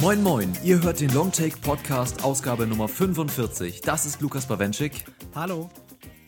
Moin 0.00 0.22
Moin, 0.22 0.56
ihr 0.64 0.82
hört 0.82 1.00
den 1.00 1.10
Longtake 1.10 1.58
Podcast 1.60 2.24
Ausgabe 2.24 2.66
Nummer 2.66 2.88
45. 2.88 3.82
Das 3.82 4.06
ist 4.06 4.22
Lukas 4.22 4.46
Bawenschik. 4.46 5.04
Hallo. 5.34 5.68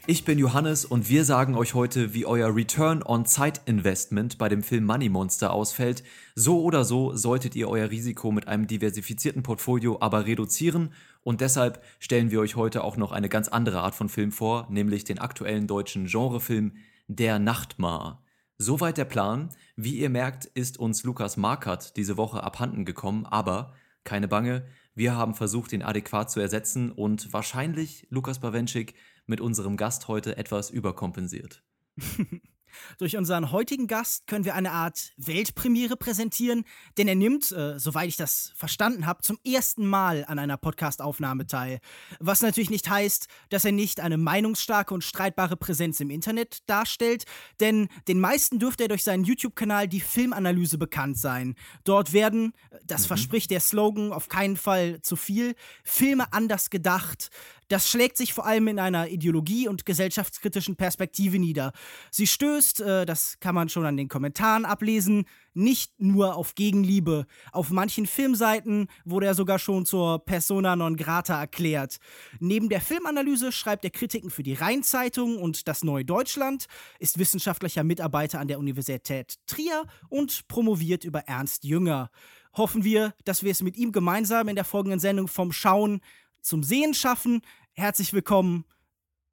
Ich 0.07 0.25
bin 0.25 0.39
Johannes 0.39 0.85
und 0.85 1.09
wir 1.09 1.25
sagen 1.25 1.55
euch 1.55 1.75
heute, 1.75 2.13
wie 2.13 2.27
euer 2.27 2.55
Return 2.55 3.03
on 3.03 3.25
Zeit 3.27 3.61
Investment 3.67 4.39
bei 4.39 4.49
dem 4.49 4.63
Film 4.63 4.85
Money 4.85 5.09
Monster 5.09 5.53
ausfällt. 5.53 6.03
So 6.35 6.63
oder 6.63 6.85
so 6.85 7.15
solltet 7.15 7.55
ihr 7.55 7.69
euer 7.69 7.91
Risiko 7.91 8.33
mit 8.33 8.49
einem 8.49 8.67
diversifizierten 8.67 9.43
Portfolio 9.43 9.99
aber 10.01 10.27
reduzieren 10.27 10.93
und 11.23 11.41
deshalb 11.41 11.83
stellen 11.99 12.31
wir 12.31 12.41
euch 12.41 12.57
heute 12.57 12.83
auch 12.83 12.97
noch 12.97 13.13
eine 13.13 13.29
ganz 13.29 13.49
andere 13.49 13.81
Art 13.81 13.95
von 13.95 14.09
Film 14.09 14.33
vor, 14.33 14.67
nämlich 14.71 15.05
den 15.05 15.19
aktuellen 15.19 15.67
deutschen 15.67 16.07
Genrefilm 16.07 16.77
Der 17.09 17.39
Nachtmar. 17.39 18.25
Soweit 18.59 18.99
der 18.99 19.05
Plan. 19.07 19.49
Wie 19.77 19.97
ihr 19.97 20.11
merkt, 20.11 20.45
ist 20.45 20.79
uns 20.79 21.03
Lukas 21.03 21.37
Markert 21.37 21.97
diese 21.97 22.17
Woche 22.17 22.43
abhanden 22.43 22.85
gekommen, 22.85 23.27
aber 23.27 23.75
keine 24.05 24.29
Bange, 24.29 24.67
wir 24.95 25.15
haben 25.15 25.35
versucht, 25.35 25.73
ihn 25.73 25.83
adäquat 25.83 26.31
zu 26.31 26.41
ersetzen 26.41 26.91
und 26.91 27.33
wahrscheinlich 27.33 28.07
Lukas 28.11 28.41
Bawenschik 28.41 28.95
mit 29.27 29.41
unserem 29.41 29.77
Gast 29.77 30.09
heute 30.09 30.37
etwas 30.37 30.71
überkompensiert. 30.71 31.63
Durch 32.99 33.17
unseren 33.17 33.53
heutigen 33.53 33.87
Gast 33.87 34.27
können 34.27 34.45
wir 34.45 34.55
eine 34.55 34.73
Art 34.73 35.13
Weltpremiere 35.17 35.97
präsentieren, 35.97 36.65
denn 36.99 37.09
er 37.09 37.15
nimmt, 37.15 37.51
äh, 37.53 37.79
soweit 37.79 38.09
ich 38.09 38.17
das 38.17 38.53
verstanden 38.57 39.07
habe, 39.07 39.23
zum 39.23 39.39
ersten 39.45 39.87
Mal 39.87 40.25
an 40.27 40.39
einer 40.39 40.57
Podcastaufnahme 40.57 41.47
teil. 41.47 41.81
Was 42.19 42.43
natürlich 42.43 42.71
nicht 42.71 42.89
heißt, 42.89 43.29
dass 43.49 43.65
er 43.65 43.73
nicht 43.73 44.01
eine 44.01 44.17
meinungsstarke 44.17 44.95
und 44.95 45.05
streitbare 45.05 45.57
Präsenz 45.57 46.01
im 46.01 46.11
Internet 46.11 46.69
darstellt, 46.69 47.25
denn 47.61 47.89
den 48.09 48.21
meisten 48.21 48.59
dürfte 48.59 48.85
er 48.85 48.89
durch 48.89 49.05
seinen 49.05 49.25
YouTube-Kanal 49.25 49.89
die 49.89 50.01
Filmanalyse 50.01 50.79
bekannt 50.79 51.19
sein. 51.19 51.55
Dort 51.85 52.13
werden, 52.13 52.53
das 52.85 53.03
mhm. 53.03 53.07
verspricht 53.09 53.51
der 53.51 53.61
Slogan 53.61 54.13
auf 54.13 54.29
keinen 54.29 54.57
Fall 54.57 55.01
zu 55.03 55.17
viel, 55.17 55.55
Filme 55.85 56.33
anders 56.33 56.71
gedacht, 56.71 57.31
das 57.71 57.89
schlägt 57.89 58.17
sich 58.17 58.35
vor 58.35 58.47
allem 58.47 58.67
in 58.67 58.81
einer 58.81 59.09
ideologie- 59.09 59.69
und 59.69 59.87
gesellschaftskritischen 59.87 60.75
Perspektive 60.75 61.39
nieder. 61.39 61.73
Sie 62.11 62.27
stößt, 62.27 62.81
äh, 62.81 63.07
das 63.07 63.39
kann 63.39 63.55
man 63.55 63.69
schon 63.69 63.87
an 63.87 63.97
den 63.97 64.09
Kommentaren 64.09 64.65
ablesen, 64.65 65.25
nicht 65.55 65.93
nur 66.01 66.35
auf 66.35 66.57
Gegenliebe. 66.57 67.27
Auf 67.53 67.71
manchen 67.71 68.07
Filmseiten 68.07 68.89
wurde 69.05 69.27
er 69.27 69.35
sogar 69.35 69.61
schon 69.61 69.87
zur 69.87 70.25
Persona 70.25 70.75
non 70.75 70.97
grata 70.97 71.39
erklärt. 71.39 71.99
Neben 72.41 72.69
der 72.69 72.81
Filmanalyse 72.81 73.53
schreibt 73.53 73.85
er 73.85 73.91
Kritiken 73.91 74.31
für 74.31 74.43
die 74.43 74.55
Rheinzeitung 74.55 75.39
und 75.39 75.69
das 75.69 75.85
Neue 75.85 76.05
Deutschland, 76.05 76.67
ist 76.99 77.19
wissenschaftlicher 77.19 77.85
Mitarbeiter 77.85 78.41
an 78.41 78.49
der 78.49 78.59
Universität 78.59 79.37
Trier 79.47 79.85
und 80.09 80.49
promoviert 80.49 81.05
über 81.05 81.21
Ernst 81.21 81.63
Jünger. 81.63 82.11
Hoffen 82.55 82.83
wir, 82.83 83.15
dass 83.25 83.45
wir 83.45 83.53
es 83.53 83.63
mit 83.63 83.77
ihm 83.77 83.93
gemeinsam 83.93 84.49
in 84.49 84.57
der 84.57 84.65
folgenden 84.65 84.99
Sendung 84.99 85.29
vom 85.29 85.53
Schauen 85.53 86.01
zum 86.43 86.63
Sehen 86.63 86.95
schaffen. 86.95 87.43
Herzlich 87.81 88.13
willkommen, 88.13 88.67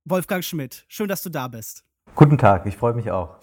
Wolfgang 0.05 0.41
Schmidt. 0.41 0.85
Schön, 0.87 1.09
dass 1.09 1.21
du 1.21 1.29
da 1.29 1.49
bist. 1.49 1.83
Guten 2.15 2.37
Tag, 2.37 2.65
ich 2.65 2.77
freue 2.77 2.93
mich 2.93 3.11
auch. 3.11 3.39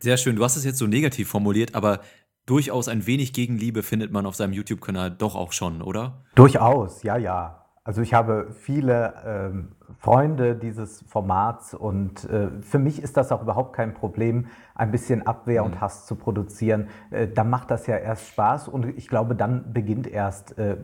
Sehr 0.00 0.16
schön. 0.16 0.34
Du 0.34 0.42
hast 0.42 0.56
es 0.56 0.64
jetzt 0.64 0.78
so 0.78 0.88
negativ 0.88 1.28
formuliert, 1.28 1.76
aber 1.76 2.00
durchaus 2.44 2.88
ein 2.88 3.06
wenig 3.06 3.32
Gegenliebe 3.32 3.84
findet 3.84 4.10
man 4.10 4.26
auf 4.26 4.34
seinem 4.34 4.52
YouTube-Kanal 4.52 5.12
doch 5.12 5.36
auch 5.36 5.52
schon, 5.52 5.80
oder? 5.80 6.24
Durchaus, 6.34 7.04
ja, 7.04 7.16
ja. 7.16 7.67
Also 7.88 8.02
ich 8.02 8.12
habe 8.12 8.48
viele 8.52 9.14
ähm, 9.24 9.68
Freunde 9.98 10.54
dieses 10.54 11.02
Formats 11.08 11.72
und 11.72 12.22
äh, 12.24 12.50
für 12.60 12.78
mich 12.78 13.02
ist 13.02 13.16
das 13.16 13.32
auch 13.32 13.40
überhaupt 13.40 13.74
kein 13.74 13.94
Problem, 13.94 14.48
ein 14.74 14.90
bisschen 14.90 15.26
Abwehr 15.26 15.62
mhm. 15.62 15.72
und 15.72 15.80
Hass 15.80 16.04
zu 16.04 16.14
produzieren. 16.14 16.88
Äh, 17.10 17.28
dann 17.28 17.48
macht 17.48 17.70
das 17.70 17.86
ja 17.86 17.96
erst 17.96 18.26
Spaß 18.28 18.68
und 18.68 18.84
ich 18.84 19.08
glaube, 19.08 19.34
dann 19.34 19.72
beginnt 19.72 20.06
erst 20.06 20.58
äh, 20.58 20.76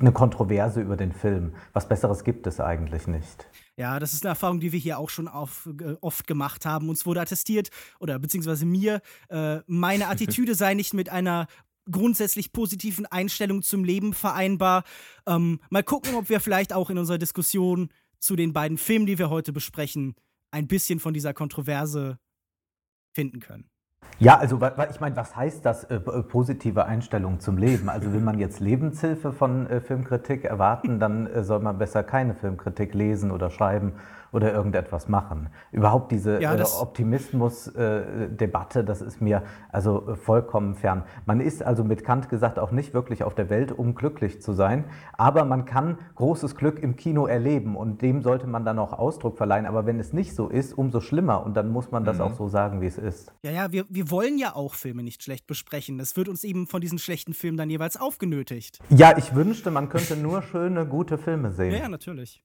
eine 0.00 0.12
Kontroverse 0.12 0.82
über 0.82 0.98
den 0.98 1.12
Film. 1.12 1.54
Was 1.72 1.88
Besseres 1.88 2.24
gibt 2.24 2.46
es 2.46 2.60
eigentlich 2.60 3.06
nicht. 3.06 3.48
Ja, 3.78 3.98
das 3.98 4.12
ist 4.12 4.24
eine 4.24 4.30
Erfahrung, 4.30 4.60
die 4.60 4.72
wir 4.72 4.80
hier 4.80 4.98
auch 4.98 5.08
schon 5.08 5.28
auf, 5.28 5.66
äh, 5.80 5.94
oft 6.02 6.26
gemacht 6.26 6.66
haben. 6.66 6.90
Uns 6.90 7.06
wurde 7.06 7.22
attestiert, 7.22 7.70
oder 8.00 8.18
beziehungsweise 8.18 8.66
mir, 8.66 9.00
äh, 9.30 9.60
meine 9.66 10.08
Attitüde 10.08 10.54
sei 10.54 10.74
nicht 10.74 10.92
mit 10.92 11.08
einer 11.08 11.46
grundsätzlich 11.90 12.52
positiven 12.52 13.06
Einstellung 13.06 13.62
zum 13.62 13.84
Leben 13.84 14.12
vereinbar. 14.14 14.84
Ähm, 15.26 15.60
mal 15.70 15.82
gucken, 15.82 16.14
ob 16.14 16.28
wir 16.28 16.40
vielleicht 16.40 16.72
auch 16.72 16.90
in 16.90 16.98
unserer 16.98 17.18
Diskussion 17.18 17.90
zu 18.18 18.36
den 18.36 18.52
beiden 18.52 18.78
Filmen, 18.78 19.06
die 19.06 19.18
wir 19.18 19.30
heute 19.30 19.52
besprechen, 19.52 20.14
ein 20.50 20.66
bisschen 20.66 21.00
von 21.00 21.14
dieser 21.14 21.34
Kontroverse 21.34 22.18
finden 23.12 23.40
können. 23.40 23.68
Ja, 24.20 24.36
also 24.36 24.60
ich 24.90 25.00
meine, 25.00 25.16
was 25.16 25.36
heißt 25.36 25.64
das 25.64 25.84
äh, 25.84 26.00
positive 26.00 26.86
Einstellung 26.86 27.38
zum 27.38 27.56
Leben? 27.56 27.88
Also 27.88 28.12
will 28.12 28.20
man 28.20 28.38
jetzt 28.38 28.58
Lebenshilfe 28.58 29.32
von 29.32 29.68
äh, 29.68 29.80
Filmkritik 29.80 30.44
erwarten, 30.44 30.98
dann 30.98 31.28
äh, 31.28 31.44
soll 31.44 31.60
man 31.60 31.78
besser 31.78 32.02
keine 32.02 32.34
Filmkritik 32.34 32.94
lesen 32.94 33.30
oder 33.30 33.50
schreiben 33.50 33.92
oder 34.32 34.52
irgendetwas 34.52 35.08
machen. 35.08 35.48
Überhaupt 35.72 36.12
diese 36.12 36.40
ja, 36.40 36.54
äh, 36.54 36.62
Optimismus-Debatte, 36.62 38.80
äh, 38.80 38.84
das 38.84 39.00
ist 39.00 39.20
mir 39.20 39.42
also 39.70 40.08
äh, 40.08 40.16
vollkommen 40.16 40.74
fern. 40.74 41.04
Man 41.26 41.40
ist 41.40 41.62
also 41.62 41.84
mit 41.84 42.04
Kant 42.04 42.28
gesagt 42.28 42.58
auch 42.58 42.70
nicht 42.70 42.94
wirklich 42.94 43.24
auf 43.24 43.34
der 43.34 43.50
Welt, 43.50 43.72
um 43.72 43.94
glücklich 43.94 44.42
zu 44.42 44.52
sein, 44.52 44.84
aber 45.16 45.44
man 45.44 45.64
kann 45.64 45.98
großes 46.16 46.56
Glück 46.56 46.80
im 46.80 46.96
Kino 46.96 47.26
erleben 47.26 47.76
und 47.76 48.02
dem 48.02 48.22
sollte 48.22 48.46
man 48.46 48.64
dann 48.64 48.78
auch 48.78 48.92
Ausdruck 48.92 49.36
verleihen. 49.36 49.66
Aber 49.66 49.86
wenn 49.86 50.00
es 50.00 50.12
nicht 50.12 50.34
so 50.34 50.48
ist, 50.48 50.76
umso 50.76 51.00
schlimmer 51.00 51.44
und 51.44 51.56
dann 51.56 51.70
muss 51.70 51.90
man 51.90 52.04
das 52.04 52.16
mhm. 52.16 52.24
auch 52.24 52.34
so 52.34 52.48
sagen, 52.48 52.80
wie 52.80 52.86
es 52.86 52.98
ist. 52.98 53.32
Ja, 53.42 53.50
ja, 53.50 53.72
wir, 53.72 53.84
wir 53.88 54.10
wollen 54.10 54.38
ja 54.38 54.54
auch 54.54 54.74
Filme 54.74 55.02
nicht 55.02 55.22
schlecht 55.22 55.46
besprechen. 55.46 55.98
Das 55.98 56.16
wird 56.16 56.28
uns 56.28 56.44
eben 56.44 56.66
von 56.66 56.80
diesen 56.80 56.98
schlechten 56.98 57.34
Filmen 57.34 57.56
dann 57.56 57.70
jeweils 57.70 57.96
aufgenötigt. 57.96 58.78
Ja, 58.90 59.16
ich 59.16 59.34
wünschte, 59.34 59.70
man 59.70 59.88
könnte 59.88 60.16
nur 60.16 60.42
schöne, 60.42 60.86
gute 60.86 61.18
Filme 61.18 61.52
sehen. 61.52 61.72
Ja, 61.72 61.80
ja 61.80 61.88
natürlich 61.88 62.42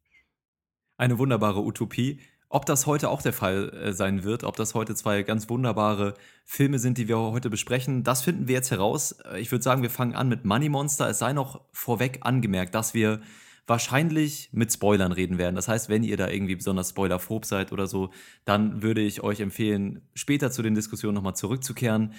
eine 1.04 1.20
wunderbare 1.20 1.62
Utopie. 1.62 2.20
Ob 2.50 2.66
das 2.66 2.86
heute 2.86 3.10
auch 3.10 3.22
der 3.22 3.34
Fall 3.34 3.70
äh, 3.70 3.94
sein 3.94 4.24
wird, 4.24 4.44
ob 4.44 4.56
das 4.56 4.74
heute 4.74 4.96
zwei 4.96 5.24
ganz 5.24 5.50
wunderbare 5.50 6.14
Filme 6.46 6.80
sind, 6.80 6.98
die 6.98 7.08
wir 7.08 7.18
heute 7.18 7.50
besprechen, 7.50 8.04
das 8.04 8.22
finden 8.22 8.48
wir 8.48 8.56
jetzt 8.56 8.72
heraus. 8.72 9.14
Äh, 9.32 9.40
ich 9.40 9.52
würde 9.52 9.64
sagen, 9.64 9.82
wir 9.82 9.90
fangen 9.90 10.16
an 10.16 10.30
mit 10.30 10.46
Money 10.46 10.70
Monster. 10.70 11.10
Es 11.10 11.20
sei 11.20 11.34
noch 11.34 11.62
vorweg 11.72 12.20
angemerkt, 12.22 12.76
dass 12.76 12.94
wir 12.94 13.22
wahrscheinlich 13.66 14.50
mit 14.52 14.72
Spoilern 14.72 15.12
reden 15.12 15.38
werden. 15.38 15.56
Das 15.56 15.68
heißt, 15.68 15.90
wenn 15.90 16.04
ihr 16.04 16.18
da 16.18 16.30
irgendwie 16.30 16.56
besonders 16.56 16.90
spoilerphob 16.90 17.46
seid 17.46 17.72
oder 17.72 17.88
so, 17.88 18.12
dann 18.46 18.82
würde 18.82 19.02
ich 19.02 19.24
euch 19.24 19.40
empfehlen, 19.40 20.02
später 20.14 20.52
zu 20.52 20.62
den 20.62 20.76
Diskussionen 20.76 21.16
nochmal 21.16 21.36
zurückzukehren. 21.36 22.14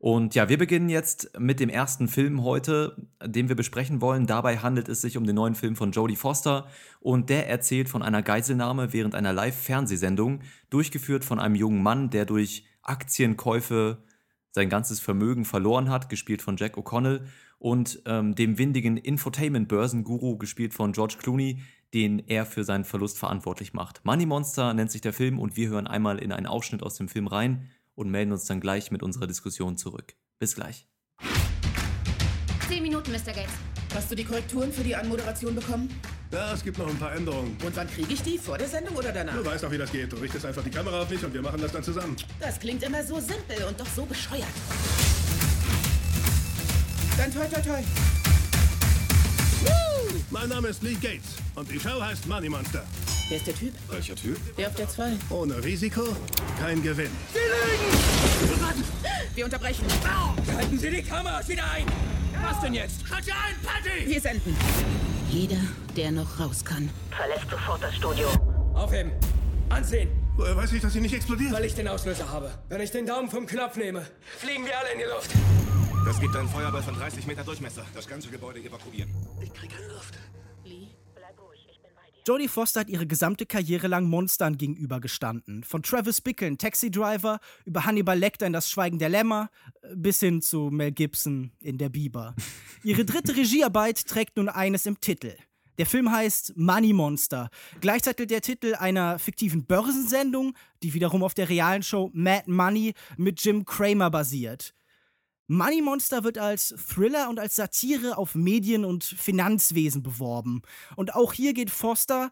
Und 0.00 0.34
ja, 0.34 0.48
wir 0.48 0.56
beginnen 0.56 0.88
jetzt 0.88 1.38
mit 1.38 1.60
dem 1.60 1.68
ersten 1.68 2.08
Film 2.08 2.42
heute, 2.42 2.96
den 3.22 3.50
wir 3.50 3.54
besprechen 3.54 4.00
wollen. 4.00 4.26
Dabei 4.26 4.56
handelt 4.56 4.88
es 4.88 5.02
sich 5.02 5.18
um 5.18 5.26
den 5.26 5.36
neuen 5.36 5.54
Film 5.54 5.76
von 5.76 5.92
Jodie 5.92 6.16
Foster 6.16 6.68
und 7.00 7.28
der 7.28 7.50
erzählt 7.50 7.90
von 7.90 8.02
einer 8.02 8.22
Geiselnahme 8.22 8.94
während 8.94 9.14
einer 9.14 9.34
Live-Fernsehsendung, 9.34 10.40
durchgeführt 10.70 11.22
von 11.22 11.38
einem 11.38 11.54
jungen 11.54 11.82
Mann, 11.82 12.08
der 12.08 12.24
durch 12.24 12.64
Aktienkäufe 12.80 13.98
sein 14.52 14.70
ganzes 14.70 15.00
Vermögen 15.00 15.44
verloren 15.44 15.90
hat, 15.90 16.08
gespielt 16.08 16.40
von 16.40 16.56
Jack 16.56 16.78
O'Connell, 16.78 17.26
und 17.58 18.00
ähm, 18.06 18.34
dem 18.34 18.56
windigen 18.56 18.96
Infotainment-Börsenguru, 18.96 20.38
gespielt 20.38 20.72
von 20.72 20.92
George 20.92 21.16
Clooney, 21.18 21.60
den 21.92 22.20
er 22.20 22.46
für 22.46 22.64
seinen 22.64 22.84
Verlust 22.84 23.18
verantwortlich 23.18 23.74
macht. 23.74 24.02
Money 24.06 24.24
Monster 24.24 24.72
nennt 24.72 24.90
sich 24.90 25.02
der 25.02 25.12
Film 25.12 25.38
und 25.38 25.56
wir 25.56 25.68
hören 25.68 25.86
einmal 25.86 26.18
in 26.18 26.32
einen 26.32 26.46
Ausschnitt 26.46 26.82
aus 26.82 26.94
dem 26.94 27.08
Film 27.08 27.26
rein 27.26 27.68
und 28.00 28.10
melden 28.10 28.32
uns 28.32 28.46
dann 28.46 28.60
gleich 28.60 28.90
mit 28.90 29.02
unserer 29.02 29.26
Diskussion 29.26 29.76
zurück. 29.76 30.14
Bis 30.38 30.54
gleich. 30.54 30.88
Zehn 32.66 32.82
Minuten, 32.82 33.12
Mr. 33.12 33.32
Gates. 33.32 33.52
Hast 33.94 34.10
du 34.10 34.14
die 34.14 34.24
Korrekturen 34.24 34.72
für 34.72 34.82
die 34.82 34.96
Anmoderation 34.96 35.54
bekommen? 35.54 35.90
Ja, 36.32 36.54
es 36.54 36.62
gibt 36.62 36.78
noch 36.78 36.88
ein 36.88 36.96
paar 36.96 37.14
Änderungen. 37.14 37.58
Und 37.64 37.76
wann 37.76 37.88
kriege 37.88 38.12
ich 38.12 38.22
die? 38.22 38.38
Vor 38.38 38.56
der 38.56 38.68
Sendung 38.68 38.96
oder 38.96 39.12
danach? 39.12 39.34
Du 39.34 39.44
weißt 39.44 39.64
doch, 39.64 39.70
wie 39.70 39.78
das 39.78 39.92
geht. 39.92 40.12
Du 40.12 40.16
richtest 40.16 40.46
einfach 40.46 40.62
die 40.62 40.70
Kamera 40.70 41.02
auf 41.02 41.10
mich 41.10 41.22
und 41.24 41.34
wir 41.34 41.42
machen 41.42 41.60
das 41.60 41.72
dann 41.72 41.82
zusammen. 41.82 42.16
Das 42.38 42.58
klingt 42.58 42.82
immer 42.82 43.04
so 43.04 43.20
simpel 43.20 43.64
und 43.68 43.78
doch 43.78 43.88
so 43.94 44.06
bescheuert. 44.06 44.44
Dann 47.18 47.32
toi 47.32 47.46
toi 47.48 47.60
toi. 47.60 48.29
Mein 50.32 50.48
Name 50.48 50.68
ist 50.68 50.80
Lee 50.84 50.94
Gates 50.94 51.34
und 51.56 51.68
die 51.68 51.80
Show 51.80 52.00
heißt 52.00 52.28
Money 52.28 52.48
Monster. 52.48 52.84
Wer 53.28 53.38
ist 53.38 53.48
der 53.48 53.54
Typ? 53.54 53.74
Welcher 53.88 54.14
Typ? 54.14 54.38
Der 54.56 54.68
auf 54.68 54.76
der 54.76 54.88
2. 54.88 55.12
Ohne 55.28 55.62
Risiko, 55.64 56.02
kein 56.60 56.80
Gewinn. 56.84 57.10
Sie 57.32 57.38
lügen! 57.40 58.84
Wir 59.34 59.44
unterbrechen. 59.44 59.84
Halten 60.54 60.78
Sie 60.78 60.90
die 60.90 61.02
Kameras 61.02 61.48
wieder 61.48 61.64
ein! 61.72 61.84
Was 62.44 62.60
denn 62.60 62.74
jetzt? 62.74 63.00
Halt 63.10 63.24
sie 63.24 63.32
ein, 63.32 63.56
Patty! 63.64 64.06
Wir 64.08 64.20
senden. 64.20 64.56
Jeder, 65.30 65.60
der 65.96 66.12
noch 66.12 66.38
raus 66.38 66.64
kann, 66.64 66.88
verlässt 67.10 67.50
sofort 67.50 67.82
das 67.82 67.96
Studio. 67.96 68.28
Aufheben. 68.74 69.10
Ansehen. 69.68 70.10
Woher 70.40 70.56
weiß 70.56 70.72
ich, 70.72 70.80
dass 70.80 70.94
sie 70.94 71.02
nicht 71.02 71.14
explodiert? 71.14 71.52
Weil 71.52 71.66
ich 71.66 71.74
den 71.74 71.86
Auslöser 71.86 72.30
habe. 72.30 72.50
Wenn 72.70 72.80
ich 72.80 72.90
den 72.90 73.04
Daumen 73.04 73.28
vom 73.28 73.44
Knopf 73.44 73.76
nehme, 73.76 74.06
fliegen 74.38 74.64
wir 74.64 74.72
alle 74.78 74.92
in 74.94 74.98
die 75.00 75.04
Luft. 75.04 75.30
Das 76.06 76.18
gibt 76.18 76.34
einen 76.34 76.48
Feuerball 76.48 76.82
von 76.82 76.94
30 76.94 77.26
Meter 77.26 77.44
Durchmesser. 77.44 77.84
Das 77.94 78.08
ganze 78.08 78.30
Gebäude 78.30 78.58
evakuieren. 78.60 79.10
Ich 79.42 79.52
krieg 79.52 79.70
keine 79.70 79.88
Luft. 79.88 80.14
Lee, 80.64 80.86
bleib 81.14 81.38
ruhig. 81.38 81.66
Ich 81.70 81.82
bin 81.82 81.90
bei 81.94 82.10
dir. 82.10 82.22
Jodie 82.26 82.48
Foster 82.48 82.80
hat 82.80 82.88
ihre 82.88 83.06
gesamte 83.06 83.44
Karriere 83.44 83.86
lang 83.86 84.06
Monstern 84.06 84.56
gegenübergestanden. 84.56 85.62
Von 85.62 85.82
Travis 85.82 86.22
Bickle 86.22 86.48
in 86.48 86.56
Taxi 86.56 86.90
Driver 86.90 87.38
über 87.66 87.84
Hannibal 87.84 88.18
Lecter 88.18 88.46
in 88.46 88.54
Das 88.54 88.70
Schweigen 88.70 88.98
der 88.98 89.10
Lämmer 89.10 89.50
äh, 89.82 89.94
bis 89.94 90.20
hin 90.20 90.40
zu 90.40 90.70
Mel 90.72 90.92
Gibson 90.92 91.52
in 91.60 91.76
Der 91.76 91.90
Biber. 91.90 92.34
Ihre 92.82 93.04
dritte 93.04 93.36
Regiearbeit 93.36 94.06
trägt 94.06 94.38
nun 94.38 94.48
eines 94.48 94.86
im 94.86 94.98
Titel. 95.00 95.34
Der 95.80 95.86
Film 95.86 96.12
heißt 96.12 96.58
Money 96.58 96.92
Monster, 96.92 97.48
gleichzeitig 97.80 98.26
der 98.26 98.42
Titel 98.42 98.74
einer 98.74 99.18
fiktiven 99.18 99.64
Börsensendung, 99.64 100.52
die 100.82 100.92
wiederum 100.92 101.22
auf 101.22 101.32
der 101.32 101.48
realen 101.48 101.82
Show 101.82 102.10
Mad 102.12 102.50
Money 102.50 102.92
mit 103.16 103.42
Jim 103.42 103.64
Cramer 103.64 104.10
basiert. 104.10 104.74
Money 105.46 105.80
Monster 105.80 106.22
wird 106.22 106.36
als 106.36 106.74
Thriller 106.86 107.30
und 107.30 107.40
als 107.40 107.56
Satire 107.56 108.18
auf 108.18 108.34
Medien 108.34 108.84
und 108.84 109.04
Finanzwesen 109.04 110.02
beworben. 110.02 110.60
Und 110.96 111.14
auch 111.14 111.32
hier 111.32 111.54
geht 111.54 111.70
Foster 111.70 112.30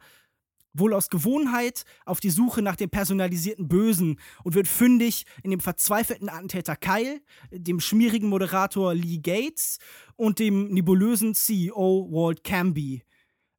wohl 0.75 0.93
aus 0.93 1.09
Gewohnheit 1.09 1.87
auf 2.05 2.21
die 2.21 2.29
Suche 2.29 2.61
nach 2.61 2.77
dem 2.77 2.91
personalisierten 2.91 3.67
Bösen 3.67 4.21
und 4.45 4.57
wird 4.57 4.69
fündig 4.69 5.25
in 5.43 5.53
dem 5.53 5.61
verzweifelten 5.61 6.29
Attentäter 6.29 6.77
Kyle, 6.77 7.23
dem 7.51 7.81
schmierigen 7.81 8.29
Moderator 8.29 8.93
Lee 8.93 9.21
Gates 9.23 9.79
und 10.17 10.39
dem 10.39 10.69
nebulösen 10.69 11.35
CEO 11.35 12.09
Walt 12.11 12.45
Camby. 12.45 13.05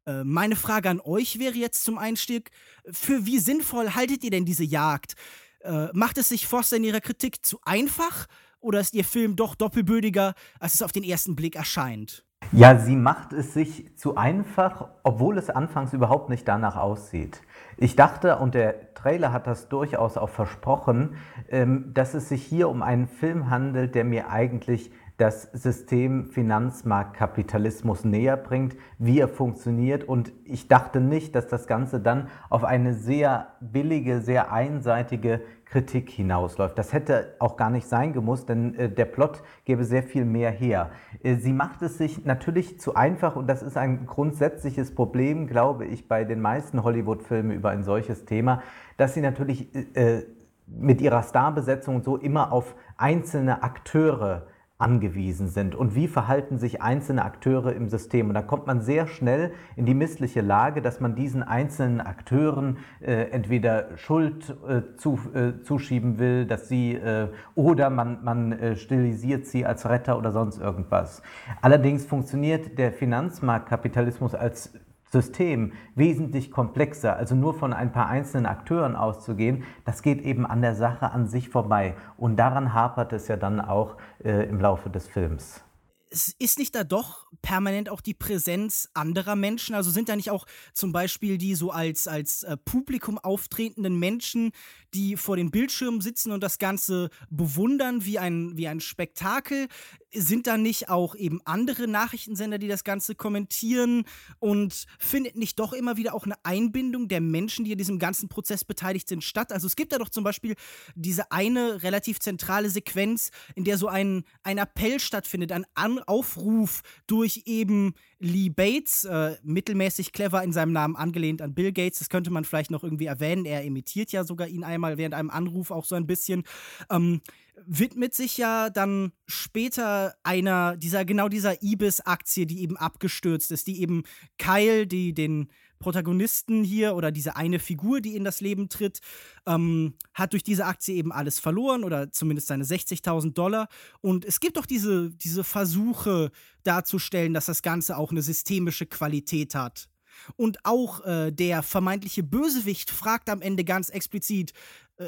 Äh, 0.09 0.23
meine 0.23 0.55
Frage 0.55 0.89
an 0.89 1.01
euch 1.01 1.39
wäre 1.39 1.55
jetzt 1.55 1.83
zum 1.83 1.97
Einstieg, 1.97 2.51
für 2.89 3.25
wie 3.25 3.39
sinnvoll 3.39 3.91
haltet 3.91 4.23
ihr 4.23 4.31
denn 4.31 4.45
diese 4.45 4.63
Jagd? 4.63 5.15
Äh, 5.61 5.87
macht 5.93 6.17
es 6.17 6.29
sich 6.29 6.47
Foster 6.47 6.77
in 6.77 6.83
ihrer 6.83 7.01
Kritik 7.01 7.45
zu 7.45 7.59
einfach 7.63 8.25
oder 8.59 8.79
ist 8.79 8.93
Ihr 8.93 9.05
Film 9.05 9.35
doch 9.35 9.55
doppelbödiger, 9.55 10.33
als 10.59 10.73
es 10.73 10.81
auf 10.81 10.91
den 10.91 11.03
ersten 11.03 11.35
Blick 11.35 11.55
erscheint? 11.55 12.25
Ja, 12.51 12.79
sie 12.79 12.95
macht 12.95 13.33
es 13.33 13.53
sich 13.53 13.95
zu 13.97 14.17
einfach, 14.17 14.87
obwohl 15.03 15.37
es 15.37 15.49
anfangs 15.49 15.93
überhaupt 15.93 16.29
nicht 16.29 16.47
danach 16.47 16.77
aussieht. 16.77 17.41
Ich 17.77 17.95
dachte, 17.95 18.37
und 18.37 18.55
der 18.55 18.93
Trailer 18.95 19.31
hat 19.31 19.45
das 19.45 19.69
durchaus 19.69 20.17
auch 20.17 20.29
versprochen, 20.29 21.17
ähm, 21.49 21.93
dass 21.93 22.15
es 22.15 22.29
sich 22.29 22.43
hier 22.43 22.69
um 22.69 22.81
einen 22.81 23.07
Film 23.07 23.49
handelt, 23.49 23.93
der 23.93 24.05
mir 24.05 24.29
eigentlich 24.29 24.91
das 25.19 25.43
System 25.51 26.27
Finanzmarktkapitalismus 26.27 28.05
näher 28.05 28.37
bringt, 28.37 28.77
wie 28.97 29.19
er 29.19 29.27
funktioniert. 29.27 30.05
Und 30.05 30.31
ich 30.45 30.69
dachte 30.69 31.01
nicht, 31.01 31.35
dass 31.35 31.47
das 31.47 31.67
Ganze 31.67 31.99
dann 31.99 32.29
auf 32.49 32.63
eine 32.63 32.93
sehr 32.93 33.49
billige, 33.59 34.21
sehr 34.21 34.53
einseitige 34.53 35.41
Kritik 35.65 36.09
hinausläuft. 36.09 36.77
Das 36.77 36.93
hätte 36.93 37.35
auch 37.39 37.57
gar 37.57 37.69
nicht 37.69 37.87
sein 37.87 38.13
gemusst, 38.13 38.47
denn 38.47 38.73
äh, 38.75 38.89
der 38.89 39.05
Plot 39.05 39.43
gäbe 39.65 39.83
sehr 39.83 40.03
viel 40.03 40.23
mehr 40.23 40.51
her. 40.51 40.91
Äh, 41.21 41.35
sie 41.35 41.51
macht 41.51 41.81
es 41.81 41.97
sich 41.97 42.23
natürlich 42.23 42.79
zu 42.79 42.95
einfach 42.95 43.35
und 43.35 43.47
das 43.47 43.61
ist 43.61 43.77
ein 43.77 44.05
grundsätzliches 44.05 44.95
Problem, 44.95 45.47
glaube 45.47 45.85
ich, 45.85 46.07
bei 46.07 46.23
den 46.23 46.39
meisten 46.39 46.81
Hollywood-Filmen 46.81 47.51
über 47.51 47.71
ein 47.71 47.83
solches 47.83 48.23
Thema, 48.23 48.63
dass 48.95 49.13
sie 49.13 49.21
natürlich 49.21 49.75
äh, 49.95 50.23
mit 50.65 51.01
ihrer 51.01 51.23
Starbesetzung 51.23 52.03
so 52.03 52.15
immer 52.15 52.53
auf 52.53 52.73
einzelne 52.95 53.63
Akteure 53.63 54.47
angewiesen 54.79 55.49
sind 55.49 55.75
und 55.75 55.93
wie 55.93 56.07
verhalten 56.07 56.57
sich 56.57 56.81
einzelne 56.81 57.25
Akteure 57.25 57.73
im 57.73 57.89
System. 57.89 58.29
Und 58.29 58.33
da 58.33 58.41
kommt 58.41 58.65
man 58.65 58.79
sehr 58.79 59.07
schnell 59.07 59.51
in 59.75 59.85
die 59.85 59.93
missliche 59.93 60.39
Lage, 60.39 60.81
dass 60.81 61.01
man 61.01 61.15
diesen 61.15 61.43
einzelnen 61.43 61.99
Akteuren 61.99 62.77
äh, 63.01 63.29
entweder 63.31 63.97
Schuld 63.97 64.55
äh, 64.67 64.95
zu, 64.95 65.19
äh, 65.33 65.61
zuschieben 65.63 66.17
will, 66.17 66.45
dass 66.45 66.69
sie 66.69 66.93
äh, 66.93 67.27
oder 67.55 67.89
man, 67.89 68.23
man 68.23 68.53
äh, 68.53 68.77
stilisiert 68.77 69.45
sie 69.45 69.65
als 69.65 69.87
Retter 69.87 70.17
oder 70.17 70.31
sonst 70.31 70.59
irgendwas. 70.59 71.21
Allerdings 71.61 72.05
funktioniert 72.05 72.77
der 72.77 72.93
Finanzmarktkapitalismus 72.93 74.33
als 74.33 74.73
System 75.11 75.73
wesentlich 75.95 76.51
komplexer, 76.51 77.15
also 77.15 77.35
nur 77.35 77.53
von 77.53 77.73
ein 77.73 77.91
paar 77.91 78.07
einzelnen 78.07 78.45
Akteuren 78.45 78.95
auszugehen, 78.95 79.63
das 79.85 80.01
geht 80.01 80.21
eben 80.21 80.45
an 80.45 80.61
der 80.61 80.75
Sache 80.75 81.11
an 81.11 81.27
sich 81.27 81.49
vorbei. 81.49 81.95
Und 82.17 82.37
daran 82.37 82.73
hapert 82.73 83.13
es 83.13 83.27
ja 83.27 83.37
dann 83.37 83.59
auch 83.59 83.97
äh, 84.23 84.47
im 84.47 84.59
Laufe 84.59 84.89
des 84.89 85.07
Films. 85.07 85.63
Ist 86.09 86.57
nicht 86.57 86.73
da 86.73 86.83
doch 86.83 87.27
permanent 87.43 87.87
auch 87.87 88.01
die 88.01 88.15
Präsenz 88.15 88.89
anderer 88.95 89.35
Menschen? 89.35 89.75
Also 89.75 89.91
sind 89.91 90.09
da 90.09 90.15
nicht 90.15 90.31
auch 90.31 90.47
zum 90.73 90.91
Beispiel 90.91 91.37
die 91.37 91.53
so 91.53 91.69
als, 91.69 92.07
als 92.07 92.41
äh, 92.41 92.57
Publikum 92.57 93.19
auftretenden 93.19 93.99
Menschen, 93.99 94.51
die 94.93 95.17
vor 95.17 95.37
den 95.37 95.51
Bildschirmen 95.51 96.01
sitzen 96.01 96.31
und 96.31 96.41
das 96.41 96.57
Ganze 96.57 97.09
bewundern 97.29 98.05
wie 98.05 98.19
ein, 98.19 98.57
wie 98.57 98.67
ein 98.67 98.79
Spektakel? 98.79 99.67
Sind 100.11 100.47
da 100.47 100.57
nicht 100.57 100.89
auch 100.89 101.15
eben 101.15 101.39
andere 101.45 101.87
Nachrichtensender, 101.87 102.57
die 102.57 102.67
das 102.67 102.83
Ganze 102.83 103.15
kommentieren? 103.15 104.05
Und 104.39 104.85
findet 104.97 105.35
nicht 105.35 105.59
doch 105.59 105.73
immer 105.73 105.97
wieder 105.97 106.13
auch 106.13 106.25
eine 106.25 106.35
Einbindung 106.43 107.07
der 107.07 107.21
Menschen, 107.21 107.65
die 107.65 107.71
in 107.71 107.77
diesem 107.77 107.99
ganzen 107.99 108.29
Prozess 108.29 108.63
beteiligt 108.63 109.07
sind, 109.07 109.23
statt? 109.23 109.51
Also 109.51 109.67
es 109.67 109.75
gibt 109.75 109.91
da 109.91 109.97
doch 109.97 110.09
zum 110.09 110.23
Beispiel 110.23 110.55
diese 110.95 111.31
eine 111.31 111.83
relativ 111.83 112.19
zentrale 112.19 112.69
Sequenz, 112.69 113.29
in 113.55 113.63
der 113.63 113.77
so 113.77 113.87
ein, 113.87 114.23
ein 114.43 114.57
Appell 114.57 114.99
stattfindet, 114.99 115.51
ein 115.51 115.65
Aufruf 115.75 116.81
durch 117.07 117.43
eben 117.45 117.93
Lee 118.19 118.49
Bates, 118.49 119.05
äh, 119.05 119.37
mittelmäßig 119.43 120.11
clever 120.11 120.43
in 120.43 120.51
seinem 120.51 120.73
Namen 120.73 120.95
angelehnt 120.95 121.41
an 121.41 121.53
Bill 121.53 121.71
Gates. 121.71 121.99
Das 121.99 122.09
könnte 122.09 122.31
man 122.31 122.43
vielleicht 122.43 122.69
noch 122.69 122.83
irgendwie 122.83 123.05
erwähnen. 123.05 123.45
Er 123.45 123.63
imitiert 123.63 124.11
ja 124.11 124.25
sogar 124.25 124.47
ihn 124.47 124.63
einmal 124.63 124.97
während 124.97 125.15
einem 125.15 125.29
Anruf 125.29 125.71
auch 125.71 125.85
so 125.85 125.95
ein 125.95 126.05
bisschen. 126.05 126.43
Ähm, 126.91 127.21
widmet 127.65 128.13
sich 128.13 128.37
ja 128.37 128.69
dann 128.69 129.13
später 129.25 130.15
einer 130.23 130.75
dieser 130.77 131.05
genau 131.05 131.29
dieser 131.29 131.61
Ibis-Aktie, 131.63 132.45
die 132.45 132.61
eben 132.61 132.77
abgestürzt 132.77 133.51
ist, 133.51 133.67
die 133.67 133.81
eben 133.81 134.03
Kyle, 134.37 134.85
die 134.85 135.13
den 135.13 135.49
Protagonisten 135.79 136.63
hier 136.63 136.95
oder 136.95 137.11
diese 137.11 137.35
eine 137.35 137.59
Figur, 137.59 138.01
die 138.01 138.15
in 138.15 138.23
das 138.23 138.41
Leben 138.41 138.69
tritt, 138.69 138.99
ähm, 139.45 139.95
hat 140.13 140.33
durch 140.33 140.43
diese 140.43 140.65
Aktie 140.65 140.95
eben 140.95 141.11
alles 141.11 141.39
verloren 141.39 141.83
oder 141.83 142.11
zumindest 142.11 142.47
seine 142.47 142.65
60.000 142.65 143.33
Dollar. 143.33 143.67
Und 144.01 144.25
es 144.25 144.39
gibt 144.39 144.57
doch 144.57 144.65
diese, 144.65 145.09
diese 145.09 145.43
Versuche 145.43 146.31
darzustellen, 146.63 147.33
dass 147.33 147.45
das 147.45 147.61
Ganze 147.61 147.97
auch 147.97 148.11
eine 148.11 148.21
systemische 148.21 148.85
Qualität 148.85 149.55
hat. 149.55 149.89
Und 150.35 150.65
auch 150.65 151.05
äh, 151.05 151.31
der 151.31 151.63
vermeintliche 151.63 152.23
Bösewicht 152.23 152.91
fragt 152.91 153.29
am 153.29 153.41
Ende 153.41 153.63
ganz 153.63 153.89
explizit, 153.89 154.53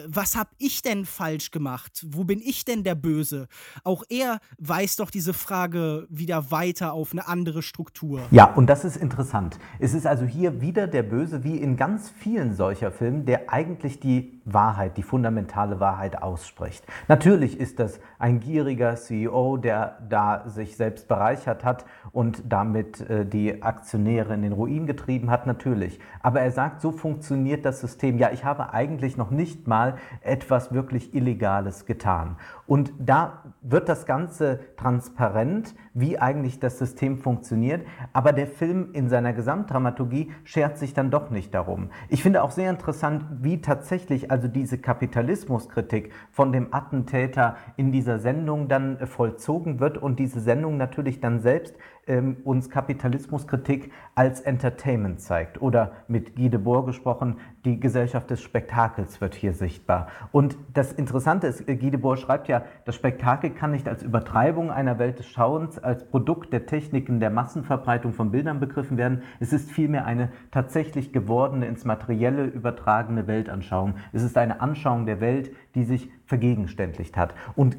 was 0.07 0.35
hab 0.35 0.49
ich 0.57 0.81
denn 0.81 1.05
falsch 1.05 1.51
gemacht? 1.51 2.05
Wo 2.07 2.23
bin 2.23 2.39
ich 2.39 2.63
denn 2.63 2.83
der 2.83 2.95
Böse? 2.95 3.47
Auch 3.83 4.03
er 4.09 4.39
weist 4.57 4.99
doch 4.99 5.11
diese 5.11 5.33
Frage 5.33 6.07
wieder 6.09 6.49
weiter 6.51 6.93
auf 6.93 7.11
eine 7.11 7.27
andere 7.27 7.61
Struktur. 7.61 8.21
Ja, 8.31 8.45
und 8.53 8.67
das 8.67 8.85
ist 8.85 8.95
interessant. 8.95 9.59
Es 9.79 9.93
ist 9.93 10.07
also 10.07 10.25
hier 10.25 10.61
wieder 10.61 10.88
der 10.88 11.03
Böse, 11.03 11.43
wie 11.43 11.57
in 11.57 11.75
ganz 11.75 12.09
vielen 12.09 12.55
solcher 12.55 12.91
Filmen, 12.91 13.25
der 13.25 13.51
eigentlich 13.51 13.99
die 13.99 14.40
Wahrheit, 14.45 14.97
die 14.97 15.04
fundamentale 15.04 15.80
Wahrheit 15.80 16.21
ausspricht. 16.21 16.85
Natürlich 17.07 17.59
ist 17.59 17.80
das 17.80 17.99
ein 18.19 18.39
gieriger 18.39 18.95
CEO, 18.95 19.57
der 19.57 19.97
da 20.07 20.44
sich 20.47 20.77
selbst 20.77 21.07
bereichert 21.07 21.63
hat 21.63 21.85
und 22.11 22.44
damit 22.51 23.01
äh, 23.09 23.25
die 23.25 23.61
Aktionäre 23.61 24.33
in 24.33 24.42
den 24.42 24.54
Ruin 24.54 24.87
getrieben 24.87 25.30
hat, 25.30 25.47
natürlich. 25.47 25.99
Aber 26.21 26.42
er 26.42 26.51
sagt, 26.51 26.81
so 26.81 26.92
funktioniert 26.92 27.66
das 27.66 27.81
System. 27.81 28.18
Ja, 28.18 28.31
ich 28.31 28.44
habe 28.44 28.73
eigentlich 28.73 29.18
noch 29.18 29.31
nicht 29.31 29.68
mal 29.68 29.95
etwas 30.21 30.73
wirklich 30.73 31.13
Illegales 31.13 31.85
getan. 31.85 32.37
Und 32.66 32.94
da 32.99 33.44
wird 33.61 33.89
das 33.89 34.06
Ganze 34.06 34.59
transparent, 34.77 35.75
wie 35.94 36.18
eigentlich 36.19 36.59
das 36.59 36.80
System 36.80 37.18
funktioniert. 37.18 37.85
Aber 38.13 38.31
der 38.31 38.47
Film 38.47 38.89
in 38.94 39.09
seiner 39.09 39.33
Gesamtdramaturgie 39.33 40.31
schert 40.45 40.77
sich 40.77 40.94
dann 40.94 41.11
doch 41.11 41.30
nicht 41.30 41.54
darum. 41.54 41.89
Ich 42.07 42.23
finde 42.23 42.44
auch 42.44 42.51
sehr 42.51 42.69
interessant, 42.69 43.25
wie 43.42 43.61
tatsächlich 43.61 44.31
also 44.31 44.47
diese 44.47 44.78
Kapitalismuskritik 44.78 46.11
von 46.31 46.52
dem 46.52 46.73
Attentäter 46.73 47.57
in 47.76 47.92
dieser 47.92 48.18
Sendung 48.18 48.69
dann 48.69 49.06
vollzogen 49.06 49.80
wird 49.80 49.97
und 49.97 50.19
diese 50.19 50.40
Sendung 50.40 50.78
natürlich 50.78 51.19
dann 51.19 51.42
selbst 51.42 51.76
ähm, 52.07 52.37
uns 52.43 52.69
Kapitalismuskritik 52.69 53.91
als 54.15 54.41
Entertainment 54.41 55.21
zeigt. 55.21 55.61
Oder 55.61 55.91
mit 56.07 56.35
Guy 56.35 56.49
Debord 56.49 56.87
gesprochen, 56.87 57.37
die 57.63 57.79
Gesellschaft 57.79 58.29
des 58.29 58.41
Spektakels 58.41 59.21
wird 59.21 59.35
hier 59.35 59.53
sichtbar. 59.53 60.07
Und 60.31 60.57
das 60.73 60.91
Interessante 60.91 61.47
ist, 61.47 61.67
äh, 61.67 61.75
Guy 61.75 61.91
Debord 61.91 62.19
schreibt 62.19 62.47
ja, 62.47 62.63
das 62.85 62.95
Spektakel 62.95 63.51
kann 63.51 63.71
nicht 63.71 63.87
als 63.87 64.03
Übertreibung 64.03 64.71
einer 64.71 64.99
Welt 64.99 65.19
des 65.19 65.27
Schauens, 65.27 65.79
als 65.79 66.07
Produkt 66.07 66.51
der 66.53 66.65
Techniken 66.65 67.19
der 67.19 67.29
Massenverbreitung 67.29 68.13
von 68.13 68.31
Bildern 68.31 68.59
begriffen 68.59 68.97
werden. 68.97 69.21
Es 69.39 69.53
ist 69.53 69.71
vielmehr 69.71 70.05
eine 70.05 70.31
tatsächlich 70.51 71.13
gewordene, 71.13 71.67
ins 71.67 71.85
Materielle 71.85 72.45
übertragene 72.45 73.27
Weltanschauung. 73.27 73.95
Es 74.11 74.23
ist 74.23 74.37
eine 74.37 74.61
Anschauung 74.61 75.05
der 75.05 75.21
Welt, 75.21 75.51
die 75.75 75.83
sich 75.83 76.09
vergegenständlicht 76.25 77.17
hat. 77.17 77.35
Und 77.55 77.77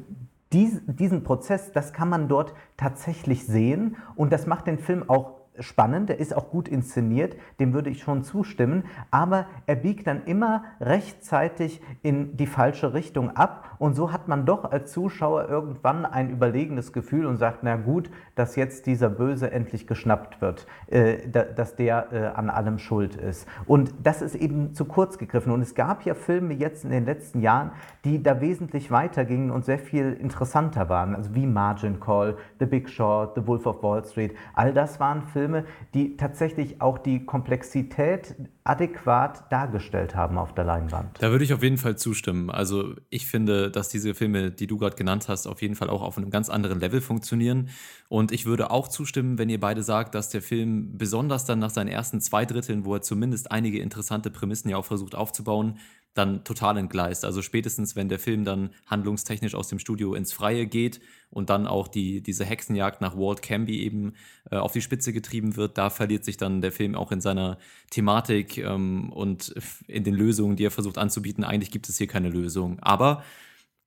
diesen 0.53 1.23
Prozess, 1.23 1.71
das 1.71 1.93
kann 1.93 2.09
man 2.09 2.27
dort 2.27 2.53
tatsächlich 2.77 3.45
sehen. 3.45 3.97
Und 4.15 4.31
das 4.31 4.47
macht 4.47 4.67
den 4.67 4.79
Film 4.79 5.09
auch 5.09 5.32
spannend, 5.59 6.09
der 6.09 6.19
ist 6.19 6.35
auch 6.35 6.49
gut 6.49 6.67
inszeniert, 6.67 7.35
dem 7.59 7.73
würde 7.73 7.89
ich 7.89 8.01
schon 8.01 8.23
zustimmen, 8.23 8.85
aber 9.11 9.45
er 9.65 9.75
biegt 9.75 10.07
dann 10.07 10.23
immer 10.25 10.63
rechtzeitig 10.79 11.81
in 12.01 12.35
die 12.37 12.47
falsche 12.47 12.93
Richtung 12.93 13.35
ab 13.35 13.75
und 13.79 13.95
so 13.95 14.11
hat 14.11 14.27
man 14.27 14.45
doch 14.45 14.71
als 14.71 14.91
Zuschauer 14.91 15.49
irgendwann 15.49 16.05
ein 16.05 16.29
überlegenes 16.29 16.93
Gefühl 16.93 17.25
und 17.25 17.37
sagt, 17.37 17.63
na 17.63 17.75
gut, 17.75 18.09
dass 18.35 18.55
jetzt 18.55 18.85
dieser 18.85 19.09
Böse 19.09 19.51
endlich 19.51 19.87
geschnappt 19.87 20.41
wird, 20.41 20.67
äh, 20.87 21.27
dass 21.29 21.75
der 21.75 22.13
äh, 22.13 22.25
an 22.27 22.49
allem 22.49 22.77
schuld 22.79 23.15
ist. 23.15 23.47
Und 23.65 23.93
das 24.01 24.21
ist 24.21 24.35
eben 24.35 24.73
zu 24.73 24.85
kurz 24.85 25.17
gegriffen 25.17 25.51
und 25.51 25.61
es 25.61 25.75
gab 25.75 26.05
ja 26.05 26.13
Filme 26.13 26.53
jetzt 26.53 26.85
in 26.85 26.91
den 26.91 27.05
letzten 27.05 27.41
Jahren, 27.41 27.71
die 28.05 28.23
da 28.23 28.39
wesentlich 28.41 28.89
weitergingen 28.89 29.51
und 29.51 29.65
sehr 29.65 29.79
viel 29.79 30.13
interessanter 30.13 30.89
waren, 30.89 31.15
also 31.15 31.35
wie 31.35 31.45
Margin 31.45 31.99
Call, 31.99 32.37
The 32.59 32.65
Big 32.65 32.89
Short, 32.89 33.35
The 33.35 33.45
Wolf 33.45 33.65
of 33.65 33.83
Wall 33.83 34.03
Street, 34.05 34.33
all 34.53 34.73
das 34.73 34.99
waren 34.99 35.21
Filme, 35.23 35.42
Filme, 35.43 35.65
die 35.93 36.15
tatsächlich 36.15 36.79
auch 36.81 36.97
die 36.97 37.25
Komplexität 37.25 38.33
adäquat 38.63 39.51
dargestellt 39.51 40.15
haben 40.15 40.37
auf 40.37 40.55
der 40.55 40.63
Leinwand. 40.63 41.21
Da 41.21 41.31
würde 41.31 41.43
ich 41.43 41.53
auf 41.53 41.61
jeden 41.61 41.77
Fall 41.77 41.97
zustimmen. 41.97 42.49
Also 42.49 42.95
ich 43.09 43.27
finde, 43.27 43.69
dass 43.69 43.89
diese 43.89 44.13
Filme, 44.13 44.51
die 44.51 44.67
du 44.67 44.77
gerade 44.77 44.95
genannt 44.95 45.27
hast, 45.27 45.45
auf 45.47 45.61
jeden 45.61 45.75
Fall 45.75 45.89
auch 45.89 46.01
auf 46.01 46.17
einem 46.17 46.29
ganz 46.29 46.47
anderen 46.47 46.79
Level 46.79 47.01
funktionieren. 47.01 47.67
Und 48.07 48.31
ich 48.31 48.45
würde 48.45 48.71
auch 48.71 48.87
zustimmen, 48.87 49.37
wenn 49.37 49.49
ihr 49.49 49.59
beide 49.59 49.83
sagt, 49.83 50.15
dass 50.15 50.29
der 50.29 50.41
Film 50.41 50.97
besonders 50.97 51.43
dann 51.43 51.59
nach 51.59 51.71
seinen 51.71 51.89
ersten 51.89 52.21
zwei 52.21 52.45
Dritteln, 52.45 52.85
wo 52.85 52.95
er 52.95 53.01
zumindest 53.01 53.51
einige 53.51 53.79
interessante 53.79 54.29
Prämissen 54.29 54.69
ja 54.69 54.77
auch 54.77 54.85
versucht 54.85 55.13
aufzubauen, 55.13 55.77
dann 56.13 56.43
total 56.43 56.77
entgleist. 56.77 57.25
Also 57.25 57.41
spätestens, 57.41 57.95
wenn 57.95 58.07
der 58.07 58.19
Film 58.19 58.43
dann 58.45 58.69
handlungstechnisch 58.85 59.55
aus 59.55 59.67
dem 59.67 59.79
Studio 59.79 60.13
ins 60.13 60.31
Freie 60.31 60.67
geht 60.67 61.01
und 61.31 61.49
dann 61.49 61.65
auch 61.65 61.87
die, 61.87 62.21
diese 62.21 62.45
Hexenjagd 62.45 63.01
nach 63.01 63.15
Walt 63.17 63.41
Canby 63.41 63.81
eben 63.81 64.13
äh, 64.51 64.57
auf 64.57 64.73
die 64.73 64.81
Spitze 64.81 65.11
getrieben 65.11 65.55
wird, 65.55 65.77
da 65.77 65.89
verliert 65.89 66.23
sich 66.23 66.37
dann 66.37 66.61
der 66.61 66.71
Film 66.71 66.95
auch 66.95 67.11
in 67.11 67.21
seiner 67.21 67.57
Thematik 67.89 68.59
ähm, 68.59 69.11
und 69.11 69.55
in 69.87 70.03
den 70.03 70.13
Lösungen, 70.13 70.55
die 70.55 70.65
er 70.65 70.71
versucht 70.71 70.99
anzubieten. 70.99 71.43
Eigentlich 71.43 71.71
gibt 71.71 71.89
es 71.89 71.97
hier 71.97 72.07
keine 72.07 72.29
Lösung. 72.29 72.79
Aber 72.81 73.23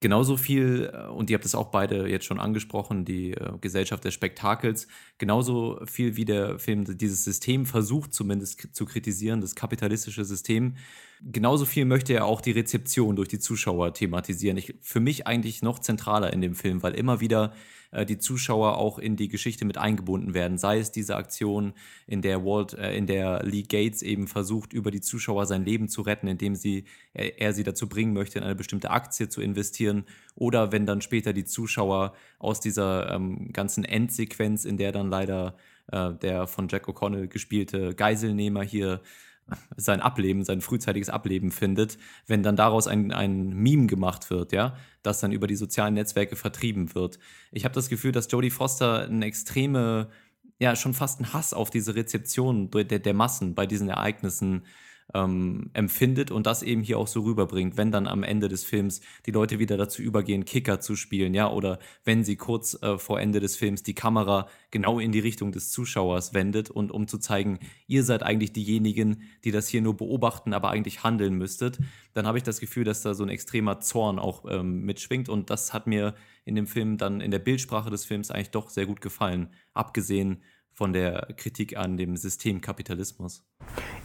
genauso 0.00 0.36
viel, 0.36 0.90
äh, 0.92 1.08
und 1.08 1.30
ihr 1.30 1.34
habt 1.34 1.44
es 1.44 1.54
auch 1.54 1.70
beide 1.70 2.08
jetzt 2.08 2.24
schon 2.24 2.40
angesprochen, 2.40 3.04
die 3.04 3.32
äh, 3.32 3.58
Gesellschaft 3.60 4.04
des 4.04 4.14
Spektakels, 4.14 4.86
genauso 5.18 5.80
viel 5.86 6.16
wie 6.16 6.24
der 6.24 6.58
Film 6.58 6.84
dieses 6.98 7.24
System 7.24 7.66
versucht 7.66 8.12
zumindest 8.12 8.74
zu 8.74 8.84
kritisieren, 8.84 9.40
das 9.40 9.54
kapitalistische 9.54 10.24
System, 10.24 10.76
genauso 11.22 11.64
viel 11.64 11.84
möchte 11.84 12.12
er 12.12 12.26
auch 12.26 12.40
die 12.40 12.52
Rezeption 12.52 13.16
durch 13.16 13.28
die 13.28 13.38
Zuschauer 13.38 13.94
thematisieren. 13.94 14.58
Ich, 14.58 14.74
für 14.80 15.00
mich 15.00 15.26
eigentlich 15.26 15.62
noch 15.62 15.78
zentraler 15.78 16.32
in 16.32 16.40
dem 16.40 16.54
Film, 16.54 16.82
weil 16.82 16.94
immer 16.94 17.20
wieder 17.20 17.52
äh, 17.96 18.04
die 18.04 18.18
Zuschauer 18.18 18.76
auch 18.76 18.98
in 18.98 19.16
die 19.16 19.28
Geschichte 19.28 19.64
mit 19.64 19.78
eingebunden 19.78 20.34
werden. 20.34 20.58
Sei 20.58 20.78
es 20.78 20.92
diese 20.92 21.16
Aktion, 21.16 21.72
in 22.06 22.20
der 22.20 22.44
Walt, 22.44 22.74
äh, 22.74 22.94
in 22.94 23.06
der 23.06 23.42
Lee 23.42 23.62
Gates 23.62 24.02
eben 24.02 24.28
versucht, 24.28 24.74
über 24.74 24.90
die 24.90 25.00
Zuschauer 25.00 25.46
sein 25.46 25.64
Leben 25.64 25.88
zu 25.88 26.02
retten, 26.02 26.28
indem 26.28 26.54
sie, 26.54 26.84
er, 27.14 27.40
er 27.40 27.52
sie 27.54 27.62
dazu 27.64 27.88
bringen 27.88 28.12
möchte, 28.12 28.38
in 28.38 28.44
eine 28.44 28.54
bestimmte 28.54 28.90
Aktie 28.90 29.30
zu 29.30 29.40
investieren. 29.40 30.04
Oder 30.34 30.72
wenn 30.72 30.84
dann 30.84 31.00
später 31.00 31.32
die 31.32 31.46
Zuschauer 31.46 32.12
aus 32.38 32.60
dieser 32.60 33.10
ähm, 33.14 33.52
ganzen 33.52 33.84
Endsequenz, 33.84 34.66
in 34.66 34.76
der 34.76 34.92
dann 34.92 35.08
leider 35.08 35.56
äh, 35.90 36.12
der 36.12 36.46
von 36.46 36.68
Jack 36.68 36.88
O'Connell 36.88 37.28
gespielte 37.28 37.94
Geiselnehmer 37.94 38.62
hier 38.62 39.00
sein 39.76 40.00
Ableben, 40.00 40.44
sein 40.44 40.60
frühzeitiges 40.60 41.08
Ableben 41.08 41.50
findet, 41.50 41.98
wenn 42.26 42.42
dann 42.42 42.56
daraus 42.56 42.86
ein, 42.86 43.12
ein 43.12 43.50
Meme 43.50 43.86
gemacht 43.86 44.30
wird, 44.30 44.52
ja, 44.52 44.76
das 45.02 45.20
dann 45.20 45.32
über 45.32 45.46
die 45.46 45.56
sozialen 45.56 45.94
Netzwerke 45.94 46.36
vertrieben 46.36 46.94
wird. 46.94 47.18
Ich 47.52 47.64
habe 47.64 47.74
das 47.74 47.88
Gefühl, 47.88 48.12
dass 48.12 48.30
Jodie 48.30 48.50
Foster 48.50 49.02
eine 49.02 49.24
extreme, 49.24 50.08
ja, 50.58 50.74
schon 50.74 50.94
fast 50.94 51.20
einen 51.20 51.32
Hass 51.32 51.54
auf 51.54 51.70
diese 51.70 51.94
Rezeption 51.94 52.70
der, 52.70 52.84
der 52.84 53.14
Massen 53.14 53.54
bei 53.54 53.66
diesen 53.66 53.88
Ereignissen 53.88 54.64
ähm, 55.14 55.70
empfindet 55.72 56.30
und 56.30 56.46
das 56.46 56.62
eben 56.62 56.82
hier 56.82 56.98
auch 56.98 57.06
so 57.06 57.20
rüberbringt, 57.20 57.76
wenn 57.76 57.92
dann 57.92 58.06
am 58.06 58.22
Ende 58.22 58.48
des 58.48 58.64
Films 58.64 59.00
die 59.24 59.30
Leute 59.30 59.58
wieder 59.58 59.76
dazu 59.76 60.02
übergehen, 60.02 60.44
Kicker 60.44 60.80
zu 60.80 60.96
spielen, 60.96 61.34
ja, 61.34 61.50
oder 61.50 61.78
wenn 62.04 62.24
sie 62.24 62.36
kurz 62.36 62.80
äh, 62.82 62.98
vor 62.98 63.20
Ende 63.20 63.40
des 63.40 63.56
Films 63.56 63.82
die 63.82 63.94
Kamera 63.94 64.48
genau 64.70 64.98
in 64.98 65.12
die 65.12 65.20
Richtung 65.20 65.52
des 65.52 65.70
Zuschauers 65.70 66.34
wendet 66.34 66.70
und 66.70 66.90
um 66.90 67.06
zu 67.06 67.18
zeigen, 67.18 67.58
ihr 67.86 68.02
seid 68.02 68.22
eigentlich 68.22 68.52
diejenigen, 68.52 69.22
die 69.44 69.52
das 69.52 69.68
hier 69.68 69.80
nur 69.80 69.96
beobachten, 69.96 70.52
aber 70.52 70.70
eigentlich 70.70 71.04
handeln 71.04 71.34
müsstet, 71.34 71.78
dann 72.14 72.26
habe 72.26 72.38
ich 72.38 72.44
das 72.44 72.60
Gefühl, 72.60 72.84
dass 72.84 73.02
da 73.02 73.14
so 73.14 73.22
ein 73.22 73.28
extremer 73.28 73.80
Zorn 73.80 74.18
auch 74.18 74.44
ähm, 74.48 74.82
mitschwingt 74.82 75.28
und 75.28 75.50
das 75.50 75.72
hat 75.72 75.86
mir 75.86 76.14
in 76.44 76.54
dem 76.54 76.66
Film 76.66 76.96
dann 76.96 77.20
in 77.20 77.30
der 77.30 77.38
Bildsprache 77.38 77.90
des 77.90 78.04
Films 78.04 78.30
eigentlich 78.30 78.50
doch 78.50 78.70
sehr 78.70 78.86
gut 78.86 79.00
gefallen, 79.00 79.50
abgesehen 79.72 80.42
von 80.76 80.92
der 80.92 81.28
Kritik 81.38 81.78
an 81.78 81.96
dem 81.96 82.18
System 82.18 82.60
Kapitalismus. 82.60 83.42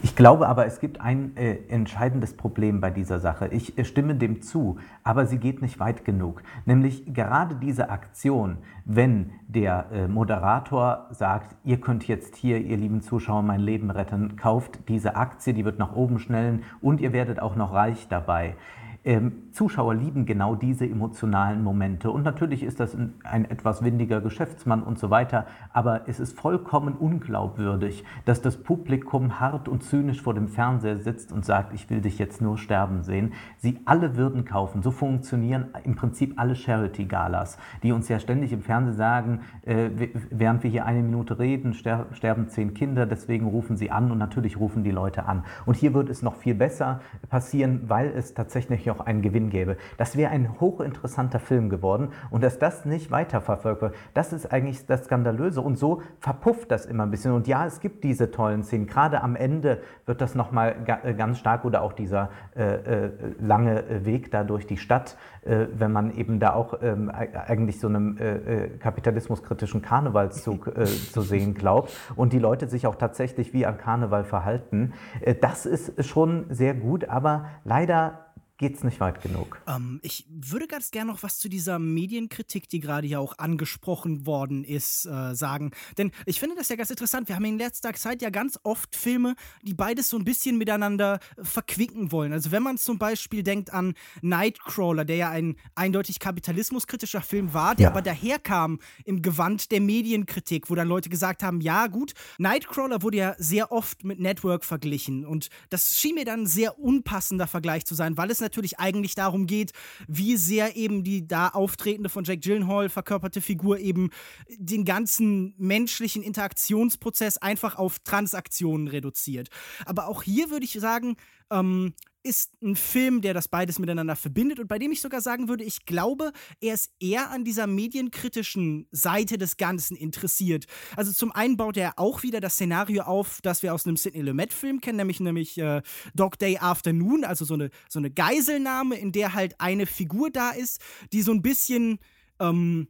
Ich 0.02 0.16
glaube 0.16 0.48
aber, 0.48 0.64
es 0.64 0.80
gibt 0.80 1.02
ein 1.02 1.36
äh, 1.36 1.58
entscheidendes 1.68 2.34
Problem 2.34 2.80
bei 2.80 2.90
dieser 2.90 3.20
Sache. 3.20 3.48
Ich 3.48 3.76
äh, 3.76 3.84
stimme 3.84 4.14
dem 4.14 4.40
zu, 4.40 4.78
aber 5.04 5.26
sie 5.26 5.36
geht 5.36 5.60
nicht 5.60 5.78
weit 5.80 6.06
genug. 6.06 6.42
Nämlich 6.64 7.12
gerade 7.12 7.56
diese 7.56 7.90
Aktion, 7.90 8.56
wenn 8.86 9.32
der 9.46 9.90
äh, 9.92 10.08
Moderator 10.08 11.08
sagt, 11.10 11.54
ihr 11.62 11.78
könnt 11.78 12.08
jetzt 12.08 12.36
hier, 12.36 12.58
ihr 12.58 12.78
lieben 12.78 13.02
Zuschauer, 13.02 13.42
mein 13.42 13.60
Leben 13.60 13.90
retten, 13.90 14.36
kauft 14.36 14.88
diese 14.88 15.14
Aktie, 15.14 15.52
die 15.52 15.66
wird 15.66 15.78
nach 15.78 15.92
oben 15.94 16.18
schnellen 16.18 16.64
und 16.80 17.02
ihr 17.02 17.12
werdet 17.12 17.38
auch 17.38 17.54
noch 17.54 17.74
reich 17.74 18.08
dabei. 18.08 18.56
Ähm, 19.04 19.50
Zuschauer 19.50 19.96
lieben 19.96 20.26
genau 20.26 20.54
diese 20.54 20.86
emotionalen 20.86 21.64
Momente. 21.64 22.10
Und 22.10 22.22
natürlich 22.22 22.62
ist 22.62 22.78
das 22.78 22.94
ein, 22.94 23.14
ein, 23.24 23.50
etwas 23.50 23.82
windiger 23.82 24.20
Geschäftsmann 24.20 24.82
und 24.82 24.98
so 24.98 25.10
weiter. 25.10 25.46
Aber 25.72 26.08
es 26.08 26.20
ist 26.20 26.38
vollkommen 26.38 26.94
unglaubwürdig, 26.94 28.04
dass 28.24 28.42
das 28.42 28.62
Publikum 28.62 29.40
hart 29.40 29.68
und 29.68 29.82
zynisch 29.82 30.22
vor 30.22 30.34
dem 30.34 30.46
Fernseher 30.46 30.98
sitzt 30.98 31.32
und 31.32 31.44
sagt, 31.44 31.74
ich 31.74 31.90
will 31.90 32.00
dich 32.00 32.18
jetzt 32.18 32.40
nur 32.40 32.58
sterben 32.58 33.02
sehen. 33.02 33.32
Sie 33.58 33.80
alle 33.86 34.16
würden 34.16 34.44
kaufen. 34.44 34.82
So 34.82 34.92
funktionieren 34.92 35.66
im 35.82 35.96
Prinzip 35.96 36.38
alle 36.38 36.54
Charity-Galas, 36.54 37.58
die 37.82 37.90
uns 37.90 38.08
ja 38.08 38.20
ständig 38.20 38.52
im 38.52 38.62
Fernsehen 38.62 38.96
sagen, 38.96 39.40
äh, 39.62 39.90
während 40.30 40.62
wir 40.62 40.70
hier 40.70 40.86
eine 40.86 41.02
Minute 41.02 41.40
reden, 41.40 41.74
ster 41.74 42.06
sterben 42.12 42.48
zehn 42.48 42.72
Kinder, 42.72 43.06
deswegen 43.06 43.46
rufen 43.46 43.76
sie 43.76 43.90
an 43.90 44.12
und 44.12 44.18
natürlich 44.18 44.60
rufen 44.60 44.84
die 44.84 44.90
Leute 44.92 45.26
an. 45.26 45.44
Und 45.66 45.76
hier 45.76 45.92
wird 45.92 46.08
es 46.08 46.22
noch 46.22 46.36
viel 46.36 46.54
besser 46.54 47.00
passieren, 47.28 47.82
weil 47.88 48.06
es 48.08 48.34
tatsächlich 48.34 48.91
auch 48.92 49.00
einen 49.00 49.22
Gewinn 49.22 49.50
gäbe. 49.50 49.76
Das 49.96 50.16
wäre 50.16 50.30
ein 50.30 50.60
hochinteressanter 50.60 51.40
Film 51.40 51.68
geworden 51.68 52.10
und 52.30 52.42
dass 52.42 52.58
das 52.58 52.84
nicht 52.84 53.10
weiterverfolgt 53.10 53.82
wird, 53.82 53.94
das 54.14 54.32
ist 54.32 54.52
eigentlich 54.52 54.86
das 54.86 55.04
Skandalöse 55.04 55.60
und 55.60 55.76
so 55.76 56.02
verpufft 56.20 56.70
das 56.70 56.86
immer 56.86 57.04
ein 57.04 57.10
bisschen. 57.10 57.32
Und 57.32 57.48
ja, 57.48 57.66
es 57.66 57.80
gibt 57.80 58.04
diese 58.04 58.30
tollen 58.30 58.62
Szenen. 58.62 58.86
Gerade 58.86 59.22
am 59.22 59.36
Ende 59.36 59.80
wird 60.06 60.20
das 60.20 60.34
nochmal 60.34 60.76
äh, 61.02 61.14
ganz 61.14 61.38
stark 61.38 61.64
oder 61.64 61.82
auch 61.82 61.92
dieser 61.92 62.30
äh, 62.56 62.74
äh, 62.74 63.10
lange 63.40 64.04
Weg 64.04 64.30
da 64.30 64.44
durch 64.44 64.66
die 64.66 64.76
Stadt, 64.76 65.16
äh, 65.44 65.66
wenn 65.74 65.92
man 65.92 66.14
eben 66.14 66.38
da 66.38 66.54
auch 66.54 66.82
ähm, 66.82 67.10
eigentlich 67.10 67.80
so 67.80 67.88
einem 67.88 68.16
äh, 68.18 68.36
äh, 68.36 68.68
kapitalismuskritischen 68.78 69.82
Karnevalszug 69.82 70.70
zu 71.12 71.22
sehen 71.22 71.54
glaubt 71.54 71.92
und 72.16 72.32
die 72.32 72.38
Leute 72.38 72.68
sich 72.68 72.86
auch 72.86 72.94
tatsächlich 72.94 73.52
wie 73.52 73.66
an 73.66 73.78
Karneval 73.78 74.24
verhalten. 74.24 74.92
das 75.40 75.66
ist 75.66 76.04
schon 76.04 76.46
sehr 76.50 76.74
gut, 76.74 77.08
aber 77.08 77.46
leider 77.64 78.26
geht 78.62 78.76
es 78.76 78.84
nicht 78.84 79.00
weit 79.00 79.20
genug. 79.20 79.60
Ähm, 79.66 79.98
ich 80.02 80.24
würde 80.30 80.68
ganz 80.68 80.92
gerne 80.92 81.10
noch 81.10 81.24
was 81.24 81.40
zu 81.40 81.48
dieser 81.48 81.80
Medienkritik, 81.80 82.68
die 82.68 82.78
gerade 82.78 83.08
ja 83.08 83.18
auch 83.18 83.36
angesprochen 83.38 84.24
worden 84.24 84.62
ist, 84.62 85.04
äh, 85.04 85.34
sagen. 85.34 85.72
Denn 85.98 86.12
ich 86.26 86.38
finde 86.38 86.54
das 86.54 86.68
ja 86.68 86.76
ganz 86.76 86.88
interessant. 86.88 87.28
Wir 87.28 87.34
haben 87.34 87.44
in 87.44 87.58
letzter 87.58 87.92
Zeit 87.94 88.22
ja 88.22 88.30
ganz 88.30 88.60
oft 88.62 88.94
Filme, 88.94 89.34
die 89.62 89.74
beides 89.74 90.08
so 90.08 90.16
ein 90.16 90.24
bisschen 90.24 90.58
miteinander 90.58 91.18
verquicken 91.42 92.12
wollen. 92.12 92.32
Also 92.32 92.52
wenn 92.52 92.62
man 92.62 92.78
zum 92.78 92.98
Beispiel 92.98 93.42
denkt 93.42 93.72
an 93.72 93.94
Nightcrawler, 94.20 95.04
der 95.04 95.16
ja 95.16 95.30
ein 95.30 95.56
eindeutig 95.74 96.20
kapitalismuskritischer 96.20 97.20
Film 97.20 97.54
war, 97.54 97.74
der 97.74 97.84
ja. 97.84 97.90
aber 97.90 98.00
daherkam 98.00 98.78
im 99.04 99.22
Gewand 99.22 99.72
der 99.72 99.80
Medienkritik, 99.80 100.70
wo 100.70 100.76
dann 100.76 100.86
Leute 100.86 101.08
gesagt 101.08 101.42
haben, 101.42 101.60
ja 101.60 101.88
gut, 101.88 102.12
Nightcrawler 102.38 103.02
wurde 103.02 103.16
ja 103.16 103.34
sehr 103.38 103.72
oft 103.72 104.04
mit 104.04 104.20
Network 104.20 104.64
verglichen 104.64 105.26
und 105.26 105.48
das 105.68 105.96
schien 105.96 106.14
mir 106.14 106.24
dann 106.24 106.42
ein 106.42 106.46
sehr 106.46 106.78
unpassender 106.78 107.48
Vergleich 107.48 107.84
zu 107.86 107.96
sein, 107.96 108.16
weil 108.16 108.30
es 108.30 108.40
natürlich 108.40 108.51
natürlich 108.52 108.78
eigentlich 108.78 109.14
darum 109.14 109.46
geht, 109.46 109.72
wie 110.06 110.36
sehr 110.36 110.76
eben 110.76 111.02
die 111.04 111.26
da 111.26 111.48
auftretende 111.48 112.10
von 112.10 112.24
Jack 112.24 112.42
Gyllenhaal 112.42 112.90
verkörperte 112.90 113.40
Figur 113.40 113.78
eben 113.78 114.10
den 114.58 114.84
ganzen 114.84 115.54
menschlichen 115.56 116.22
Interaktionsprozess 116.22 117.38
einfach 117.38 117.76
auf 117.76 117.98
Transaktionen 118.00 118.88
reduziert. 118.88 119.48
Aber 119.86 120.06
auch 120.06 120.22
hier 120.22 120.50
würde 120.50 120.66
ich 120.66 120.72
sagen, 120.72 121.16
ähm, 121.52 121.94
ist 122.24 122.52
ein 122.62 122.76
Film, 122.76 123.20
der 123.20 123.34
das 123.34 123.48
beides 123.48 123.78
miteinander 123.78 124.14
verbindet 124.14 124.60
und 124.60 124.68
bei 124.68 124.78
dem 124.78 124.92
ich 124.92 125.00
sogar 125.00 125.20
sagen 125.20 125.48
würde, 125.48 125.64
ich 125.64 125.84
glaube, 125.84 126.32
er 126.60 126.74
ist 126.74 126.92
eher 127.00 127.30
an 127.30 127.44
dieser 127.44 127.66
medienkritischen 127.66 128.86
Seite 128.92 129.38
des 129.38 129.56
Ganzen 129.56 129.96
interessiert. 129.96 130.66
Also 130.96 131.12
zum 131.12 131.32
einen 131.32 131.56
baut 131.56 131.76
er 131.76 131.98
auch 131.98 132.22
wieder 132.22 132.40
das 132.40 132.54
Szenario 132.54 133.02
auf, 133.02 133.40
das 133.42 133.62
wir 133.62 133.74
aus 133.74 133.86
einem 133.86 133.96
Sidney 133.96 134.22
Lumet-Film 134.22 134.80
kennen, 134.80 134.98
nämlich, 134.98 135.20
nämlich 135.20 135.58
äh, 135.58 135.82
Dog 136.14 136.38
Day 136.38 136.58
Afternoon, 136.58 137.24
also 137.24 137.44
so 137.44 137.54
eine, 137.54 137.70
so 137.88 137.98
eine 137.98 138.10
Geiselnahme, 138.10 138.96
in 138.96 139.10
der 139.10 139.34
halt 139.34 139.60
eine 139.60 139.86
Figur 139.86 140.30
da 140.30 140.50
ist, 140.50 140.80
die 141.12 141.22
so 141.22 141.32
ein 141.32 141.42
bisschen 141.42 141.98
ähm, 142.38 142.88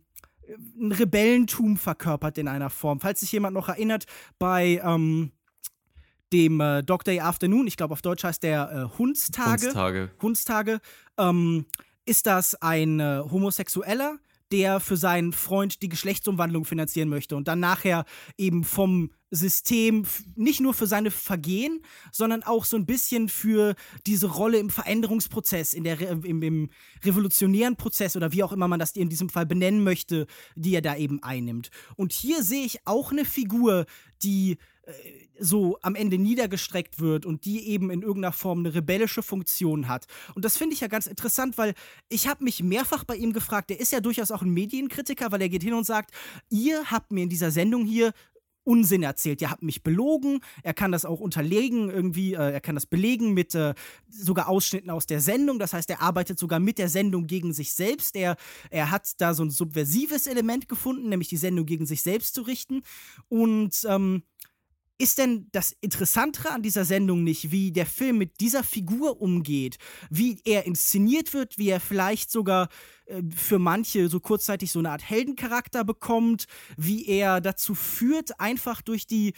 ein 0.78 0.92
Rebellentum 0.92 1.78
verkörpert 1.78 2.36
in 2.36 2.48
einer 2.48 2.68
Form. 2.68 3.00
Falls 3.00 3.20
sich 3.20 3.32
jemand 3.32 3.54
noch 3.54 3.68
erinnert, 3.68 4.04
bei 4.38 4.80
ähm, 4.84 5.32
dem 6.32 6.60
äh, 6.60 6.82
Dog 6.82 7.04
Day 7.04 7.20
Afternoon, 7.20 7.66
ich 7.66 7.76
glaube 7.76 7.92
auf 7.92 8.02
Deutsch 8.02 8.24
heißt 8.24 8.42
der 8.42 8.90
äh, 8.92 8.98
Hundstage. 8.98 9.66
Hundstage. 9.66 10.10
Hundstage. 10.20 10.80
Ähm, 11.18 11.66
ist 12.04 12.26
das 12.26 12.54
ein 12.56 13.00
äh, 13.00 13.22
Homosexueller, 13.30 14.18
der 14.50 14.80
für 14.80 14.96
seinen 14.96 15.32
Freund 15.32 15.82
die 15.82 15.88
Geschlechtsumwandlung 15.88 16.64
finanzieren 16.64 17.08
möchte 17.08 17.36
und 17.36 17.48
dann 17.48 17.60
nachher 17.60 18.04
eben 18.36 18.64
vom 18.64 19.10
System 19.30 20.04
nicht 20.36 20.60
nur 20.60 20.74
für 20.74 20.86
seine 20.86 21.10
Vergehen, 21.10 21.82
sondern 22.12 22.42
auch 22.42 22.66
so 22.66 22.76
ein 22.76 22.84
bisschen 22.84 23.30
für 23.30 23.74
diese 24.06 24.26
Rolle 24.26 24.58
im 24.58 24.68
Veränderungsprozess, 24.68 25.72
in 25.72 25.84
der, 25.84 25.98
im, 26.00 26.42
im 26.42 26.70
revolutionären 27.02 27.76
Prozess 27.76 28.14
oder 28.14 28.32
wie 28.32 28.42
auch 28.42 28.52
immer 28.52 28.68
man 28.68 28.78
das 28.78 28.92
in 28.92 29.08
diesem 29.08 29.30
Fall 29.30 29.46
benennen 29.46 29.82
möchte, 29.82 30.26
die 30.54 30.74
er 30.74 30.82
da 30.82 30.96
eben 30.96 31.22
einnimmt. 31.22 31.70
Und 31.96 32.12
hier 32.12 32.42
sehe 32.42 32.66
ich 32.66 32.86
auch 32.86 33.10
eine 33.10 33.24
Figur, 33.24 33.86
die 34.22 34.58
äh, 34.84 34.92
so 35.38 35.78
am 35.82 35.94
Ende 35.94 36.18
niedergestreckt 36.18 37.00
wird 37.00 37.26
und 37.26 37.44
die 37.44 37.66
eben 37.68 37.90
in 37.90 38.02
irgendeiner 38.02 38.32
Form 38.32 38.60
eine 38.60 38.74
rebellische 38.74 39.22
Funktion 39.22 39.88
hat. 39.88 40.06
Und 40.34 40.44
das 40.44 40.56
finde 40.56 40.74
ich 40.74 40.80
ja 40.80 40.88
ganz 40.88 41.06
interessant, 41.06 41.58
weil 41.58 41.74
ich 42.08 42.28
habe 42.28 42.44
mich 42.44 42.62
mehrfach 42.62 43.04
bei 43.04 43.16
ihm 43.16 43.32
gefragt, 43.32 43.70
der 43.70 43.80
ist 43.80 43.92
ja 43.92 44.00
durchaus 44.00 44.30
auch 44.30 44.42
ein 44.42 44.50
Medienkritiker, 44.50 45.32
weil 45.32 45.42
er 45.42 45.48
geht 45.48 45.62
hin 45.62 45.74
und 45.74 45.84
sagt, 45.84 46.12
ihr 46.48 46.90
habt 46.90 47.10
mir 47.10 47.24
in 47.24 47.28
dieser 47.28 47.50
Sendung 47.50 47.84
hier 47.84 48.12
Unsinn 48.64 49.02
erzählt. 49.02 49.42
Ihr 49.42 49.50
habt 49.50 49.62
mich 49.62 49.82
belogen. 49.82 50.40
Er 50.62 50.74
kann 50.74 50.92
das 50.92 51.04
auch 51.04 51.20
unterlegen, 51.20 51.90
irgendwie, 51.90 52.34
äh, 52.34 52.52
er 52.52 52.60
kann 52.60 52.74
das 52.74 52.86
belegen 52.86 53.34
mit 53.34 53.54
äh, 53.54 53.74
sogar 54.08 54.48
Ausschnitten 54.48 54.90
aus 54.90 55.06
der 55.06 55.20
Sendung. 55.20 55.58
Das 55.58 55.72
heißt, 55.72 55.90
er 55.90 56.00
arbeitet 56.00 56.38
sogar 56.38 56.60
mit 56.60 56.78
der 56.78 56.88
Sendung 56.88 57.26
gegen 57.26 57.52
sich 57.52 57.74
selbst. 57.74 58.14
Er, 58.14 58.36
er 58.70 58.90
hat 58.90 59.20
da 59.20 59.34
so 59.34 59.44
ein 59.44 59.50
subversives 59.50 60.26
Element 60.26 60.68
gefunden, 60.68 61.08
nämlich 61.08 61.28
die 61.28 61.36
Sendung 61.36 61.66
gegen 61.66 61.86
sich 61.86 62.02
selbst 62.02 62.34
zu 62.34 62.42
richten. 62.42 62.82
Und 63.28 63.84
ähm, 63.88 64.22
ist 65.02 65.18
denn 65.18 65.48
das 65.50 65.74
Interessantere 65.80 66.50
an 66.50 66.62
dieser 66.62 66.84
Sendung 66.84 67.24
nicht, 67.24 67.50
wie 67.50 67.72
der 67.72 67.86
Film 67.86 68.18
mit 68.18 68.38
dieser 68.38 68.62
Figur 68.62 69.20
umgeht, 69.20 69.78
wie 70.10 70.40
er 70.44 70.64
inszeniert 70.64 71.34
wird, 71.34 71.58
wie 71.58 71.70
er 71.70 71.80
vielleicht 71.80 72.30
sogar 72.30 72.68
äh, 73.06 73.20
für 73.34 73.58
manche 73.58 74.08
so 74.08 74.20
kurzzeitig 74.20 74.70
so 74.70 74.78
eine 74.78 74.92
Art 74.92 75.02
Heldencharakter 75.02 75.82
bekommt, 75.82 76.46
wie 76.76 77.04
er 77.08 77.40
dazu 77.40 77.74
führt, 77.74 78.38
einfach 78.38 78.80
durch 78.80 79.08
die 79.08 79.32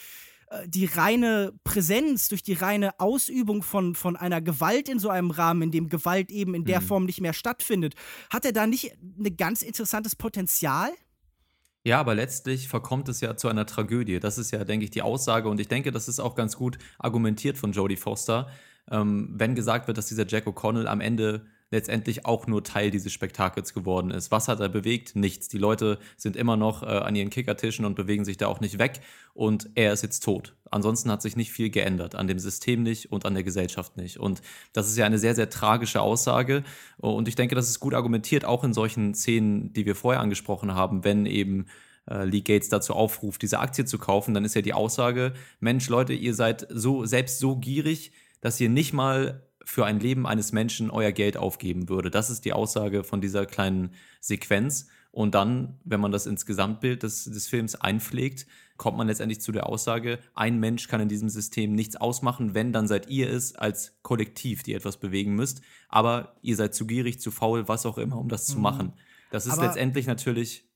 äh, 0.51 0.69
die 0.69 0.85
reine 0.85 1.55
Präsenz, 1.65 2.29
durch 2.29 2.43
die 2.43 2.53
reine 2.53 3.01
Ausübung 3.01 3.63
von, 3.63 3.95
von 3.95 4.17
einer 4.17 4.43
Gewalt 4.43 4.91
in 4.91 4.99
so 4.99 5.09
einem 5.09 5.31
Rahmen, 5.31 5.63
in 5.63 5.71
dem 5.71 5.89
Gewalt 5.89 6.31
eben 6.31 6.55
in 6.55 6.67
der 6.67 6.83
mhm. 6.83 6.87
Form 6.87 7.05
nicht 7.07 7.23
mehr 7.23 7.33
stattfindet, 7.33 7.95
hat 8.29 8.45
er 8.45 8.53
da 8.53 8.67
nicht 8.67 8.99
ein 9.19 9.35
ganz 9.39 9.63
interessantes 9.63 10.15
Potenzial? 10.15 10.91
Ja, 11.87 12.01
aber 12.01 12.15
letztlich 12.15 12.69
verkommt 12.69 13.11
es 13.11 13.21
ja 13.21 13.37
zu 13.37 13.47
einer 13.49 13.67
Tragödie. 13.67 14.19
Das 14.19 14.39
ist 14.39 14.51
ja, 14.51 14.65
denke 14.65 14.85
ich, 14.85 14.91
die 14.91 15.03
Aussage. 15.03 15.49
Und 15.51 15.61
ich 15.61 15.69
denke, 15.69 15.93
das 15.93 16.09
ist 16.09 16.19
auch 16.19 16.35
ganz 16.35 16.57
gut 16.57 16.79
argumentiert 16.99 17.59
von 17.59 17.73
Jodie 17.73 17.97
Foster, 17.97 18.49
ähm, 18.91 19.29
wenn 19.35 19.55
gesagt 19.55 19.87
wird, 19.87 19.99
dass 19.99 20.07
dieser 20.07 20.27
Jack 20.27 20.47
O'Connell 20.47 20.87
am 20.87 21.03
Ende 21.03 21.47
letztendlich 21.75 22.25
auch 22.25 22.47
nur 22.47 22.63
Teil 22.63 22.91
dieses 22.91 23.13
Spektakels 23.13 23.75
geworden 23.75 24.11
ist. 24.11 24.31
Was 24.31 24.49
hat 24.49 24.61
er 24.61 24.69
bewegt? 24.69 25.17
Nichts. 25.17 25.49
Die 25.49 25.59
Leute 25.59 25.99
sind 26.17 26.37
immer 26.37 26.57
noch 26.57 26.83
äh, 26.83 26.87
an 26.87 27.15
ihren 27.17 27.31
Kickertischen 27.31 27.85
und 27.85 27.97
bewegen 27.97 28.25
sich 28.25 28.37
da 28.37 28.47
auch 28.47 28.61
nicht 28.61 28.79
weg. 28.79 29.01
Und 29.35 29.69
er 29.75 29.93
ist 29.93 30.03
jetzt 30.03 30.21
tot. 30.21 30.55
Ansonsten 30.71 31.11
hat 31.11 31.21
sich 31.21 31.37
nicht 31.37 31.51
viel 31.51 31.71
geändert. 31.71 32.15
An 32.15 32.29
dem 32.29 32.39
System 32.39 32.83
nicht 32.83 33.11
und 33.11 33.27
an 33.27 33.35
der 33.35 33.43
Gesellschaft 33.43 33.97
nicht. 33.97 34.19
Und 34.19 34.41
das 34.73 34.89
ist 34.89 34.97
ja 34.97 35.05
eine 35.05 35.19
sehr, 35.19 35.35
sehr 35.35 35.51
tragische 35.51 36.01
Aussage. 36.01 36.63
Und 36.99 37.27
ich 37.27 37.35
denke, 37.35 37.57
das 37.57 37.69
ist 37.69 37.81
gut 37.81 37.95
argumentiert, 37.95 38.45
auch 38.45 38.63
in 38.63 38.73
solchen 38.73 39.15
Szenen, 39.15 39.73
die 39.73 39.85
wir 39.85 39.97
vorher 39.97 40.21
angesprochen 40.21 40.75
haben, 40.75 41.03
wenn 41.03 41.27
eben 41.27 41.67
äh, 42.09 42.25
Lee 42.25 42.43
Gates 42.43 42.69
dazu 42.69 42.95
aufruft, 42.95 43.43
diese 43.43 43.59
Aktie 43.59 43.85
zu 43.85 43.99
kaufen, 43.99 44.33
dann 44.33 44.45
ist 44.45 44.55
ja 44.55 44.63
die 44.63 44.75
Aussage, 44.75 45.35
Mensch, 45.59 45.89
Leute, 45.89 46.13
ihr 46.13 46.35
seid 46.35 46.67
so 46.71 47.05
selbst 47.05 47.41
so 47.41 47.57
gierig, 47.57 48.13
dass 48.41 48.61
ihr 48.61 48.69
nicht 48.69 48.93
mal 48.93 49.43
für 49.65 49.87
ein 49.87 50.01
Leben 50.01 50.27
eines 50.27 50.53
Menschen 50.53 50.91
euer 50.91 51.13
Geld 51.13 51.37
aufgeben 51.37 51.89
würde. 51.89 52.11
Das 52.11 52.31
ist 52.31 52.45
die 52.45 52.53
Aussage 52.53 53.05
von 53.05 53.21
dieser 53.21 53.47
kleinen 53.47 53.91
Sequenz. 54.21 54.89
Und 55.11 55.35
dann, 55.35 55.79
wenn 55.85 56.01
man 56.01 56.11
das 56.11 56.27
ins 56.27 56.45
Gesamtbild 56.45 57.03
des, 57.03 57.25
des 57.25 57.47
Films 57.47 57.77
einpflegt, 57.77 58.47
kommt 58.77 58.99
man 58.99 59.07
letztendlich 59.07 59.41
zu 59.41 59.53
der 59.53 59.69
Aussage, 59.69 60.19
ein 60.35 60.59
Mensch 60.59 60.89
kann 60.89 61.01
in 61.01 61.09
diesem 61.09 61.29
System 61.29 61.75
nichts 61.75 61.95
ausmachen, 61.95 62.55
wenn, 62.55 62.73
dann 62.73 62.89
seid 62.89 63.09
ihr 63.09 63.31
es 63.31 63.55
als 63.55 63.97
Kollektiv, 64.03 64.65
die 64.65 64.75
etwas 64.75 64.97
bewegen 64.97 65.37
müsst. 65.37 65.61
Aber 65.89 66.37
ihr 66.43 66.57
seid 66.57 66.75
zu 66.75 66.87
gierig, 66.87 67.21
zu 67.21 67.31
faul, 67.31 67.69
was 67.69 67.87
auch 67.87 67.99
immer, 67.99 68.19
um 68.19 68.29
das 68.29 68.49
mhm. 68.49 68.53
zu 68.53 68.59
machen. 68.59 68.93
Das 69.31 69.47
ist 69.47 69.53
Aber 69.53 69.67
letztendlich 69.67 70.07
natürlich, 70.07 70.69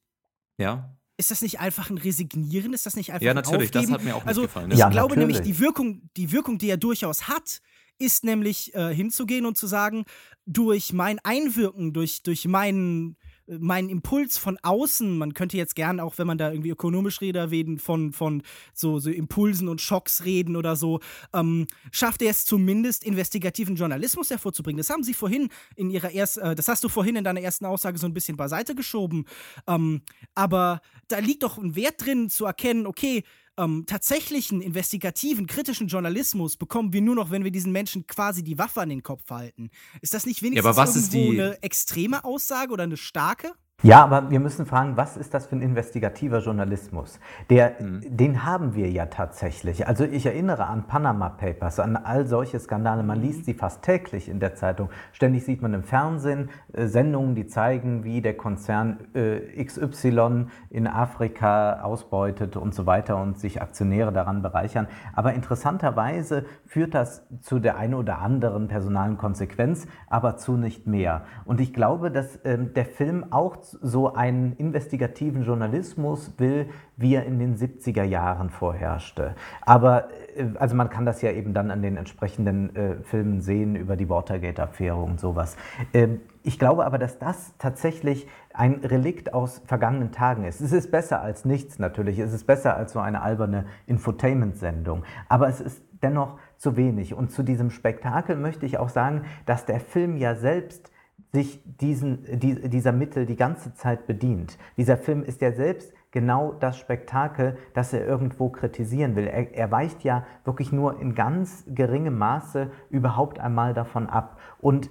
ja 0.56 0.98
ist 1.18 1.32
das 1.32 1.42
nicht 1.42 1.58
einfach 1.58 1.90
ein 1.90 1.98
Resignieren? 1.98 2.72
Ist 2.72 2.86
das 2.86 2.94
nicht 2.94 3.12
einfach 3.12 3.26
ja, 3.26 3.34
natürlich, 3.34 3.74
ein 3.74 3.78
Aufgeben? 3.78 3.92
das 3.92 3.92
hat 3.92 4.04
mir 4.04 4.14
auch 4.14 4.20
nicht 4.20 4.28
also, 4.28 4.42
gefallen. 4.42 4.70
Ich 4.70 4.78
ja, 4.78 4.88
glaube 4.88 5.16
natürlich. 5.16 5.40
nämlich, 5.40 5.52
die 5.52 5.60
Wirkung, 5.60 6.08
die 6.16 6.30
Wirkung, 6.30 6.58
die 6.58 6.70
er 6.70 6.76
durchaus 6.76 7.26
hat, 7.26 7.60
ist 7.98 8.24
nämlich 8.24 8.74
äh, 8.74 8.94
hinzugehen 8.94 9.46
und 9.46 9.56
zu 9.56 9.66
sagen, 9.66 10.04
durch 10.46 10.92
mein 10.92 11.18
Einwirken, 11.20 11.92
durch, 11.92 12.22
durch 12.22 12.46
meinen 12.46 13.16
mein 13.48 13.88
Impuls 13.88 14.36
von 14.36 14.58
außen, 14.62 15.16
man 15.16 15.34
könnte 15.34 15.56
jetzt 15.56 15.74
gern 15.74 16.00
auch, 16.00 16.18
wenn 16.18 16.26
man 16.26 16.38
da 16.38 16.50
irgendwie 16.50 16.70
ökonomisch 16.70 17.20
reden, 17.20 17.78
von, 17.78 18.12
von 18.12 18.42
so, 18.74 18.98
so 18.98 19.10
Impulsen 19.10 19.68
und 19.68 19.80
Schocks 19.80 20.24
reden 20.24 20.56
oder 20.56 20.76
so, 20.76 21.00
ähm, 21.32 21.66
schafft 21.90 22.22
er 22.22 22.30
es 22.30 22.44
zumindest, 22.44 23.04
investigativen 23.04 23.76
Journalismus 23.76 24.30
hervorzubringen. 24.30 24.78
Das 24.78 24.90
haben 24.90 25.02
sie 25.02 25.14
vorhin 25.14 25.48
in 25.76 25.90
ihrer 25.90 26.12
ersten, 26.12 26.40
äh, 26.40 26.54
das 26.54 26.68
hast 26.68 26.84
du 26.84 26.88
vorhin 26.88 27.16
in 27.16 27.24
deiner 27.24 27.40
ersten 27.40 27.64
Aussage 27.64 27.98
so 27.98 28.06
ein 28.06 28.14
bisschen 28.14 28.36
beiseite 28.36 28.74
geschoben. 28.74 29.24
Ähm, 29.66 30.02
aber 30.34 30.80
da 31.08 31.18
liegt 31.18 31.42
doch 31.42 31.58
ein 31.58 31.74
Wert 31.74 32.04
drin 32.04 32.28
zu 32.28 32.44
erkennen, 32.44 32.86
okay, 32.86 33.24
ähm, 33.58 33.84
tatsächlichen 33.86 34.60
investigativen, 34.62 35.46
kritischen 35.46 35.88
Journalismus 35.88 36.56
bekommen 36.56 36.92
wir 36.92 37.02
nur 37.02 37.14
noch, 37.14 37.30
wenn 37.30 37.44
wir 37.44 37.50
diesen 37.50 37.72
Menschen 37.72 38.06
quasi 38.06 38.42
die 38.42 38.58
Waffe 38.58 38.80
an 38.80 38.88
den 38.88 39.02
Kopf 39.02 39.28
halten. 39.30 39.70
Ist 40.00 40.14
das 40.14 40.24
nicht 40.24 40.42
wenigstens 40.42 40.76
ja, 40.76 40.84
irgendwo 40.84 41.42
eine 41.42 41.62
extreme 41.62 42.24
Aussage 42.24 42.72
oder 42.72 42.84
eine 42.84 42.96
starke? 42.96 43.52
Ja, 43.84 44.02
aber 44.02 44.28
wir 44.28 44.40
müssen 44.40 44.66
fragen, 44.66 44.96
was 44.96 45.16
ist 45.16 45.34
das 45.34 45.46
für 45.46 45.54
ein 45.54 45.62
investigativer 45.62 46.40
Journalismus? 46.40 47.20
Der, 47.48 47.76
mhm. 47.78 48.00
Den 48.08 48.44
haben 48.44 48.74
wir 48.74 48.90
ja 48.90 49.06
tatsächlich. 49.06 49.86
Also 49.86 50.02
ich 50.02 50.26
erinnere 50.26 50.66
an 50.66 50.88
Panama 50.88 51.28
Papers, 51.28 51.78
an 51.78 51.94
all 51.94 52.26
solche 52.26 52.58
Skandale. 52.58 53.04
Man 53.04 53.20
liest 53.20 53.44
sie 53.44 53.54
fast 53.54 53.82
täglich 53.82 54.28
in 54.28 54.40
der 54.40 54.56
Zeitung. 54.56 54.88
Ständig 55.12 55.44
sieht 55.44 55.62
man 55.62 55.74
im 55.74 55.84
Fernsehen 55.84 56.50
äh, 56.72 56.88
Sendungen, 56.88 57.36
die 57.36 57.46
zeigen, 57.46 58.02
wie 58.02 58.20
der 58.20 58.36
Konzern 58.36 58.98
äh, 59.14 59.64
XY 59.64 60.46
in 60.70 60.88
Afrika 60.88 61.80
ausbeutet 61.82 62.56
und 62.56 62.74
so 62.74 62.84
weiter 62.84 63.16
und 63.22 63.38
sich 63.38 63.62
Aktionäre 63.62 64.12
daran 64.12 64.42
bereichern. 64.42 64.88
Aber 65.12 65.34
interessanterweise 65.34 66.46
führt 66.66 66.94
das 66.94 67.28
zu 67.42 67.60
der 67.60 67.76
einen 67.76 67.94
oder 67.94 68.18
anderen 68.18 68.66
personalen 68.66 69.18
Konsequenz, 69.18 69.86
aber 70.08 70.36
zu 70.36 70.56
nicht 70.56 70.88
mehr. 70.88 71.22
Und 71.44 71.60
ich 71.60 71.72
glaube, 71.72 72.10
dass 72.10 72.34
äh, 72.38 72.58
der 72.58 72.84
Film 72.84 73.24
auch 73.30 73.67
so 73.70 74.14
einen 74.14 74.52
investigativen 74.54 75.44
Journalismus 75.44 76.32
will, 76.38 76.68
wie 76.96 77.14
er 77.14 77.24
in 77.26 77.38
den 77.38 77.56
70er 77.56 78.02
Jahren 78.02 78.50
vorherrschte. 78.50 79.34
Aber 79.62 80.08
äh, 80.36 80.46
also 80.58 80.76
man 80.76 80.90
kann 80.90 81.06
das 81.06 81.22
ja 81.22 81.30
eben 81.32 81.54
dann 81.54 81.70
an 81.70 81.82
den 81.82 81.96
entsprechenden 81.96 82.74
äh, 82.74 82.94
Filmen 83.02 83.40
sehen 83.40 83.76
über 83.76 83.96
die 83.96 84.08
Watergate-Affäre 84.08 84.96
und 84.96 85.20
sowas. 85.20 85.56
Ähm, 85.94 86.20
ich 86.42 86.58
glaube 86.58 86.86
aber, 86.86 86.98
dass 86.98 87.18
das 87.18 87.54
tatsächlich 87.58 88.26
ein 88.54 88.76
Relikt 88.84 89.34
aus 89.34 89.62
vergangenen 89.66 90.12
Tagen 90.12 90.44
ist. 90.44 90.60
Es 90.60 90.72
ist 90.72 90.90
besser 90.90 91.20
als 91.20 91.44
nichts 91.44 91.78
natürlich. 91.78 92.18
Es 92.18 92.32
ist 92.32 92.46
besser 92.46 92.76
als 92.76 92.92
so 92.92 93.00
eine 93.00 93.22
alberne 93.22 93.66
Infotainment-Sendung. 93.86 95.04
Aber 95.28 95.48
es 95.48 95.60
ist 95.60 95.82
dennoch 96.02 96.38
zu 96.56 96.76
wenig. 96.76 97.14
Und 97.14 97.30
zu 97.30 97.42
diesem 97.42 97.70
Spektakel 97.70 98.36
möchte 98.36 98.66
ich 98.66 98.78
auch 98.78 98.88
sagen, 98.88 99.22
dass 99.46 99.66
der 99.66 99.80
Film 99.80 100.16
ja 100.16 100.34
selbst 100.34 100.90
sich 101.32 101.60
diesen, 101.64 102.24
die, 102.38 102.68
dieser 102.68 102.92
Mittel 102.92 103.26
die 103.26 103.36
ganze 103.36 103.74
Zeit 103.74 104.06
bedient. 104.06 104.58
Dieser 104.76 104.96
Film 104.96 105.22
ist 105.22 105.40
ja 105.40 105.52
selbst 105.52 105.92
genau 106.10 106.52
das 106.52 106.78
Spektakel, 106.78 107.58
das 107.74 107.92
er 107.92 108.06
irgendwo 108.06 108.48
kritisieren 108.48 109.14
will. 109.14 109.26
Er, 109.26 109.54
er, 109.54 109.70
weicht 109.70 110.04
ja 110.04 110.24
wirklich 110.44 110.72
nur 110.72 111.00
in 111.00 111.14
ganz 111.14 111.64
geringem 111.68 112.16
Maße 112.16 112.70
überhaupt 112.90 113.38
einmal 113.40 113.74
davon 113.74 114.06
ab. 114.06 114.38
Und 114.60 114.90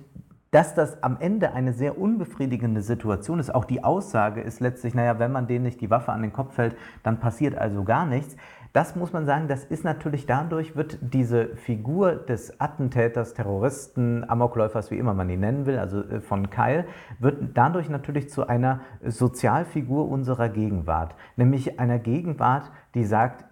dass 0.52 0.76
das 0.76 1.04
am 1.04 1.18
Ende 1.20 1.52
eine 1.54 1.74
sehr 1.74 1.98
unbefriedigende 1.98 2.82
Situation 2.82 3.40
ist, 3.40 3.54
auch 3.54 3.66
die 3.66 3.84
Aussage 3.84 4.42
ist 4.42 4.62
letztlich, 4.62 4.94
naja, 4.94 5.20
wenn 5.20 5.32
man 5.32 5.48
denen 5.48 5.66
nicht 5.66 5.82
die 5.82 5.90
Waffe 5.90 6.14
an 6.14 6.22
den 6.22 6.32
Kopf 6.32 6.58
hält, 6.58 6.78
dann 7.04 7.20
passiert 7.20 7.58
also 7.58 7.84
gar 7.84 8.06
nichts. 8.06 8.38
Das 8.78 8.96
muss 8.96 9.12
man 9.12 9.26
sagen, 9.26 9.48
das 9.48 9.64
ist 9.64 9.84
natürlich 9.84 10.28
dadurch, 10.28 10.76
wird 10.76 11.00
diese 11.02 11.56
Figur 11.56 12.14
des 12.14 12.62
Attentäters, 12.62 13.34
Terroristen, 13.34 14.24
Amokläufers, 14.30 14.92
wie 14.92 15.00
immer 15.00 15.16
man 15.16 15.32
ihn 15.32 15.40
nennen 15.40 15.66
will, 15.66 15.80
also 15.80 16.04
äh, 16.04 16.22
von 16.22 16.52
Keil, 16.52 16.86
wird 17.18 17.58
dadurch 17.58 17.90
natürlich 17.90 18.30
zu 18.30 18.46
einer 18.46 18.82
Sozialfigur 19.04 20.08
unserer 20.08 20.50
Gegenwart. 20.50 21.16
Nämlich 21.38 21.80
einer 21.80 21.98
Gegenwart, 21.98 22.72
die 22.94 23.06
sagt, 23.06 23.46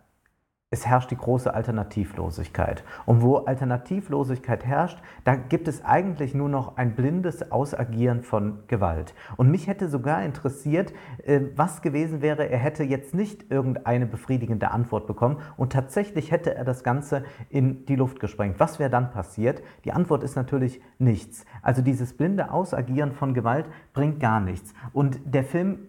es 0.76 0.86
herrscht 0.86 1.10
die 1.10 1.18
große 1.18 1.54
Alternativlosigkeit. 1.54 2.84
Und 3.06 3.22
wo 3.22 3.38
Alternativlosigkeit 3.38 4.66
herrscht, 4.66 5.02
da 5.24 5.36
gibt 5.36 5.70
es 5.70 5.86
eigentlich 5.86 6.36
nur 6.36 6.50
noch 6.50 6.76
ein 6.76 6.96
blindes 6.96 7.50
Ausagieren 7.50 8.24
von 8.24 8.60
Gewalt. 8.68 9.14
Und 9.38 9.50
mich 9.50 9.68
hätte 9.68 9.88
sogar 9.88 10.24
interessiert, 10.24 10.92
äh, 11.24 11.40
was 11.56 11.82
gewesen 11.82 12.22
wäre, 12.22 12.50
er 12.50 12.58
hätte 12.58 12.84
jetzt 12.84 13.16
nicht 13.16 13.50
irgendeine 13.50 14.06
befriedigende 14.06 14.72
Antwort 14.72 15.08
bekommen 15.08 15.38
und 15.56 15.72
tatsächlich 15.72 16.32
hätte 16.32 16.54
er 16.56 16.66
das 16.66 16.84
Ganze 16.84 17.24
in 17.50 17.86
die 17.86 17.96
Luft 17.96 18.20
gesprengt. 18.20 18.60
Was 18.60 18.78
wäre 18.78 18.90
dann 18.90 19.12
passiert? 19.12 19.64
Die 19.86 19.94
Antwort 19.94 20.24
ist 20.24 20.36
natürlich 20.36 20.82
nichts. 21.00 21.46
Also 21.62 21.82
dieses 21.82 22.18
blinde 22.18 22.52
Ausagieren 22.52 23.14
von 23.14 23.34
Gewalt 23.34 23.70
bringt 23.94 24.20
gar 24.20 24.42
nichts. 24.42 24.74
Und 24.92 25.20
der 25.24 25.46
Film 25.46 25.80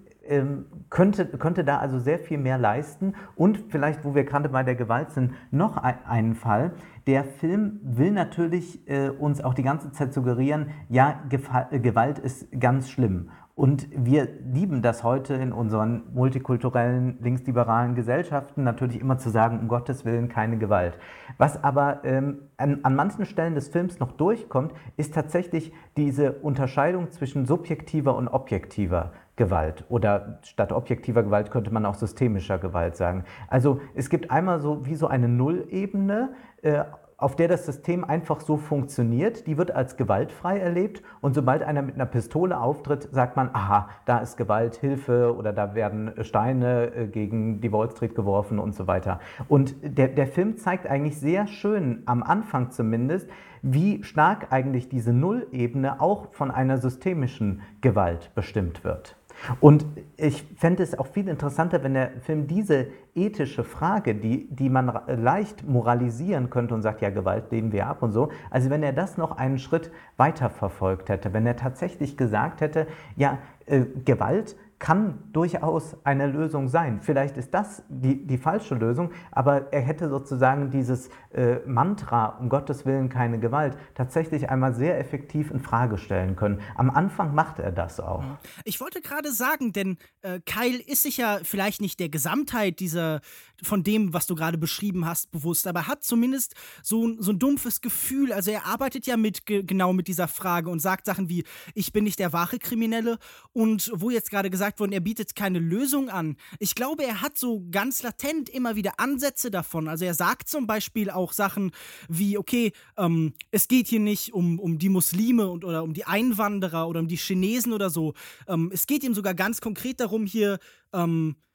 könnte, 0.91 1.27
könnte 1.27 1.65
da 1.65 1.79
also 1.79 1.99
sehr 1.99 2.19
viel 2.19 2.39
mehr 2.39 2.59
leisten. 2.59 3.15
Und 3.35 3.65
vielleicht, 3.69 4.05
wo 4.05 4.15
wir 4.15 4.25
gerade 4.25 4.49
bei 4.49 4.63
der 4.63 4.75
Gewalt 4.75 5.11
sind, 5.11 5.33
noch 5.51 5.77
ein, 5.77 5.97
einen 6.07 6.35
Fall. 6.35 6.73
Der 7.07 7.25
Film 7.25 7.81
will 7.83 8.11
natürlich 8.11 8.89
äh, 8.89 9.11
uns 9.11 9.43
auch 9.43 9.55
die 9.55 9.63
ganze 9.63 9.93
Zeit 9.93 10.13
suggerieren, 10.13 10.71
ja, 10.89 11.21
Gefa 11.29 11.69
äh, 11.71 11.79
Gewalt 11.79 12.19
ist 12.19 12.49
ganz 12.59 12.91
schlimm. 12.91 13.31
Und 13.57 13.89
wir 13.91 14.29
lieben 14.53 14.83
das 14.83 15.03
heute 15.03 15.33
in 15.33 15.51
unseren 15.51 16.03
multikulturellen, 16.13 17.17
linksliberalen 17.23 17.95
Gesellschaften 17.95 18.65
natürlich 18.65 19.01
immer 19.01 19.17
zu 19.17 19.31
sagen, 19.31 19.61
um 19.61 19.69
Gottes 19.69 20.05
Willen 20.05 20.29
keine 20.29 20.59
Gewalt. 20.59 20.99
Was 21.39 21.65
aber 21.65 22.05
ähm, 22.05 22.51
an, 22.59 22.81
an 22.83 22.95
manchen 22.95 23.25
Stellen 23.25 23.55
des 23.55 23.69
Films 23.69 23.99
noch 23.99 24.13
durchkommt, 24.13 24.75
ist 24.99 25.15
tatsächlich 25.15 25.73
diese 25.97 26.33
Unterscheidung 26.33 27.11
zwischen 27.13 27.47
subjektiver 27.47 28.15
und 28.15 28.29
objektiver 28.29 29.13
Gewalt. 29.37 29.85
Oder 29.89 30.39
statt 30.43 30.73
objektiver 30.73 31.23
Gewalt 31.23 31.51
könnte 31.51 31.73
man 31.73 31.85
auch 31.87 31.95
systemischer 31.95 32.59
Gewalt 32.59 32.97
sagen. 32.97 33.25
Also 33.49 33.81
es 33.95 34.11
gibt 34.11 34.31
einmal 34.31 34.61
so 34.61 34.87
wie 34.87 34.95
so 34.95 35.07
eine 35.07 35.29
Nullebene, 35.29 36.31
äh, 36.63 36.85
auf 37.19 37.35
der 37.35 37.49
das 37.49 37.65
System 37.65 38.05
einfach 38.05 38.41
so 38.41 38.59
funktioniert, 38.59 39.47
die 39.47 39.57
wird 39.57 39.71
als 39.71 39.97
gewaltfrei 39.97 40.59
erlebt 40.59 41.03
und 41.23 41.35
sobald 41.35 41.63
einer 41.63 41.81
mit 41.81 41.95
einer 41.95 42.05
Pistole 42.05 42.61
auftritt, 42.61 43.09
sagt 43.11 43.37
man, 43.37 43.49
aha, 43.55 43.89
da 44.05 44.19
ist 44.19 44.37
Gewalt, 44.37 44.77
Hilfe 44.77 45.35
oder 45.35 45.55
da 45.55 45.75
werden 45.75 46.13
Steine 46.23 46.95
äh, 46.95 47.07
gegen 47.07 47.63
die 47.63 47.73
Wall 47.73 47.91
Street 47.91 48.15
geworfen 48.15 48.59
und 48.59 48.75
so 48.75 48.87
weiter. 48.87 49.21
Und 49.49 49.77
der, 49.83 50.09
der 50.09 50.27
Film 50.27 50.59
zeigt 50.59 50.87
eigentlich 50.87 51.19
sehr 51.19 51.47
schön, 51.47 52.03
am 52.05 52.23
Anfang 52.23 52.71
zumindest, 52.71 53.31
wie 53.63 54.03
stark 54.03 54.49
eigentlich 54.53 54.91
diese 54.91 55.15
Nullebene 55.15 56.01
auch 56.01 56.33
von 56.33 56.51
einer 56.51 56.77
systemischen 56.77 57.63
Gewalt 57.81 58.31
bestimmt 58.35 58.85
wird. 58.85 59.17
Und 59.61 59.87
ich 60.17 60.45
fände 60.57 60.83
es 60.83 60.99
auch 60.99 61.07
viel 61.07 61.29
interessanter, 61.29 61.83
wenn 61.83 61.95
der 61.95 62.11
Film 62.23 62.47
diese 62.47 62.89
ethische 63.15 63.65
Frage, 63.65 64.15
die, 64.15 64.49
die 64.49 64.69
man 64.69 64.99
leicht 65.07 65.67
moralisieren 65.67 66.51
könnte 66.51 66.75
und 66.75 66.83
sagt, 66.83 67.03
ja, 67.03 67.11
Gewalt 67.11 67.51
lehnen 67.51 67.73
wir 67.73 67.87
ab 67.87 68.03
und 68.03 68.13
so, 68.13 68.31
also 68.51 68.71
wenn 68.71 68.83
er 68.83 68.93
das 68.93 69.17
noch 69.17 69.37
einen 69.37 69.59
Schritt 69.59 69.91
weiter 70.17 70.51
verfolgt 70.51 71.09
hätte, 71.09 71.33
wenn 71.33 71.47
er 71.47 71.57
tatsächlich 71.57 72.17
gesagt 72.17 72.61
hätte, 72.61 72.87
ja, 73.17 73.39
äh, 73.67 73.83
Gewalt 74.05 74.57
kann 74.79 75.19
durchaus 75.33 75.97
eine 76.05 76.27
Lösung 76.27 76.69
sein. 76.69 77.01
Vielleicht 77.01 77.37
ist 77.39 77.55
das 77.55 77.83
die, 77.89 78.27
die 78.27 78.37
falsche 78.37 78.75
Lösung, 78.75 79.11
aber 79.31 79.73
er 79.73 79.81
hätte 79.81 80.11
sozusagen 80.11 80.71
dieses 80.71 81.09
äh, 81.33 81.57
Mantra, 81.67 82.37
um 82.41 82.51
Gottes 82.51 82.85
Willen 82.85 83.09
keine 83.09 83.39
Gewalt, 83.39 83.77
tatsächlich 83.95 84.51
einmal 84.51 84.75
sehr 84.75 84.99
effektiv 84.99 85.51
in 85.51 85.61
Frage 85.61 85.97
stellen 85.97 86.37
können. 86.37 86.61
Am 86.75 86.91
Anfang 86.91 87.35
macht 87.35 87.59
er 87.59 87.73
das 87.73 88.01
auch. 88.01 88.25
Ich 88.65 88.81
wollte 88.81 89.01
gerade 89.01 89.33
sagen, 89.33 89.73
denn 89.73 89.97
äh, 90.21 90.41
Kyle 90.45 90.79
ist 90.79 91.05
sich 91.05 91.17
ja 91.17 91.39
vielleicht 91.43 91.81
nicht 91.81 91.99
der 91.99 92.11
Gesamtheit 92.11 92.81
dieser, 92.81 93.21
von 93.63 93.83
dem, 93.83 94.13
was 94.13 94.27
du 94.27 94.35
gerade 94.35 94.59
beschrieben 94.59 95.07
hast, 95.07 95.31
bewusst, 95.31 95.67
aber 95.67 95.87
hat 95.87 96.05
zumindest 96.05 96.55
so, 96.83 97.15
so 97.19 97.33
ein 97.33 97.39
dumpfes 97.39 97.81
Gefühl. 97.81 98.33
Also 98.33 98.51
er 98.51 98.67
arbeitet 98.67 99.07
ja 99.07 99.17
mit 99.17 99.47
genau 99.47 99.95
mit 99.95 100.09
dieser 100.09 100.29
Frage 100.29 100.69
und 100.69 100.81
sagt 100.81 101.07
Sachen 101.07 101.31
wie, 101.31 101.45
ich 101.75 101.93
bin 101.93 102.05
nicht 102.05 102.19
der 102.19 102.33
wahre 102.33 102.59
Kriminelle 102.59 103.19
und 103.53 103.91
wo 103.95 104.11
jetzt 104.11 104.31
gerade 104.31 104.51
gesagt 104.51 104.66
gesagt 104.67 104.81
worden, 104.81 104.93
er 104.93 105.01
bietet 105.01 105.37
keine 105.37 105.61
Lösung 105.61 106.11
an. 106.11 106.37
Ich 106.59 106.75
glaube, 106.75 107.05
er 107.05 107.21
hat 107.23 107.39
so 107.39 107.65
ganz 107.71 108.03
latent 108.03 108.49
immer 108.49 108.75
wieder 108.75 108.99
Ansätze 108.99 109.51
davon. 109.51 109.87
Also 109.87 110.05
er 110.05 110.15
sagt 110.15 110.49
zum 110.49 110.67
Beispiel 110.67 111.09
auch 111.09 111.33
Sachen 111.33 111.71
wie, 112.09 112.37
okay, 112.37 112.73
ähm, 112.97 113.33
es 113.53 113.69
geht 113.69 113.87
hier 113.87 114.01
nicht 114.01 114.35
um, 114.35 114.59
um 114.59 114.79
die 114.79 114.89
Muslime 114.89 115.49
und, 115.49 115.65
oder 115.65 115.85
um 115.85 115.95
die 115.95 116.05
Einwanderer 116.05 116.89
oder 116.89 116.99
um 116.99 117.07
die 117.07 117.17
Chinesen 117.17 117.73
oder 117.73 117.91
so. 117.91 118.15
Ähm, 118.49 118.71
es 118.73 118.89
geht 118.89 119.05
ihm 119.05 119.15
sogar 119.15 119.35
ganz 119.35 119.61
konkret 119.61 120.01
darum, 120.01 120.27
hier 120.27 120.59
ähm, 120.93 121.37
äh, 121.37 121.46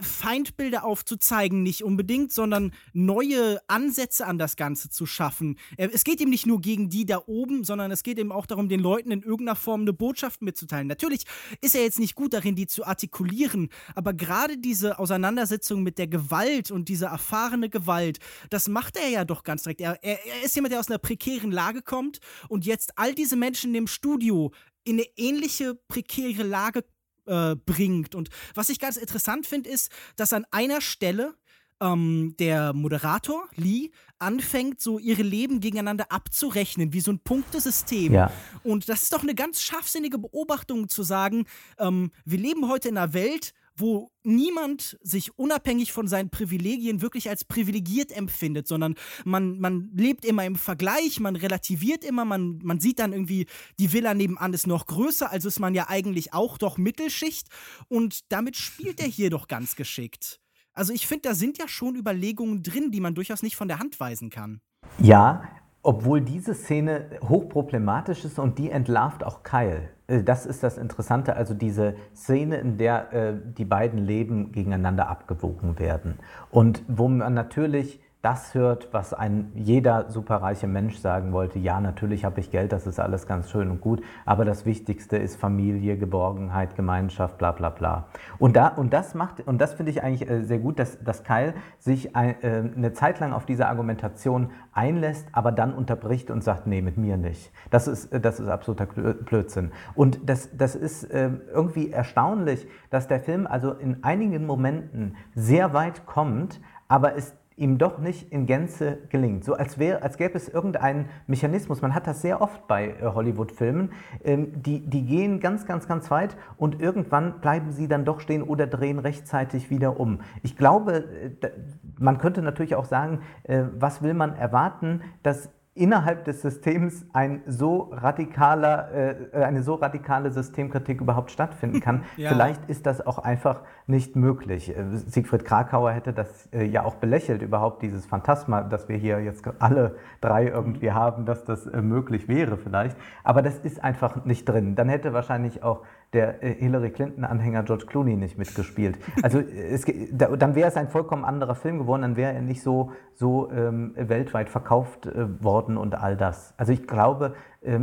Feindbilder 0.00 0.84
aufzuzeigen, 0.84 1.62
nicht 1.62 1.82
unbedingt, 1.82 2.32
sondern 2.32 2.72
neue 2.92 3.60
Ansätze 3.68 4.26
an 4.26 4.38
das 4.38 4.56
Ganze 4.56 4.90
zu 4.90 5.06
schaffen. 5.06 5.58
Es 5.76 6.04
geht 6.04 6.20
ihm 6.20 6.30
nicht 6.30 6.46
nur 6.46 6.60
gegen 6.60 6.88
die 6.88 7.04
da 7.06 7.22
oben, 7.26 7.64
sondern 7.64 7.90
es 7.90 8.02
geht 8.02 8.18
ihm 8.18 8.32
auch 8.32 8.46
darum, 8.46 8.68
den 8.68 8.80
Leuten 8.80 9.10
in 9.10 9.22
irgendeiner 9.22 9.56
Form 9.56 9.82
eine 9.82 9.92
Botschaft 9.92 10.42
mitzuteilen. 10.42 10.86
Natürlich 10.86 11.24
ist 11.60 11.74
er 11.74 11.82
jetzt 11.82 11.98
nicht 11.98 12.14
gut 12.14 12.32
darin, 12.32 12.54
die 12.54 12.66
zu 12.66 12.84
artikulieren, 12.84 13.68
aber 13.94 14.12
gerade 14.12 14.58
diese 14.58 14.98
Auseinandersetzung 14.98 15.82
mit 15.82 15.98
der 15.98 16.06
Gewalt 16.06 16.70
und 16.70 16.88
diese 16.88 17.06
erfahrene 17.06 17.68
Gewalt, 17.68 18.18
das 18.50 18.68
macht 18.68 18.96
er 18.96 19.08
ja 19.08 19.24
doch 19.24 19.42
ganz 19.42 19.62
direkt. 19.62 19.80
Er, 19.80 19.98
er, 20.02 20.24
er 20.26 20.44
ist 20.44 20.54
jemand, 20.54 20.72
der 20.72 20.80
aus 20.80 20.88
einer 20.88 20.98
prekären 20.98 21.50
Lage 21.50 21.82
kommt 21.82 22.20
und 22.48 22.66
jetzt 22.66 22.92
all 22.96 23.14
diese 23.14 23.36
Menschen 23.36 23.74
im 23.74 23.86
Studio 23.86 24.52
in 24.84 24.96
eine 24.96 25.06
ähnliche 25.16 25.74
prekäre 25.74 26.42
Lage 26.42 26.84
äh, 27.26 27.56
bringt. 27.56 28.14
Und 28.14 28.28
was 28.54 28.68
ich 28.68 28.78
ganz 28.78 28.96
interessant 28.96 29.46
finde, 29.46 29.70
ist, 29.70 29.90
dass 30.16 30.32
an 30.32 30.44
einer 30.50 30.80
Stelle 30.80 31.34
ähm, 31.80 32.34
der 32.38 32.72
Moderator 32.72 33.48
Lee 33.56 33.90
anfängt, 34.18 34.80
so 34.80 34.98
ihre 34.98 35.22
Leben 35.22 35.60
gegeneinander 35.60 36.06
abzurechnen, 36.10 36.92
wie 36.92 37.00
so 37.00 37.10
ein 37.10 37.18
Punktesystem. 37.18 38.12
Ja. 38.14 38.32
Und 38.62 38.88
das 38.88 39.02
ist 39.02 39.12
doch 39.12 39.22
eine 39.22 39.34
ganz 39.34 39.62
scharfsinnige 39.62 40.18
Beobachtung 40.18 40.88
zu 40.88 41.02
sagen, 41.02 41.46
ähm, 41.78 42.12
wir 42.24 42.38
leben 42.38 42.68
heute 42.68 42.88
in 42.88 42.96
einer 42.96 43.12
Welt, 43.14 43.52
wo 43.82 44.10
niemand 44.22 44.96
sich 45.02 45.38
unabhängig 45.38 45.92
von 45.92 46.06
seinen 46.06 46.30
Privilegien 46.30 47.02
wirklich 47.02 47.28
als 47.28 47.44
privilegiert 47.44 48.16
empfindet, 48.16 48.66
sondern 48.66 48.94
man, 49.24 49.58
man 49.58 49.90
lebt 49.94 50.24
immer 50.24 50.46
im 50.46 50.56
Vergleich, 50.56 51.20
man 51.20 51.36
relativiert 51.36 52.04
immer, 52.04 52.24
man, 52.24 52.60
man 52.62 52.80
sieht 52.80 53.00
dann 53.00 53.12
irgendwie, 53.12 53.46
die 53.78 53.92
Villa 53.92 54.14
nebenan 54.14 54.54
ist 54.54 54.66
noch 54.66 54.86
größer, 54.86 55.30
also 55.30 55.48
ist 55.48 55.60
man 55.60 55.74
ja 55.74 55.88
eigentlich 55.88 56.32
auch 56.32 56.56
doch 56.56 56.78
Mittelschicht 56.78 57.48
und 57.88 58.32
damit 58.32 58.56
spielt 58.56 59.00
er 59.00 59.08
hier 59.08 59.28
doch 59.28 59.48
ganz 59.48 59.76
geschickt. 59.76 60.40
Also 60.72 60.94
ich 60.94 61.06
finde, 61.06 61.28
da 61.28 61.34
sind 61.34 61.58
ja 61.58 61.68
schon 61.68 61.96
Überlegungen 61.96 62.62
drin, 62.62 62.90
die 62.92 63.00
man 63.00 63.14
durchaus 63.14 63.42
nicht 63.42 63.56
von 63.56 63.68
der 63.68 63.78
Hand 63.78 64.00
weisen 64.00 64.30
kann. 64.30 64.62
Ja, 64.98 65.42
obwohl 65.82 66.20
diese 66.20 66.54
Szene 66.54 67.18
hochproblematisch 67.28 68.24
ist 68.24 68.38
und 68.38 68.58
die 68.58 68.70
entlarvt 68.70 69.24
auch 69.24 69.42
Kyle. 69.42 69.90
Äh, 70.12 70.22
das 70.22 70.46
ist 70.46 70.62
das 70.62 70.78
Interessante, 70.78 71.34
also 71.34 71.54
diese 71.54 71.94
Szene, 72.14 72.56
in 72.58 72.76
der 72.76 73.12
äh, 73.12 73.34
die 73.56 73.64
beiden 73.64 73.98
Leben 73.98 74.52
gegeneinander 74.52 75.08
abgewogen 75.08 75.78
werden. 75.78 76.18
Und 76.50 76.82
wo 76.86 77.08
man 77.08 77.34
natürlich 77.34 78.00
das 78.22 78.54
hört, 78.54 78.88
was 78.92 79.12
ein 79.12 79.50
jeder 79.54 80.08
superreiche 80.08 80.68
Mensch 80.68 80.96
sagen 80.96 81.32
wollte, 81.32 81.58
ja, 81.58 81.80
natürlich 81.80 82.24
habe 82.24 82.38
ich 82.38 82.52
Geld, 82.52 82.70
das 82.70 82.86
ist 82.86 83.00
alles 83.00 83.26
ganz 83.26 83.50
schön 83.50 83.68
und 83.68 83.80
gut, 83.80 84.00
aber 84.24 84.44
das 84.44 84.64
Wichtigste 84.64 85.16
ist 85.16 85.34
Familie, 85.34 85.96
Geborgenheit, 85.96 86.76
Gemeinschaft, 86.76 87.36
bla 87.36 87.50
bla 87.50 87.70
bla. 87.70 88.06
Und, 88.38 88.54
da, 88.54 88.68
und 88.68 88.92
das 88.92 89.14
macht, 89.14 89.44
und 89.46 89.60
das 89.60 89.74
finde 89.74 89.90
ich 89.90 90.04
eigentlich 90.04 90.30
äh, 90.30 90.44
sehr 90.44 90.60
gut, 90.60 90.78
dass, 90.78 91.02
dass 91.02 91.24
Kyle 91.24 91.54
sich 91.80 92.14
äh, 92.14 92.36
eine 92.42 92.92
Zeit 92.92 93.18
lang 93.18 93.32
auf 93.32 93.44
diese 93.44 93.66
Argumentation 93.66 94.50
einlässt, 94.72 95.26
aber 95.32 95.50
dann 95.50 95.74
unterbricht 95.74 96.30
und 96.30 96.44
sagt, 96.44 96.68
nee, 96.68 96.80
mit 96.80 96.96
mir 96.96 97.16
nicht. 97.16 97.50
Das 97.70 97.88
ist, 97.88 98.10
das 98.12 98.38
ist 98.38 98.48
absoluter 98.48 98.86
Blödsinn. 98.86 99.72
Und 99.96 100.20
das, 100.28 100.48
das 100.56 100.76
ist 100.76 101.04
äh, 101.04 101.30
irgendwie 101.52 101.90
erstaunlich, 101.90 102.68
dass 102.90 103.08
der 103.08 103.18
Film 103.18 103.48
also 103.48 103.72
in 103.72 104.04
einigen 104.04 104.46
Momenten 104.46 105.16
sehr 105.34 105.72
weit 105.72 106.06
kommt, 106.06 106.60
aber 106.86 107.16
es 107.16 107.34
ihm 107.56 107.78
doch 107.78 107.98
nicht 107.98 108.32
in 108.32 108.46
Gänze 108.46 108.98
gelingt. 109.08 109.44
So 109.44 109.54
als, 109.54 109.78
wär, 109.78 110.02
als 110.02 110.16
gäbe 110.16 110.36
es 110.36 110.48
irgendeinen 110.48 111.08
Mechanismus. 111.26 111.82
Man 111.82 111.94
hat 111.94 112.06
das 112.06 112.22
sehr 112.22 112.40
oft 112.40 112.66
bei 112.66 112.88
äh, 112.88 113.02
Hollywood-Filmen. 113.02 113.92
Ähm, 114.24 114.62
die, 114.62 114.80
die 114.80 115.04
gehen 115.04 115.40
ganz, 115.40 115.66
ganz, 115.66 115.86
ganz 115.86 116.10
weit 116.10 116.36
und 116.56 116.80
irgendwann 116.80 117.40
bleiben 117.40 117.72
sie 117.72 117.88
dann 117.88 118.04
doch 118.04 118.20
stehen 118.20 118.42
oder 118.42 118.66
drehen 118.66 118.98
rechtzeitig 118.98 119.70
wieder 119.70 119.98
um. 120.00 120.20
Ich 120.42 120.56
glaube, 120.56 121.04
äh, 121.40 121.50
man 121.98 122.18
könnte 122.18 122.42
natürlich 122.42 122.74
auch 122.74 122.86
sagen, 122.86 123.20
äh, 123.44 123.64
was 123.78 124.02
will 124.02 124.14
man 124.14 124.34
erwarten, 124.34 125.02
dass 125.22 125.50
innerhalb 125.74 126.26
des 126.26 126.42
Systems 126.42 127.06
ein 127.14 127.40
so 127.46 127.88
radikaler, 127.92 128.90
äh, 129.32 129.42
eine 129.42 129.62
so 129.62 129.74
radikale 129.74 130.30
Systemkritik 130.30 131.00
überhaupt 131.00 131.30
stattfinden 131.30 131.80
kann. 131.80 132.04
ja. 132.16 132.28
Vielleicht 132.28 132.68
ist 132.68 132.84
das 132.84 133.04
auch 133.06 133.18
einfach 133.18 133.62
nicht 133.86 134.14
möglich. 134.14 134.76
Äh, 134.76 134.84
Siegfried 134.96 135.46
Krakauer 135.46 135.92
hätte 135.92 136.12
das 136.12 136.46
äh, 136.52 136.64
ja 136.64 136.84
auch 136.84 136.96
belächelt, 136.96 137.40
überhaupt 137.40 137.82
dieses 137.82 138.04
Phantasma, 138.04 138.62
das 138.62 138.90
wir 138.90 138.96
hier 138.98 139.20
jetzt 139.20 139.44
alle 139.60 139.96
drei 140.20 140.46
irgendwie 140.46 140.92
haben, 140.92 141.24
dass 141.24 141.44
das 141.44 141.66
äh, 141.66 141.80
möglich 141.80 142.28
wäre 142.28 142.58
vielleicht. 142.58 142.96
Aber 143.24 143.40
das 143.40 143.58
ist 143.58 143.82
einfach 143.82 144.26
nicht 144.26 144.46
drin. 144.46 144.74
Dann 144.74 144.90
hätte 144.90 145.14
wahrscheinlich 145.14 145.62
auch 145.62 145.80
der 146.12 146.42
äh, 146.42 146.54
Hillary 146.54 146.90
Clinton-Anhänger 146.90 147.62
George 147.62 147.86
Clooney 147.86 148.16
nicht 148.16 148.38
mitgespielt. 148.38 148.98
Also 149.22 149.38
es, 149.40 149.84
da, 150.12 150.36
dann 150.36 150.54
wäre 150.54 150.68
es 150.68 150.76
ein 150.76 150.88
vollkommen 150.88 151.24
anderer 151.24 151.54
Film 151.54 151.78
geworden, 151.78 152.02
dann 152.02 152.16
wäre 152.16 152.32
er 152.32 152.42
nicht 152.42 152.62
so, 152.62 152.92
so 153.14 153.50
ähm, 153.50 153.94
weltweit 153.96 154.48
verkauft 154.48 155.06
äh, 155.06 155.42
worden 155.42 155.76
und 155.76 155.94
all 155.94 156.16
das. 156.16 156.54
Also 156.56 156.72
ich 156.72 156.86
glaube, 156.86 157.34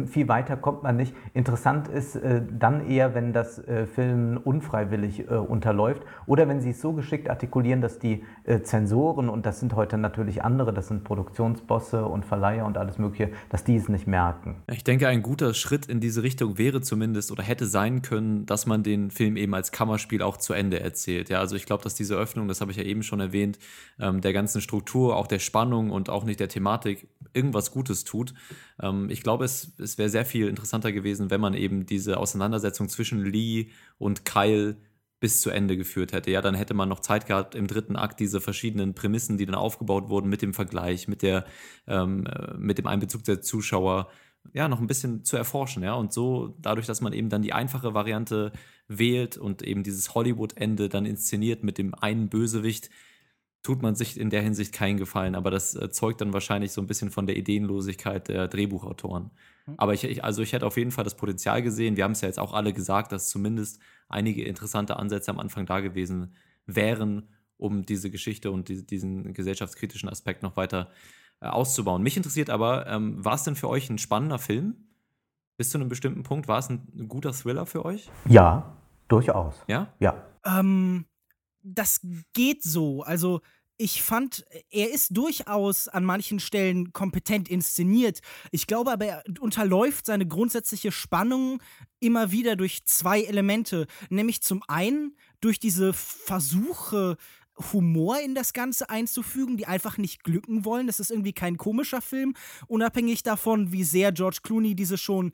viel 0.08 0.28
weiter 0.28 0.58
kommt 0.58 0.84
man 0.84 0.98
nicht. 0.98 1.14
Interessant 1.34 1.88
ist 1.88 2.16
äh, 2.16 2.42
dann 2.52 2.90
eher, 2.90 3.16
wenn 3.16 3.32
das 3.32 3.60
äh, 3.60 3.86
Film 3.86 4.38
unfreiwillig 4.38 5.30
äh, 5.30 5.36
unterläuft 5.36 6.04
oder 6.26 6.48
wenn 6.50 6.60
sie 6.60 6.72
es 6.72 6.82
so 6.82 6.94
geschickt 6.94 7.30
artikulieren, 7.30 7.82
dass 7.82 8.00
die 8.00 8.24
Zensoren, 8.64 9.30
und 9.30 9.46
das 9.46 9.60
sind 9.60 9.76
heute 9.76 9.98
natürlich 9.98 10.44
andere, 10.44 10.74
das 10.74 10.88
sind 10.88 11.04
Produktionsbosse 11.04 12.06
und 12.06 12.26
Verleiher 12.26 12.66
und 12.66 12.78
alles 12.78 12.98
Mögliche, 12.98 13.32
dass 13.50 13.64
die 13.64 13.76
es 13.76 13.90
nicht 13.90 14.08
merken. 14.08 14.56
Ich 14.72 14.84
denke, 14.84 15.08
ein 15.08 15.22
guter 15.22 15.54
Schritt 15.54 15.86
in 15.86 16.00
diese 16.00 16.24
Richtung 16.24 16.58
wäre 16.58 16.82
zumindest 16.82 17.32
oder 17.32 17.44
hätte 17.44 17.66
sein 17.66 18.02
können, 18.02 18.46
dass 18.46 18.66
man 18.66 18.82
den 18.82 19.12
Film 19.12 19.38
eben 19.38 19.54
als 19.54 19.72
Kammerspiel 19.72 20.22
auch 20.22 20.38
zu 20.38 20.54
Ende 20.54 20.80
erzählt. 20.80 21.30
Ja, 21.30 21.40
also 21.40 21.56
ich 21.56 21.66
glaube, 21.66 21.84
dass 21.84 21.94
diese 21.96 22.16
Öffnung, 22.16 22.48
das 22.48 22.62
habe 22.62 22.72
ich 22.72 22.78
ja 22.78 22.84
eben 22.84 23.04
schon 23.04 23.20
erwähnt, 23.20 23.60
ähm, 24.00 24.22
der 24.22 24.34
ganzen 24.34 24.62
Struktur, 24.62 25.16
auch 25.16 25.28
der 25.28 25.40
Spannung 25.40 25.92
und 25.92 26.10
auch 26.10 26.24
nicht 26.24 26.40
der 26.40 26.50
Thematik 26.50 27.08
irgendwas 27.34 27.72
Gutes 27.72 28.04
tut. 28.04 28.34
Ähm, 28.82 29.10
ich 29.10 29.22
glaube, 29.22 29.46
es, 29.46 29.69
es 29.78 29.98
wäre 29.98 30.10
sehr 30.10 30.26
viel 30.26 30.48
interessanter 30.48 30.92
gewesen, 30.92 31.30
wenn 31.30 31.42
man 31.42 31.54
eben 31.54 31.86
diese 31.86 32.18
Auseinandersetzung 32.18 32.90
zwischen 32.90 33.24
Lee 33.24 33.70
und 33.98 34.26
Kyle 34.26 34.78
bis 35.20 35.42
zu 35.42 35.50
Ende 35.50 35.78
geführt 35.78 36.14
hätte. 36.14 36.32
Ja, 36.32 36.42
dann 36.42 36.56
hätte 36.56 36.74
man 36.74 36.90
noch 36.90 37.02
Zeit 37.02 37.26
gehabt, 37.26 37.56
im 37.56 37.68
dritten 37.68 37.96
Akt 37.96 38.20
diese 38.20 38.40
verschiedenen 38.40 38.94
Prämissen, 38.94 39.38
die 39.38 39.46
dann 39.46 39.56
aufgebaut 39.56 40.10
wurden, 40.10 40.30
mit 40.30 40.42
dem 40.42 40.54
Vergleich, 40.54 41.08
mit, 41.08 41.22
der, 41.22 41.46
ähm, 41.88 42.26
äh, 42.26 42.54
mit 42.58 42.78
dem 42.78 42.88
Einbezug 42.88 43.24
der 43.26 43.42
Zuschauer, 43.42 44.10
ja, 44.54 44.70
noch 44.70 44.80
ein 44.80 44.88
bisschen 44.88 45.26
zu 45.26 45.36
erforschen, 45.36 45.84
ja. 45.84 45.94
Und 45.94 46.14
so, 46.14 46.56
dadurch, 46.60 46.88
dass 46.88 47.02
man 47.02 47.14
eben 47.14 47.30
dann 47.30 47.42
die 47.42 47.54
einfache 47.54 47.94
Variante 47.94 48.54
wählt 48.88 49.38
und 49.38 49.62
eben 49.62 49.84
dieses 49.84 50.16
Hollywood-Ende 50.16 50.88
dann 50.88 51.06
inszeniert 51.06 51.64
mit 51.64 51.78
dem 51.78 51.94
einen 51.94 52.30
Bösewicht, 52.30 52.90
tut 53.62 53.82
man 53.82 53.96
sich 53.96 54.20
in 54.20 54.30
der 54.30 54.42
Hinsicht 54.42 54.74
keinen 54.74 54.98
Gefallen, 54.98 55.36
aber 55.36 55.52
das 55.52 55.76
äh, 55.76 55.90
zeugt 55.90 56.22
dann 56.22 56.34
wahrscheinlich 56.34 56.72
so 56.72 56.82
ein 56.82 56.88
bisschen 56.88 57.12
von 57.12 57.28
der 57.28 57.36
Ideenlosigkeit 57.36 58.28
der 58.28 58.48
Drehbuchautoren. 58.48 59.32
Mhm. 59.66 59.74
Aber 59.78 59.94
ich, 59.94 60.04
ich, 60.06 60.24
also 60.24 60.42
ich 60.42 60.54
hätte 60.54 60.66
auf 60.66 60.78
jeden 60.78 60.92
Fall 60.92 61.04
das 61.04 61.18
Potenzial 61.18 61.62
gesehen. 61.62 61.98
Wir 61.98 62.06
haben 62.06 62.14
es 62.14 62.22
ja 62.22 62.28
jetzt 62.28 62.40
auch 62.40 62.54
alle 62.54 62.74
gesagt, 62.74 63.12
dass 63.12 63.30
zumindest 63.30 63.80
einige 64.08 64.44
interessante 64.44 64.96
Ansätze 64.96 65.32
am 65.32 65.40
Anfang 65.40 65.66
da 65.66 65.82
gewesen 65.82 66.34
wären, 66.66 67.30
um 67.58 67.86
diese 67.86 68.10
Geschichte 68.10 68.52
und 68.52 68.70
die, 68.70 68.86
diesen 68.86 69.34
gesellschaftskritischen 69.34 70.08
Aspekt 70.08 70.42
noch 70.42 70.56
weiter 70.56 70.90
äh, 71.42 71.48
auszubauen. 71.48 72.02
Mich 72.02 72.16
interessiert 72.16 72.50
aber, 72.50 72.88
ähm, 72.88 73.24
war 73.24 73.36
es 73.36 73.44
denn 73.44 73.56
für 73.56 73.70
euch 73.70 73.90
ein 73.90 73.98
spannender 73.98 74.40
Film? 74.40 74.76
Bis 75.58 75.72
zu 75.72 75.78
einem 75.78 75.90
bestimmten 75.90 76.24
Punkt 76.24 76.48
war 76.48 76.60
es 76.60 76.70
ein, 76.70 76.88
ein 76.98 77.10
guter 77.10 77.34
Thriller 77.34 77.66
für 77.66 77.84
euch? 77.84 78.10
Ja, 78.26 78.78
durchaus. 79.10 79.62
Ja? 79.68 79.94
Ja. 80.00 80.24
Ähm, 80.46 81.06
das 81.62 82.02
geht 82.34 82.64
so. 82.64 83.04
Also 83.04 83.42
ich 83.82 84.04
fand, 84.04 84.46
er 84.70 84.92
ist 84.92 85.16
durchaus 85.16 85.88
an 85.88 86.04
manchen 86.04 86.42
Stellen 86.42 86.92
kompetent 86.92 87.48
inszeniert. 87.48 88.20
Ich 88.52 88.68
glaube 88.68 88.92
aber, 88.92 89.06
er 89.06 89.24
unterläuft 89.40 90.06
seine 90.06 90.28
grundsätzliche 90.28 90.92
Spannung 90.92 91.64
immer 92.02 92.32
wieder 92.32 92.58
durch 92.58 92.86
zwei 92.86 93.22
Elemente. 93.22 93.88
Nämlich 94.10 94.42
zum 94.44 94.64
einen 94.68 95.16
durch 95.40 95.60
diese 95.60 95.94
Versuche, 95.94 97.16
Humor 97.74 98.20
in 98.20 98.36
das 98.36 98.54
Ganze 98.54 98.90
einzufügen, 98.90 99.58
die 99.58 99.66
einfach 99.68 99.98
nicht 99.98 100.24
glücken 100.24 100.66
wollen. 100.66 100.88
Das 100.88 101.00
ist 101.00 101.12
irgendwie 101.12 101.34
kein 101.34 101.58
komischer 101.58 102.02
Film, 102.02 102.36
unabhängig 102.68 103.24
davon, 103.24 103.72
wie 103.72 103.84
sehr 103.84 104.12
George 104.12 104.40
Clooney 104.44 104.76
diese 104.76 104.98
schon 104.98 105.32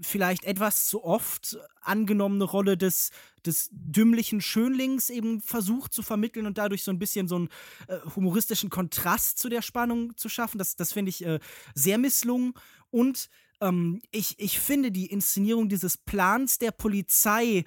vielleicht 0.00 0.44
etwas 0.44 0.88
zu 0.88 1.04
oft 1.04 1.58
angenommene 1.82 2.44
Rolle 2.44 2.76
des, 2.76 3.10
des 3.44 3.68
dümmlichen 3.72 4.40
Schönlings 4.40 5.10
eben 5.10 5.40
versucht 5.40 5.92
zu 5.92 6.02
vermitteln 6.02 6.46
und 6.46 6.58
dadurch 6.58 6.82
so 6.82 6.90
ein 6.90 6.98
bisschen 6.98 7.28
so 7.28 7.36
einen 7.36 7.48
äh, 7.88 7.98
humoristischen 8.16 8.70
Kontrast 8.70 9.38
zu 9.38 9.48
der 9.48 9.62
Spannung 9.62 10.16
zu 10.16 10.28
schaffen. 10.28 10.58
Das, 10.58 10.76
das 10.76 10.92
finde 10.92 11.10
ich 11.10 11.24
äh, 11.24 11.38
sehr 11.74 11.98
misslungen. 11.98 12.54
Und 12.90 13.28
ähm, 13.60 14.00
ich, 14.10 14.38
ich 14.38 14.58
finde 14.58 14.90
die 14.90 15.06
Inszenierung 15.06 15.68
dieses 15.68 15.96
Plans 15.96 16.58
der 16.58 16.72
Polizei 16.72 17.64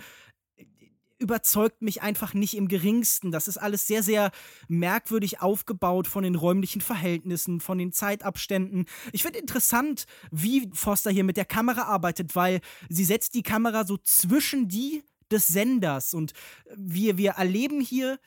überzeugt 1.20 1.82
mich 1.82 2.02
einfach 2.02 2.34
nicht 2.34 2.56
im 2.56 2.68
geringsten. 2.68 3.32
Das 3.32 3.48
ist 3.48 3.58
alles 3.58 3.86
sehr, 3.86 4.04
sehr 4.04 4.32
merkwürdig 4.68 5.42
aufgebaut 5.42 6.08
von 6.08 6.24
den 6.24 6.36
räumlichen 6.36 6.82
Verhältnissen, 6.82 7.60
von 7.60 7.78
den 7.78 7.92
Zeitabständen. 7.92 8.86
Ich 9.12 9.24
finde 9.24 9.40
interessant, 9.40 10.06
wie 10.32 10.70
Foster 10.74 11.12
hier 11.12 11.24
mit 11.24 11.38
der 11.38 11.46
Kamera 11.46 11.84
arbeitet, 11.84 12.36
weil 12.36 12.62
sie 12.90 13.06
setzt 13.06 13.36
die 13.36 13.44
Kamera 13.44 13.86
so 13.86 13.98
zwischen 13.98 14.68
die 14.68 15.04
des 15.30 15.48
Senders 15.48 16.14
und 16.14 16.34
wir, 16.76 17.18
wir 17.18 17.32
erleben 17.32 17.82
hier 17.82 18.18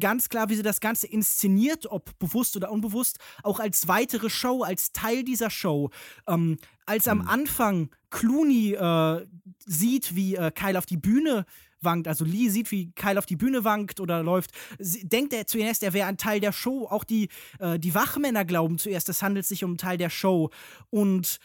ganz 0.00 0.28
klar, 0.28 0.48
wie 0.48 0.56
sie 0.56 0.62
das 0.62 0.80
Ganze 0.80 1.06
inszeniert, 1.06 1.86
ob 1.86 2.18
bewusst 2.18 2.56
oder 2.56 2.70
unbewusst, 2.70 3.18
auch 3.42 3.60
als 3.60 3.88
weitere 3.88 4.30
Show, 4.30 4.62
als 4.62 4.92
Teil 4.92 5.22
dieser 5.22 5.50
Show. 5.50 5.90
Ähm, 6.26 6.58
als 6.86 7.08
am 7.08 7.18
mhm. 7.18 7.28
Anfang 7.28 7.90
Clooney 8.10 8.74
äh, 8.74 9.26
sieht, 9.64 10.14
wie 10.14 10.36
äh, 10.36 10.50
Kyle 10.50 10.78
auf 10.78 10.86
die 10.86 10.96
Bühne 10.96 11.44
wankt, 11.86 12.06
also 12.06 12.26
Lee 12.26 12.50
sieht, 12.50 12.70
wie 12.70 12.92
Kyle 12.92 13.18
auf 13.18 13.24
die 13.24 13.36
Bühne 13.36 13.64
wankt 13.64 13.98
oder 14.00 14.22
läuft, 14.22 14.50
denkt 14.78 15.32
er 15.32 15.46
zuerst, 15.46 15.82
er 15.82 15.94
wäre 15.94 16.08
ein 16.08 16.18
Teil 16.18 16.40
der 16.40 16.52
Show. 16.52 16.86
Auch 16.90 17.04
die, 17.04 17.28
äh, 17.58 17.78
die 17.78 17.94
Wachmänner 17.94 18.44
glauben 18.44 18.76
zuerst, 18.78 19.08
es 19.08 19.22
handelt 19.22 19.46
sich 19.46 19.64
um 19.64 19.70
einen 19.70 19.78
Teil 19.78 19.96
der 19.96 20.10
Show. 20.10 20.50
Und 20.90 21.38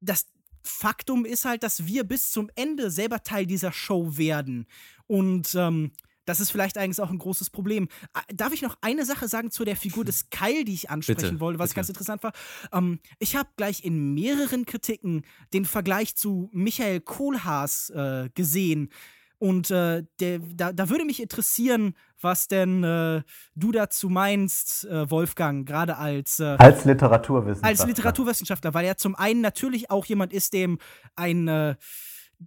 das 0.00 0.26
Faktum 0.64 1.24
ist 1.24 1.44
halt, 1.44 1.62
dass 1.62 1.86
wir 1.86 2.02
bis 2.02 2.32
zum 2.32 2.50
Ende 2.56 2.90
selber 2.90 3.22
Teil 3.22 3.46
dieser 3.46 3.70
Show 3.70 4.18
werden. 4.18 4.66
Und 5.06 5.54
ähm, 5.54 5.92
das 6.26 6.40
ist 6.40 6.50
vielleicht 6.50 6.76
eigentlich 6.76 7.00
auch 7.00 7.10
ein 7.10 7.18
großes 7.18 7.50
Problem. 7.50 7.88
Ah, 8.12 8.22
darf 8.34 8.52
ich 8.52 8.60
noch 8.60 8.76
eine 8.80 9.06
Sache 9.06 9.28
sagen 9.28 9.50
zu 9.50 9.64
der 9.64 9.76
Figur 9.76 10.04
des 10.04 10.28
Kyle, 10.28 10.64
die 10.64 10.74
ich 10.74 10.90
ansprechen 10.90 11.20
bitte, 11.20 11.40
wollte, 11.40 11.58
was 11.58 11.70
bitte. 11.70 11.76
ganz 11.76 11.88
interessant 11.88 12.22
war? 12.22 12.32
Ähm, 12.72 12.98
ich 13.20 13.36
habe 13.36 13.48
gleich 13.56 13.84
in 13.84 14.12
mehreren 14.12 14.66
Kritiken 14.66 15.22
den 15.54 15.64
Vergleich 15.64 16.16
zu 16.16 16.50
Michael 16.52 17.00
Kohlhaas 17.00 17.90
äh, 17.90 18.28
gesehen, 18.34 18.90
und 19.38 19.70
äh, 19.70 20.04
der, 20.20 20.38
da, 20.38 20.72
da 20.72 20.88
würde 20.88 21.04
mich 21.04 21.20
interessieren, 21.20 21.94
was 22.20 22.48
denn 22.48 22.82
äh, 22.82 23.22
du 23.54 23.72
dazu 23.72 24.08
meinst, 24.08 24.86
äh, 24.86 25.10
Wolfgang, 25.10 25.66
gerade 25.66 25.98
als 25.98 26.40
äh, 26.40 26.56
als 26.58 26.84
Literaturwissenschaftler. 26.84 27.68
Als 27.68 27.86
Literaturwissenschaftler, 27.86 28.74
weil 28.74 28.86
er 28.86 28.96
zum 28.96 29.14
einen 29.14 29.42
natürlich 29.42 29.90
auch 29.90 30.06
jemand 30.06 30.32
ist, 30.32 30.54
dem 30.54 30.78
ein, 31.16 31.48
äh, 31.48 31.76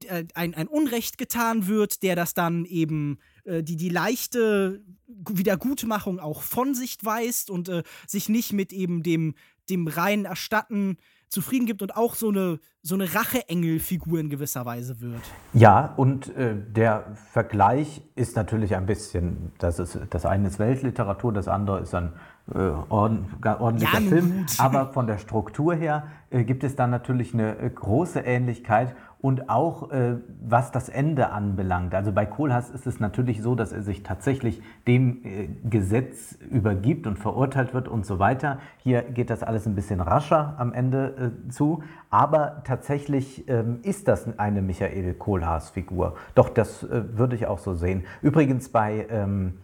äh, 0.05 0.25
ein, 0.33 0.55
ein 0.55 0.67
Unrecht 0.67 1.17
getan 1.19 1.67
wird, 1.67 2.01
der 2.01 2.15
das 2.15 2.33
dann 2.33 2.65
eben 2.65 3.19
die, 3.45 3.77
die 3.77 3.89
leichte 3.89 4.83
Wiedergutmachung 5.07 6.19
auch 6.19 6.43
von 6.43 6.75
sich 6.75 6.97
weist 7.01 7.49
und 7.49 7.71
sich 8.05 8.29
nicht 8.29 8.53
mit 8.53 8.71
eben 8.71 9.01
dem, 9.01 9.33
dem 9.71 9.87
reinen 9.87 10.25
Erstatten 10.25 10.97
zufrieden 11.29 11.65
gibt 11.65 11.81
und 11.81 11.95
auch 11.95 12.15
so 12.15 12.29
eine, 12.29 12.59
so 12.81 12.95
eine 12.95 13.13
Rache-Engel-Figur 13.13 14.19
in 14.19 14.29
gewisser 14.29 14.65
Weise 14.65 14.99
wird. 14.99 15.21
Ja, 15.53 15.93
und 15.95 16.35
äh, 16.35 16.55
der 16.55 17.05
Vergleich 17.31 18.01
ist 18.15 18.35
natürlich 18.35 18.75
ein 18.75 18.85
bisschen, 18.85 19.51
das, 19.59 19.79
ist, 19.79 19.97
das 20.09 20.25
eine 20.25 20.47
ist 20.47 20.59
Weltliteratur, 20.59 21.31
das 21.31 21.47
andere 21.47 21.79
ist 21.79 21.93
ein 21.93 22.13
äh, 22.53 22.57
ordentlicher 22.89 23.99
ja, 23.99 24.09
Film. 24.09 24.45
Aber 24.57 24.91
von 24.91 25.07
der 25.07 25.19
Struktur 25.19 25.75
her 25.75 26.07
äh, 26.31 26.43
gibt 26.43 26.63
es 26.63 26.75
da 26.75 26.87
natürlich 26.87 27.33
eine 27.33 27.57
äh, 27.57 27.69
große 27.69 28.19
Ähnlichkeit 28.19 28.95
und 29.21 29.49
auch 29.49 29.91
äh, 29.91 30.15
was 30.41 30.71
das 30.71 30.87
Ende 30.87 31.31
anbelangt. 31.31 31.93
Also 31.93 32.13
bei 32.13 32.25
Kohlhaas 32.25 32.69
ist 32.69 32.87
es 32.87 33.01
natürlich 33.01 33.41
so, 33.41 33.53
dass 33.53 33.73
er 33.73 33.81
sich 33.81 34.01
tatsächlich 34.01 34.61
dem 34.87 35.25
äh, 35.25 35.49
Gesetz 35.69 36.37
übergibt 36.49 37.05
und 37.05 37.19
verurteilt 37.19 37.73
wird 37.73 37.89
und 37.89 38.05
so 38.05 38.19
weiter. 38.19 38.59
Hier 38.77 39.01
geht 39.01 39.29
das 39.29 39.43
alles 39.43 39.65
ein 39.65 39.75
bisschen 39.75 39.99
rascher 39.99 40.55
am 40.57 40.73
Ende 40.73 41.33
äh, 41.47 41.49
zu, 41.49 41.83
aber 42.09 42.63
tatsächlich 42.63 43.47
ähm, 43.49 43.79
ist 43.83 44.07
das 44.07 44.39
eine 44.39 44.61
Michael 44.61 45.13
Kohlhaas-Figur. 45.15 46.15
Doch, 46.35 46.49
das 46.49 46.83
äh, 46.83 47.17
würde 47.17 47.35
ich 47.35 47.45
auch 47.45 47.59
so 47.59 47.73
sehen. 47.75 48.05
Übrigens 48.21 48.69
bei 48.69 49.05
ähm, 49.09 49.55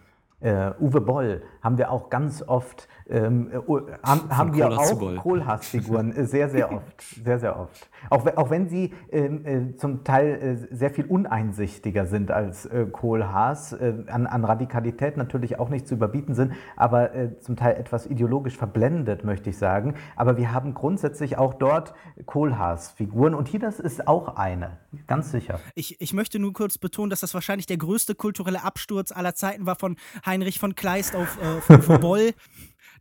äh, 0.41 0.71
Uwe 0.79 0.99
Boll 0.99 1.41
haben 1.61 1.77
wir 1.77 1.91
auch 1.91 2.09
ganz 2.09 2.43
oft 2.45 2.89
ähm, 3.07 3.51
äh, 3.51 3.57
haben, 4.03 4.35
haben 4.35 4.55
wir 4.55 4.71
auch 4.71 5.15
Kohlhaas-Figuren 5.17 6.11
äh, 6.15 6.25
sehr, 6.25 6.49
sehr 6.49 6.71
oft, 6.73 7.01
sehr, 7.23 7.39
sehr 7.39 7.59
oft. 7.59 7.89
Auch, 8.09 8.25
auch 8.35 8.49
wenn 8.49 8.67
sie 8.67 8.93
ähm, 9.11 9.45
äh, 9.45 9.75
zum 9.75 10.03
Teil 10.03 10.67
äh, 10.71 10.75
sehr 10.75 10.89
viel 10.89 11.05
uneinsichtiger 11.05 12.05
sind 12.07 12.31
als 12.31 12.65
äh, 12.65 12.85
Kohlhaas, 12.91 13.73
äh, 13.73 13.93
an, 14.07 14.25
an, 14.27 14.43
Radikalität 14.43 15.17
natürlich 15.17 15.59
auch 15.59 15.69
nicht 15.69 15.87
zu 15.87 15.95
überbieten 15.95 16.35
sind, 16.35 16.53
aber 16.75 17.11
zum 17.39 17.55
Teil 17.55 17.75
etwas 17.75 18.05
ideologisch 18.05 18.57
verblendet, 18.57 19.23
möchte 19.23 19.49
ich 19.49 19.57
sagen. 19.57 19.95
Aber 20.15 20.37
wir 20.37 20.51
haben 20.51 20.73
grundsätzlich 20.73 21.37
auch 21.37 21.53
dort 21.53 21.93
Kohlhaas-Figuren 22.25 23.33
und 23.33 23.47
hier 23.47 23.59
das 23.59 23.79
ist 23.79 24.07
auch 24.07 24.35
eine, 24.35 24.77
ganz 25.07 25.31
sicher. 25.31 25.59
Ich, 25.73 25.99
ich 25.99 26.13
möchte 26.13 26.39
nur 26.39 26.53
kurz 26.53 26.77
betonen, 26.77 27.09
dass 27.09 27.21
das 27.21 27.33
wahrscheinlich 27.33 27.65
der 27.65 27.77
größte 27.77 28.15
kulturelle 28.15 28.63
Absturz 28.63 29.11
aller 29.11 29.35
Zeiten 29.35 29.65
war 29.65 29.75
von 29.75 29.95
Heinrich 30.25 30.59
von 30.59 30.75
Kleist 30.75 31.15
auf, 31.15 31.37
auf, 31.41 31.69
auf 31.69 31.99
Boll. 31.99 32.33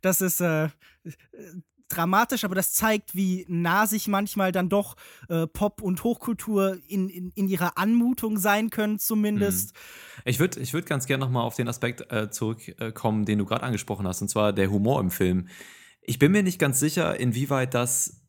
Das 0.05 0.21
ist, 0.21 0.39
äh, 0.39 0.69
dramatisch, 1.89 2.43
aber 2.43 2.55
das 2.55 2.73
zeigt, 2.73 3.15
wie 3.15 3.45
nah 3.47 3.87
sich 3.87 4.07
manchmal 4.07 4.51
dann 4.51 4.69
doch 4.69 4.95
äh, 5.29 5.47
Pop 5.47 5.81
und 5.81 6.03
Hochkultur 6.03 6.77
in, 6.87 7.09
in, 7.09 7.31
in, 7.31 7.47
ihrer 7.47 7.77
Anmutung 7.77 8.37
sein 8.37 8.69
können, 8.69 8.99
zumindest. 8.99 9.73
Mhm. 9.73 10.21
Ich 10.25 10.39
würde 10.39 10.59
ich 10.59 10.73
würd 10.73 10.85
ganz 10.85 11.07
gerne 11.07 11.23
nochmal 11.23 11.43
auf 11.43 11.55
den 11.55 11.67
Aspekt 11.67 12.11
äh, 12.11 12.29
zurückkommen, 12.29 13.25
den 13.25 13.39
du 13.39 13.45
gerade 13.45 13.63
angesprochen 13.63 14.07
hast, 14.07 14.21
und 14.21 14.29
zwar 14.29 14.53
der 14.53 14.69
Humor 14.69 14.99
im 14.99 15.11
Film. 15.11 15.47
Ich 16.01 16.19
bin 16.19 16.31
mir 16.31 16.43
nicht 16.43 16.59
ganz 16.59 16.79
sicher, 16.79 17.19
inwieweit 17.19 17.73
das 17.73 18.21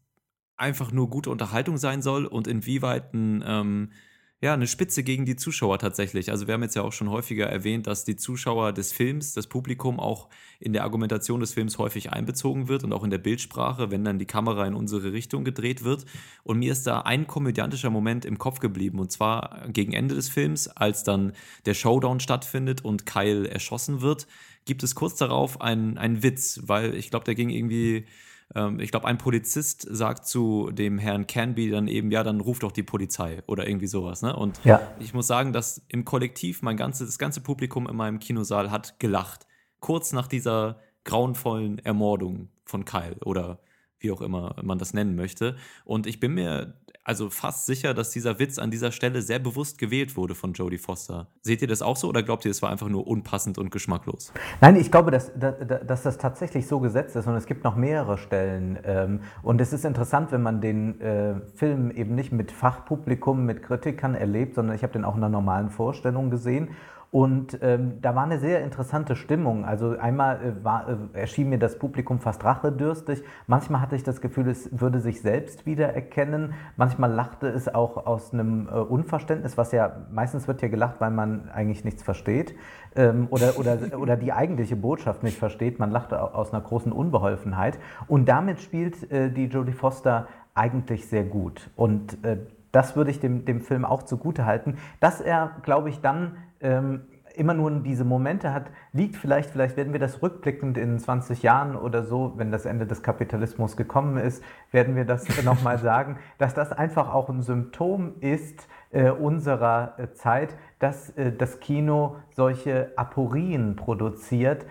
einfach 0.56 0.92
nur 0.92 1.10
gute 1.10 1.30
Unterhaltung 1.30 1.76
sein 1.76 2.00
soll 2.00 2.24
und 2.24 2.46
inwieweit 2.46 3.12
ein 3.12 3.44
ähm, 3.46 3.92
ja, 4.42 4.52
eine 4.52 4.66
Spitze 4.66 5.02
gegen 5.02 5.24
die 5.24 5.36
Zuschauer 5.36 5.78
tatsächlich. 5.78 6.30
Also 6.30 6.46
wir 6.46 6.54
haben 6.54 6.62
jetzt 6.62 6.76
ja 6.76 6.82
auch 6.82 6.92
schon 6.92 7.08
häufiger 7.08 7.46
erwähnt, 7.46 7.86
dass 7.86 8.04
die 8.04 8.16
Zuschauer 8.16 8.74
des 8.74 8.92
Films, 8.92 9.32
das 9.32 9.46
Publikum 9.46 9.98
auch 9.98 10.28
in 10.60 10.74
der 10.74 10.84
Argumentation 10.84 11.40
des 11.40 11.54
Films 11.54 11.78
häufig 11.78 12.12
einbezogen 12.12 12.68
wird 12.68 12.84
und 12.84 12.92
auch 12.92 13.02
in 13.02 13.10
der 13.10 13.18
Bildsprache, 13.18 13.90
wenn 13.90 14.04
dann 14.04 14.18
die 14.18 14.26
Kamera 14.26 14.66
in 14.66 14.74
unsere 14.74 15.12
Richtung 15.12 15.42
gedreht 15.42 15.84
wird. 15.84 16.04
Und 16.42 16.58
mir 16.58 16.72
ist 16.72 16.86
da 16.86 17.00
ein 17.00 17.26
komödiantischer 17.26 17.88
Moment 17.88 18.26
im 18.26 18.36
Kopf 18.36 18.60
geblieben 18.60 18.98
und 18.98 19.10
zwar 19.10 19.68
gegen 19.68 19.94
Ende 19.94 20.14
des 20.14 20.28
Films, 20.28 20.68
als 20.68 21.02
dann 21.02 21.32
der 21.64 21.74
Showdown 21.74 22.20
stattfindet 22.20 22.84
und 22.84 23.06
Kyle 23.06 23.48
erschossen 23.48 24.02
wird, 24.02 24.26
gibt 24.66 24.82
es 24.82 24.94
kurz 24.94 25.16
darauf 25.16 25.62
einen, 25.62 25.96
einen 25.96 26.22
Witz, 26.22 26.60
weil 26.64 26.94
ich 26.94 27.08
glaube, 27.08 27.24
der 27.24 27.36
ging 27.36 27.48
irgendwie 27.48 28.04
ähm, 28.54 28.80
ich 28.80 28.90
glaube, 28.90 29.06
ein 29.06 29.18
Polizist 29.18 29.86
sagt 29.90 30.26
zu 30.26 30.70
dem 30.70 30.98
Herrn 30.98 31.26
Canby 31.26 31.70
dann 31.70 31.88
eben, 31.88 32.10
ja, 32.10 32.22
dann 32.22 32.40
ruft 32.40 32.62
doch 32.62 32.72
die 32.72 32.82
Polizei 32.82 33.42
oder 33.46 33.66
irgendwie 33.66 33.86
sowas. 33.86 34.22
Ne? 34.22 34.34
Und 34.34 34.60
ja. 34.64 34.80
ich 35.00 35.14
muss 35.14 35.26
sagen, 35.26 35.52
dass 35.52 35.82
im 35.88 36.04
Kollektiv 36.04 36.62
mein 36.62 36.76
ganzes, 36.76 37.08
das 37.08 37.18
ganze 37.18 37.40
Publikum 37.40 37.88
in 37.88 37.96
meinem 37.96 38.18
Kinosaal 38.18 38.70
hat 38.70 39.00
gelacht. 39.00 39.46
Kurz 39.80 40.12
nach 40.12 40.26
dieser 40.26 40.80
grauenvollen 41.04 41.78
Ermordung 41.80 42.48
von 42.64 42.84
Kyle 42.84 43.16
oder 43.24 43.60
wie 43.98 44.10
auch 44.10 44.20
immer 44.20 44.56
man 44.62 44.78
das 44.78 44.92
nennen 44.92 45.16
möchte. 45.16 45.56
Und 45.84 46.06
ich 46.06 46.20
bin 46.20 46.34
mir 46.34 46.74
also 47.06 47.30
fast 47.30 47.66
sicher, 47.66 47.94
dass 47.94 48.10
dieser 48.10 48.40
Witz 48.40 48.58
an 48.58 48.72
dieser 48.72 48.90
Stelle 48.90 49.22
sehr 49.22 49.38
bewusst 49.38 49.78
gewählt 49.78 50.16
wurde 50.16 50.34
von 50.34 50.54
Jodie 50.54 50.76
Foster. 50.76 51.28
Seht 51.40 51.62
ihr 51.62 51.68
das 51.68 51.80
auch 51.80 51.96
so 51.96 52.08
oder 52.08 52.24
glaubt 52.24 52.44
ihr, 52.44 52.50
es 52.50 52.62
war 52.62 52.70
einfach 52.70 52.88
nur 52.88 53.06
unpassend 53.06 53.58
und 53.58 53.70
geschmacklos? 53.70 54.32
Nein, 54.60 54.74
ich 54.74 54.90
glaube, 54.90 55.12
dass, 55.12 55.30
dass, 55.38 56.02
das 56.02 56.18
tatsächlich 56.18 56.66
so 56.66 56.80
gesetzt 56.80 57.14
ist 57.14 57.28
und 57.28 57.36
es 57.36 57.46
gibt 57.46 57.62
noch 57.62 57.76
mehrere 57.76 58.18
Stellen. 58.18 58.76
Ähm, 58.82 59.20
und 59.42 59.60
es 59.60 59.72
ist 59.72 59.84
interessant, 59.84 60.32
wenn 60.32 60.42
man 60.42 60.60
den 60.60 61.00
äh, 61.00 61.36
Film 61.54 61.92
eben 61.92 62.16
nicht 62.16 62.32
mit 62.32 62.50
Fachpublikum, 62.50 63.46
mit 63.46 63.62
Kritikern 63.62 64.16
erlebt, 64.16 64.56
sondern 64.56 64.74
ich 64.74 64.82
habe 64.82 64.92
den 64.92 65.04
auch 65.04 65.14
in 65.14 65.22
einer 65.22 65.30
normalen 65.30 65.70
Vorstellung 65.70 66.30
gesehen. 66.30 66.70
Und 67.10 67.58
ähm, 67.62 68.00
da 68.02 68.14
war 68.14 68.24
eine 68.24 68.38
sehr 68.38 68.62
interessante 68.62 69.16
Stimmung. 69.16 69.64
Also 69.64 69.96
einmal 69.98 70.36
äh, 70.36 70.64
war, 70.64 70.88
äh, 70.88 71.20
erschien 71.20 71.48
mir 71.48 71.58
das 71.58 71.78
Publikum 71.78 72.18
fast 72.18 72.44
rachedürstig. 72.44 73.22
Manchmal 73.46 73.80
hatte 73.80 73.96
ich 73.96 74.02
das 74.02 74.20
Gefühl, 74.20 74.48
es 74.48 74.68
würde 74.78 75.00
sich 75.00 75.22
selbst 75.22 75.66
wiedererkennen. 75.66 76.54
Manchmal 76.76 77.12
lachte 77.12 77.48
es 77.48 77.72
auch 77.72 78.06
aus 78.06 78.32
einem 78.32 78.68
äh, 78.68 78.72
Unverständnis, 78.72 79.56
was 79.56 79.72
ja 79.72 79.92
meistens 80.10 80.48
wird 80.48 80.62
ja 80.62 80.68
gelacht, 80.68 80.96
weil 81.00 81.10
man 81.10 81.48
eigentlich 81.50 81.84
nichts 81.84 82.02
versteht 82.02 82.54
ähm, 82.96 83.28
oder, 83.30 83.58
oder, 83.58 83.78
oder 83.98 84.16
die 84.16 84.32
eigentliche 84.32 84.76
Botschaft 84.76 85.22
nicht 85.22 85.38
versteht. 85.38 85.78
Man 85.78 85.90
lachte 85.90 86.34
aus 86.34 86.52
einer 86.52 86.62
großen 86.62 86.92
Unbeholfenheit. 86.92 87.78
Und 88.08 88.28
damit 88.28 88.60
spielt 88.60 89.10
äh, 89.10 89.30
die 89.30 89.46
Jodie 89.46 89.72
Foster 89.72 90.26
eigentlich 90.54 91.06
sehr 91.08 91.24
gut. 91.24 91.70
Und 91.76 92.24
äh, 92.24 92.38
das 92.72 92.96
würde 92.96 93.10
ich 93.10 93.20
dem, 93.20 93.44
dem 93.44 93.60
Film 93.60 93.84
auch 93.84 94.02
zugute 94.02 94.44
halten, 94.44 94.76
dass 95.00 95.20
er, 95.20 95.52
glaube 95.62 95.88
ich, 95.88 96.00
dann 96.00 96.36
ähm, 96.60 97.02
immer 97.36 97.54
nur 97.54 97.70
diese 97.70 98.04
Momente 98.04 98.52
hat, 98.52 98.70
liegt 98.92 99.16
vielleicht, 99.16 99.50
vielleicht 99.50 99.76
werden 99.76 99.92
wir 99.92 100.00
das 100.00 100.22
rückblickend 100.22 100.78
in 100.78 100.98
20 100.98 101.42
Jahren 101.42 101.76
oder 101.76 102.02
so, 102.02 102.32
wenn 102.36 102.50
das 102.50 102.64
Ende 102.64 102.86
des 102.86 103.02
Kapitalismus 103.02 103.76
gekommen 103.76 104.16
ist, 104.16 104.42
werden 104.72 104.96
wir 104.96 105.04
das 105.04 105.42
nochmal 105.44 105.78
sagen, 105.78 106.18
dass 106.38 106.54
das 106.54 106.72
einfach 106.72 107.12
auch 107.12 107.28
ein 107.28 107.42
Symptom 107.42 108.14
ist 108.20 108.66
äh, 108.90 109.10
unserer 109.10 109.94
äh, 109.98 110.12
Zeit, 110.14 110.56
dass 110.78 111.10
äh, 111.10 111.32
das 111.32 111.60
Kino 111.60 112.16
solche 112.32 112.92
Aporien 112.96 113.76
produziert, 113.76 114.64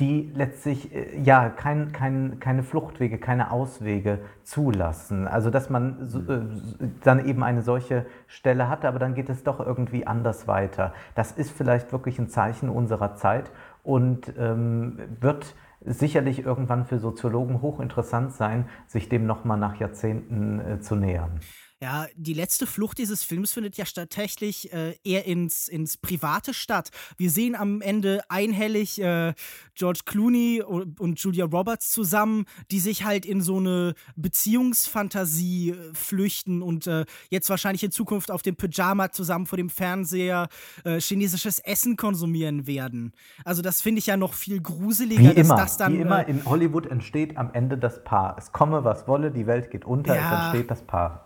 die 0.00 0.32
letztlich 0.34 0.92
äh, 0.92 1.16
ja 1.20 1.48
kein, 1.48 1.92
kein, 1.92 2.40
keine 2.40 2.62
Fluchtwege, 2.64 3.18
keine 3.18 3.52
Auswege 3.52 4.18
zulassen. 4.42 5.28
Also 5.28 5.50
dass 5.50 5.70
man 5.70 6.08
so, 6.08 6.18
mhm. 6.20 6.60
äh, 6.80 6.88
dann 7.04 7.24
eben 7.24 7.44
eine 7.44 7.62
solche 7.62 8.06
Stelle 8.26 8.68
hatte, 8.68 8.88
aber 8.88 8.98
dann 8.98 9.14
geht 9.14 9.28
es 9.30 9.44
doch 9.44 9.60
irgendwie 9.60 10.06
anders 10.06 10.48
weiter. 10.48 10.92
Das 11.14 11.32
ist 11.32 11.52
vielleicht 11.52 11.92
wirklich 11.92 12.18
ein 12.18 12.28
Zeichen 12.28 12.68
unserer 12.68 13.14
Zeit 13.14 13.52
und 13.84 14.32
ähm, 14.38 14.98
wird 15.20 15.54
sicherlich 15.84 16.44
irgendwann 16.44 16.86
für 16.86 16.98
Soziologen 16.98 17.62
hochinteressant 17.62 18.32
sein, 18.32 18.68
sich 18.86 19.08
dem 19.08 19.26
nochmal 19.26 19.58
nach 19.58 19.76
Jahrzehnten 19.76 20.60
äh, 20.60 20.80
zu 20.80 20.96
nähern. 20.96 21.40
Ja, 21.82 22.06
die 22.14 22.34
letzte 22.34 22.66
Flucht 22.66 22.98
dieses 22.98 23.24
Films 23.24 23.52
findet 23.52 23.76
ja 23.76 23.84
tatsächlich 23.84 24.72
äh, 24.72 24.96
eher 25.04 25.26
ins, 25.26 25.68
ins 25.68 25.96
Private 25.96 26.54
statt. 26.54 26.90
Wir 27.18 27.30
sehen 27.30 27.54
am 27.54 27.82
Ende 27.82 28.22
einhellig 28.28 29.00
äh, 29.00 29.34
George 29.74 30.00
Clooney 30.06 30.62
und, 30.62 31.20
Julia 31.20 31.44
Roberts 31.44 31.90
zusammen, 31.90 32.46
die 32.70 32.80
sich 32.80 33.04
halt 33.04 33.26
in 33.26 33.42
so 33.42 33.58
eine 33.58 33.94
Beziehungsfantasie 34.16 35.70
äh, 35.70 35.94
flüchten 35.94 36.62
und 36.62 36.86
äh, 36.86 37.04
jetzt 37.28 37.50
wahrscheinlich 37.50 37.84
in 37.84 37.90
Zukunft 37.90 38.30
auf 38.30 38.42
dem 38.42 38.56
Pyjama 38.56 39.10
zusammen 39.10 39.46
vor 39.46 39.56
dem 39.58 39.68
Fernseher 39.68 40.48
äh, 40.84 41.00
chinesisches 41.00 41.58
Essen 41.58 41.96
konsumieren 41.96 42.66
werden. 42.66 43.12
Also 43.44 43.62
das 43.62 43.82
finde 43.82 43.98
ich 43.98 44.06
ja 44.06 44.16
noch 44.16 44.34
viel 44.34 44.62
gruseliger, 44.62 45.36
wie 45.36 45.40
immer, 45.40 45.56
das 45.56 45.76
dann. 45.76 45.92
Wie 45.92 46.00
immer 46.00 46.26
äh, 46.26 46.30
in 46.30 46.44
Hollywood 46.44 46.86
entsteht 46.86 47.36
am 47.36 47.52
Ende 47.52 47.76
das 47.76 48.04
Paar. 48.04 48.36
Es 48.38 48.52
komme, 48.52 48.84
was 48.84 49.06
wolle, 49.06 49.30
die 49.30 49.46
Welt 49.46 49.70
geht 49.70 49.84
unter, 49.84 50.14
ja, 50.14 50.22
es 50.22 50.44
entsteht 50.44 50.70
das 50.70 50.82
Paar. 50.82 51.23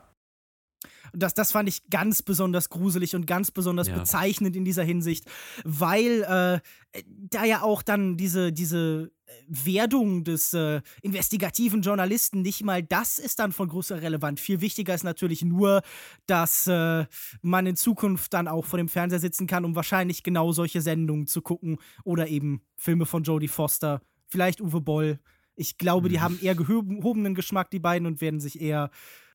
Das, 1.13 1.35
das 1.35 1.53
fand 1.53 1.69
ich 1.69 1.89
ganz 1.91 2.23
besonders 2.23 2.69
gruselig 2.69 3.15
und 3.15 3.27
ganz 3.27 3.51
besonders 3.51 3.89
ja. 3.89 3.99
bezeichnend 3.99 4.57
in 4.57 4.65
dieser 4.65 4.85
Hinsicht, 4.85 5.25
weil 5.65 6.23
äh, 6.23 7.03
da 7.31 7.45
ja 7.45 7.63
auch 7.63 7.83
dann 7.83 8.17
diese, 8.17 8.53
diese 8.53 9.11
äh, 9.27 9.31
Werdung 9.49 10.25
des 10.25 10.53
äh, 10.55 10.81
investigativen 11.03 11.83
Journalisten 11.83 12.43
nicht 12.43 12.65
mal 12.65 12.83
das 12.83 13.19
ist 13.19 13.39
dann 13.39 13.53
von 13.53 13.69
großer 13.69 14.03
Relevanz. 14.03 14.41
Viel 14.41 14.61
wichtiger 14.61 14.95
ist 14.95 15.05
natürlich 15.05 15.43
nur, 15.43 15.83
dass 16.27 16.67
äh, 16.67 17.07
man 17.43 17.67
in 17.67 17.77
Zukunft 17.77 18.35
dann 18.35 18.49
auch 18.49 18.65
vor 18.65 18.79
dem 18.79 18.89
Fernseher 18.89 19.21
sitzen 19.21 19.47
kann, 19.47 19.65
um 19.65 19.75
wahrscheinlich 19.75 20.23
genau 20.23 20.53
solche 20.53 20.81
Sendungen 20.81 21.27
zu 21.27 21.43
gucken 21.43 21.79
oder 22.05 22.29
eben 22.29 22.63
Filme 22.77 23.07
von 23.07 23.23
Jodie 23.23 23.49
Foster, 23.49 24.01
vielleicht 24.27 24.61
Uwe 24.61 24.81
Boll. 24.81 25.19
Ich 25.55 25.77
glaube, 25.77 26.09
mhm. 26.09 26.13
die 26.13 26.21
haben 26.21 26.39
eher 26.41 26.55
gehobenen 26.55 27.35
Geschmack, 27.35 27.71
die 27.71 27.81
beiden, 27.81 28.07
und 28.07 28.21
werden 28.21 28.41
sich 28.41 28.61
eher 28.61 28.91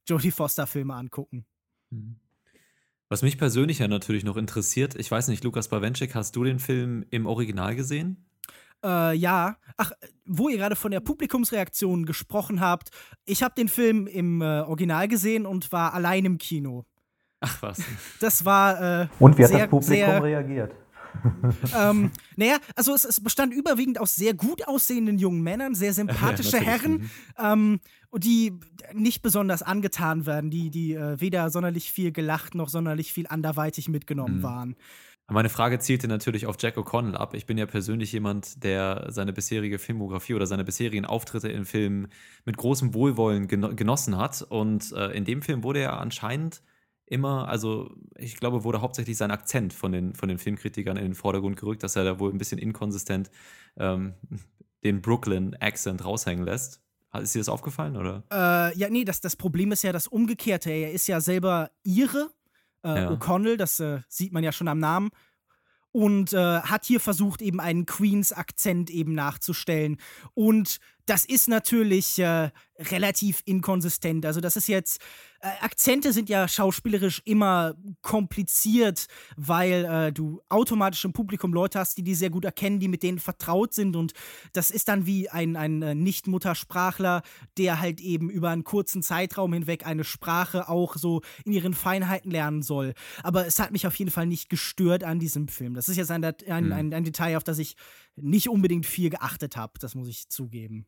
Jodie 0.08 0.32
Foster 0.32 0.68
Filme 0.68 0.96
angucken. 0.96 1.46
Mhm. 1.93 2.15
Was 3.10 3.21
mich 3.21 3.38
persönlich 3.38 3.79
ja 3.79 3.88
natürlich 3.88 4.23
noch 4.23 4.38
interessiert, 4.38 4.95
ich 4.95 5.12
weiß 5.12 5.27
nicht, 5.27 5.43
Lukas 5.43 5.67
Bawenschik, 5.67 6.15
hast 6.15 6.36
du 6.36 6.43
den 6.43 6.60
Film 6.60 7.06
im 7.12 7.27
Original 7.27 7.75
gesehen? 7.75 8.25
Äh, 8.84 9.15
ja. 9.15 9.58
Ach, 9.77 9.91
wo 10.25 10.49
ihr 10.49 10.58
gerade 10.58 10.75
von 10.75 10.91
der 10.91 10.99
Publikumsreaktion 10.99 12.06
gesprochen 12.06 12.60
habt, 12.60 12.89
ich 13.25 13.43
habe 13.43 13.53
den 13.56 13.67
Film 13.67 14.08
im 14.08 14.41
äh, 14.41 14.62
Original 14.62 15.08
gesehen 15.08 15.45
und 15.45 15.71
war 15.71 15.93
allein 15.93 16.25
im 16.25 16.38
Kino. 16.38 16.86
Ach 17.39 17.62
was. 17.62 17.82
Das 18.19 18.45
war. 18.45 19.01
Äh, 19.01 19.08
und 19.19 19.38
wie 19.38 19.43
hat 19.43 19.49
sehr, 19.49 19.60
das 19.60 19.69
Publikum 19.69 19.95
sehr, 19.95 20.23
reagiert? 20.23 20.75
ähm, 21.77 22.12
naja, 22.36 22.58
also 22.75 22.93
es, 22.93 23.06
es, 23.06 23.21
bestand 23.21 23.53
überwiegend 23.53 23.99
aus 23.99 24.15
sehr 24.15 24.34
gut 24.34 24.67
aussehenden 24.67 25.19
jungen 25.19 25.43
Männern, 25.43 25.75
sehr 25.75 25.93
sympathische 25.93 26.58
ja, 26.58 26.63
Herren, 26.63 26.91
mhm. 26.93 27.10
ähm, 27.38 27.79
die 28.17 28.60
nicht 28.93 29.21
besonders 29.21 29.63
angetan 29.63 30.26
werden, 30.26 30.49
die, 30.49 30.69
die 30.69 30.93
äh, 30.93 31.19
weder 31.19 31.49
sonderlich 31.49 31.91
viel 31.91 32.12
gelacht 32.12 32.56
noch 32.56 32.69
sonderlich 32.69 33.13
viel 33.13 33.28
anderweitig 33.28 33.89
mitgenommen 33.89 34.38
mhm. 34.38 34.43
waren. 34.43 34.76
Meine 35.30 35.49
Frage 35.49 35.80
zielte 35.80 36.08
natürlich 36.10 36.45
auf 36.47 36.58
Jack 36.60 36.78
O'Connell 36.78 37.15
ab. 37.15 37.34
Ich 37.34 37.45
bin 37.45 37.58
ja 37.58 37.65
persönlich 37.65 38.12
jemand, 38.12 38.63
der 38.63 39.08
seine 39.10 39.32
bisherige 39.32 39.80
Filmografie 39.80 40.34
oder 40.34 40.45
seine 40.45 40.65
bisherigen 40.65 41.06
Auftritte 41.06 41.47
in 41.47 41.63
Filmen 41.63 42.10
mit 42.43 42.58
großem 42.58 42.93
Wohlwollen 42.93 43.47
genossen 43.47 44.17
hat. 44.17 44.41
Und 44.41 44.91
äh, 44.91 45.12
in 45.12 45.23
dem 45.23 45.41
Film 45.41 45.63
wurde 45.63 45.80
er 45.80 45.99
anscheinend 45.99 46.62
immer, 47.06 47.47
also 47.47 47.95
ich 48.17 48.38
glaube, 48.38 48.65
wurde 48.65 48.82
hauptsächlich 48.82 49.15
sein 49.15 49.32
Akzent 49.32 49.73
von 49.73 49.93
den, 49.93 50.13
von 50.13 50.28
den 50.28 50.39
Filmkritikern 50.39 50.97
in 50.97 51.04
den 51.04 51.15
Vordergrund 51.15 51.58
gerückt, 51.58 51.84
dass 51.84 51.95
er 51.95 52.04
da 52.04 52.19
wohl 52.19 52.32
ein 52.32 52.38
bisschen 52.38 52.60
inkonsistent 52.60 53.32
ähm, 53.78 54.15
den 54.84 55.02
Brooklyn-Accent 55.02 56.04
raushängen 56.04 56.43
lässt. 56.43 56.83
Ist 57.21 57.36
dir 57.36 57.39
das 57.39 57.49
aufgefallen, 57.49 57.95
oder? 57.95 58.23
Äh, 58.32 58.78
ja, 58.78 58.89
nee, 58.89 59.06
das, 59.06 59.21
das 59.21 59.36
Problem 59.36 59.71
ist 59.71 59.84
ja 59.84 59.91
das 59.91 60.08
Umgekehrte. 60.08 60.71
Er 60.71 60.91
ist 60.91 61.08
ja 61.08 61.21
selber 61.21 61.69
Ire, 61.84 62.32
äh, 62.84 63.04
ja. 63.04 63.12
O'Connell, 63.12 63.56
das 63.56 63.80
äh, 63.80 63.99
sieht 64.08 64.34
man 64.34 64.43
ja 64.43 64.52
schon 64.52 64.67
am 64.67 64.80
Namen. 64.80 65.12
Und 65.91 66.34
äh, 66.34 66.62
hat 66.62 66.86
hier 66.86 66.99
versucht, 66.99 67.43
eben 67.43 67.60
einen 67.60 67.86
Queens-Akzent 67.86 68.89
eben 68.89 69.13
nachzustellen. 69.13 69.97
Und 70.34 70.80
das 71.06 71.23
ist 71.23 71.47
natürlich 71.47 72.17
äh, 72.17 72.49
relativ 72.80 73.43
inkonsistent. 73.45 74.26
Also 74.26 74.41
das 74.41 74.56
ist 74.56 74.67
jetzt, 74.67 74.99
Akzente 75.43 76.13
sind 76.13 76.29
ja 76.29 76.47
schauspielerisch 76.47 77.21
immer 77.25 77.75
kompliziert, 78.01 79.08
weil 79.36 79.86
äh, 79.86 80.13
du 80.13 80.41
automatisch 80.47 81.03
im 81.03 81.12
Publikum 81.12 81.53
Leute 81.53 81.79
hast, 81.79 81.97
die 81.97 82.03
die 82.03 82.15
sehr 82.15 82.29
gut 82.29 82.45
erkennen, 82.45 82.79
die 82.79 82.88
mit 82.88 83.03
denen 83.03 83.19
vertraut 83.19 83.73
sind 83.73 83.98
und 83.98 84.13
das 84.54 84.71
ist 84.71 84.87
dann 84.87 85.06
wie 85.06 85.29
ein, 85.29 85.58
ein 85.58 85.81
äh, 85.81 85.96
Nicht-Muttersprachler, 85.96 87.23
der 87.58 87.81
halt 87.81 88.00
eben 88.00 88.29
über 88.29 88.52
einen 88.52 88.63
kurzen 88.63 89.04
Zeitraum 89.04 89.52
hinweg 89.52 89.85
eine 89.85 90.06
Sprache 90.06 90.69
auch 90.69 90.96
so 90.96 91.21
in 91.44 91.52
ihren 91.52 91.73
Feinheiten 91.73 92.31
lernen 92.31 92.62
soll. 92.62 92.94
Aber 93.21 93.46
es 93.46 93.60
hat 93.60 93.71
mich 93.71 93.85
auf 93.85 93.96
jeden 93.96 94.12
Fall 94.12 94.27
nicht 94.27 94.50
gestört 94.50 95.04
an 95.04 95.19
diesem 95.19 95.50
Film. 95.50 95.73
Das 95.73 95.89
ist 95.89 95.98
jetzt 95.98 96.12
ein, 96.12 96.23
ein, 96.23 96.71
ein, 96.71 96.94
ein 96.94 97.04
Detail, 97.04 97.35
auf 97.35 97.44
das 97.44 97.60
ich 97.60 97.75
nicht 98.15 98.48
unbedingt 98.48 98.85
viel 98.85 99.10
geachtet 99.10 99.58
habe, 99.58 99.73
das 99.79 99.94
muss 99.94 100.08
ich 100.08 100.29
zugeben. 100.29 100.85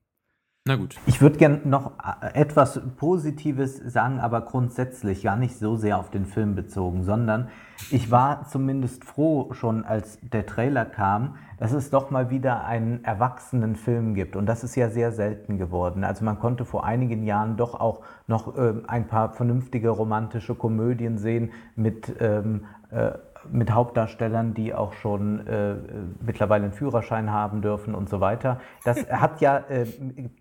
Na 0.68 0.78
gut. 0.78 0.96
Ich 1.06 1.22
würde 1.22 1.38
gerne 1.38 1.62
noch 1.64 1.92
äh, 2.00 2.34
etwas 2.34 2.82
Positives 2.98 3.78
sagen, 3.78 4.20
aber 4.20 4.42
grundsätzlich 4.42 5.22
gar 5.22 5.36
nicht 5.36 5.60
so 5.60 5.76
sehr 5.76 6.00
auf 6.00 6.10
den 6.10 6.26
Film 6.26 6.56
bezogen, 6.56 7.04
sondern 7.04 7.50
ich 7.92 8.10
war 8.10 8.48
zumindest 8.48 9.06
froh 9.06 9.54
schon, 9.54 9.86
als 9.86 10.18
der 10.22 10.48
Trailer 10.48 10.86
kam, 10.86 11.36
dass 11.60 11.72
es 11.72 11.92
doch 11.92 12.10
mal 12.10 12.32
wieder 12.32 12.66
einen 12.66 13.04
erwachsenen 13.04 13.76
Film 13.76 14.16
gibt. 14.16 14.36
Und 14.36 14.48
das 14.48 14.64
ist 14.64 14.76
ja 14.76 14.90
sehr 14.90 15.12
selten 15.12 15.60
geworden. 15.60 16.04
Also 16.04 16.26
man 16.26 16.40
konnte 16.40 16.66
vor 16.66 16.84
einigen 16.84 17.22
Jahren 17.22 17.58
doch 17.58 17.80
auch 17.80 18.02
noch 18.26 18.58
äh, 18.58 18.74
ein 18.88 19.06
paar 19.08 19.34
vernünftige 19.34 19.90
romantische 19.90 20.56
Komödien 20.56 21.20
sehen 21.20 21.52
mit 21.76 22.12
ähm, 22.20 22.66
äh, 22.90 23.12
mit 23.52 23.72
Hauptdarstellern, 23.72 24.54
die 24.54 24.74
auch 24.74 24.94
schon 24.94 25.46
äh, 25.48 25.76
mittlerweile 26.26 26.66
einen 26.66 26.74
Führerschein 26.74 27.32
haben 27.32 27.62
dürfen 27.62 27.96
und 27.96 28.10
so 28.10 28.20
weiter. 28.20 28.60
Das 28.84 28.98
hat 29.12 29.42
ja 29.42 29.58
äh, 29.70 29.86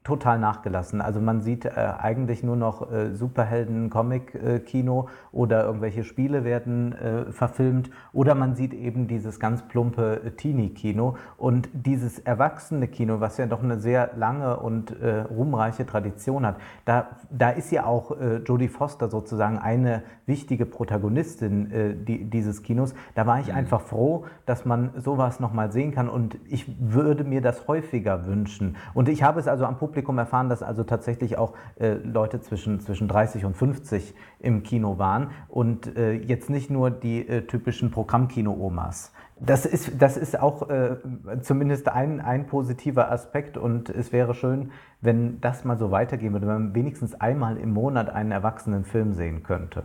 total 0.02 0.38
nachgelassen. 0.38 1.00
Also 1.00 1.20
man 1.20 1.42
sieht 1.42 1.64
äh, 1.64 1.70
eigentlich 1.70 2.42
nur 2.42 2.56
noch 2.56 2.90
äh, 2.90 3.14
Superhelden-Comic-Kino 3.14 5.08
oder 5.32 5.64
irgendwelche 5.64 6.04
Spiele 6.04 6.44
werden 6.44 6.92
äh, 6.92 7.32
verfilmt 7.32 7.90
oder 8.12 8.34
man 8.34 8.54
sieht 8.54 8.74
eben 8.74 9.06
dieses 9.06 9.40
ganz 9.40 9.62
plumpe 9.62 10.22
äh, 10.24 10.30
Teenie-Kino 10.32 11.16
und 11.36 11.68
dieses 11.72 12.18
erwachsene 12.18 12.88
Kino, 12.88 13.20
was 13.20 13.36
ja 13.36 13.46
doch 13.46 13.62
eine 13.62 13.78
sehr 13.78 14.10
lange 14.16 14.56
und 14.58 14.94
ruhmreiche 15.30 15.86
Tradition 15.86 16.46
hat. 16.46 16.56
Da, 16.84 17.08
da 17.30 17.50
ist 17.50 17.70
ja 17.70 17.86
auch 17.86 18.16
Jodie 18.44 18.68
Foster 18.68 19.08
sozusagen 19.08 19.58
eine 19.58 20.02
wichtige 20.26 20.66
Protagonistin 20.66 22.04
die, 22.06 22.24
dieses 22.24 22.62
Kinos 22.62 22.93
da 23.14 23.26
war 23.26 23.40
ich 23.40 23.48
mhm. 23.48 23.56
einfach 23.56 23.80
froh, 23.80 24.24
dass 24.46 24.64
man 24.64 24.90
sowas 24.96 25.40
nochmal 25.40 25.72
sehen 25.72 25.92
kann 25.92 26.08
und 26.08 26.38
ich 26.48 26.66
würde 26.78 27.24
mir 27.24 27.40
das 27.40 27.68
häufiger 27.68 28.26
wünschen. 28.26 28.76
Und 28.94 29.08
ich 29.08 29.22
habe 29.22 29.40
es 29.40 29.48
also 29.48 29.64
am 29.64 29.78
Publikum 29.78 30.18
erfahren, 30.18 30.48
dass 30.48 30.62
also 30.62 30.84
tatsächlich 30.84 31.38
auch 31.38 31.54
äh, 31.78 31.94
Leute 31.94 32.40
zwischen, 32.40 32.80
zwischen 32.80 33.08
30 33.08 33.44
und 33.44 33.56
50 33.56 34.14
im 34.40 34.62
Kino 34.62 34.98
waren 34.98 35.30
und 35.48 35.96
äh, 35.96 36.12
jetzt 36.12 36.50
nicht 36.50 36.70
nur 36.70 36.90
die 36.90 37.26
äh, 37.28 37.42
typischen 37.46 37.90
Programmkino-Omas. 37.90 39.12
Das 39.40 39.66
ist, 39.66 40.00
das 40.00 40.16
ist 40.16 40.38
auch 40.38 40.70
äh, 40.70 40.96
zumindest 41.42 41.88
ein, 41.88 42.20
ein 42.20 42.46
positiver 42.46 43.10
Aspekt 43.10 43.56
und 43.56 43.90
es 43.90 44.12
wäre 44.12 44.32
schön, 44.32 44.70
wenn 45.00 45.40
das 45.40 45.64
mal 45.64 45.76
so 45.76 45.90
weitergehen 45.90 46.32
würde, 46.32 46.46
wenn 46.46 46.62
man 46.62 46.74
wenigstens 46.74 47.20
einmal 47.20 47.56
im 47.56 47.72
Monat 47.72 48.10
einen 48.10 48.30
erwachsenen 48.30 48.84
Film 48.84 49.12
sehen 49.12 49.42
könnte. 49.42 49.82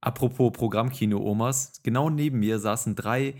Apropos 0.00 0.52
Programmkino-Omas, 0.52 1.80
genau 1.82 2.10
neben 2.10 2.38
mir 2.38 2.58
saßen 2.58 2.94
drei 2.94 3.34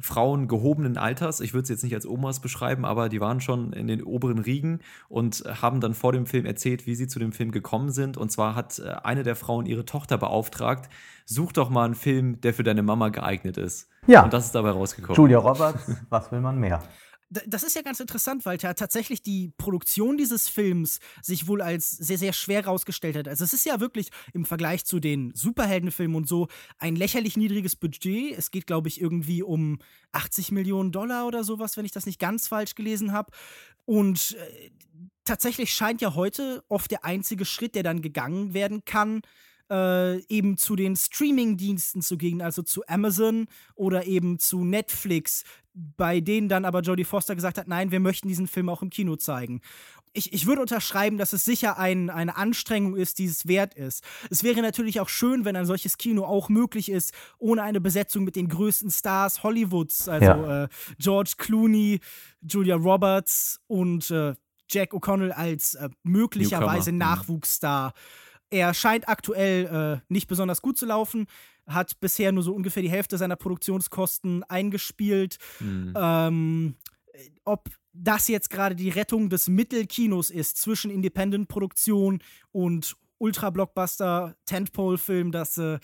Frauen 0.00 0.48
gehobenen 0.48 0.96
Alters. 0.96 1.40
Ich 1.40 1.54
würde 1.54 1.66
sie 1.66 1.72
jetzt 1.72 1.82
nicht 1.82 1.94
als 1.94 2.06
Omas 2.06 2.40
beschreiben, 2.40 2.84
aber 2.84 3.08
die 3.08 3.20
waren 3.20 3.40
schon 3.40 3.72
in 3.72 3.88
den 3.88 4.02
oberen 4.02 4.38
Riegen 4.38 4.80
und 5.08 5.44
haben 5.60 5.80
dann 5.80 5.94
vor 5.94 6.12
dem 6.12 6.26
Film 6.26 6.46
erzählt, 6.46 6.86
wie 6.86 6.94
sie 6.94 7.08
zu 7.08 7.18
dem 7.18 7.32
Film 7.32 7.50
gekommen 7.50 7.90
sind. 7.90 8.16
Und 8.16 8.30
zwar 8.30 8.54
hat 8.54 8.78
äh, 8.78 8.90
eine 9.02 9.22
der 9.22 9.34
Frauen 9.34 9.66
ihre 9.66 9.84
Tochter 9.84 10.16
beauftragt, 10.16 10.88
such 11.24 11.52
doch 11.52 11.68
mal 11.68 11.84
einen 11.84 11.94
Film, 11.94 12.40
der 12.40 12.54
für 12.54 12.62
deine 12.62 12.82
Mama 12.82 13.08
geeignet 13.08 13.56
ist. 13.56 13.88
Ja. 14.06 14.22
Und 14.22 14.32
das 14.32 14.46
ist 14.46 14.54
dabei 14.54 14.70
rausgekommen. 14.70 15.16
Julia 15.16 15.38
Roberts, 15.38 15.96
was 16.08 16.30
will 16.30 16.40
man 16.40 16.58
mehr? 16.58 16.82
Das 17.30 17.62
ist 17.62 17.76
ja 17.76 17.82
ganz 17.82 18.00
interessant, 18.00 18.46
weil 18.46 18.58
ja 18.60 18.74
tatsächlich 18.74 19.22
die 19.22 19.52
Produktion 19.58 20.16
dieses 20.16 20.48
Films 20.48 20.98
sich 21.22 21.46
wohl 21.46 21.60
als 21.60 21.90
sehr, 21.90 22.18
sehr 22.18 22.32
schwer 22.32 22.64
rausgestellt 22.64 23.16
hat. 23.16 23.28
Also 23.28 23.44
es 23.44 23.52
ist 23.52 23.66
ja 23.66 23.80
wirklich 23.80 24.10
im 24.32 24.44
Vergleich 24.44 24.84
zu 24.84 24.98
den 24.98 25.32
Superheldenfilmen 25.34 26.16
und 26.16 26.26
so 26.26 26.48
ein 26.78 26.96
lächerlich 26.96 27.36
niedriges 27.36 27.76
Budget. 27.76 28.36
Es 28.36 28.50
geht, 28.50 28.66
glaube 28.66 28.88
ich, 28.88 29.00
irgendwie 29.00 29.42
um 29.42 29.78
80 30.12 30.52
Millionen 30.52 30.90
Dollar 30.90 31.26
oder 31.26 31.44
sowas, 31.44 31.76
wenn 31.76 31.84
ich 31.84 31.92
das 31.92 32.06
nicht 32.06 32.18
ganz 32.18 32.48
falsch 32.48 32.74
gelesen 32.74 33.12
habe. 33.12 33.32
Und 33.84 34.36
äh, 34.38 34.70
tatsächlich 35.24 35.72
scheint 35.72 36.00
ja 36.00 36.14
heute 36.14 36.64
oft 36.68 36.90
der 36.90 37.04
einzige 37.04 37.44
Schritt, 37.44 37.74
der 37.74 37.82
dann 37.82 38.00
gegangen 38.00 38.54
werden 38.54 38.84
kann, 38.84 39.20
äh, 39.70 40.18
eben 40.26 40.56
zu 40.56 40.76
den 40.76 40.96
Streaming-Diensten 40.96 42.02
zu 42.02 42.16
gehen, 42.16 42.42
also 42.42 42.62
zu 42.62 42.86
Amazon 42.86 43.46
oder 43.74 44.06
eben 44.06 44.38
zu 44.38 44.64
Netflix, 44.64 45.44
bei 45.74 46.20
denen 46.20 46.48
dann 46.48 46.64
aber 46.64 46.80
Jodie 46.80 47.04
Foster 47.04 47.34
gesagt 47.34 47.58
hat, 47.58 47.68
nein, 47.68 47.90
wir 47.90 48.00
möchten 48.00 48.28
diesen 48.28 48.46
Film 48.48 48.68
auch 48.68 48.82
im 48.82 48.90
Kino 48.90 49.16
zeigen. 49.16 49.60
Ich, 50.14 50.32
ich 50.32 50.46
würde 50.46 50.62
unterschreiben, 50.62 51.18
dass 51.18 51.32
es 51.32 51.44
sicher 51.44 51.78
ein, 51.78 52.10
eine 52.10 52.36
Anstrengung 52.36 52.96
ist, 52.96 53.18
die 53.18 53.26
es 53.26 53.46
wert 53.46 53.74
ist. 53.74 54.02
Es 54.30 54.42
wäre 54.42 54.62
natürlich 54.62 55.00
auch 55.00 55.08
schön, 55.08 55.44
wenn 55.44 55.54
ein 55.54 55.66
solches 55.66 55.98
Kino 55.98 56.24
auch 56.24 56.48
möglich 56.48 56.90
ist, 56.90 57.12
ohne 57.38 57.62
eine 57.62 57.80
Besetzung 57.80 58.24
mit 58.24 58.34
den 58.34 58.48
größten 58.48 58.90
Stars 58.90 59.42
Hollywoods, 59.42 60.08
also 60.08 60.26
ja. 60.26 60.64
äh, 60.64 60.68
George 60.98 61.34
Clooney, 61.36 62.00
Julia 62.40 62.76
Roberts 62.76 63.60
und 63.66 64.10
äh, 64.10 64.34
Jack 64.70 64.92
O'Connell 64.92 65.30
als 65.30 65.74
äh, 65.74 65.88
möglicherweise 66.02 66.90
Newcomer. 66.90 67.92
Mhm. 67.92 67.92
Er 68.50 68.74
scheint 68.74 69.08
aktuell 69.08 70.00
äh, 70.00 70.00
nicht 70.08 70.28
besonders 70.28 70.62
gut 70.62 70.78
zu 70.78 70.86
laufen, 70.86 71.26
hat 71.66 72.00
bisher 72.00 72.32
nur 72.32 72.42
so 72.42 72.54
ungefähr 72.54 72.82
die 72.82 72.90
Hälfte 72.90 73.18
seiner 73.18 73.36
Produktionskosten 73.36 74.42
eingespielt. 74.44 75.38
Mhm. 75.60 75.94
Ähm, 75.96 76.76
ob 77.44 77.68
das 77.92 78.28
jetzt 78.28 78.50
gerade 78.50 78.74
die 78.74 78.90
Rettung 78.90 79.28
des 79.28 79.48
Mittelkinos 79.48 80.30
ist 80.30 80.56
zwischen 80.58 80.90
Independent-Produktion 80.90 82.20
und 82.52 82.96
Ultra-Blockbuster, 83.18 84.36
Tentpole-Film, 84.46 85.32
das 85.32 85.58
äh, 85.58 85.78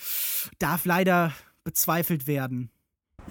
darf 0.58 0.84
leider 0.84 1.32
bezweifelt 1.64 2.26
werden. 2.26 2.70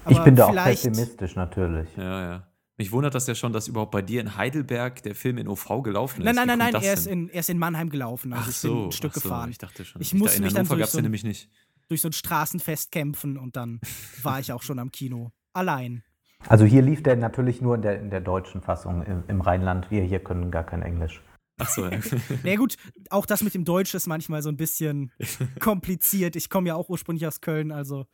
Aber 0.03 0.11
ich 0.11 0.23
bin 0.23 0.35
da 0.35 0.47
auch 0.47 0.53
pessimistisch 0.55 1.35
natürlich. 1.35 1.87
Ja, 1.95 2.21
ja. 2.21 2.47
Mich 2.77 2.91
wundert 2.91 3.13
das 3.13 3.27
ja 3.27 3.35
schon, 3.35 3.53
dass 3.53 3.67
überhaupt 3.67 3.91
bei 3.91 4.01
dir 4.01 4.19
in 4.19 4.35
Heidelberg 4.35 5.03
der 5.03 5.13
Film 5.13 5.37
in 5.37 5.47
OV 5.47 5.83
gelaufen 5.83 6.21
ist. 6.21 6.25
Nein, 6.25 6.35
nein, 6.35 6.47
nein, 6.47 6.73
nein, 6.73 6.81
er 6.81 6.93
ist, 6.93 7.05
in, 7.05 7.29
er 7.29 7.41
ist 7.41 7.49
in 7.49 7.59
Mannheim 7.59 7.89
gelaufen. 7.89 8.33
Also 8.33 8.49
ach 8.49 8.53
so, 8.53 8.67
ich 8.67 8.73
bin 8.73 8.85
ein 8.85 8.91
Stück 8.91 9.13
so, 9.13 9.21
gefahren. 9.21 9.51
Ich 9.51 9.59
dachte 9.59 9.85
schon. 9.85 10.01
Ich, 10.01 10.13
musste 10.15 10.41
mich 10.41 10.53
dann 10.53 10.67
durch 10.67 10.85
so, 10.87 10.99
nämlich 10.99 11.23
nicht. 11.23 11.49
durch 11.87 12.01
so 12.01 12.09
ein 12.09 12.13
Straßenfest 12.13 12.91
kämpfen 12.91 13.37
und 13.37 13.55
dann 13.55 13.79
war 14.23 14.39
ich 14.39 14.51
auch 14.51 14.63
schon 14.63 14.79
am 14.79 14.91
Kino. 14.91 15.31
Allein. 15.53 16.03
Also 16.47 16.65
hier 16.65 16.81
lief 16.81 17.03
der 17.03 17.15
natürlich 17.15 17.61
nur 17.61 17.75
in 17.75 17.83
der, 17.83 17.99
in 18.01 18.09
der 18.09 18.21
deutschen 18.21 18.61
Fassung 18.61 19.03
im, 19.03 19.23
im 19.27 19.41
Rheinland. 19.41 19.91
Wir 19.91 20.01
hier 20.01 20.19
können 20.19 20.49
gar 20.49 20.65
kein 20.65 20.81
Englisch. 20.81 21.21
Ach 21.59 21.69
so. 21.69 21.85
Ja. 21.85 21.99
Na 22.43 22.55
gut, 22.55 22.75
auch 23.11 23.27
das 23.27 23.43
mit 23.43 23.53
dem 23.53 23.65
Deutsch 23.65 23.93
ist 23.93 24.07
manchmal 24.07 24.41
so 24.41 24.49
ein 24.49 24.57
bisschen 24.57 25.11
kompliziert. 25.59 26.35
Ich 26.35 26.49
komme 26.49 26.69
ja 26.69 26.75
auch 26.75 26.89
ursprünglich 26.89 27.27
aus 27.27 27.39
Köln, 27.39 27.71
also 27.71 28.07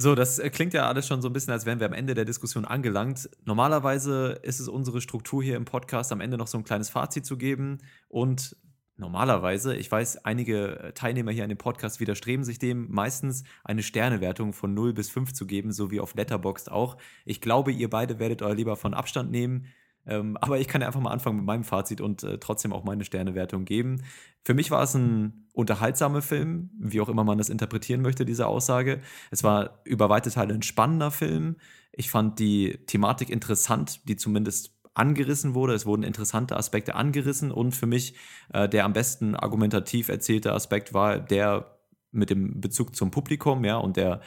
so, 0.00 0.14
das 0.14 0.38
äh, 0.38 0.48
klingt 0.48 0.72
ja 0.72 0.88
alles 0.88 1.06
schon 1.06 1.20
so 1.20 1.28
ein 1.28 1.34
bisschen, 1.34 1.52
als 1.52 1.66
wären 1.66 1.78
wir 1.78 1.86
am 1.86 1.92
Ende 1.92 2.14
der 2.14 2.24
Diskussion 2.24 2.64
angelangt. 2.64 3.28
Normalerweise 3.44 4.40
ist 4.42 4.58
es 4.58 4.66
unsere 4.66 5.02
Struktur 5.02 5.42
hier 5.42 5.56
im 5.56 5.66
Podcast, 5.66 6.10
am 6.10 6.22
Ende 6.22 6.38
noch 6.38 6.46
so 6.46 6.56
ein 6.56 6.64
kleines 6.64 6.88
Fazit 6.88 7.26
zu 7.26 7.36
geben. 7.36 7.78
Und 8.08 8.56
normalerweise, 8.96 9.76
ich 9.76 9.92
weiß, 9.92 10.24
einige 10.24 10.78
äh, 10.78 10.92
Teilnehmer 10.92 11.32
hier 11.32 11.42
an 11.42 11.50
dem 11.50 11.58
Podcast 11.58 12.00
widerstreben 12.00 12.46
sich 12.46 12.58
dem, 12.58 12.90
meistens 12.90 13.44
eine 13.62 13.82
Sternewertung 13.82 14.54
von 14.54 14.72
0 14.72 14.94
bis 14.94 15.10
5 15.10 15.34
zu 15.34 15.46
geben, 15.46 15.70
so 15.70 15.90
wie 15.90 16.00
auf 16.00 16.14
Letterboxd 16.14 16.70
auch. 16.70 16.96
Ich 17.26 17.42
glaube, 17.42 17.70
ihr 17.70 17.90
beide 17.90 18.18
werdet 18.18 18.40
euer 18.40 18.54
lieber 18.54 18.76
von 18.76 18.94
Abstand 18.94 19.30
nehmen. 19.30 19.66
Ähm, 20.10 20.36
aber 20.40 20.58
ich 20.58 20.68
kann 20.68 20.80
ja 20.80 20.88
einfach 20.88 21.00
mal 21.00 21.12
anfangen 21.12 21.36
mit 21.36 21.46
meinem 21.46 21.64
Fazit 21.64 22.00
und 22.00 22.24
äh, 22.24 22.38
trotzdem 22.38 22.72
auch 22.72 22.84
meine 22.84 23.04
Sternewertung 23.04 23.64
geben. 23.64 24.02
Für 24.44 24.54
mich 24.54 24.70
war 24.70 24.82
es 24.82 24.94
ein 24.94 25.46
unterhaltsamer 25.52 26.20
Film, 26.20 26.70
wie 26.78 27.00
auch 27.00 27.08
immer 27.08 27.24
man 27.24 27.38
das 27.38 27.48
interpretieren 27.48 28.02
möchte, 28.02 28.24
diese 28.24 28.46
Aussage. 28.46 29.00
Es 29.30 29.44
war 29.44 29.80
über 29.84 30.08
weite 30.08 30.30
Teile 30.30 30.52
ein 30.52 30.62
spannender 30.62 31.10
Film. 31.10 31.56
Ich 31.92 32.10
fand 32.10 32.38
die 32.40 32.78
Thematik 32.86 33.30
interessant, 33.30 34.08
die 34.08 34.16
zumindest 34.16 34.74
angerissen 34.94 35.54
wurde. 35.54 35.74
Es 35.74 35.86
wurden 35.86 36.02
interessante 36.02 36.56
Aspekte 36.56 36.96
angerissen 36.96 37.52
und 37.52 37.72
für 37.72 37.86
mich 37.86 38.16
äh, 38.52 38.68
der 38.68 38.84
am 38.84 38.92
besten 38.92 39.36
argumentativ 39.36 40.08
erzählte 40.08 40.52
Aspekt 40.52 40.92
war 40.92 41.20
der 41.20 41.78
mit 42.10 42.30
dem 42.30 42.60
Bezug 42.60 42.96
zum 42.96 43.12
Publikum, 43.12 43.64
ja, 43.64 43.76
und 43.76 43.96
der 43.96 44.20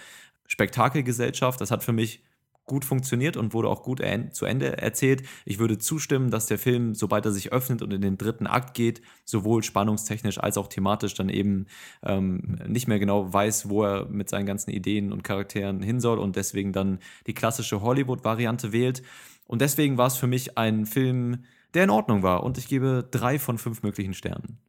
Spektakelgesellschaft. 0.47 1.59
Das 1.59 1.71
hat 1.71 1.83
für 1.83 1.91
mich 1.91 2.23
gut 2.65 2.85
funktioniert 2.85 3.37
und 3.37 3.53
wurde 3.53 3.67
auch 3.67 3.83
gut 3.83 4.01
zu 4.31 4.45
Ende 4.45 4.77
erzählt. 4.77 5.23
Ich 5.45 5.59
würde 5.59 5.77
zustimmen, 5.77 6.31
dass 6.31 6.45
der 6.45 6.57
Film, 6.57 6.95
sobald 6.95 7.25
er 7.25 7.31
sich 7.31 7.51
öffnet 7.51 7.81
und 7.81 7.91
in 7.91 8.01
den 8.01 8.17
dritten 8.17 8.47
Akt 8.47 8.73
geht, 8.73 9.01
sowohl 9.25 9.63
spannungstechnisch 9.63 10.39
als 10.39 10.57
auch 10.57 10.67
thematisch 10.67 11.13
dann 11.13 11.29
eben 11.29 11.65
ähm, 12.03 12.57
nicht 12.67 12.87
mehr 12.87 12.99
genau 12.99 13.31
weiß, 13.31 13.69
wo 13.69 13.83
er 13.83 14.05
mit 14.05 14.29
seinen 14.29 14.45
ganzen 14.45 14.71
Ideen 14.71 15.11
und 15.11 15.23
Charakteren 15.23 15.81
hin 15.81 15.99
soll 15.99 16.19
und 16.19 16.35
deswegen 16.35 16.71
dann 16.71 16.99
die 17.27 17.33
klassische 17.33 17.81
Hollywood-Variante 17.81 18.71
wählt. 18.71 19.03
Und 19.45 19.61
deswegen 19.61 19.97
war 19.97 20.07
es 20.07 20.15
für 20.15 20.27
mich 20.27 20.57
ein 20.57 20.85
Film, 20.85 21.43
der 21.73 21.83
in 21.83 21.89
Ordnung 21.89 22.23
war. 22.23 22.43
Und 22.43 22.57
ich 22.57 22.67
gebe 22.67 23.07
drei 23.09 23.39
von 23.39 23.57
fünf 23.57 23.83
möglichen 23.83 24.13
Sternen. 24.13 24.59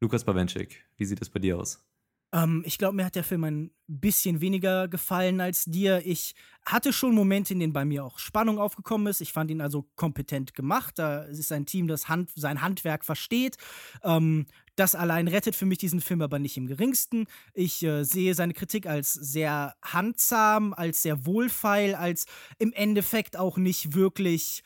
Lukas 0.00 0.24
Bawenschik, 0.24 0.84
wie 0.96 1.04
sieht 1.04 1.20
es 1.20 1.30
bei 1.30 1.40
dir 1.40 1.58
aus? 1.58 1.89
Ähm, 2.32 2.62
ich 2.64 2.78
glaube, 2.78 2.96
mir 2.96 3.04
hat 3.04 3.16
der 3.16 3.24
Film 3.24 3.44
ein 3.44 3.70
bisschen 3.86 4.40
weniger 4.40 4.88
gefallen 4.88 5.40
als 5.40 5.64
dir. 5.64 6.02
Ich 6.04 6.34
hatte 6.64 6.92
schon 6.92 7.14
Momente, 7.14 7.52
in 7.52 7.60
denen 7.60 7.72
bei 7.72 7.84
mir 7.84 8.04
auch 8.04 8.18
Spannung 8.18 8.58
aufgekommen 8.58 9.06
ist. 9.08 9.20
Ich 9.20 9.32
fand 9.32 9.50
ihn 9.50 9.60
also 9.60 9.88
kompetent 9.96 10.54
gemacht. 10.54 10.98
Da 10.98 11.22
ist 11.22 11.50
ein 11.52 11.66
Team, 11.66 11.88
das 11.88 12.08
Hand, 12.08 12.30
sein 12.34 12.62
Handwerk 12.62 13.04
versteht. 13.04 13.56
Ähm, 14.04 14.46
das 14.76 14.94
allein 14.94 15.28
rettet 15.28 15.56
für 15.56 15.66
mich 15.66 15.78
diesen 15.78 16.00
Film 16.00 16.22
aber 16.22 16.38
nicht 16.38 16.56
im 16.56 16.66
geringsten. 16.66 17.26
Ich 17.52 17.82
äh, 17.82 18.04
sehe 18.04 18.34
seine 18.34 18.54
Kritik 18.54 18.86
als 18.86 19.12
sehr 19.12 19.74
handsam, 19.82 20.72
als 20.72 21.02
sehr 21.02 21.26
wohlfeil, 21.26 21.94
als 21.94 22.26
im 22.58 22.72
Endeffekt 22.72 23.36
auch 23.36 23.56
nicht 23.58 23.94
wirklich 23.94 24.62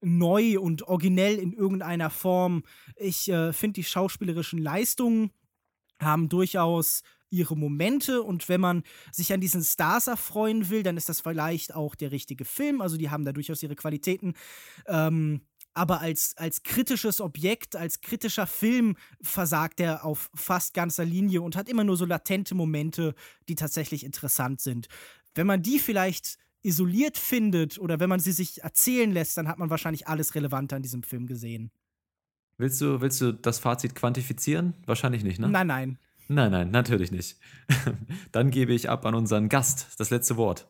neu 0.00 0.60
und 0.60 0.82
originell 0.82 1.38
in 1.38 1.52
irgendeiner 1.52 2.10
Form. 2.10 2.62
Ich 2.96 3.28
äh, 3.30 3.52
finde 3.52 3.74
die 3.74 3.84
schauspielerischen 3.84 4.60
Leistungen 4.60 5.32
haben 6.00 6.28
durchaus 6.28 7.02
ihre 7.30 7.56
Momente 7.56 8.22
und 8.22 8.48
wenn 8.48 8.60
man 8.60 8.82
sich 9.12 9.32
an 9.32 9.40
diesen 9.40 9.62
Stars 9.62 10.06
erfreuen 10.06 10.70
will, 10.70 10.82
dann 10.82 10.96
ist 10.96 11.08
das 11.08 11.20
vielleicht 11.20 11.74
auch 11.74 11.94
der 11.94 12.10
richtige 12.10 12.44
Film. 12.44 12.80
Also 12.80 12.96
die 12.96 13.10
haben 13.10 13.24
da 13.24 13.32
durchaus 13.32 13.62
ihre 13.62 13.76
Qualitäten. 13.76 14.34
Ähm, 14.86 15.42
aber 15.74 16.00
als, 16.00 16.36
als 16.36 16.62
kritisches 16.62 17.20
Objekt, 17.20 17.76
als 17.76 18.00
kritischer 18.00 18.46
Film 18.46 18.96
versagt 19.22 19.80
er 19.80 20.04
auf 20.04 20.30
fast 20.34 20.74
ganzer 20.74 21.04
Linie 21.04 21.42
und 21.42 21.54
hat 21.54 21.68
immer 21.68 21.84
nur 21.84 21.96
so 21.96 22.04
latente 22.04 22.54
Momente, 22.54 23.14
die 23.48 23.54
tatsächlich 23.54 24.04
interessant 24.04 24.60
sind. 24.60 24.88
Wenn 25.34 25.46
man 25.46 25.62
die 25.62 25.78
vielleicht 25.78 26.38
isoliert 26.62 27.16
findet 27.16 27.78
oder 27.78 28.00
wenn 28.00 28.08
man 28.08 28.18
sie 28.18 28.32
sich 28.32 28.62
erzählen 28.62 29.12
lässt, 29.12 29.36
dann 29.36 29.46
hat 29.46 29.58
man 29.58 29.70
wahrscheinlich 29.70 30.08
alles 30.08 30.34
Relevante 30.34 30.74
an 30.74 30.82
diesem 30.82 31.02
Film 31.02 31.26
gesehen. 31.26 31.70
Willst 32.58 32.80
du, 32.80 33.00
willst 33.00 33.20
du 33.20 33.32
das 33.32 33.60
Fazit 33.60 33.94
quantifizieren? 33.94 34.74
Wahrscheinlich 34.84 35.22
nicht, 35.22 35.38
ne? 35.38 35.48
Nein, 35.48 35.68
nein. 35.68 35.98
Nein, 36.26 36.50
nein, 36.50 36.70
natürlich 36.72 37.12
nicht. 37.12 37.38
Dann 38.32 38.50
gebe 38.50 38.72
ich 38.72 38.90
ab 38.90 39.06
an 39.06 39.14
unseren 39.14 39.48
Gast 39.48 39.94
das 39.98 40.10
letzte 40.10 40.36
Wort. 40.36 40.66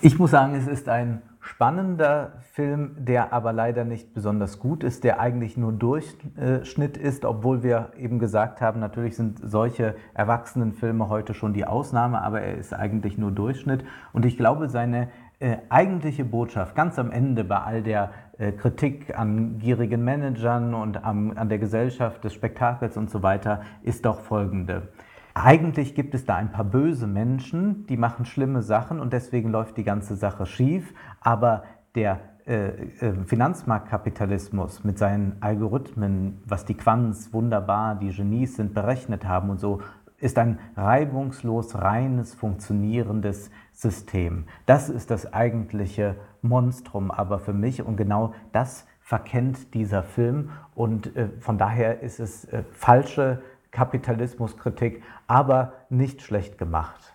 Ich 0.00 0.18
muss 0.18 0.32
sagen, 0.32 0.54
es 0.56 0.66
ist 0.66 0.88
ein 0.88 1.22
spannender 1.40 2.42
Film, 2.52 2.96
der 2.98 3.32
aber 3.32 3.52
leider 3.52 3.84
nicht 3.84 4.12
besonders 4.12 4.58
gut 4.58 4.82
ist, 4.82 5.04
der 5.04 5.20
eigentlich 5.20 5.56
nur 5.56 5.72
Durchschnitt 5.72 6.96
ist, 6.96 7.24
obwohl 7.24 7.62
wir 7.62 7.92
eben 7.96 8.18
gesagt 8.18 8.60
haben, 8.60 8.80
natürlich 8.80 9.14
sind 9.14 9.40
solche 9.42 9.94
Erwachsenenfilme 10.14 11.08
heute 11.08 11.32
schon 11.34 11.52
die 11.52 11.64
Ausnahme, 11.64 12.22
aber 12.22 12.40
er 12.40 12.56
ist 12.56 12.72
eigentlich 12.72 13.18
nur 13.18 13.30
Durchschnitt. 13.30 13.84
Und 14.12 14.24
ich 14.24 14.36
glaube, 14.36 14.68
seine 14.68 15.10
äh, 15.40 15.58
eigentliche 15.68 16.24
Botschaft 16.24 16.74
ganz 16.74 16.98
am 16.98 17.10
Ende 17.10 17.44
bei 17.44 17.58
all 17.58 17.82
der 17.82 18.12
äh, 18.38 18.52
Kritik 18.52 19.18
an 19.18 19.58
gierigen 19.58 20.04
Managern 20.04 20.74
und 20.74 21.04
am, 21.04 21.36
an 21.36 21.48
der 21.48 21.58
Gesellschaft 21.58 22.24
des 22.24 22.34
Spektakels 22.34 22.96
und 22.96 23.10
so 23.10 23.22
weiter 23.22 23.62
ist 23.82 24.04
doch 24.04 24.20
folgende. 24.20 24.88
Eigentlich 25.34 25.96
gibt 25.96 26.14
es 26.14 26.24
da 26.24 26.36
ein 26.36 26.52
paar 26.52 26.64
böse 26.64 27.08
Menschen, 27.08 27.86
die 27.86 27.96
machen 27.96 28.24
schlimme 28.24 28.62
Sachen 28.62 29.00
und 29.00 29.12
deswegen 29.12 29.50
läuft 29.50 29.76
die 29.76 29.82
ganze 29.82 30.14
Sache 30.14 30.46
schief, 30.46 30.94
aber 31.20 31.64
der 31.96 32.20
äh, 32.46 32.68
äh 32.68 33.14
Finanzmarktkapitalismus 33.24 34.84
mit 34.84 34.98
seinen 34.98 35.36
Algorithmen, 35.40 36.40
was 36.46 36.64
die 36.64 36.74
Quants 36.74 37.32
wunderbar, 37.32 37.96
die 37.96 38.10
Genies 38.10 38.54
sind, 38.54 38.74
berechnet 38.74 39.26
haben 39.26 39.50
und 39.50 39.58
so, 39.58 39.80
ist 40.18 40.38
ein 40.38 40.58
reibungslos 40.76 41.74
reines, 41.74 42.34
funktionierendes 42.34 43.50
System. 43.72 44.44
Das 44.66 44.88
ist 44.88 45.10
das 45.10 45.32
eigentliche 45.32 46.16
Monstrum 46.42 47.10
aber 47.10 47.38
für 47.38 47.52
mich 47.52 47.82
und 47.82 47.96
genau 47.96 48.34
das 48.52 48.86
verkennt 49.00 49.74
dieser 49.74 50.02
Film 50.02 50.50
und 50.74 51.14
äh, 51.16 51.28
von 51.40 51.58
daher 51.58 52.00
ist 52.00 52.20
es 52.20 52.44
äh, 52.46 52.64
falsche 52.70 53.42
Kapitalismuskritik, 53.70 55.02
aber 55.26 55.74
nicht 55.90 56.22
schlecht 56.22 56.58
gemacht. 56.58 57.14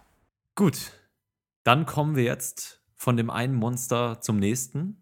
Gut, 0.56 0.92
dann 1.64 1.86
kommen 1.86 2.16
wir 2.16 2.24
jetzt 2.24 2.84
von 2.96 3.16
dem 3.16 3.30
einen 3.30 3.56
Monster 3.56 4.20
zum 4.20 4.40
nächsten, 4.40 5.02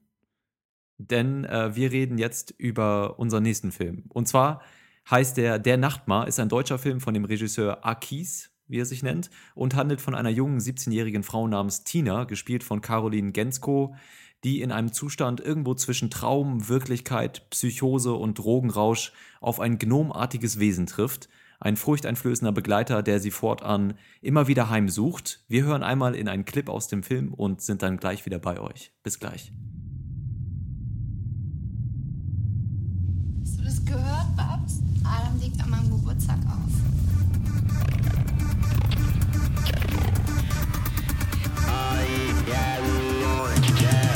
denn 0.97 1.45
äh, 1.45 1.75
wir 1.75 1.91
reden 1.91 2.17
jetzt 2.17 2.51
über 2.51 3.19
unseren 3.19 3.43
nächsten 3.43 3.71
Film. 3.71 4.05
Und 4.09 4.27
zwar 4.27 4.61
heißt 5.09 5.37
der 5.37 5.59
Der 5.59 5.77
Nachtmar, 5.77 6.27
ist 6.27 6.39
ein 6.39 6.49
deutscher 6.49 6.77
Film 6.77 6.99
von 6.99 7.13
dem 7.13 7.25
Regisseur 7.25 7.85
Akis, 7.85 8.51
wie 8.67 8.79
er 8.79 8.85
sich 8.85 9.03
nennt, 9.03 9.29
und 9.55 9.75
handelt 9.75 10.01
von 10.01 10.15
einer 10.15 10.29
jungen 10.29 10.59
17-jährigen 10.59 11.23
Frau 11.23 11.47
namens 11.47 11.83
Tina, 11.83 12.25
gespielt 12.25 12.63
von 12.63 12.81
Caroline 12.81 13.31
Gensko, 13.31 13.95
die 14.43 14.61
in 14.61 14.71
einem 14.71 14.93
Zustand 14.93 15.39
irgendwo 15.39 15.73
zwischen 15.73 16.09
Traum, 16.09 16.67
Wirklichkeit, 16.67 17.49
Psychose 17.49 18.13
und 18.13 18.37
Drogenrausch 18.37 19.13
auf 19.41 19.59
ein 19.59 19.79
gnomartiges 19.79 20.59
Wesen 20.59 20.85
trifft. 20.85 21.29
Ein 21.59 21.75
furchteinflößender 21.75 22.51
Begleiter, 22.51 23.01
der 23.01 23.19
sie 23.19 23.31
fortan 23.31 23.95
immer 24.21 24.47
wieder 24.47 24.69
heimsucht. 24.69 25.43
Wir 25.47 25.63
hören 25.63 25.81
einmal 25.81 26.13
in 26.13 26.27
einen 26.27 26.45
Clip 26.45 26.69
aus 26.69 26.87
dem 26.87 27.01
Film 27.01 27.33
und 27.33 27.61
sind 27.61 27.81
dann 27.81 27.97
gleich 27.97 28.27
wieder 28.27 28.37
bei 28.37 28.59
euch. 28.59 28.91
Bis 29.01 29.19
gleich. 29.19 29.51
Hast 33.41 33.59
du 33.59 33.63
das 33.63 33.83
gehört, 33.83 34.35
Babs? 34.35 34.86
Adam 35.07 35.39
liegt 35.39 35.61
an 35.63 35.69
meinem 35.69 35.89
Geburtstag 35.89 36.39
auf. 36.45 36.67
Tina 43.77 44.06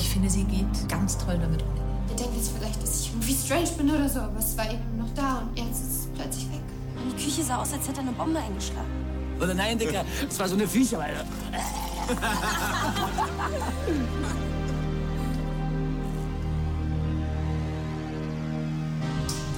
ich 0.00 0.08
finde, 0.08 0.30
sie 0.30 0.44
geht 0.44 0.88
ganz 0.88 1.18
toll 1.18 1.38
damit 1.38 1.62
um. 1.62 1.68
Ihr 2.08 2.16
denkt 2.16 2.34
jetzt 2.34 2.52
vielleicht, 2.56 2.82
dass 2.82 3.00
ich 3.00 3.10
irgendwie 3.10 3.34
strange 3.34 3.70
bin 3.76 3.90
oder 3.90 4.08
so, 4.08 4.20
aber 4.20 4.38
es 4.38 4.56
war 4.56 4.64
eben 4.64 4.96
noch 4.98 5.12
da 5.14 5.38
und 5.40 5.58
jetzt 5.58 5.82
ist 5.82 5.90
es 5.90 6.06
plötzlich 6.14 6.50
weg. 6.50 6.60
Und 6.96 7.12
die 7.12 7.24
Küche 7.24 7.44
sah 7.44 7.58
aus, 7.58 7.72
als 7.72 7.86
hätte 7.86 8.00
eine 8.00 8.12
Bombe 8.12 8.38
eingeschlagen. 8.38 8.88
Oder 9.40 9.54
nein, 9.54 9.78
Dicker, 9.78 10.04
das 10.26 10.38
war 10.38 10.48
so 10.48 10.54
eine 10.54 10.66
Viecher, 10.66 11.00
Alter. 11.00 11.24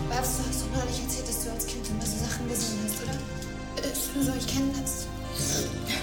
Babs, 0.08 0.36
du 0.36 0.42
hast 0.48 0.62
doch 0.62 0.70
neulich 0.76 1.02
erzählt, 1.02 1.28
dass 1.28 1.44
du 1.44 1.50
als 1.50 1.66
Kind 1.66 1.88
immer 1.88 2.04
so 2.04 2.18
Sachen 2.24 2.48
gesehen 2.48 2.78
hast, 2.84 3.02
oder? 3.02 3.14
Ist 3.90 4.14
nur 4.14 4.24
so, 4.24 4.32
ich 4.38 4.46
kenne 4.46 4.72
das. 4.80 5.06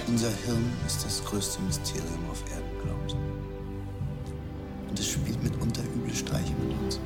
Unser 0.08 0.30
Hirn 0.44 0.72
ist 0.86 1.04
das 1.04 1.24
größte 1.24 1.62
Mysterium 1.62 2.30
auf 2.30 2.42
Erden, 2.50 2.70
glaubt. 2.82 3.12
Und 3.12 3.18
es 3.18 3.29
spielt 5.20 5.42
mitunter 5.42 5.82
üble 5.94 6.14
Streiche 6.14 6.54
mit 6.54 6.78
uns. 6.78 7.00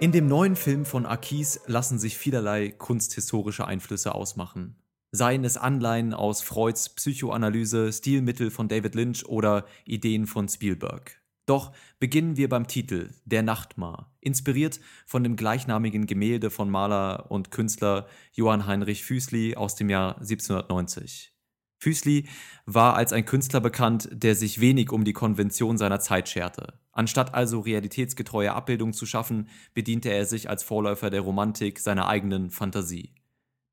In 0.00 0.12
dem 0.12 0.28
neuen 0.28 0.56
Film 0.56 0.86
von 0.86 1.04
Akis 1.04 1.60
lassen 1.66 1.98
sich 1.98 2.16
vielerlei 2.16 2.70
kunsthistorische 2.70 3.66
Einflüsse 3.66 4.14
ausmachen. 4.14 4.76
Seien 5.12 5.44
es 5.44 5.58
Anleihen 5.58 6.14
aus 6.14 6.40
Freuds 6.40 6.88
Psychoanalyse, 6.94 7.92
Stilmittel 7.92 8.50
von 8.50 8.68
David 8.68 8.94
Lynch 8.94 9.26
oder 9.26 9.66
Ideen 9.84 10.26
von 10.26 10.48
Spielberg. 10.48 11.19
Doch 11.50 11.72
beginnen 11.98 12.36
wir 12.36 12.48
beim 12.48 12.68
Titel 12.68 13.10
Der 13.24 13.42
Nachtmar, 13.42 14.14
inspiriert 14.20 14.78
von 15.04 15.24
dem 15.24 15.34
gleichnamigen 15.34 16.06
Gemälde 16.06 16.48
von 16.48 16.70
Maler 16.70 17.28
und 17.28 17.50
Künstler 17.50 18.06
Johann 18.30 18.66
Heinrich 18.66 19.02
Füßli 19.02 19.56
aus 19.56 19.74
dem 19.74 19.90
Jahr 19.90 20.18
1790. 20.18 21.34
Füßli 21.78 22.28
war 22.66 22.94
als 22.94 23.12
ein 23.12 23.24
Künstler 23.24 23.60
bekannt, 23.60 24.08
der 24.12 24.36
sich 24.36 24.60
wenig 24.60 24.92
um 24.92 25.02
die 25.02 25.12
Konvention 25.12 25.76
seiner 25.76 25.98
Zeit 25.98 26.28
scherte. 26.28 26.78
Anstatt 26.92 27.34
also 27.34 27.58
realitätsgetreue 27.58 28.52
Abbildungen 28.52 28.92
zu 28.92 29.04
schaffen, 29.04 29.48
bediente 29.74 30.10
er 30.10 30.26
sich 30.26 30.48
als 30.48 30.62
Vorläufer 30.62 31.10
der 31.10 31.22
Romantik 31.22 31.80
seiner 31.80 32.06
eigenen 32.06 32.50
Fantasie. 32.50 33.12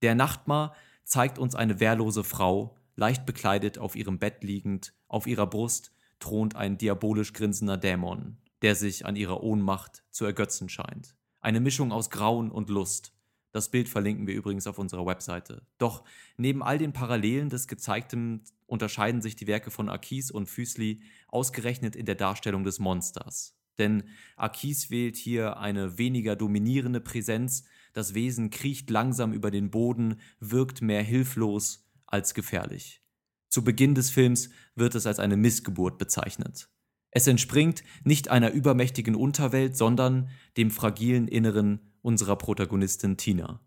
Der 0.02 0.16
Nachtmar 0.16 0.74
zeigt 1.04 1.38
uns 1.38 1.54
eine 1.54 1.80
wehrlose 1.80 2.24
Frau, 2.24 2.76
leicht 2.96 3.28
bekleidet 3.28 3.78
auf 3.78 3.96
ihrem 3.96 4.18
Bett 4.18 4.44
liegend, 4.44 4.96
auf 5.08 5.28
ihrer 5.28 5.46
Brust 5.46 5.92
thront 6.20 6.55
ein 6.55 6.78
diabolisch 6.78 7.34
grinsender 7.34 7.78
Dämon, 7.78 8.38
der 8.61 8.76
sich 8.76 9.05
an 9.05 9.15
ihrer 9.15 9.43
Ohnmacht 9.43 10.03
zu 10.09 10.26
ergötzen 10.26 10.70
scheint. 10.70 11.15
Eine 11.39 11.59
Mischung 11.59 11.91
aus 11.91 12.09
Grauen 12.09 12.51
und 12.51 12.70
Lust. 12.70 13.13
Das 13.51 13.72
Bild 13.72 13.89
verlinken 13.89 14.28
wir 14.28 14.36
übrigens 14.36 14.68
auf 14.68 14.78
unserer 14.78 15.05
Webseite. 15.05 15.65
Doch 15.78 16.03
neben 16.38 16.61
all 16.61 16.78
den 16.78 16.93
Parallelen 16.93 17.49
des 17.49 17.68
Gezeigten 17.68 18.43
unterscheiden 18.65 19.22
sich 19.22 19.36
die 19.36 19.47
Werke 19.47 19.72
von 19.72 19.89
Akis 19.89 20.30
und 20.30 20.47
Füßli 20.47 21.01
ausgerechnet 21.28 21.95
in 21.95 22.05
der 22.05 22.15
Darstellung 22.15 22.63
des 22.63 22.80
Monsters. 22.80 23.55
Denn 23.78 24.03
Akis 24.36 24.89
wählt 24.89 25.15
hier 25.15 25.57
eine 25.57 25.97
weniger 25.97 26.36
dominierende 26.36 26.99
Präsenz, 26.99 27.63
das 27.93 28.13
Wesen 28.13 28.49
kriecht 28.49 28.89
langsam 28.89 29.34
über 29.34 29.51
den 29.51 29.72
Boden, 29.72 30.20
wirkt 30.39 30.82
mehr 30.82 31.03
hilflos 31.03 31.88
als 32.05 32.34
gefährlich. 32.34 33.01
Zu 33.50 33.64
Beginn 33.64 33.95
des 33.95 34.10
Films 34.10 34.50
wird 34.76 34.95
es 34.95 35.06
als 35.06 35.20
eine 35.20 35.38
Missgeburt 35.38 35.98
bezeichnet. 35.98 36.70
Es 37.12 37.28
entspringt 37.28 37.84
nicht 38.04 38.30
einer 38.30 38.52
übermächtigen 38.52 39.16
Unterwelt, 39.16 39.76
sondern 39.76 40.30
dem 40.58 40.72
fragilen 40.72 41.28
Inneren 41.28 41.80
unserer 42.02 42.36
Protagonistin 42.36 43.18
Tina. 43.18 43.62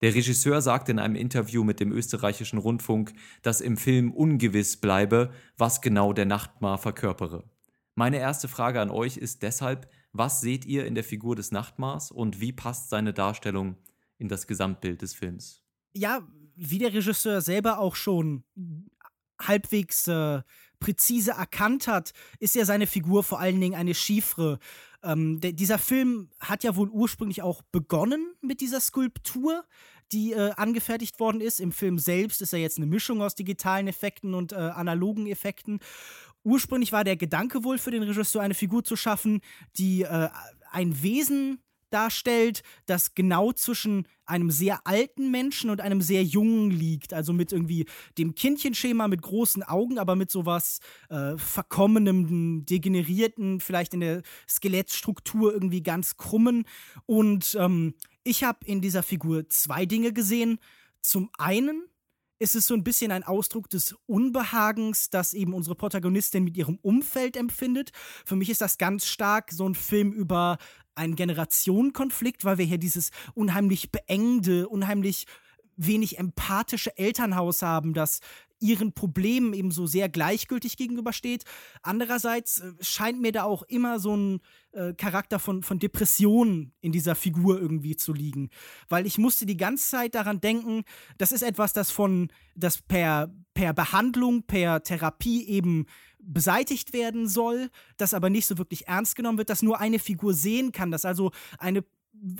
Der 0.00 0.14
Regisseur 0.14 0.62
sagte 0.62 0.92
in 0.92 1.00
einem 1.00 1.16
Interview 1.16 1.64
mit 1.64 1.80
dem 1.80 1.90
österreichischen 1.90 2.58
Rundfunk, 2.58 3.12
dass 3.42 3.60
im 3.60 3.76
Film 3.76 4.12
ungewiss 4.12 4.76
bleibe, 4.76 5.32
was 5.56 5.80
genau 5.80 6.12
der 6.12 6.24
Nachtmar 6.24 6.78
verkörpere. 6.78 7.50
Meine 7.96 8.18
erste 8.18 8.46
Frage 8.46 8.80
an 8.80 8.90
euch 8.90 9.16
ist 9.16 9.42
deshalb, 9.42 9.90
was 10.12 10.40
seht 10.40 10.64
ihr 10.64 10.86
in 10.86 10.94
der 10.94 11.02
Figur 11.02 11.34
des 11.34 11.50
Nachtmars 11.50 12.12
und 12.12 12.40
wie 12.40 12.52
passt 12.52 12.90
seine 12.90 13.12
Darstellung 13.12 13.76
in 14.18 14.28
das 14.28 14.46
Gesamtbild 14.46 15.02
des 15.02 15.14
Films? 15.14 15.64
Ja, 15.94 16.26
wie 16.58 16.78
der 16.78 16.92
Regisseur 16.92 17.40
selber 17.40 17.78
auch 17.78 17.94
schon 17.94 18.44
halbwegs 19.40 20.08
äh, 20.08 20.42
präzise 20.80 21.32
erkannt 21.32 21.88
hat, 21.88 22.12
ist 22.38 22.54
ja 22.54 22.64
seine 22.64 22.86
Figur 22.86 23.22
vor 23.22 23.40
allen 23.40 23.60
Dingen 23.60 23.74
eine 23.74 23.94
Chiffre. 23.94 24.58
Ähm, 25.02 25.40
der, 25.40 25.52
dieser 25.52 25.78
Film 25.78 26.30
hat 26.40 26.64
ja 26.64 26.76
wohl 26.76 26.88
ursprünglich 26.88 27.42
auch 27.42 27.62
begonnen 27.70 28.34
mit 28.40 28.60
dieser 28.60 28.80
Skulptur, 28.80 29.64
die 30.12 30.32
äh, 30.32 30.52
angefertigt 30.52 31.20
worden 31.20 31.40
ist. 31.40 31.60
Im 31.60 31.72
Film 31.72 31.98
selbst 31.98 32.42
ist 32.42 32.52
er 32.52 32.58
jetzt 32.58 32.78
eine 32.78 32.86
Mischung 32.86 33.22
aus 33.22 33.34
digitalen 33.34 33.88
Effekten 33.88 34.34
und 34.34 34.52
äh, 34.52 34.56
analogen 34.56 35.26
Effekten. 35.26 35.80
Ursprünglich 36.42 36.92
war 36.92 37.04
der 37.04 37.16
Gedanke 37.16 37.62
wohl 37.64 37.78
für 37.78 37.90
den 37.90 38.02
Regisseur, 38.02 38.42
eine 38.42 38.54
Figur 38.54 38.82
zu 38.82 38.96
schaffen, 38.96 39.40
die 39.76 40.02
äh, 40.02 40.28
ein 40.70 41.02
Wesen 41.02 41.60
darstellt, 41.90 42.62
das 42.86 43.14
genau 43.14 43.52
zwischen 43.52 44.06
einem 44.24 44.50
sehr 44.50 44.86
alten 44.86 45.30
Menschen 45.30 45.70
und 45.70 45.80
einem 45.80 46.02
sehr 46.02 46.22
jungen 46.22 46.70
liegt. 46.70 47.14
Also 47.14 47.32
mit 47.32 47.52
irgendwie 47.52 47.86
dem 48.18 48.34
Kindchenschema 48.34 49.08
mit 49.08 49.22
großen 49.22 49.62
Augen, 49.62 49.98
aber 49.98 50.16
mit 50.16 50.30
sowas 50.30 50.80
äh, 51.08 51.36
verkommenem, 51.36 52.66
degenerierten, 52.66 53.60
vielleicht 53.60 53.94
in 53.94 54.00
der 54.00 54.22
Skelettstruktur 54.48 55.52
irgendwie 55.52 55.82
ganz 55.82 56.16
krummen. 56.16 56.64
Und 57.06 57.56
ähm, 57.58 57.94
ich 58.24 58.44
habe 58.44 58.58
in 58.66 58.80
dieser 58.80 59.02
Figur 59.02 59.48
zwei 59.48 59.86
Dinge 59.86 60.12
gesehen. 60.12 60.58
Zum 61.00 61.30
einen 61.38 61.88
ist 62.38 62.54
es 62.54 62.66
so 62.66 62.74
ein 62.74 62.84
bisschen 62.84 63.10
ein 63.10 63.24
Ausdruck 63.24 63.68
des 63.70 63.94
Unbehagens, 64.06 65.10
das 65.10 65.32
eben 65.32 65.54
unsere 65.54 65.74
Protagonistin 65.74 66.44
mit 66.44 66.56
ihrem 66.56 66.78
Umfeld 66.82 67.36
empfindet. 67.36 67.90
Für 68.24 68.36
mich 68.36 68.50
ist 68.50 68.60
das 68.60 68.78
ganz 68.78 69.06
stark 69.06 69.50
so 69.52 69.68
ein 69.68 69.74
Film 69.74 70.12
über 70.12 70.58
einen 70.94 71.16
Generationenkonflikt, 71.16 72.44
weil 72.44 72.58
wir 72.58 72.64
hier 72.64 72.78
dieses 72.78 73.10
unheimlich 73.34 73.90
beengende, 73.90 74.68
unheimlich 74.68 75.26
wenig 75.76 76.18
empathische 76.18 76.96
Elternhaus 76.98 77.62
haben, 77.62 77.94
das 77.94 78.20
ihren 78.60 78.92
Problemen 78.92 79.52
eben 79.52 79.70
so 79.70 79.86
sehr 79.86 80.08
gleichgültig 80.08 80.76
gegenübersteht. 80.76 81.44
Andererseits 81.82 82.60
äh, 82.60 82.72
scheint 82.80 83.20
mir 83.20 83.32
da 83.32 83.44
auch 83.44 83.62
immer 83.64 83.98
so 83.98 84.16
ein 84.16 84.40
äh, 84.72 84.94
Charakter 84.94 85.38
von, 85.38 85.62
von 85.62 85.78
Depression 85.78 86.72
in 86.80 86.92
dieser 86.92 87.14
Figur 87.14 87.60
irgendwie 87.60 87.96
zu 87.96 88.12
liegen. 88.12 88.50
Weil 88.88 89.06
ich 89.06 89.18
musste 89.18 89.46
die 89.46 89.56
ganze 89.56 89.88
Zeit 89.88 90.14
daran 90.14 90.40
denken, 90.40 90.84
das 91.18 91.32
ist 91.32 91.42
etwas, 91.42 91.72
das 91.72 91.90
von, 91.90 92.28
das 92.54 92.82
per, 92.82 93.32
per 93.54 93.72
Behandlung, 93.72 94.42
per 94.42 94.82
Therapie 94.82 95.46
eben 95.46 95.86
beseitigt 96.20 96.92
werden 96.92 97.28
soll, 97.28 97.70
das 97.96 98.12
aber 98.12 98.28
nicht 98.28 98.46
so 98.46 98.58
wirklich 98.58 98.88
ernst 98.88 99.16
genommen 99.16 99.38
wird, 99.38 99.50
dass 99.50 99.62
nur 99.62 99.80
eine 99.80 99.98
Figur 99.98 100.34
sehen 100.34 100.72
kann, 100.72 100.90
dass 100.90 101.04
also 101.04 101.30
eine 101.58 101.84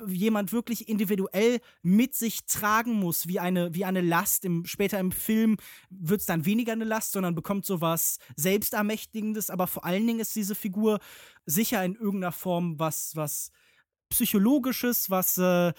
jemand 0.07 0.53
wirklich 0.53 0.89
individuell 0.89 1.61
mit 1.83 2.15
sich 2.15 2.45
tragen 2.47 2.95
muss, 2.95 3.29
wie 3.29 3.41
eine, 3.41 3.75
wie 3.75 3.85
eine 3.85 4.01
Last. 4.01 4.45
Im, 4.45 4.65
später 4.65 4.99
im 4.99 5.13
Film 5.13 5.57
wird 5.91 6.21
es 6.21 6.27
dann 6.27 6.45
weniger 6.45 6.73
eine 6.73 6.85
Last, 6.85 7.13
sondern 7.13 7.35
bekommt 7.35 7.65
sowas 7.65 8.19
Selbstermächtigendes. 8.37 9.51
Aber 9.51 9.67
vor 9.67 9.85
allen 9.85 10.07
Dingen 10.07 10.21
ist 10.21 10.35
diese 10.37 10.55
Figur 10.55 11.01
sicher 11.47 11.85
in 11.85 11.95
irgendeiner 11.95 12.33
Form 12.33 12.79
was, 12.79 13.15
was 13.17 13.51
Psychologisches, 14.11 15.11
was 15.11 15.37
äh, 15.39 15.73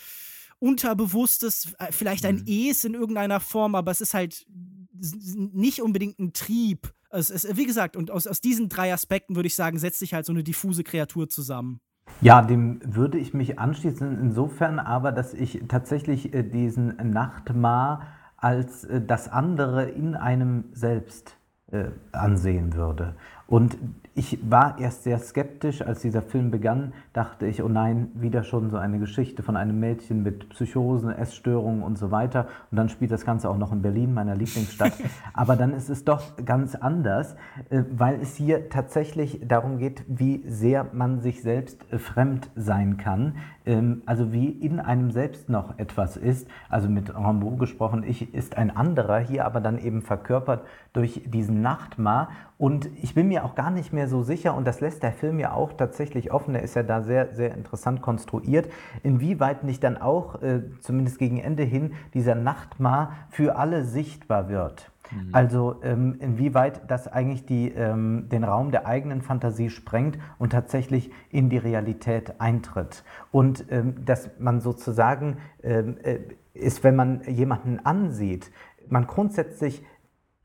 Unterbewusstes, 0.60 1.74
äh, 1.80 1.92
vielleicht 1.92 2.26
ein 2.26 2.44
mhm. 2.46 2.70
Es 2.70 2.84
in 2.84 2.94
irgendeiner 2.94 3.40
Form, 3.40 3.76
aber 3.76 3.92
es 3.92 4.02
ist 4.02 4.14
halt 4.14 4.46
nicht 4.92 5.82
unbedingt 5.82 6.20
ein 6.20 6.34
Trieb. 6.34 6.94
Es 7.10 7.30
ist, 7.30 7.58
wie 7.58 7.66
gesagt, 7.66 7.96
und 7.96 8.12
aus, 8.12 8.28
aus 8.28 8.42
diesen 8.42 8.70
drei 8.70 8.94
Aspekten 8.94 9.36
würde 9.36 9.48
ich 9.48 9.56
sagen, 9.56 9.80
setzt 9.80 10.00
sich 10.00 10.14
halt 10.14 10.26
so 10.26 10.32
eine 10.32 10.44
diffuse 10.44 10.84
Kreatur 10.84 11.28
zusammen. 11.30 11.80
Ja, 12.22 12.42
dem 12.42 12.80
würde 12.84 13.18
ich 13.18 13.34
mich 13.34 13.60
anschließen, 13.60 14.20
insofern 14.20 14.80
aber, 14.80 15.12
dass 15.12 15.34
ich 15.34 15.64
tatsächlich 15.68 16.34
äh, 16.34 16.44
diesen 16.44 16.96
Nachtmar 17.12 18.08
als 18.36 18.84
äh, 18.84 19.02
das 19.02 19.30
andere 19.32 19.86
in 19.86 20.16
einem 20.16 20.66
selbst 20.74 21.38
äh, 21.72 21.86
ansehen 22.12 22.74
würde. 22.74 23.16
Und 23.50 23.80
ich 24.14 24.38
war 24.48 24.78
erst 24.80 25.04
sehr 25.04 25.18
skeptisch, 25.18 25.82
als 25.82 26.02
dieser 26.02 26.22
Film 26.22 26.52
begann, 26.52 26.94
dachte 27.14 27.48
ich, 27.48 27.64
oh 27.64 27.68
nein, 27.68 28.10
wieder 28.14 28.44
schon 28.44 28.70
so 28.70 28.78
eine 28.78 29.00
Geschichte 29.00 29.42
von 29.42 29.56
einem 29.56 29.80
Mädchen 29.80 30.22
mit 30.22 30.50
Psychosen, 30.50 31.10
Essstörungen 31.10 31.82
und 31.82 31.98
so 31.98 32.12
weiter. 32.12 32.48
Und 32.70 32.78
dann 32.78 32.90
spielt 32.90 33.12
das 33.12 33.26
Ganze 33.26 33.50
auch 33.50 33.58
noch 33.58 33.72
in 33.72 33.82
Berlin, 33.82 34.14
meiner 34.14 34.36
Lieblingsstadt. 34.36 34.94
Aber 35.34 35.56
dann 35.56 35.74
ist 35.74 35.90
es 35.90 36.06
doch 36.06 36.22
ganz 36.46 36.76
anders, 36.76 37.36
äh, 37.70 37.84
weil 37.92 38.22
es 38.22 38.36
hier 38.36 38.70
tatsächlich 38.70 39.42
darum 39.48 39.80
geht, 39.80 40.04
wie 40.08 40.44
sehr 40.46 40.86
man 40.92 41.22
sich 41.22 41.42
selbst 41.42 41.92
äh, 41.92 41.98
fremd 41.98 42.52
sein 42.56 42.98
kann. 42.98 43.38
Ähm, 43.66 44.02
also 44.06 44.34
wie 44.34 44.50
in 44.50 44.80
einem 44.80 45.12
selbst 45.12 45.50
noch 45.50 45.80
etwas 45.80 46.18
ist. 46.18 46.48
Also 46.70 46.90
mit 46.90 47.16
Rambo 47.16 47.52
gesprochen, 47.52 48.04
ich 48.04 48.34
ist 48.34 48.58
ein 48.58 48.76
anderer, 48.76 49.20
hier 49.20 49.46
aber 49.46 49.62
dann 49.62 49.80
eben 49.80 50.02
verkörpert 50.02 50.66
durch 50.94 51.22
diesen 51.26 51.62
Nachtmar. 51.62 52.30
Und 52.60 52.90
ich 53.02 53.16
bin 53.16 53.30
mir 53.30 53.46
auch 53.46 53.56
gar 53.56 53.72
nicht 53.72 53.94
mehr 53.94 54.10
so 54.10 54.22
sicher, 54.22 54.54
und 54.54 54.68
das 54.68 54.82
lässt 54.82 55.02
der 55.02 55.14
Film 55.14 55.40
ja 55.40 55.54
auch 55.54 55.72
tatsächlich 55.72 56.34
offen, 56.34 56.54
der 56.54 56.62
ist 56.62 56.76
ja 56.76 56.84
da 56.84 57.02
sehr, 57.02 57.34
sehr 57.34 57.54
interessant 57.56 58.02
konstruiert, 58.02 58.70
inwieweit 59.02 59.64
nicht 59.64 59.82
dann 59.82 59.96
auch, 59.96 60.42
äh, 60.42 60.64
zumindest 60.82 61.20
gegen 61.20 61.40
Ende 61.40 61.64
hin, 61.64 61.94
dieser 62.14 62.36
Nachtmar 62.36 63.14
für 63.30 63.56
alle 63.56 63.86
sichtbar 63.86 64.50
wird. 64.50 64.92
Mhm. 65.10 65.30
Also 65.32 65.80
ähm, 65.84 66.18
inwieweit 66.20 66.82
das 66.92 67.08
eigentlich 67.08 67.46
die, 67.46 67.70
ähm, 67.70 68.28
den 68.30 68.44
Raum 68.44 68.72
der 68.72 68.86
eigenen 68.86 69.22
Fantasie 69.22 69.70
sprengt 69.70 70.20
und 70.38 70.52
tatsächlich 70.52 71.12
in 71.30 71.50
die 71.50 71.58
Realität 71.58 72.42
eintritt. 72.42 73.06
Und 73.32 73.72
ähm, 73.72 74.04
dass 74.04 74.32
man 74.38 74.60
sozusagen 74.60 75.38
ähm, 75.64 75.96
äh, 76.04 76.20
ist, 76.54 76.84
wenn 76.84 76.98
man 76.98 77.22
jemanden 77.24 77.80
ansieht, 77.86 78.52
man 78.90 79.08
grundsätzlich 79.08 79.82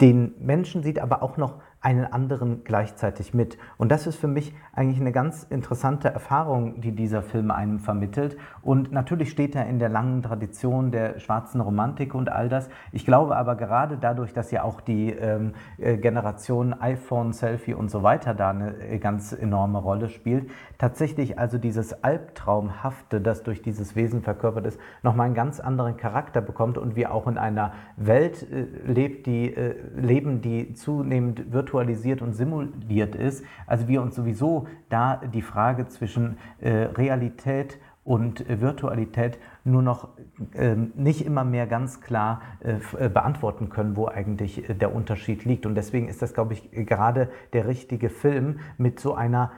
den 0.01 0.35
Menschen 0.39 0.83
sieht, 0.83 0.99
aber 0.99 1.23
auch 1.23 1.37
noch 1.37 1.61
einen 1.85 2.07
anderen 2.07 2.65
gleichzeitig 2.65 3.35
mit. 3.35 3.59
Und 3.77 3.93
das 3.93 4.07
ist 4.07 4.17
für 4.17 4.27
mich 4.27 4.55
eigentlich 4.73 5.01
eine 5.01 5.13
ganz 5.13 5.43
interessante 5.45 6.09
Erfahrung, 6.09 6.81
die 6.81 6.93
dieser 6.93 7.23
Film 7.23 7.51
einem 7.51 7.79
vermittelt. 7.79 8.39
Und 8.63 8.91
natürlich 8.91 9.31
steht 9.31 9.55
er 9.55 9.67
in 9.67 9.79
der 9.79 9.91
langen 9.91 10.23
Tradition 10.23 10.91
der 10.91 11.21
schwarzen 11.21 11.61
Romantik 11.61 12.15
und 12.15 12.33
all 12.33 12.49
das. 12.49 12.71
Ich 12.91 13.05
glaube 13.05 13.37
aber 13.37 13.55
gerade 13.57 13.99
dadurch, 13.99 14.33
dass 14.33 14.51
ja 14.51 14.63
auch 14.63 14.81
die 14.81 15.11
ähm, 15.11 15.53
äh, 15.77 15.99
Generation 15.99 16.73
iPhone, 16.81 17.35
Selfie 17.35 17.75
und 17.75 17.91
so 17.91 18.03
weiter 18.03 18.33
da 18.33 18.49
eine 18.49 18.79
äh, 18.79 18.99
ganz 18.99 19.33
enorme 19.35 19.79
Rolle 19.79 20.09
spielt, 20.09 20.51
tatsächlich 20.79 21.39
also 21.39 21.59
dieses 21.59 22.03
Albtraumhafte, 22.03 23.21
das 23.21 23.43
durch 23.43 23.61
dieses 23.61 23.95
Wesen 23.95 24.23
verkörpert 24.23 24.65
ist, 24.65 24.81
nochmal 25.03 25.27
einen 25.27 25.35
ganz 25.35 25.61
anderen 25.61 25.99
Charakter 25.99 26.41
bekommt 26.41 26.79
und 26.79 26.97
wir 26.97 27.13
auch 27.13 27.27
in 27.27 27.37
einer 27.37 27.73
Welt 27.99 28.43
äh, 28.51 28.65
lebt, 28.91 29.27
die, 29.27 29.55
äh, 29.55 29.75
leben, 29.95 30.41
die 30.41 30.73
zunehmend 30.73 31.53
virtuell 31.53 31.74
virtualisiert 31.75 32.23
und 32.23 32.35
simuliert 32.35 33.17
ist. 33.17 33.45
Also 33.67 33.89
wir 33.89 34.01
uns 34.01 34.15
sowieso 34.15 34.69
da 34.89 35.17
die 35.17 35.43
Frage 35.43 35.89
zwischen 35.89 36.39
äh, 36.61 36.71
Realität 36.71 37.79
und 38.05 38.49
äh, 38.49 38.61
Virtualität 38.61 39.39
nur 39.65 39.83
noch 39.83 40.11
äh, 40.53 40.77
nicht 40.77 41.25
immer 41.25 41.43
mehr 41.43 41.67
ganz 41.67 42.01
klar 42.03 42.43
äh, 42.61 42.75
äh, 43.03 43.09
beantworten 43.09 43.71
können, 43.71 43.97
wo 43.97 44.07
eigentlich 44.07 44.69
äh, 44.69 44.75
der 44.75 44.95
Unterschied 44.95 45.45
liegt. 45.47 45.65
Und 45.67 45.75
deswegen 45.75 46.09
ist 46.09 46.21
das, 46.21 46.35
glaube 46.35 46.53
ich, 46.53 46.71
gerade 46.71 47.31
der 47.55 47.67
richtige 47.67 48.11
Film 48.11 48.61
mit 48.79 49.01
so 49.01 49.15
einer 49.15 49.51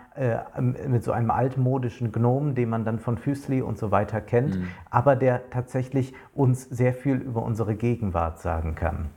mit 0.86 1.04
so 1.04 1.12
einem 1.12 1.30
altmodischen 1.30 2.10
Gnomen, 2.10 2.54
den 2.54 2.70
man 2.70 2.86
dann 2.86 2.98
von 2.98 3.18
Füßli 3.18 3.60
und 3.60 3.76
so 3.76 3.90
weiter 3.90 4.22
kennt, 4.22 4.58
mhm. 4.58 4.68
aber 4.88 5.14
der 5.14 5.50
tatsächlich 5.50 6.14
uns 6.32 6.62
sehr 6.62 6.94
viel 6.94 7.16
über 7.16 7.42
unsere 7.42 7.76
Gegenwart 7.76 8.40
sagen 8.40 8.74
kann 8.74 9.10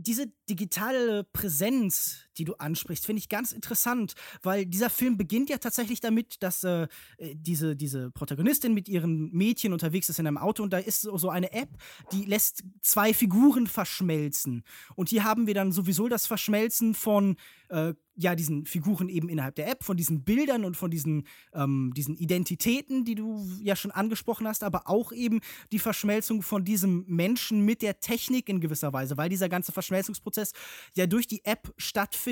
diese 0.00 0.28
digitale 0.48 1.24
Präsenz, 1.24 2.27
die 2.38 2.44
du 2.44 2.54
ansprichst, 2.54 3.04
finde 3.06 3.20
ich 3.20 3.28
ganz 3.28 3.52
interessant, 3.52 4.14
weil 4.42 4.66
dieser 4.66 4.90
Film 4.90 5.16
beginnt 5.16 5.50
ja 5.50 5.58
tatsächlich 5.58 6.00
damit, 6.00 6.42
dass 6.42 6.64
äh, 6.64 6.88
äh, 7.18 7.34
diese, 7.34 7.76
diese 7.76 8.10
Protagonistin 8.10 8.74
mit 8.74 8.88
ihren 8.88 9.30
Mädchen 9.32 9.72
unterwegs 9.72 10.08
ist 10.08 10.18
in 10.18 10.26
einem 10.26 10.38
Auto 10.38 10.62
und 10.62 10.72
da 10.72 10.78
ist 10.78 11.02
so 11.02 11.30
eine 11.30 11.52
App, 11.52 11.70
die 12.12 12.24
lässt 12.24 12.64
zwei 12.80 13.12
Figuren 13.12 13.66
verschmelzen. 13.66 14.62
Und 14.94 15.08
hier 15.08 15.24
haben 15.24 15.46
wir 15.46 15.54
dann 15.54 15.72
sowieso 15.72 16.08
das 16.08 16.26
Verschmelzen 16.26 16.94
von 16.94 17.36
äh, 17.68 17.94
ja, 18.20 18.34
diesen 18.34 18.66
Figuren 18.66 19.08
eben 19.08 19.28
innerhalb 19.28 19.54
der 19.54 19.70
App, 19.70 19.84
von 19.84 19.96
diesen 19.96 20.24
Bildern 20.24 20.64
und 20.64 20.76
von 20.76 20.90
diesen, 20.90 21.24
ähm, 21.54 21.92
diesen 21.94 22.16
Identitäten, 22.16 23.04
die 23.04 23.14
du 23.14 23.46
ja 23.62 23.76
schon 23.76 23.92
angesprochen 23.92 24.48
hast, 24.48 24.64
aber 24.64 24.88
auch 24.88 25.12
eben 25.12 25.40
die 25.70 25.78
Verschmelzung 25.78 26.42
von 26.42 26.64
diesem 26.64 27.04
Menschen 27.06 27.64
mit 27.64 27.80
der 27.80 28.00
Technik 28.00 28.48
in 28.48 28.60
gewisser 28.60 28.92
Weise, 28.92 29.16
weil 29.16 29.28
dieser 29.28 29.48
ganze 29.48 29.70
Verschmelzungsprozess 29.70 30.52
ja 30.96 31.06
durch 31.06 31.28
die 31.28 31.44
App 31.44 31.72
stattfindet. 31.76 32.27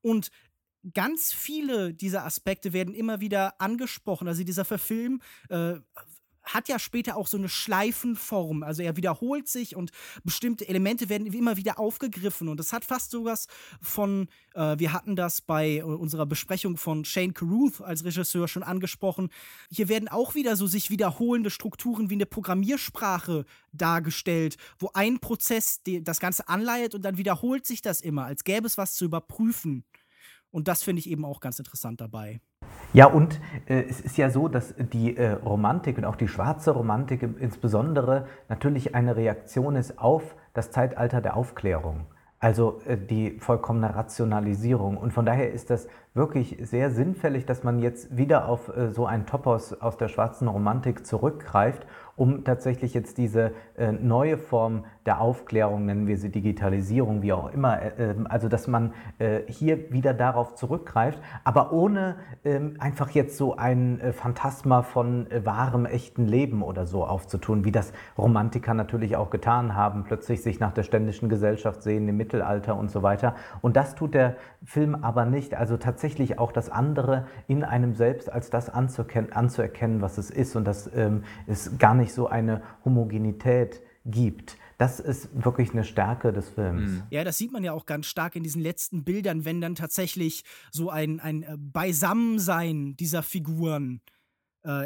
Und 0.00 0.30
ganz 0.94 1.32
viele 1.32 1.94
dieser 1.94 2.24
Aspekte 2.24 2.72
werden 2.72 2.94
immer 2.94 3.20
wieder 3.20 3.60
angesprochen. 3.60 4.28
Also 4.28 4.44
dieser 4.44 4.64
Verfilm 4.64 5.20
äh, 5.48 5.74
hat 6.46 6.68
ja 6.68 6.78
später 6.78 7.16
auch 7.16 7.26
so 7.26 7.36
eine 7.36 7.48
Schleifenform. 7.48 8.62
Also 8.62 8.82
er 8.82 8.96
wiederholt 8.96 9.48
sich 9.48 9.76
und 9.76 9.90
bestimmte 10.24 10.68
Elemente 10.68 11.08
werden 11.08 11.26
immer 11.26 11.56
wieder 11.56 11.78
aufgegriffen. 11.78 12.48
Und 12.48 12.58
das 12.58 12.72
hat 12.72 12.84
fast 12.84 13.10
sowas 13.10 13.46
von, 13.80 14.28
äh, 14.54 14.78
wir 14.78 14.92
hatten 14.92 15.16
das 15.16 15.40
bei 15.40 15.84
unserer 15.84 16.26
Besprechung 16.26 16.76
von 16.76 17.04
Shane 17.04 17.34
Carruth 17.34 17.80
als 17.80 18.04
Regisseur 18.04 18.48
schon 18.48 18.62
angesprochen. 18.62 19.30
Hier 19.70 19.88
werden 19.88 20.08
auch 20.08 20.34
wieder 20.34 20.56
so 20.56 20.66
sich 20.66 20.90
wiederholende 20.90 21.50
Strukturen 21.50 22.10
wie 22.10 22.14
eine 22.14 22.26
Programmiersprache 22.26 23.44
dargestellt, 23.72 24.56
wo 24.78 24.90
ein 24.94 25.18
Prozess 25.18 25.80
das 25.84 26.20
Ganze 26.20 26.48
anleitet 26.48 26.94
und 26.94 27.02
dann 27.02 27.18
wiederholt 27.18 27.66
sich 27.66 27.82
das 27.82 28.00
immer, 28.00 28.24
als 28.24 28.44
gäbe 28.44 28.66
es 28.66 28.78
was 28.78 28.94
zu 28.94 29.04
überprüfen. 29.04 29.84
Und 30.56 30.68
das 30.68 30.82
finde 30.82 31.00
ich 31.00 31.10
eben 31.10 31.26
auch 31.26 31.40
ganz 31.40 31.58
interessant 31.58 32.00
dabei. 32.00 32.40
Ja, 32.94 33.08
und 33.08 33.42
äh, 33.66 33.82
es 33.90 34.00
ist 34.00 34.16
ja 34.16 34.30
so, 34.30 34.48
dass 34.48 34.74
die 34.78 35.14
äh, 35.14 35.32
Romantik 35.32 35.98
und 35.98 36.06
auch 36.06 36.16
die 36.16 36.28
schwarze 36.28 36.70
Romantik 36.70 37.20
insbesondere 37.22 38.26
natürlich 38.48 38.94
eine 38.94 39.16
Reaktion 39.16 39.76
ist 39.76 39.98
auf 39.98 40.34
das 40.54 40.70
Zeitalter 40.70 41.20
der 41.20 41.36
Aufklärung. 41.36 42.06
Also 42.38 42.80
äh, 42.86 42.96
die 42.96 43.38
vollkommene 43.38 43.94
Rationalisierung. 43.94 44.96
Und 44.96 45.12
von 45.12 45.26
daher 45.26 45.52
ist 45.52 45.68
das 45.68 45.88
wirklich 46.16 46.56
sehr 46.62 46.90
sinnfällig, 46.90 47.46
dass 47.46 47.62
man 47.62 47.78
jetzt 47.78 48.16
wieder 48.16 48.48
auf 48.48 48.74
äh, 48.76 48.90
so 48.90 49.06
ein 49.06 49.26
Topos 49.26 49.80
aus 49.80 49.96
der 49.96 50.08
schwarzen 50.08 50.48
Romantik 50.48 51.06
zurückgreift 51.06 51.86
um 52.16 52.44
tatsächlich 52.44 52.94
jetzt 52.94 53.18
diese 53.18 53.52
äh, 53.76 53.92
neue 53.92 54.38
Form 54.38 54.84
der 55.04 55.20
Aufklärung, 55.20 55.84
nennen 55.84 56.06
wir 56.06 56.16
sie 56.16 56.30
Digitalisierung, 56.30 57.22
wie 57.22 57.32
auch 57.32 57.52
immer, 57.52 57.80
äh, 57.80 57.92
ähm, 57.98 58.26
also 58.28 58.48
dass 58.48 58.66
man 58.66 58.94
äh, 59.18 59.40
hier 59.46 59.92
wieder 59.92 60.14
darauf 60.14 60.54
zurückgreift, 60.54 61.20
aber 61.44 61.72
ohne 61.72 62.16
ähm, 62.44 62.76
einfach 62.78 63.10
jetzt 63.10 63.36
so 63.36 63.56
ein 63.56 64.00
äh, 64.00 64.12
Phantasma 64.12 64.82
von 64.82 65.30
äh, 65.30 65.44
wahrem, 65.44 65.84
echten 65.84 66.26
Leben 66.26 66.62
oder 66.62 66.86
so 66.86 67.04
aufzutun, 67.04 67.64
wie 67.64 67.72
das 67.72 67.92
Romantiker 68.16 68.72
natürlich 68.72 69.16
auch 69.16 69.28
getan 69.30 69.76
haben, 69.76 70.04
plötzlich 70.04 70.42
sich 70.42 70.58
nach 70.58 70.72
der 70.72 70.82
ständischen 70.82 71.28
Gesellschaft 71.28 71.82
sehen, 71.82 72.08
im 72.08 72.16
Mittelalter 72.16 72.76
und 72.76 72.90
so 72.90 73.02
weiter. 73.02 73.34
Und 73.60 73.76
das 73.76 73.94
tut 73.94 74.14
der 74.14 74.36
Film 74.64 74.96
aber 75.04 75.26
nicht. 75.26 75.54
Also 75.54 75.76
tatsächlich 75.76 76.05
auch 76.38 76.52
das 76.52 76.70
andere 76.70 77.26
in 77.48 77.64
einem 77.64 77.94
selbst 77.94 78.30
als 78.30 78.50
das 78.50 78.68
anzuerkennen, 78.68 80.00
was 80.00 80.18
es 80.18 80.30
ist 80.30 80.56
und 80.56 80.64
dass 80.64 80.90
ähm, 80.94 81.24
es 81.46 81.78
gar 81.78 81.94
nicht 81.94 82.12
so 82.12 82.26
eine 82.28 82.62
Homogenität 82.84 83.82
gibt. 84.04 84.56
Das 84.78 85.00
ist 85.00 85.30
wirklich 85.44 85.72
eine 85.72 85.84
Stärke 85.84 86.32
des 86.32 86.50
Films. 86.50 86.90
Mhm. 86.90 87.02
Ja, 87.10 87.24
das 87.24 87.38
sieht 87.38 87.52
man 87.52 87.64
ja 87.64 87.72
auch 87.72 87.86
ganz 87.86 88.06
stark 88.06 88.36
in 88.36 88.42
diesen 88.42 88.60
letzten 88.60 89.04
Bildern, 89.04 89.44
wenn 89.44 89.60
dann 89.60 89.74
tatsächlich 89.74 90.44
so 90.70 90.90
ein, 90.90 91.18
ein 91.18 91.42
äh, 91.42 91.56
Beisammensein 91.58 92.96
dieser 92.96 93.22
Figuren 93.22 94.00
äh, 94.04 94.15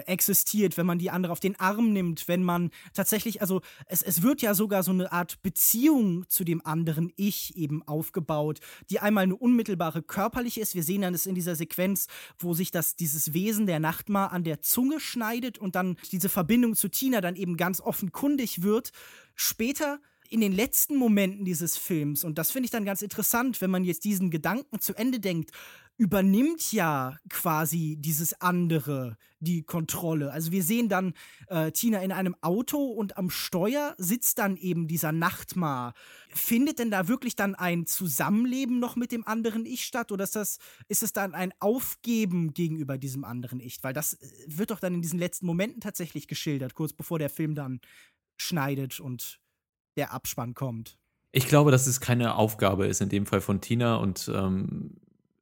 existiert, 0.07 0.77
wenn 0.77 0.87
man 0.87 0.99
die 0.99 1.11
andere 1.11 1.33
auf 1.33 1.41
den 1.41 1.59
Arm 1.59 1.93
nimmt, 1.93 2.29
wenn 2.29 2.43
man 2.43 2.71
tatsächlich, 2.93 3.41
also 3.41 3.63
es, 3.87 4.03
es 4.03 4.23
wird 4.23 4.43
ja 4.43 4.55
sogar 4.55 4.83
so 4.83 4.91
eine 4.91 5.11
Art 5.11 5.43
Beziehung 5.43 6.29
zu 6.29 6.45
dem 6.45 6.65
anderen 6.65 7.13
Ich 7.17 7.57
eben 7.57 7.83
aufgebaut, 7.83 8.61
die 8.91 9.01
einmal 9.01 9.25
eine 9.25 9.37
unmittelbare 9.37 10.03
körperliche 10.03 10.61
ist. 10.61 10.75
Wir 10.75 10.83
sehen 10.83 11.03
dann 11.03 11.15
es 11.15 11.27
in 11.27 11.35
dieser 11.35 11.57
Sequenz, 11.57 12.07
wo 12.39 12.55
sich 12.55 12.71
das, 12.71 12.97
dieses 12.97 13.33
Wesen 13.33 13.67
der 13.67 13.81
Nachtmar 13.81 14.33
an 14.33 14.45
der 14.45 14.61
Zunge 14.61 15.01
schneidet 15.01 15.59
und 15.59 15.75
dann 15.75 15.97
diese 16.13 16.29
Verbindung 16.29 16.77
zu 16.77 16.89
Tina 16.89 17.21
dann 17.21 17.37
eben 17.37 17.57
ganz 17.57 17.81
offenkundig 17.81 18.63
wird. 18.63 18.91
Später 19.35 20.01
in 20.29 20.41
den 20.41 20.53
letzten 20.53 20.97
Momenten 20.97 21.45
dieses 21.45 21.77
Films, 21.77 22.23
und 22.23 22.39
das 22.39 22.53
finde 22.53 22.67
ich 22.67 22.71
dann 22.71 22.85
ganz 22.85 23.03
interessant, 23.03 23.61
wenn 23.61 23.71
man 23.71 23.83
jetzt 23.83 24.05
diesen 24.05 24.31
Gedanken 24.31 24.79
zu 24.79 24.95
Ende 24.95 25.19
denkt, 25.19 25.51
übernimmt 26.01 26.73
ja 26.73 27.19
quasi 27.29 27.97
dieses 27.99 28.41
andere 28.41 29.19
die 29.39 29.65
Kontrolle. 29.65 30.33
Also 30.33 30.51
wir 30.51 30.63
sehen 30.63 30.89
dann 30.89 31.13
äh, 31.49 31.73
Tina 31.73 32.01
in 32.01 32.11
einem 32.11 32.35
Auto 32.41 32.79
und 32.79 33.19
am 33.19 33.29
Steuer 33.29 33.95
sitzt 33.99 34.39
dann 34.39 34.57
eben 34.57 34.89
dieser 34.89 35.13
Nachtmar. 35.13 35.93
Findet 36.31 36.79
denn 36.79 36.91
da 36.91 37.07
wirklich 37.07 37.37
dann 37.37 37.55
ein 37.55 37.85
Zusammenleben 37.85 38.81
noch 38.81 38.97
mit 38.97 39.13
dem 39.13 39.27
anderen 39.27 39.67
Ich 39.67 39.85
statt 39.85 40.11
oder 40.11 40.25
ist 40.25 40.37
das 40.37 40.57
ist 40.89 41.03
es 41.03 41.13
dann 41.13 41.35
ein 41.35 41.53
Aufgeben 41.59 42.55
gegenüber 42.55 42.97
diesem 42.97 43.25
anderen 43.25 43.61
Ich? 43.61 43.83
Weil 43.83 43.93
das 43.93 44.15
äh, 44.15 44.27
wird 44.47 44.71
doch 44.71 44.81
dann 44.81 44.95
in 44.95 45.03
diesen 45.03 45.19
letzten 45.19 45.45
Momenten 45.45 45.83
tatsächlich 45.83 46.29
geschildert, 46.29 46.73
kurz 46.73 46.95
bevor 46.95 47.19
der 47.19 47.29
Film 47.29 47.55
dann 47.55 47.79
schneidet 48.39 49.01
und 49.01 49.39
der 49.99 50.15
Abspann 50.15 50.55
kommt. 50.55 50.97
Ich 51.31 51.47
glaube, 51.47 51.71
dass 51.71 51.87
es 51.87 52.01
keine 52.01 52.37
Aufgabe 52.37 52.87
ist 52.87 53.03
in 53.03 53.11
dem 53.11 53.27
Fall 53.27 53.43
von 53.43 53.61
Tina 53.61 53.97
und 53.97 54.31
ähm, 54.35 54.97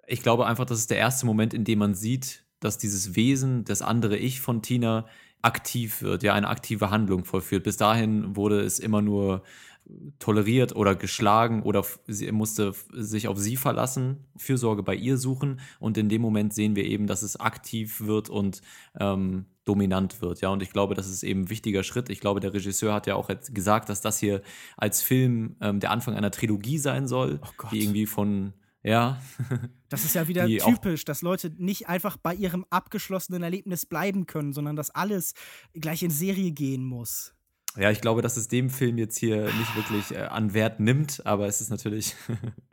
ich 0.09 0.22
glaube 0.22 0.46
einfach, 0.46 0.64
das 0.64 0.78
ist 0.78 0.90
der 0.90 0.98
erste 0.98 1.26
Moment, 1.26 1.54
in 1.54 1.64
dem 1.64 1.78
man 1.78 1.94
sieht, 1.94 2.44
dass 2.61 2.78
dieses 2.78 3.14
Wesen, 3.14 3.64
das 3.64 3.82
andere 3.82 4.16
Ich 4.16 4.40
von 4.40 4.62
Tina 4.62 5.06
aktiv 5.42 6.02
wird, 6.02 6.22
ja, 6.22 6.34
eine 6.34 6.48
aktive 6.48 6.90
Handlung 6.90 7.24
vollführt. 7.24 7.62
Bis 7.62 7.76
dahin 7.76 8.34
wurde 8.34 8.61
es 8.61 8.80
immer 8.80 9.02
nur 9.02 9.42
toleriert 10.18 10.76
oder 10.76 10.94
geschlagen 10.94 11.62
oder 11.62 11.84
sie 12.06 12.30
musste 12.32 12.74
sich 12.92 13.28
auf 13.28 13.38
sie 13.38 13.56
verlassen, 13.56 14.26
Fürsorge 14.36 14.82
bei 14.82 14.94
ihr 14.94 15.16
suchen 15.16 15.61
und 15.78 15.96
in 15.96 16.09
dem 16.09 16.20
Moment 16.20 16.52
sehen 16.52 16.76
wir 16.76 16.84
eben, 16.84 17.06
dass 17.06 17.22
es 17.22 17.40
aktiv 17.40 18.02
wird 18.02 18.28
und 18.28 18.61
ähm, 19.00 19.46
dominant 19.64 20.20
wird, 20.20 20.42
ja 20.42 20.50
und 20.50 20.62
ich 20.62 20.70
glaube, 20.72 20.94
das 20.94 21.09
ist 21.09 21.22
eben 21.22 21.42
ein 21.42 21.50
wichtiger 21.50 21.82
Schritt. 21.82 22.11
Ich 22.11 22.20
glaube, 22.20 22.40
der 22.40 22.52
Regisseur 22.52 22.92
hat 22.92 23.06
ja 23.06 23.14
auch 23.14 23.30
gesagt, 23.50 23.88
dass 23.88 24.02
das 24.02 24.18
hier 24.18 24.42
als 24.76 25.00
Film 25.00 25.56
ähm, 25.62 25.80
der 25.80 25.90
Anfang 25.90 26.14
einer 26.14 26.30
Trilogie 26.30 26.78
sein 26.78 27.06
soll, 27.06 27.40
oh 27.42 27.68
die 27.70 27.82
irgendwie 27.82 28.04
von 28.04 28.52
ja. 28.89 29.20
Das 29.89 30.05
ist 30.05 30.14
ja 30.14 30.28
wieder 30.28 30.47
typisch, 30.47 31.05
dass 31.05 31.22
Leute 31.22 31.53
nicht 31.57 31.89
einfach 31.89 32.16
bei 32.16 32.34
ihrem 32.34 32.64
abgeschlossenen 32.70 33.43
Erlebnis 33.43 33.86
bleiben 33.86 34.26
können, 34.26 34.53
sondern 34.53 34.76
dass 34.76 34.91
alles 34.91 35.34
gleich 35.74 36.03
in 36.03 36.11
Serie 36.11 36.53
gehen 36.53 36.84
muss. 36.84 37.34
Ja, 37.76 37.91
ich 37.91 38.01
glaube, 38.01 38.22
dass 38.22 38.36
es 38.36 38.49
dem 38.49 38.70
Film 38.70 38.99
jetzt 38.99 39.18
hier 39.18 39.45
nicht 39.45 39.76
wirklich 39.76 40.11
äh, 40.12 40.24
an 40.24 40.53
Wert 40.53 40.80
nimmt, 40.80 41.24
aber 41.26 41.47
es 41.47 41.61
ist 41.61 41.70
natürlich 41.70 42.16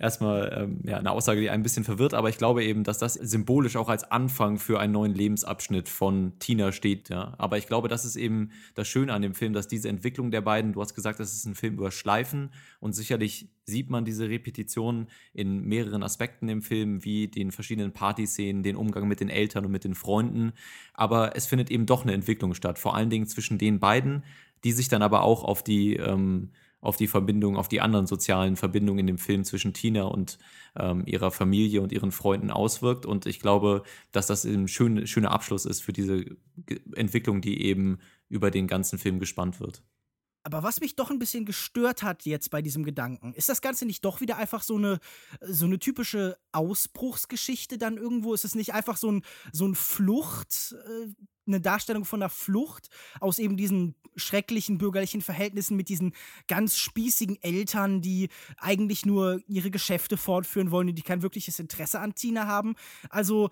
erstmal 0.00 0.50
ähm, 0.56 0.80
ja, 0.84 0.96
eine 0.96 1.10
Aussage, 1.10 1.40
die 1.40 1.50
ein 1.50 1.62
bisschen 1.62 1.84
verwirrt, 1.84 2.14
aber 2.14 2.30
ich 2.30 2.38
glaube 2.38 2.64
eben, 2.64 2.84
dass 2.84 2.98
das 2.98 3.14
symbolisch 3.14 3.76
auch 3.76 3.88
als 3.88 4.10
Anfang 4.10 4.58
für 4.58 4.80
einen 4.80 4.94
neuen 4.94 5.14
Lebensabschnitt 5.14 5.88
von 5.88 6.32
Tina 6.38 6.72
steht. 6.72 7.10
Ja. 7.10 7.34
Aber 7.38 7.58
ich 7.58 7.66
glaube, 7.66 7.88
das 7.88 8.04
ist 8.04 8.16
eben 8.16 8.50
das 8.74 8.88
Schöne 8.88 9.12
an 9.12 9.22
dem 9.22 9.34
Film, 9.34 9.52
dass 9.52 9.68
diese 9.68 9.88
Entwicklung 9.88 10.30
der 10.30 10.40
beiden, 10.40 10.72
du 10.72 10.80
hast 10.80 10.94
gesagt, 10.94 11.20
das 11.20 11.34
ist 11.34 11.44
ein 11.44 11.54
Film 11.54 11.74
über 11.74 11.90
Schleifen 11.90 12.50
und 12.80 12.94
sicherlich 12.94 13.50
sieht 13.66 13.90
man 13.90 14.04
diese 14.04 14.28
Repetition 14.28 15.06
in 15.34 15.62
mehreren 15.62 16.02
Aspekten 16.02 16.48
im 16.48 16.62
Film, 16.62 17.04
wie 17.04 17.28
den 17.28 17.52
verschiedenen 17.52 17.92
Partyszenen, 17.92 18.62
den 18.62 18.76
Umgang 18.76 19.06
mit 19.06 19.20
den 19.20 19.28
Eltern 19.28 19.66
und 19.66 19.70
mit 19.70 19.84
den 19.84 19.94
Freunden. 19.94 20.52
Aber 20.94 21.36
es 21.36 21.46
findet 21.46 21.70
eben 21.70 21.86
doch 21.86 22.02
eine 22.02 22.14
Entwicklung 22.14 22.54
statt, 22.54 22.78
vor 22.78 22.96
allen 22.96 23.10
Dingen 23.10 23.26
zwischen 23.26 23.58
den 23.58 23.80
beiden, 23.80 24.24
die 24.64 24.72
sich 24.72 24.88
dann 24.88 25.02
aber 25.02 25.22
auch 25.22 25.44
auf 25.44 25.62
die 25.62 25.96
ähm, 25.96 26.50
auf 26.80 26.96
die 26.96 27.06
Verbindung, 27.06 27.56
auf 27.56 27.68
die 27.68 27.80
anderen 27.80 28.06
sozialen 28.06 28.56
Verbindungen 28.56 29.00
in 29.00 29.06
dem 29.06 29.18
Film 29.18 29.44
zwischen 29.44 29.74
Tina 29.74 30.04
und 30.04 30.38
ähm, 30.76 31.02
ihrer 31.06 31.30
Familie 31.30 31.82
und 31.82 31.92
ihren 31.92 32.12
Freunden 32.12 32.50
auswirkt. 32.50 33.06
Und 33.06 33.26
ich 33.26 33.40
glaube, 33.40 33.82
dass 34.12 34.26
das 34.26 34.44
ein 34.44 34.68
schön, 34.68 35.06
schöner 35.06 35.30
Abschluss 35.30 35.66
ist 35.66 35.82
für 35.82 35.92
diese 35.92 36.24
Entwicklung, 36.94 37.40
die 37.40 37.62
eben 37.62 37.98
über 38.28 38.50
den 38.50 38.66
ganzen 38.66 38.98
Film 38.98 39.18
gespannt 39.18 39.60
wird. 39.60 39.82
Aber 40.42 40.62
was 40.62 40.80
mich 40.80 40.96
doch 40.96 41.10
ein 41.10 41.18
bisschen 41.18 41.44
gestört 41.44 42.02
hat 42.02 42.24
jetzt 42.24 42.50
bei 42.50 42.62
diesem 42.62 42.82
Gedanken, 42.82 43.34
ist 43.34 43.48
das 43.48 43.60
Ganze 43.60 43.84
nicht 43.84 44.04
doch 44.04 44.20
wieder 44.20 44.36
einfach 44.38 44.62
so 44.62 44.76
eine, 44.76 44.98
so 45.40 45.66
eine 45.66 45.78
typische 45.78 46.38
Ausbruchsgeschichte 46.52 47.76
dann 47.78 47.98
irgendwo? 47.98 48.32
Ist 48.32 48.44
es 48.44 48.54
nicht 48.54 48.72
einfach 48.72 48.96
so 48.96 49.12
ein, 49.12 49.22
so 49.52 49.66
ein 49.66 49.74
Flucht, 49.74 50.74
äh, 50.86 51.08
eine 51.46 51.60
Darstellung 51.60 52.04
von 52.04 52.22
einer 52.22 52.30
Flucht 52.30 52.88
aus 53.20 53.38
eben 53.38 53.56
diesen 53.56 53.94
schrecklichen 54.16 54.78
bürgerlichen 54.78 55.20
Verhältnissen 55.20 55.76
mit 55.76 55.88
diesen 55.88 56.14
ganz 56.48 56.76
spießigen 56.78 57.40
Eltern, 57.42 58.00
die 58.00 58.28
eigentlich 58.58 59.06
nur 59.06 59.40
ihre 59.46 59.70
Geschäfte 59.70 60.16
fortführen 60.16 60.70
wollen 60.70 60.88
und 60.88 60.94
die 60.94 61.02
kein 61.02 61.22
wirkliches 61.22 61.58
Interesse 61.58 62.00
an 62.00 62.14
Tina 62.14 62.46
haben? 62.46 62.76
Also 63.08 63.50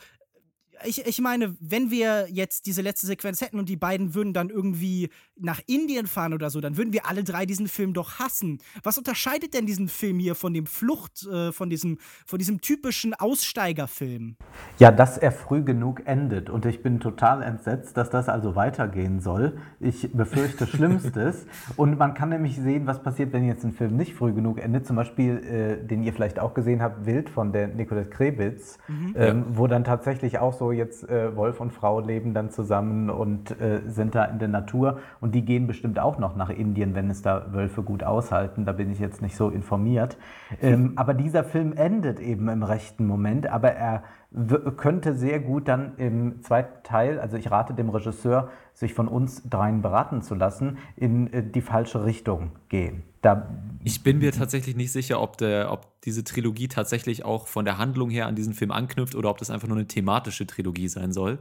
ich, 0.85 1.07
ich 1.07 1.20
meine, 1.20 1.57
wenn 1.61 1.91
wir 1.91 2.26
jetzt 2.31 2.66
diese 2.66 2.83
letzte 2.83 3.07
Sequenz 3.07 3.41
hätten 3.41 3.59
und 3.59 3.68
die 3.68 3.76
beiden 3.76 4.14
würden 4.14 4.33
dann 4.33 4.51
irgendwie 4.51 5.11
nach 5.37 5.61
Indien 5.66 6.07
fahren 6.07 6.33
oder 6.33 6.51
so, 6.51 6.61
dann 6.61 6.76
würden 6.76 6.93
wir 6.93 7.07
alle 7.07 7.24
drei 7.24 7.47
diesen 7.47 7.68
Film 7.68 7.95
doch 7.95 8.18
hassen. 8.18 8.59
Was 8.83 8.99
unterscheidet 8.99 9.55
denn 9.55 9.66
diesen 9.66 9.89
Film 9.89 10.18
hier 10.18 10.35
von 10.35 10.53
dem 10.53 10.66
Flucht, 10.66 11.26
äh, 11.26 11.53
von, 11.53 11.70
diesem, 11.70 11.99
von 12.26 12.39
diesem 12.39 12.61
typischen 12.61 13.14
Aussteigerfilm? 13.14 14.37
Ja, 14.79 14.91
dass 14.91 15.18
er 15.18 15.33
früh 15.33 15.62
genug 15.62 16.03
endet. 16.07 16.51
Und 16.51 16.66
ich 16.66 16.83
bin 16.83 17.01
total 17.01 17.43
entsetzt, 17.43 17.97
dass 17.97 18.11
das 18.11 18.29
also 18.29 18.55
weitergehen 18.55 19.20
soll. 19.20 19.59
Ich 19.81 20.12
befürchte 20.12 20.66
Schlimmstes. 20.79 21.47
und 21.76 21.99
man 21.99 22.14
kann 22.14 22.31
nämlich 22.31 22.57
sehen, 22.57 22.87
was 22.87 23.03
passiert, 23.03 23.33
wenn 23.33 23.45
jetzt 23.45 23.64
ein 23.64 23.72
Film 23.72 23.97
nicht 23.97 24.14
früh 24.14 24.33
genug 24.33 24.59
endet. 24.59 24.87
Zum 24.87 24.97
Beispiel, 24.97 25.39
äh, 25.39 25.87
den 25.87 26.03
ihr 26.03 26.12
vielleicht 26.12 26.39
auch 26.39 26.55
gesehen 26.55 26.83
habt, 26.83 27.07
Wild 27.07 27.31
von 27.31 27.53
der 27.53 27.68
Nicolette 27.68 28.11
Krebitz, 28.11 28.79
mhm. 28.89 29.14
ähm, 29.16 29.45
wo 29.51 29.66
dann 29.66 29.85
tatsächlich 29.85 30.39
auch 30.39 30.53
so 30.53 30.68
jetzt 30.73 31.09
äh, 31.09 31.35
Wolf 31.37 31.61
und 31.61 31.73
Frau 31.73 32.01
leben 32.01 32.35
dann 32.35 32.51
zusammen 32.51 33.11
und 33.11 33.61
äh, 33.61 33.81
sind 33.87 34.14
da 34.14 34.25
in 34.25 34.39
der 34.39 34.49
Natur. 34.49 34.99
Und 35.21 35.35
die 35.35 35.45
gehen 35.45 35.66
bestimmt 35.66 35.99
auch 35.99 36.19
noch 36.19 36.37
nach 36.37 36.51
Indien, 36.51 36.95
wenn 36.95 37.11
es 37.11 37.23
da 37.23 37.53
Wölfe 37.53 37.83
gut 37.83 38.03
aushalten. 38.03 38.64
Da 38.64 38.73
bin 38.73 38.91
ich 38.91 38.99
jetzt 38.99 39.23
nicht 39.23 39.37
so 39.37 39.49
informiert. 39.49 40.16
Ähm, 40.62 40.93
aber 40.97 41.14
dieser 41.14 41.45
Film 41.45 41.73
endet 41.75 42.21
eben 42.21 42.49
im 42.49 42.62
rechten 42.62 43.07
Moment, 43.07 43.47
aber 43.47 43.73
er 43.73 44.03
könnte 44.76 45.14
sehr 45.14 45.41
gut 45.41 45.68
dann 45.68 45.97
im 45.97 46.43
zweiten 46.43 46.83
Teil, 46.83 47.18
also 47.18 47.37
ich 47.37 47.51
rate 47.51 47.72
dem 47.72 47.89
Regisseur, 47.89 48.51
sich 48.74 48.93
von 48.93 49.09
uns 49.09 49.43
dreien 49.49 49.81
beraten 49.81 50.20
zu 50.20 50.35
lassen, 50.35 50.79
in 50.97 51.33
äh, 51.33 51.43
die 51.43 51.62
falsche 51.62 52.05
Richtung 52.05 52.53
gehen. 52.68 53.05
Da 53.22 53.49
ich 53.85 54.03
bin 54.03 54.18
mir 54.18 54.33
tatsächlich 54.33 54.76
nicht 54.76 54.93
sicher, 54.93 55.20
ob, 55.20 55.39
der, 55.39 55.72
ob 55.72 56.01
diese 56.03 56.24
Trilogie 56.24 56.68
tatsächlich 56.68 57.24
auch 57.24 57.47
von 57.47 57.64
der 57.64 57.79
Handlung 57.79 58.11
her 58.11 58.26
an 58.26 58.35
diesen 58.35 58.53
Film 58.53 58.70
anknüpft 58.70 59.14
oder 59.14 59.31
ob 59.31 59.39
das 59.39 59.51
einfach 59.51 59.66
nur 59.66 59.76
eine 59.76 59.87
thematische 59.87 60.47
Trilogie 60.47 60.89
sein 60.89 61.12
soll. 61.12 61.39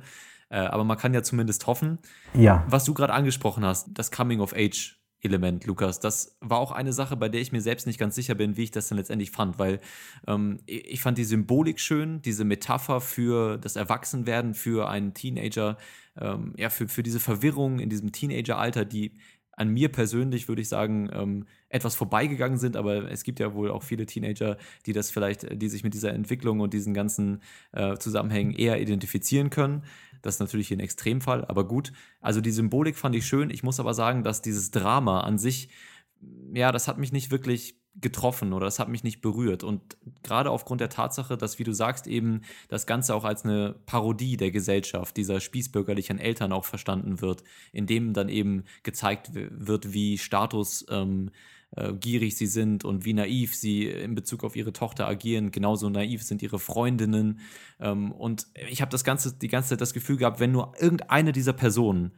Äh, 0.49 0.59
aber 0.59 0.83
man 0.83 0.97
kann 0.97 1.13
ja 1.13 1.23
zumindest 1.23 1.67
hoffen. 1.67 1.99
Ja. 2.33 2.63
Was 2.69 2.85
du 2.85 2.93
gerade 2.93 3.13
angesprochen 3.13 3.65
hast, 3.65 3.89
das 3.93 4.11
Coming 4.11 4.39
of 4.39 4.53
Age 4.55 4.96
Element, 5.21 5.65
Lukas. 5.65 5.99
Das 5.99 6.37
war 6.41 6.59
auch 6.59 6.71
eine 6.71 6.93
Sache, 6.93 7.15
bei 7.17 7.29
der 7.29 7.41
ich 7.41 7.51
mir 7.51 7.61
selbst 7.61 7.87
nicht 7.87 7.99
ganz 7.99 8.15
sicher 8.15 8.35
bin, 8.35 8.55
wie 8.57 8.63
ich 8.63 8.71
das 8.71 8.87
dann 8.87 8.97
letztendlich 8.97 9.31
fand, 9.31 9.57
weil 9.57 9.79
ähm, 10.27 10.59
ich 10.65 11.01
fand 11.01 11.17
die 11.17 11.23
Symbolik 11.23 11.79
schön, 11.79 12.21
diese 12.21 12.45
Metapher 12.45 13.01
für 13.01 13.57
das 13.57 13.75
Erwachsenwerden 13.75 14.53
für 14.53 14.89
einen 14.89 15.13
Teenager, 15.13 15.77
ähm, 16.19 16.53
ja, 16.57 16.69
für, 16.69 16.87
für 16.87 17.03
diese 17.03 17.19
Verwirrung 17.19 17.79
in 17.79 17.89
diesem 17.89 18.11
Teenageralter, 18.11 18.85
die 18.85 19.13
an 19.57 19.69
mir 19.69 19.89
persönlich, 19.89 20.47
würde 20.47 20.61
ich 20.61 20.69
sagen, 20.69 21.09
ähm, 21.11 21.47
etwas 21.69 21.95
vorbeigegangen 21.95 22.59
sind, 22.59 22.77
aber 22.77 23.11
es 23.11 23.23
gibt 23.23 23.39
ja 23.39 23.55
wohl 23.55 23.71
auch 23.71 23.81
viele 23.81 24.05
Teenager, 24.05 24.57
die 24.85 24.93
das 24.93 25.09
vielleicht, 25.09 25.61
die 25.61 25.67
sich 25.67 25.83
mit 25.83 25.95
dieser 25.95 26.13
Entwicklung 26.13 26.59
und 26.59 26.73
diesen 26.73 26.93
ganzen 26.93 27.41
äh, 27.71 27.97
Zusammenhängen 27.97 28.53
eher 28.53 28.79
identifizieren 28.79 29.49
können. 29.49 29.83
Das 30.21 30.35
ist 30.35 30.39
natürlich 30.39 30.67
hier 30.67 30.77
ein 30.77 30.81
Extremfall, 30.81 31.45
aber 31.45 31.67
gut. 31.67 31.93
Also 32.21 32.41
die 32.41 32.51
Symbolik 32.51 32.97
fand 32.97 33.15
ich 33.15 33.25
schön. 33.25 33.49
Ich 33.49 33.63
muss 33.63 33.79
aber 33.79 33.93
sagen, 33.93 34.23
dass 34.23 34.41
dieses 34.41 34.71
Drama 34.71 35.21
an 35.21 35.37
sich, 35.37 35.69
ja, 36.53 36.71
das 36.71 36.87
hat 36.87 36.97
mich 36.97 37.11
nicht 37.11 37.31
wirklich 37.31 37.75
getroffen 37.99 38.53
oder 38.53 38.65
das 38.65 38.79
hat 38.79 38.89
mich 38.89 39.03
nicht 39.03 39.21
berührt. 39.21 39.63
Und 39.63 39.97
gerade 40.23 40.51
aufgrund 40.51 40.81
der 40.81 40.89
Tatsache, 40.89 41.37
dass, 41.37 41.57
wie 41.57 41.63
du 41.63 41.73
sagst, 41.73 42.05
eben 42.07 42.41
das 42.67 42.85
Ganze 42.85 43.15
auch 43.15 43.23
als 43.23 43.43
eine 43.43 43.75
Parodie 43.85 44.37
der 44.37 44.51
Gesellschaft, 44.51 45.17
dieser 45.17 45.39
spießbürgerlichen 45.39 46.19
Eltern 46.19 46.51
auch 46.51 46.65
verstanden 46.65 47.21
wird, 47.21 47.43
in 47.71 47.87
dem 47.87 48.13
dann 48.13 48.29
eben 48.29 48.65
gezeigt 48.83 49.31
wird, 49.33 49.93
wie 49.93 50.17
Status 50.17 50.85
ähm, 50.89 51.31
äh, 51.75 51.93
gierig 51.93 52.37
sie 52.37 52.47
sind 52.47 52.85
und 52.85 53.05
wie 53.05 53.13
naiv 53.13 53.55
sie 53.55 53.87
in 53.87 54.15
Bezug 54.15 54.43
auf 54.43 54.55
ihre 54.55 54.73
Tochter 54.73 55.07
agieren. 55.07 55.51
Genauso 55.51 55.89
naiv 55.89 56.23
sind 56.23 56.41
ihre 56.41 56.59
Freundinnen. 56.59 57.39
Ähm, 57.79 58.11
und 58.11 58.47
ich 58.69 58.81
habe 58.81 58.91
das 58.91 59.03
ganze, 59.03 59.37
die 59.37 59.47
ganze 59.47 59.69
Zeit 59.69 59.81
das 59.81 59.93
Gefühl 59.93 60.17
gehabt, 60.17 60.39
wenn 60.39 60.51
nur 60.51 60.73
irgendeine 60.79 61.31
dieser 61.31 61.53
Personen 61.53 62.13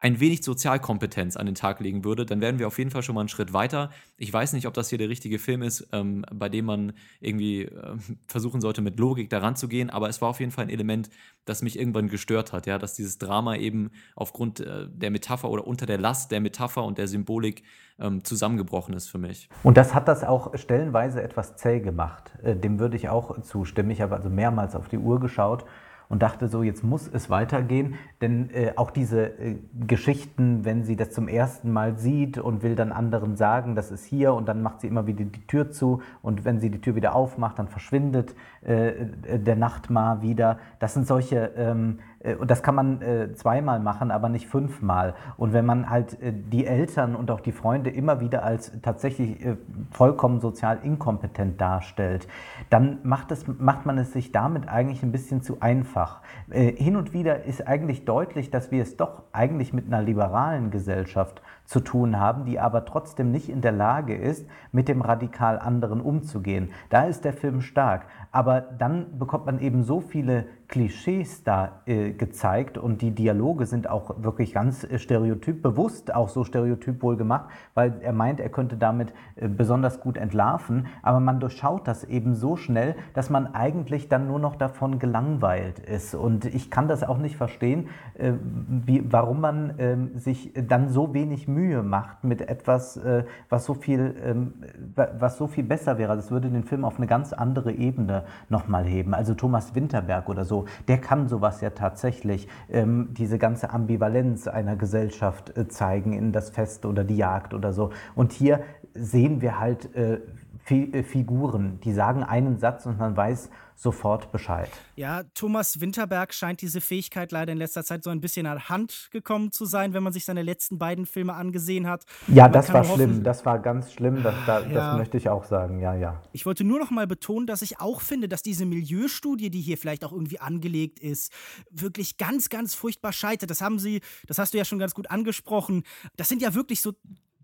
ein 0.00 0.20
wenig 0.20 0.44
Sozialkompetenz 0.44 1.36
an 1.36 1.46
den 1.46 1.54
Tag 1.54 1.80
legen 1.80 2.04
würde, 2.04 2.24
dann 2.24 2.40
wären 2.40 2.58
wir 2.58 2.68
auf 2.68 2.78
jeden 2.78 2.90
Fall 2.90 3.02
schon 3.02 3.14
mal 3.14 3.22
einen 3.22 3.28
Schritt 3.28 3.52
weiter. 3.52 3.90
Ich 4.16 4.32
weiß 4.32 4.52
nicht, 4.52 4.66
ob 4.66 4.74
das 4.74 4.88
hier 4.88 4.98
der 4.98 5.08
richtige 5.08 5.38
Film 5.38 5.62
ist, 5.62 5.88
ähm, 5.92 6.24
bei 6.32 6.48
dem 6.48 6.66
man 6.66 6.92
irgendwie 7.20 7.64
äh, 7.64 7.96
versuchen 8.28 8.60
sollte, 8.60 8.80
mit 8.80 8.98
Logik 8.98 9.28
daran 9.28 9.56
zu 9.56 9.66
gehen, 9.66 9.90
aber 9.90 10.08
es 10.08 10.22
war 10.22 10.28
auf 10.28 10.40
jeden 10.40 10.52
Fall 10.52 10.66
ein 10.66 10.70
Element, 10.70 11.10
das 11.44 11.62
mich 11.62 11.78
irgendwann 11.78 12.08
gestört 12.08 12.52
hat, 12.52 12.66
ja, 12.66 12.78
dass 12.78 12.94
dieses 12.94 13.18
Drama 13.18 13.56
eben 13.56 13.90
aufgrund 14.14 14.60
äh, 14.60 14.86
der 14.88 15.10
Metapher 15.10 15.50
oder 15.50 15.66
unter 15.66 15.86
der 15.86 15.98
Last 15.98 16.30
der 16.30 16.40
Metapher 16.40 16.84
und 16.84 16.98
der 16.98 17.08
Symbolik 17.08 17.64
ähm, 17.98 18.22
zusammengebrochen 18.22 18.94
ist 18.94 19.08
für 19.08 19.18
mich. 19.18 19.48
Und 19.64 19.76
das 19.76 19.94
hat 19.94 20.06
das 20.06 20.22
auch 20.22 20.56
stellenweise 20.56 21.22
etwas 21.22 21.56
zäh 21.56 21.80
gemacht. 21.80 22.32
Äh, 22.44 22.54
dem 22.54 22.78
würde 22.78 22.96
ich 22.96 23.08
auch 23.08 23.40
zustimmen. 23.42 23.90
Ich 23.90 24.00
habe 24.00 24.14
also 24.14 24.30
mehrmals 24.30 24.76
auf 24.76 24.88
die 24.88 24.98
Uhr 24.98 25.18
geschaut 25.18 25.64
und 26.08 26.22
dachte 26.22 26.48
so, 26.48 26.62
jetzt 26.62 26.82
muss 26.82 27.08
es 27.12 27.30
weitergehen, 27.30 27.94
denn 28.20 28.50
äh, 28.50 28.72
auch 28.76 28.90
diese 28.90 29.26
äh, 29.26 29.56
Geschichten, 29.86 30.64
wenn 30.64 30.84
sie 30.84 30.96
das 30.96 31.10
zum 31.10 31.28
ersten 31.28 31.72
Mal 31.72 31.98
sieht 31.98 32.38
und 32.38 32.62
will 32.62 32.74
dann 32.74 32.92
anderen 32.92 33.36
sagen, 33.36 33.74
das 33.74 33.90
ist 33.90 34.04
hier 34.04 34.34
und 34.34 34.48
dann 34.48 34.62
macht 34.62 34.80
sie 34.80 34.88
immer 34.88 35.06
wieder 35.06 35.24
die 35.24 35.46
Tür 35.46 35.70
zu 35.70 36.02
und 36.22 36.44
wenn 36.44 36.60
sie 36.60 36.70
die 36.70 36.80
Tür 36.80 36.94
wieder 36.94 37.14
aufmacht, 37.14 37.58
dann 37.58 37.68
verschwindet 37.68 38.34
äh, 38.66 38.88
äh 38.88 39.38
der 39.38 39.56
Nachtmar 39.56 40.22
wieder. 40.22 40.58
Das 40.78 40.94
sind 40.94 41.06
solche 41.06 41.52
ähm, 41.56 41.98
äh, 42.17 42.17
und 42.34 42.50
das 42.50 42.62
kann 42.62 42.74
man 42.74 43.00
äh, 43.00 43.32
zweimal 43.34 43.78
machen, 43.78 44.10
aber 44.10 44.28
nicht 44.28 44.48
fünfmal. 44.48 45.14
Und 45.36 45.52
wenn 45.52 45.64
man 45.64 45.88
halt 45.88 46.20
äh, 46.20 46.32
die 46.32 46.66
Eltern 46.66 47.14
und 47.14 47.30
auch 47.30 47.40
die 47.40 47.52
Freunde 47.52 47.90
immer 47.90 48.20
wieder 48.20 48.42
als 48.42 48.72
tatsächlich 48.82 49.44
äh, 49.44 49.56
vollkommen 49.92 50.40
sozial 50.40 50.78
inkompetent 50.82 51.60
darstellt, 51.60 52.26
dann 52.70 52.98
macht, 53.04 53.30
es, 53.30 53.46
macht 53.46 53.86
man 53.86 53.98
es 53.98 54.12
sich 54.12 54.32
damit 54.32 54.68
eigentlich 54.68 55.02
ein 55.02 55.12
bisschen 55.12 55.42
zu 55.42 55.60
einfach. 55.60 56.20
Äh, 56.50 56.72
hin 56.72 56.96
und 56.96 57.12
wieder 57.12 57.44
ist 57.44 57.66
eigentlich 57.66 58.04
deutlich, 58.04 58.50
dass 58.50 58.72
wir 58.72 58.82
es 58.82 58.96
doch 58.96 59.22
eigentlich 59.32 59.72
mit 59.72 59.86
einer 59.86 60.02
liberalen 60.02 60.70
Gesellschaft 60.70 61.40
zu 61.68 61.80
tun 61.80 62.18
haben, 62.18 62.46
die 62.46 62.58
aber 62.58 62.86
trotzdem 62.86 63.30
nicht 63.30 63.50
in 63.50 63.60
der 63.60 63.72
Lage 63.72 64.16
ist, 64.16 64.48
mit 64.72 64.88
dem 64.88 65.02
radikal 65.02 65.58
anderen 65.58 66.00
umzugehen. 66.00 66.70
Da 66.88 67.04
ist 67.04 67.26
der 67.26 67.34
Film 67.34 67.60
stark. 67.60 68.06
Aber 68.32 68.62
dann 68.62 69.18
bekommt 69.18 69.44
man 69.44 69.60
eben 69.60 69.82
so 69.82 70.00
viele 70.00 70.46
Klischees 70.68 71.44
da 71.44 71.80
äh, 71.86 72.12
gezeigt 72.12 72.76
und 72.76 73.00
die 73.00 73.10
Dialoge 73.10 73.64
sind 73.64 73.88
auch 73.88 74.22
wirklich 74.22 74.52
ganz 74.52 74.84
äh, 74.84 74.98
stereotyp, 74.98 75.62
bewusst 75.62 76.14
auch 76.14 76.28
so 76.28 76.44
stereotyp 76.44 77.02
wohl 77.02 77.16
gemacht, 77.16 77.48
weil 77.72 77.94
er 78.02 78.12
meint, 78.12 78.38
er 78.38 78.50
könnte 78.50 78.76
damit 78.76 79.14
äh, 79.36 79.48
besonders 79.48 80.00
gut 80.00 80.18
entlarven, 80.18 80.86
aber 81.02 81.20
man 81.20 81.40
durchschaut 81.40 81.88
das 81.88 82.04
eben 82.04 82.34
so 82.34 82.56
schnell, 82.56 82.96
dass 83.14 83.30
man 83.30 83.54
eigentlich 83.54 84.10
dann 84.10 84.26
nur 84.26 84.38
noch 84.38 84.56
davon 84.56 84.98
gelangweilt 84.98 85.78
ist 85.78 86.14
und 86.14 86.44
ich 86.44 86.70
kann 86.70 86.86
das 86.86 87.02
auch 87.02 87.16
nicht 87.16 87.38
verstehen, 87.38 87.88
äh, 88.18 88.32
wie, 88.42 89.10
warum 89.10 89.40
man 89.40 89.74
ähm, 89.78 90.18
sich 90.18 90.52
dann 90.54 90.90
so 90.90 91.14
wenig 91.14 91.48
Mühe 91.48 91.57
macht 91.82 92.24
mit 92.24 92.42
etwas, 92.42 92.96
äh, 92.96 93.24
was 93.48 93.64
so 93.64 93.74
viel, 93.74 94.14
ähm, 94.24 94.54
was 94.94 95.36
so 95.36 95.46
viel 95.46 95.64
besser 95.64 95.98
wäre. 95.98 96.16
Das 96.16 96.30
würde 96.30 96.48
den 96.48 96.64
Film 96.64 96.84
auf 96.84 96.96
eine 96.96 97.06
ganz 97.06 97.32
andere 97.32 97.72
Ebene 97.72 98.24
nochmal 98.48 98.84
heben. 98.84 99.14
Also 99.14 99.34
Thomas 99.34 99.74
Winterberg 99.74 100.28
oder 100.28 100.44
so, 100.44 100.66
der 100.88 100.98
kann 100.98 101.28
sowas 101.28 101.60
ja 101.60 101.70
tatsächlich, 101.70 102.48
ähm, 102.70 103.08
diese 103.12 103.38
ganze 103.38 103.70
Ambivalenz 103.70 104.48
einer 104.48 104.76
Gesellschaft 104.76 105.56
äh, 105.56 105.68
zeigen 105.68 106.12
in 106.12 106.32
das 106.32 106.50
Fest 106.50 106.86
oder 106.86 107.04
die 107.04 107.16
Jagd 107.16 107.54
oder 107.54 107.72
so. 107.72 107.90
Und 108.14 108.32
hier 108.32 108.60
sehen 108.94 109.40
wir 109.40 109.58
halt 109.60 109.94
äh 109.94 110.20
Figuren, 110.68 111.80
die 111.80 111.92
sagen 111.92 112.22
einen 112.22 112.58
Satz 112.58 112.86
und 112.86 112.98
man 112.98 113.16
weiß, 113.16 113.50
sofort 113.78 114.32
Bescheid. 114.32 114.68
Ja, 114.96 115.22
Thomas 115.34 115.80
Winterberg 115.80 116.34
scheint 116.34 116.60
diese 116.62 116.80
Fähigkeit 116.80 117.30
leider 117.30 117.52
in 117.52 117.58
letzter 117.58 117.84
Zeit 117.84 118.02
so 118.02 118.10
ein 118.10 118.20
bisschen 118.20 118.44
an 118.46 118.68
Hand 118.68 119.08
gekommen 119.12 119.52
zu 119.52 119.66
sein, 119.66 119.94
wenn 119.94 120.02
man 120.02 120.12
sich 120.12 120.24
seine 120.24 120.42
letzten 120.42 120.78
beiden 120.78 121.06
Filme 121.06 121.34
angesehen 121.34 121.86
hat. 121.86 122.04
Ja, 122.26 122.44
man 122.44 122.52
das 122.52 122.72
war 122.72 122.80
hoffen, 122.80 122.94
schlimm, 122.96 123.22
das 123.22 123.46
war 123.46 123.60
ganz 123.60 123.92
schlimm, 123.92 124.22
das, 124.24 124.34
da, 124.46 124.60
ja. 124.60 124.68
das 124.68 124.96
möchte 124.96 125.16
ich 125.16 125.28
auch 125.28 125.44
sagen, 125.44 125.78
ja, 125.80 125.94
ja. 125.94 126.20
Ich 126.32 126.44
wollte 126.44 126.64
nur 126.64 126.80
noch 126.80 126.90
mal 126.90 127.06
betonen, 127.06 127.46
dass 127.46 127.62
ich 127.62 127.80
auch 127.80 128.00
finde, 128.00 128.28
dass 128.28 128.42
diese 128.42 128.66
Milieustudie, 128.66 129.50
die 129.50 129.60
hier 129.60 129.78
vielleicht 129.78 130.04
auch 130.04 130.12
irgendwie 130.12 130.40
angelegt 130.40 130.98
ist, 130.98 131.32
wirklich 131.70 132.16
ganz, 132.18 132.48
ganz 132.48 132.74
furchtbar 132.74 133.12
scheitert. 133.12 133.48
Das 133.48 133.60
haben 133.60 133.78
sie, 133.78 134.00
das 134.26 134.38
hast 134.38 134.54
du 134.54 134.58
ja 134.58 134.64
schon 134.64 134.80
ganz 134.80 134.92
gut 134.92 135.08
angesprochen. 135.08 135.84
Das 136.16 136.28
sind 136.28 136.42
ja 136.42 136.54
wirklich 136.54 136.80
so 136.80 136.94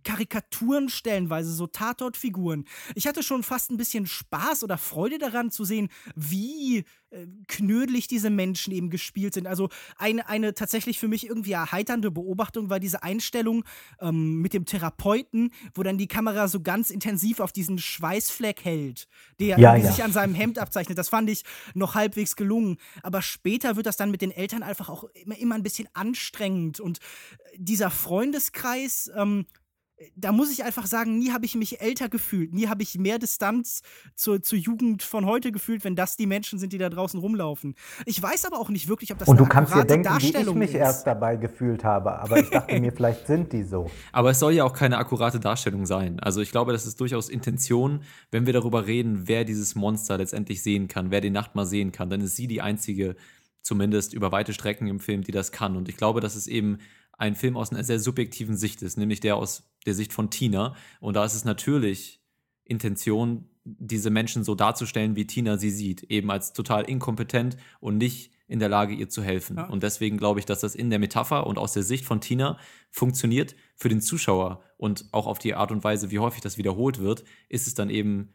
Karikaturen 0.05 0.89
stellenweise, 0.89 1.53
so 1.53 1.67
Tatortfiguren. 1.67 2.67
Ich 2.95 3.07
hatte 3.07 3.23
schon 3.23 3.43
fast 3.43 3.71
ein 3.71 3.77
bisschen 3.77 4.07
Spaß 4.07 4.63
oder 4.63 4.79
Freude 4.79 5.19
daran 5.19 5.51
zu 5.51 5.65
sehen, 5.65 5.89
wie 6.15 6.85
äh, 7.15 7.27
knödelig 7.47 8.09
diese 8.09 8.31
Menschen 8.31 8.73
eben 8.73 8.91
gespielt 8.91 9.35
sind. 9.35 9.47
Also 9.47 9.69
eine, 9.97 10.29
eine 10.29 10.55
tatsächlich 10.55 10.99
für 10.99 11.09
mich 11.09 11.27
irgendwie 11.27 11.53
erheiternde 11.53 12.11
Beobachtung 12.11 12.71
war 12.71 12.81
diese 12.81 13.03
Einstellung 13.03 13.65
ähm, 14.01 14.41
mit 14.41 14.53
dem 14.53 14.65
Therapeuten, 14.65 15.53
wo 15.75 15.83
dann 15.83 15.99
die 15.99 16.09
Kamera 16.09 16.49
so 16.49 16.61
ganz 16.61 16.91
intensiv 16.91 17.41
auf 17.41 17.53
diesen 17.53 17.79
Schweißfleck 17.79 18.65
hält, 18.65 19.07
der 19.39 19.59
ja, 19.59 19.77
ja. 19.77 19.91
sich 19.91 20.03
an 20.03 20.13
seinem 20.13 20.35
Hemd 20.35 20.59
abzeichnet. 20.59 20.99
Das 20.99 21.09
fand 21.09 21.31
ich 21.31 21.45
noch 21.75 21.95
halbwegs 21.95 22.37
gelungen. 22.37 22.79
Aber 23.03 23.23
später 23.23 23.77
wird 23.77 23.87
das 23.87 23.97
dann 23.97 24.11
mit 24.11 24.21
den 24.21 24.31
Eltern 24.31 24.63
einfach 24.63 24.89
auch 24.89 25.05
immer, 25.15 25.39
immer 25.39 25.55
ein 25.55 25.63
bisschen 25.63 25.89
anstrengend. 25.93 26.81
Und 26.81 26.99
dieser 27.57 27.91
Freundeskreis, 27.91 29.11
ähm, 29.17 29.47
da 30.17 30.33
muss 30.33 30.51
ich 30.51 30.65
einfach 30.65 30.87
sagen, 30.87 31.19
nie 31.19 31.31
habe 31.31 31.45
ich 31.45 31.55
mich 31.55 31.81
älter 31.81 32.09
gefühlt, 32.09 32.53
nie 32.53 32.67
habe 32.67 32.83
ich 32.83 32.99
mehr 32.99 33.19
Distanz 33.19 33.83
zur, 34.15 34.43
zur 34.43 34.59
Jugend 34.59 35.03
von 35.03 35.25
heute 35.25 35.53
gefühlt, 35.53 35.85
wenn 35.85 35.95
das 35.95 36.17
die 36.17 36.27
Menschen 36.27 36.59
sind, 36.59 36.73
die 36.73 36.79
da 36.79 36.91
draußen 36.91 37.19
rumlaufen. 37.21 37.75
Ich 38.05 38.21
weiß 38.21 38.45
aber 38.45 38.59
auch 38.59 38.71
nicht 38.71 38.89
wirklich, 38.89 39.13
ob 39.13 39.19
das 39.19 39.29
Und 39.29 39.39
du 39.39 39.47
kannst 39.47 39.75
dir 39.75 39.85
denken, 39.85 40.09
wie 40.19 40.37
ich 40.37 40.55
mich 40.55 40.71
ist. 40.71 40.77
erst 40.77 41.07
dabei 41.07 41.37
gefühlt 41.37 41.85
habe, 41.85 42.19
aber 42.19 42.39
ich 42.39 42.51
dachte 42.51 42.79
mir, 42.81 42.93
vielleicht 42.97 43.27
sind 43.27 43.53
die 43.53 43.63
so. 43.63 43.91
Aber 44.13 44.31
es 44.31 44.39
soll 44.41 44.53
ja 44.53 44.65
auch 44.65 44.73
keine 44.73 44.99
akkurate 44.99 45.39
Darstellung 45.39 45.87
sein. 45.87 46.19
Also 46.21 46.41
ich 46.41 46.51
glaube, 46.51 46.73
das 46.73 46.87
ist 46.87 47.01
durchaus 47.01 47.29
Intention, 47.29 48.03
wenn 48.31 48.47
wir 48.47 48.53
darüber 48.53 48.87
reden, 48.87 49.29
wer 49.29 49.45
dieses 49.45 49.75
Monster 49.75 50.19
letztendlich 50.19 50.63
sehen 50.63 50.89
kann, 50.89 51.11
wer 51.11 51.21
die 51.21 51.31
Nacht 51.31 51.55
mal 51.55 51.67
sehen 51.67 51.93
kann, 51.93 52.11
dann 52.11 52.21
ist 52.21 52.35
sie 52.35 52.49
die 52.49 52.61
einzige, 52.61 53.15
zumindest 53.63 54.13
über 54.13 54.33
weite 54.33 54.53
Strecken 54.53 54.89
im 54.89 54.99
Film, 54.99 55.23
die 55.23 55.33
das 55.33 55.53
kann. 55.53 55.77
Und 55.77 55.89
ich 55.89 55.97
glaube, 55.97 56.21
dass 56.21 56.35
es 56.35 56.47
eben 56.49 56.79
ein 57.19 57.37
Film 57.37 57.57
aus 57.57 57.71
einer 57.71 57.85
sehr 57.85 58.01
subjektiven 58.01 58.57
Sicht 58.57 58.83
ist, 58.83 58.97
nämlich 58.97 59.21
der 59.21 59.37
aus 59.37 59.71
der 59.87 59.95
Sicht 59.95 60.12
von 60.12 60.31
Tina. 60.31 60.75
Und 61.01 61.15
da 61.15 61.25
ist 61.25 61.35
es 61.35 61.45
natürlich 61.45 62.21
Intention, 62.65 63.49
diese 63.65 64.11
Menschen 64.11 64.45
so 64.45 64.55
darzustellen, 64.55 65.17
wie 65.17 65.27
Tina 65.27 65.57
sie 65.57 65.71
sieht, 65.71 66.05
eben 66.05 66.31
als 66.31 66.53
total 66.53 66.85
inkompetent 66.85 67.57
und 67.81 67.99
nicht 67.99 68.33
in 68.47 68.59
der 68.59 68.69
Lage, 68.69 68.95
ihr 68.95 69.09
zu 69.09 69.23
helfen. 69.23 69.57
Ja. 69.57 69.67
Und 69.69 69.83
deswegen 69.83 70.19
glaube 70.19 70.39
ich, 70.39 70.47
dass 70.47 70.61
das 70.61 70.75
in 70.75 70.91
der 70.91 70.99
Metapher 70.99 71.47
und 71.47 71.59
aus 71.59 71.73
der 71.73 71.83
Sicht 71.83 72.05
von 72.05 72.21
Tina 72.21 72.59
funktioniert. 72.91 73.57
Für 73.75 73.89
den 73.89 74.01
Zuschauer 74.01 74.62
und 74.77 75.07
auch 75.12 75.27
auf 75.27 75.39
die 75.39 75.55
Art 75.55 75.73
und 75.73 75.83
Weise, 75.83 76.11
wie 76.11 76.19
häufig 76.19 76.43
das 76.43 76.59
wiederholt 76.59 76.99
wird, 76.99 77.25
ist 77.49 77.67
es 77.67 77.75
dann 77.75 77.91
eben 77.91 78.35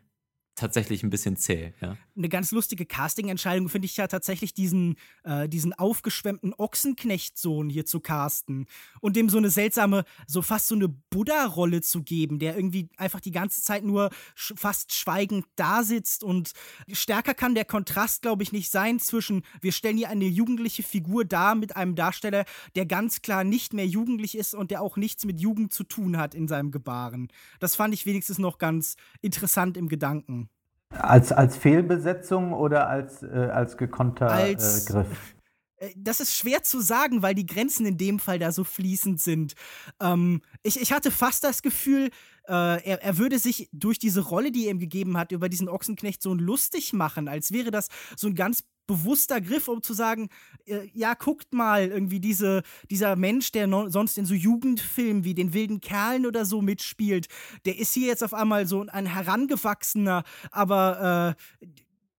tatsächlich 0.59 1.03
ein 1.03 1.09
bisschen 1.09 1.37
zäh. 1.37 1.73
Ja. 1.81 1.97
Eine 2.15 2.29
ganz 2.29 2.51
lustige 2.51 2.85
Casting-Entscheidung 2.85 3.69
finde 3.69 3.85
ich 3.85 3.97
ja 3.97 4.07
tatsächlich, 4.07 4.53
diesen, 4.53 4.95
äh, 5.23 5.47
diesen 5.47 5.73
aufgeschwemmten 5.73 6.53
Ochsenknechtsohn 6.53 7.69
hier 7.69 7.85
zu 7.85 7.99
casten 7.99 8.65
und 9.01 9.15
dem 9.15 9.29
so 9.29 9.37
eine 9.37 9.49
seltsame, 9.49 10.03
so 10.27 10.41
fast 10.41 10.67
so 10.67 10.75
eine 10.75 10.89
Buddha-Rolle 10.89 11.81
zu 11.81 12.03
geben, 12.03 12.39
der 12.39 12.55
irgendwie 12.55 12.89
einfach 12.97 13.19
die 13.19 13.31
ganze 13.31 13.61
Zeit 13.61 13.83
nur 13.83 14.09
sch 14.35 14.53
fast 14.55 14.93
schweigend 14.93 15.45
da 15.55 15.83
sitzt 15.83 16.23
und 16.23 16.51
stärker 16.91 17.33
kann 17.33 17.55
der 17.55 17.65
Kontrast, 17.65 18.21
glaube 18.21 18.43
ich, 18.43 18.51
nicht 18.51 18.69
sein 18.69 18.99
zwischen, 18.99 19.43
wir 19.61 19.71
stellen 19.71 19.97
hier 19.97 20.09
eine 20.09 20.25
jugendliche 20.25 20.83
Figur 20.83 21.23
dar 21.25 21.55
mit 21.55 21.75
einem 21.75 21.95
Darsteller, 21.95 22.45
der 22.75 22.85
ganz 22.85 23.21
klar 23.21 23.43
nicht 23.43 23.73
mehr 23.73 23.87
jugendlich 23.87 24.37
ist 24.37 24.53
und 24.53 24.71
der 24.71 24.81
auch 24.81 24.97
nichts 24.97 25.25
mit 25.25 25.39
Jugend 25.39 25.73
zu 25.73 25.83
tun 25.83 26.17
hat 26.17 26.35
in 26.35 26.47
seinem 26.47 26.71
Gebaren. 26.71 27.29
Das 27.59 27.75
fand 27.75 27.93
ich 27.93 28.05
wenigstens 28.05 28.39
noch 28.39 28.57
ganz 28.57 28.95
interessant 29.21 29.77
im 29.77 29.87
Gedanken. 29.87 30.48
Als, 30.91 31.31
als 31.31 31.55
Fehlbesetzung 31.55 32.53
oder 32.53 32.89
als, 32.89 33.21
äh, 33.23 33.49
als 33.53 33.77
gekonnter 33.77 34.29
als, 34.31 34.89
äh, 34.89 34.91
Griff? 34.91 35.35
Äh, 35.77 35.89
das 35.95 36.19
ist 36.19 36.35
schwer 36.35 36.63
zu 36.63 36.81
sagen, 36.81 37.21
weil 37.21 37.35
die 37.35 37.45
Grenzen 37.45 37.85
in 37.85 37.97
dem 37.97 38.19
Fall 38.19 38.39
da 38.39 38.51
so 38.51 38.63
fließend 38.63 39.21
sind. 39.21 39.53
Ähm, 40.01 40.41
ich, 40.63 40.81
ich 40.81 40.91
hatte 40.91 41.11
fast 41.11 41.43
das 41.43 41.61
Gefühl, 41.61 42.09
äh, 42.49 42.83
er, 42.83 43.03
er 43.03 43.17
würde 43.17 43.39
sich 43.39 43.69
durch 43.71 43.99
diese 43.99 44.21
Rolle, 44.21 44.51
die 44.51 44.65
er 44.65 44.71
ihm 44.71 44.79
gegeben 44.79 45.17
hat, 45.17 45.31
über 45.31 45.49
diesen 45.49 45.69
Ochsenknecht 45.69 46.21
so 46.21 46.33
lustig 46.33 46.93
machen, 46.93 47.27
als 47.27 47.51
wäre 47.51 47.71
das 47.71 47.89
so 48.17 48.27
ein 48.27 48.35
ganz 48.35 48.63
bewusster 48.87 49.39
Griff, 49.39 49.67
um 49.67 49.83
zu 49.83 49.93
sagen, 49.93 50.29
äh, 50.65 50.87
ja, 50.93 51.13
guckt 51.13 51.53
mal, 51.53 51.89
irgendwie 51.89 52.19
diese, 52.19 52.63
dieser 52.89 53.15
Mensch, 53.15 53.51
der 53.51 53.67
no 53.67 53.87
sonst 53.89 54.17
in 54.17 54.25
so 54.25 54.33
Jugendfilmen 54.33 55.23
wie 55.23 55.35
den 55.35 55.53
wilden 55.53 55.79
Kerlen 55.79 56.25
oder 56.25 56.43
so 56.43 56.63
mitspielt, 56.63 57.27
der 57.65 57.77
ist 57.77 57.93
hier 57.93 58.07
jetzt 58.07 58.23
auf 58.23 58.33
einmal 58.33 58.65
so 58.65 58.83
ein 58.87 59.05
herangewachsener, 59.05 60.23
aber 60.49 61.35
äh, 61.61 61.67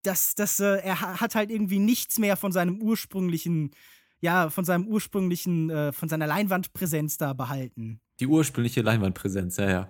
das, 0.02 0.36
das, 0.36 0.60
äh, 0.60 0.76
er 0.76 1.00
hat 1.20 1.34
halt 1.34 1.50
irgendwie 1.50 1.80
nichts 1.80 2.20
mehr 2.20 2.36
von 2.36 2.52
seinem 2.52 2.80
ursprünglichen, 2.80 3.72
ja, 4.20 4.50
von 4.50 4.64
seinem 4.64 4.86
ursprünglichen, 4.86 5.70
äh, 5.70 5.92
von 5.92 6.08
seiner 6.08 6.26
Leinwandpräsenz 6.26 7.16
da 7.16 7.32
behalten. 7.32 8.00
Die 8.20 8.26
ursprüngliche 8.26 8.82
Leinwandpräsenz, 8.82 9.56
ja, 9.56 9.70
ja. 9.70 9.88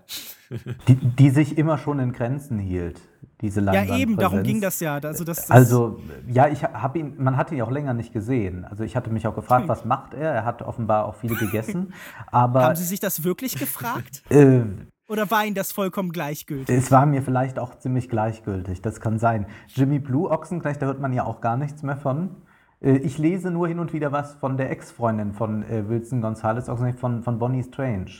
die, 0.88 0.94
die 0.94 1.30
sich 1.30 1.58
immer 1.58 1.78
schon 1.78 1.98
in 1.98 2.12
Grenzen 2.12 2.58
hielt 2.58 3.00
diese 3.40 3.60
Leinwandpräsenz. 3.60 3.98
Ja, 3.98 4.02
eben, 4.02 4.16
darum 4.16 4.42
ging 4.42 4.60
das 4.60 4.80
ja. 4.80 4.94
Also, 4.94 5.24
das, 5.24 5.38
das 5.46 5.50
also 5.50 6.00
ja, 6.28 6.48
ich 6.48 6.62
habe 6.62 6.98
ihn, 6.98 7.14
man 7.18 7.36
hat 7.36 7.50
ihn 7.50 7.58
ja 7.58 7.64
auch 7.64 7.70
länger 7.70 7.94
nicht 7.94 8.12
gesehen. 8.12 8.64
Also 8.64 8.84
ich 8.84 8.96
hatte 8.96 9.10
mich 9.10 9.26
auch 9.26 9.34
gefragt, 9.34 9.68
was 9.68 9.84
macht 9.86 10.14
er? 10.14 10.30
Er 10.32 10.44
hat 10.44 10.62
offenbar 10.62 11.06
auch 11.06 11.16
viel 11.16 11.34
gegessen. 11.36 11.94
Aber 12.30 12.64
haben 12.64 12.76
Sie 12.76 12.84
sich 12.84 13.00
das 13.00 13.24
wirklich 13.24 13.58
gefragt? 13.58 14.22
äh, 14.30 14.62
Oder 15.08 15.30
war 15.30 15.44
Ihnen 15.44 15.54
das 15.54 15.72
vollkommen 15.72 16.12
gleichgültig? 16.12 16.76
Es 16.76 16.90
war 16.90 17.06
mir 17.06 17.22
vielleicht 17.22 17.58
auch 17.58 17.78
ziemlich 17.78 18.08
gleichgültig, 18.08 18.82
das 18.82 19.00
kann 19.00 19.18
sein. 19.18 19.46
Jimmy 19.68 19.98
Blue 19.98 20.30
Ochsenknecht, 20.30 20.82
da 20.82 20.86
hört 20.86 21.00
man 21.00 21.12
ja 21.12 21.24
auch 21.24 21.40
gar 21.40 21.56
nichts 21.56 21.82
mehr 21.82 21.96
von. 21.96 22.36
Äh, 22.80 22.98
ich 22.98 23.18
lese 23.18 23.50
nur 23.50 23.68
hin 23.68 23.78
und 23.78 23.92
wieder 23.92 24.12
was 24.12 24.34
von 24.34 24.56
der 24.56 24.70
Ex-Freundin 24.70 25.32
von 25.32 25.62
äh, 25.64 25.88
Wilson 25.88 26.20
Gonzalez, 26.20 26.68
Ochsenknecht 26.68 26.98
von, 26.98 27.22
von 27.22 27.38
Bonnie 27.38 27.62
Strange. 27.62 28.10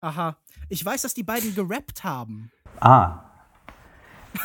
Aha. 0.00 0.36
Ich 0.68 0.84
weiß, 0.84 1.02
dass 1.02 1.14
die 1.14 1.24
beiden 1.24 1.54
gerappt 1.54 2.04
haben. 2.04 2.50
Ah, 2.80 3.28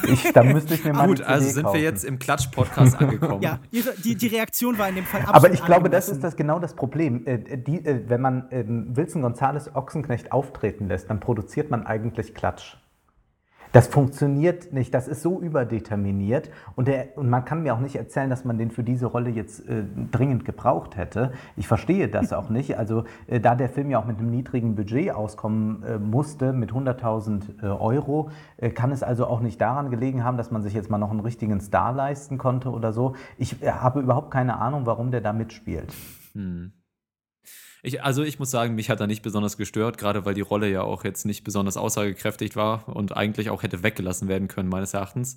ich, 0.07 0.31
da 0.33 0.43
müsste 0.43 0.73
ich 0.73 0.83
mir 0.83 0.93
mal 0.93 1.07
Gut, 1.07 1.21
also 1.21 1.49
sind 1.49 1.63
kaufen. 1.63 1.75
wir 1.75 1.83
jetzt 1.83 2.03
im 2.03 2.19
Klatsch-Podcast 2.19 2.95
angekommen. 2.99 3.41
ja, 3.41 3.59
ihre, 3.71 3.93
die, 3.95 4.15
die 4.15 4.27
Reaktion 4.27 4.77
war 4.77 4.89
in 4.89 4.95
dem 4.95 5.05
Fall 5.05 5.21
absolut 5.21 5.35
Aber 5.35 5.53
ich 5.53 5.63
glaube, 5.63 5.89
das 5.89 6.09
ist 6.09 6.23
das 6.23 6.35
genau 6.35 6.59
das 6.59 6.75
Problem. 6.75 7.25
Äh, 7.25 7.57
die, 7.57 7.85
äh, 7.85 8.03
wenn 8.07 8.21
man 8.21 8.49
äh, 8.51 8.63
Wilson 8.67 9.21
Gonzales 9.21 9.73
Ochsenknecht 9.75 10.31
auftreten 10.31 10.87
lässt, 10.87 11.09
dann 11.09 11.19
produziert 11.19 11.69
man 11.69 11.85
eigentlich 11.85 12.33
Klatsch. 12.33 12.77
Das 13.73 13.87
funktioniert 13.87 14.71
nicht, 14.71 14.93
das 14.93 15.07
ist 15.07 15.23
so 15.23 15.41
überdeterminiert 15.41 16.51
und, 16.75 16.87
der, 16.87 17.17
und 17.17 17.27
man 17.27 17.43
kann 17.43 17.63
mir 17.63 17.73
auch 17.73 17.79
nicht 17.79 17.95
erzählen, 17.95 18.29
dass 18.29 18.45
man 18.45 18.59
den 18.59 18.69
für 18.69 18.83
diese 18.83 19.07
Rolle 19.07 19.31
jetzt 19.31 19.67
äh, 19.67 19.83
dringend 20.11 20.45
gebraucht 20.45 20.95
hätte. 20.95 21.31
Ich 21.55 21.67
verstehe 21.67 22.07
das 22.07 22.33
auch 22.33 22.49
nicht. 22.49 22.77
Also 22.77 23.05
äh, 23.25 23.39
da 23.39 23.55
der 23.55 23.69
Film 23.69 23.89
ja 23.89 23.97
auch 23.97 24.05
mit 24.05 24.19
einem 24.19 24.29
niedrigen 24.29 24.75
Budget 24.75 25.09
auskommen 25.11 25.81
äh, 25.81 25.97
musste, 25.97 26.53
mit 26.53 26.71
100.000 26.71 27.63
äh, 27.63 27.65
Euro, 27.65 28.29
äh, 28.57 28.69
kann 28.69 28.91
es 28.91 29.01
also 29.01 29.25
auch 29.25 29.39
nicht 29.39 29.59
daran 29.59 29.89
gelegen 29.89 30.23
haben, 30.23 30.37
dass 30.37 30.51
man 30.51 30.61
sich 30.61 30.75
jetzt 30.75 30.91
mal 30.91 30.99
noch 30.99 31.09
einen 31.09 31.21
richtigen 31.21 31.59
Star 31.59 31.93
leisten 31.93 32.37
konnte 32.37 32.69
oder 32.69 32.93
so. 32.93 33.15
Ich 33.39 33.63
äh, 33.63 33.71
habe 33.71 34.01
überhaupt 34.01 34.29
keine 34.29 34.59
Ahnung, 34.59 34.85
warum 34.85 35.09
der 35.09 35.21
da 35.21 35.33
mitspielt. 35.33 35.91
Hm. 36.33 36.73
Ich, 37.85 38.01
also 38.01 38.23
ich 38.23 38.39
muss 38.39 38.49
sagen, 38.49 38.75
mich 38.75 38.89
hat 38.89 39.01
er 39.01 39.07
nicht 39.07 39.21
besonders 39.23 39.57
gestört, 39.57 39.97
gerade 39.97 40.25
weil 40.25 40.33
die 40.33 40.41
Rolle 40.41 40.69
ja 40.69 40.81
auch 40.83 41.03
jetzt 41.03 41.25
nicht 41.25 41.43
besonders 41.43 41.75
aussagekräftig 41.75 42.55
war 42.55 42.87
und 42.87 43.15
eigentlich 43.15 43.49
auch 43.49 43.61
hätte 43.61 43.83
weggelassen 43.83 44.29
werden 44.29 44.47
können, 44.47 44.69
meines 44.69 44.93
Erachtens. 44.93 45.35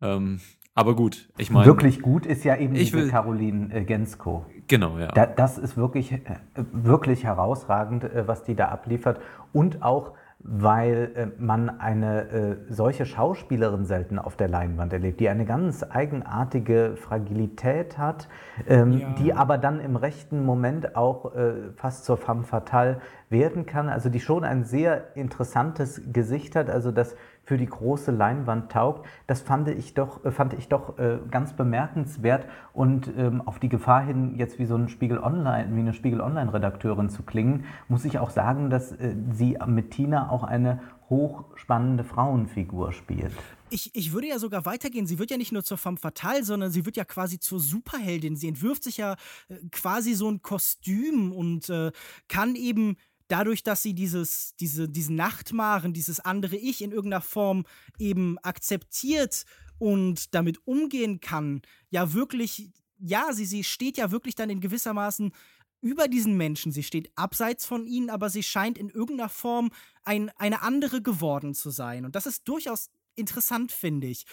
Ähm, 0.00 0.40
aber 0.76 0.94
gut, 0.94 1.28
ich 1.36 1.50
meine. 1.50 1.66
Wirklich 1.66 2.00
gut 2.00 2.26
ist 2.26 2.44
ja 2.44 2.56
eben 2.56 2.74
diese 2.74 2.96
will, 2.96 3.10
Caroline 3.10 3.74
äh, 3.74 3.84
Gensko. 3.84 4.46
Genau, 4.68 4.98
ja. 4.98 5.08
Da, 5.08 5.26
das 5.26 5.58
ist 5.58 5.76
wirklich, 5.76 6.12
äh, 6.12 6.20
wirklich 6.54 7.24
herausragend, 7.24 8.04
äh, 8.04 8.28
was 8.28 8.44
die 8.44 8.54
da 8.54 8.68
abliefert. 8.68 9.20
Und 9.52 9.82
auch 9.82 10.12
weil 10.42 11.10
äh, 11.14 11.26
man 11.38 11.80
eine 11.80 12.22
äh, 12.30 12.56
solche 12.68 13.04
Schauspielerin 13.04 13.84
selten 13.84 14.18
auf 14.18 14.36
der 14.36 14.48
Leinwand 14.48 14.92
erlebt, 14.92 15.20
die 15.20 15.28
eine 15.28 15.44
ganz 15.44 15.82
eigenartige 15.82 16.94
Fragilität 16.96 17.98
hat, 17.98 18.28
ähm, 18.66 18.98
ja. 18.98 19.14
die 19.18 19.34
aber 19.34 19.58
dann 19.58 19.80
im 19.80 19.96
rechten 19.96 20.44
Moment 20.44 20.96
auch 20.96 21.34
äh, 21.34 21.52
fast 21.76 22.06
zur 22.06 22.16
femme 22.16 22.44
fatale 22.44 23.00
werden 23.28 23.66
kann. 23.66 23.90
Also 23.90 24.08
die 24.08 24.20
schon 24.20 24.44
ein 24.44 24.64
sehr 24.64 25.14
interessantes 25.14 26.00
Gesicht 26.10 26.56
hat, 26.56 26.70
also 26.70 26.90
das 26.90 27.16
für 27.50 27.58
die 27.58 27.66
große 27.66 28.12
Leinwand 28.12 28.70
taugt. 28.70 29.08
Das 29.26 29.40
fand 29.40 29.66
ich 29.66 29.94
doch, 29.94 30.24
äh, 30.24 30.30
fand 30.30 30.52
ich 30.52 30.68
doch 30.68 31.00
äh, 31.00 31.18
ganz 31.32 31.52
bemerkenswert 31.52 32.46
und 32.72 33.10
ähm, 33.18 33.42
auf 33.44 33.58
die 33.58 33.68
Gefahr 33.68 34.04
hin, 34.04 34.36
jetzt 34.36 34.60
wie 34.60 34.66
so 34.66 34.76
ein 34.76 34.88
Spiegel 34.88 35.18
Online, 35.18 35.74
wie 35.74 35.80
eine 35.80 35.92
Spiegel 35.92 36.20
Online-Redakteurin 36.20 37.10
zu 37.10 37.24
klingen, 37.24 37.64
muss 37.88 38.04
ich 38.04 38.20
auch 38.20 38.30
sagen, 38.30 38.70
dass 38.70 38.92
äh, 38.92 39.16
sie 39.32 39.58
mit 39.66 39.90
Tina 39.90 40.30
auch 40.30 40.44
eine 40.44 40.78
hochspannende 41.08 42.04
Frauenfigur 42.04 42.92
spielt. 42.92 43.32
Ich, 43.70 43.90
ich 43.96 44.12
würde 44.12 44.28
ja 44.28 44.38
sogar 44.38 44.64
weitergehen. 44.64 45.08
Sie 45.08 45.18
wird 45.18 45.32
ja 45.32 45.36
nicht 45.36 45.50
nur 45.50 45.64
zur 45.64 45.76
femme 45.76 45.96
fatale, 45.96 46.44
sondern 46.44 46.70
sie 46.70 46.86
wird 46.86 46.96
ja 46.96 47.04
quasi 47.04 47.40
zur 47.40 47.58
Superheldin. 47.58 48.36
Sie 48.36 48.46
entwirft 48.46 48.84
sich 48.84 48.98
ja 48.98 49.16
äh, 49.48 49.56
quasi 49.72 50.14
so 50.14 50.30
ein 50.30 50.40
Kostüm 50.40 51.32
und 51.32 51.68
äh, 51.68 51.90
kann 52.28 52.54
eben 52.54 52.96
dadurch, 53.30 53.62
dass 53.62 53.82
sie 53.82 53.94
dieses, 53.94 54.54
diese, 54.60 54.88
diesen 54.88 55.16
Nachtmaren, 55.16 55.92
dieses 55.92 56.20
andere 56.20 56.56
Ich 56.56 56.82
in 56.82 56.92
irgendeiner 56.92 57.22
Form 57.22 57.64
eben 57.98 58.38
akzeptiert 58.38 59.44
und 59.78 60.34
damit 60.34 60.66
umgehen 60.66 61.20
kann, 61.20 61.62
ja 61.90 62.12
wirklich, 62.12 62.70
ja, 62.98 63.32
sie, 63.32 63.46
sie 63.46 63.64
steht 63.64 63.96
ja 63.96 64.10
wirklich 64.10 64.34
dann 64.34 64.50
in 64.50 64.60
gewissermaßen 64.60 65.32
über 65.80 66.08
diesen 66.08 66.36
Menschen. 66.36 66.72
Sie 66.72 66.82
steht 66.82 67.10
abseits 67.16 67.64
von 67.64 67.86
ihnen, 67.86 68.10
aber 68.10 68.28
sie 68.28 68.42
scheint 68.42 68.76
in 68.76 68.90
irgendeiner 68.90 69.30
Form 69.30 69.70
ein, 70.04 70.30
eine 70.36 70.62
andere 70.62 71.00
geworden 71.00 71.54
zu 71.54 71.70
sein. 71.70 72.04
Und 72.04 72.16
das 72.16 72.26
ist 72.26 72.46
durchaus 72.48 72.90
interessant, 73.16 73.72
finde 73.72 74.06
ich. 74.06 74.24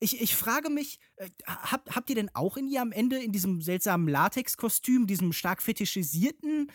ich. 0.00 0.20
Ich 0.20 0.36
frage 0.36 0.70
mich, 0.70 0.98
äh, 1.16 1.28
habt, 1.46 1.94
habt 1.94 2.10
ihr 2.10 2.16
denn 2.16 2.30
auch 2.34 2.56
in 2.56 2.68
ihr 2.68 2.82
am 2.82 2.92
Ende 2.92 3.18
in 3.18 3.32
diesem 3.32 3.62
seltsamen 3.62 4.08
Latexkostüm, 4.08 5.06
diesem 5.06 5.32
stark 5.32 5.62
fetischisierten 5.62 6.70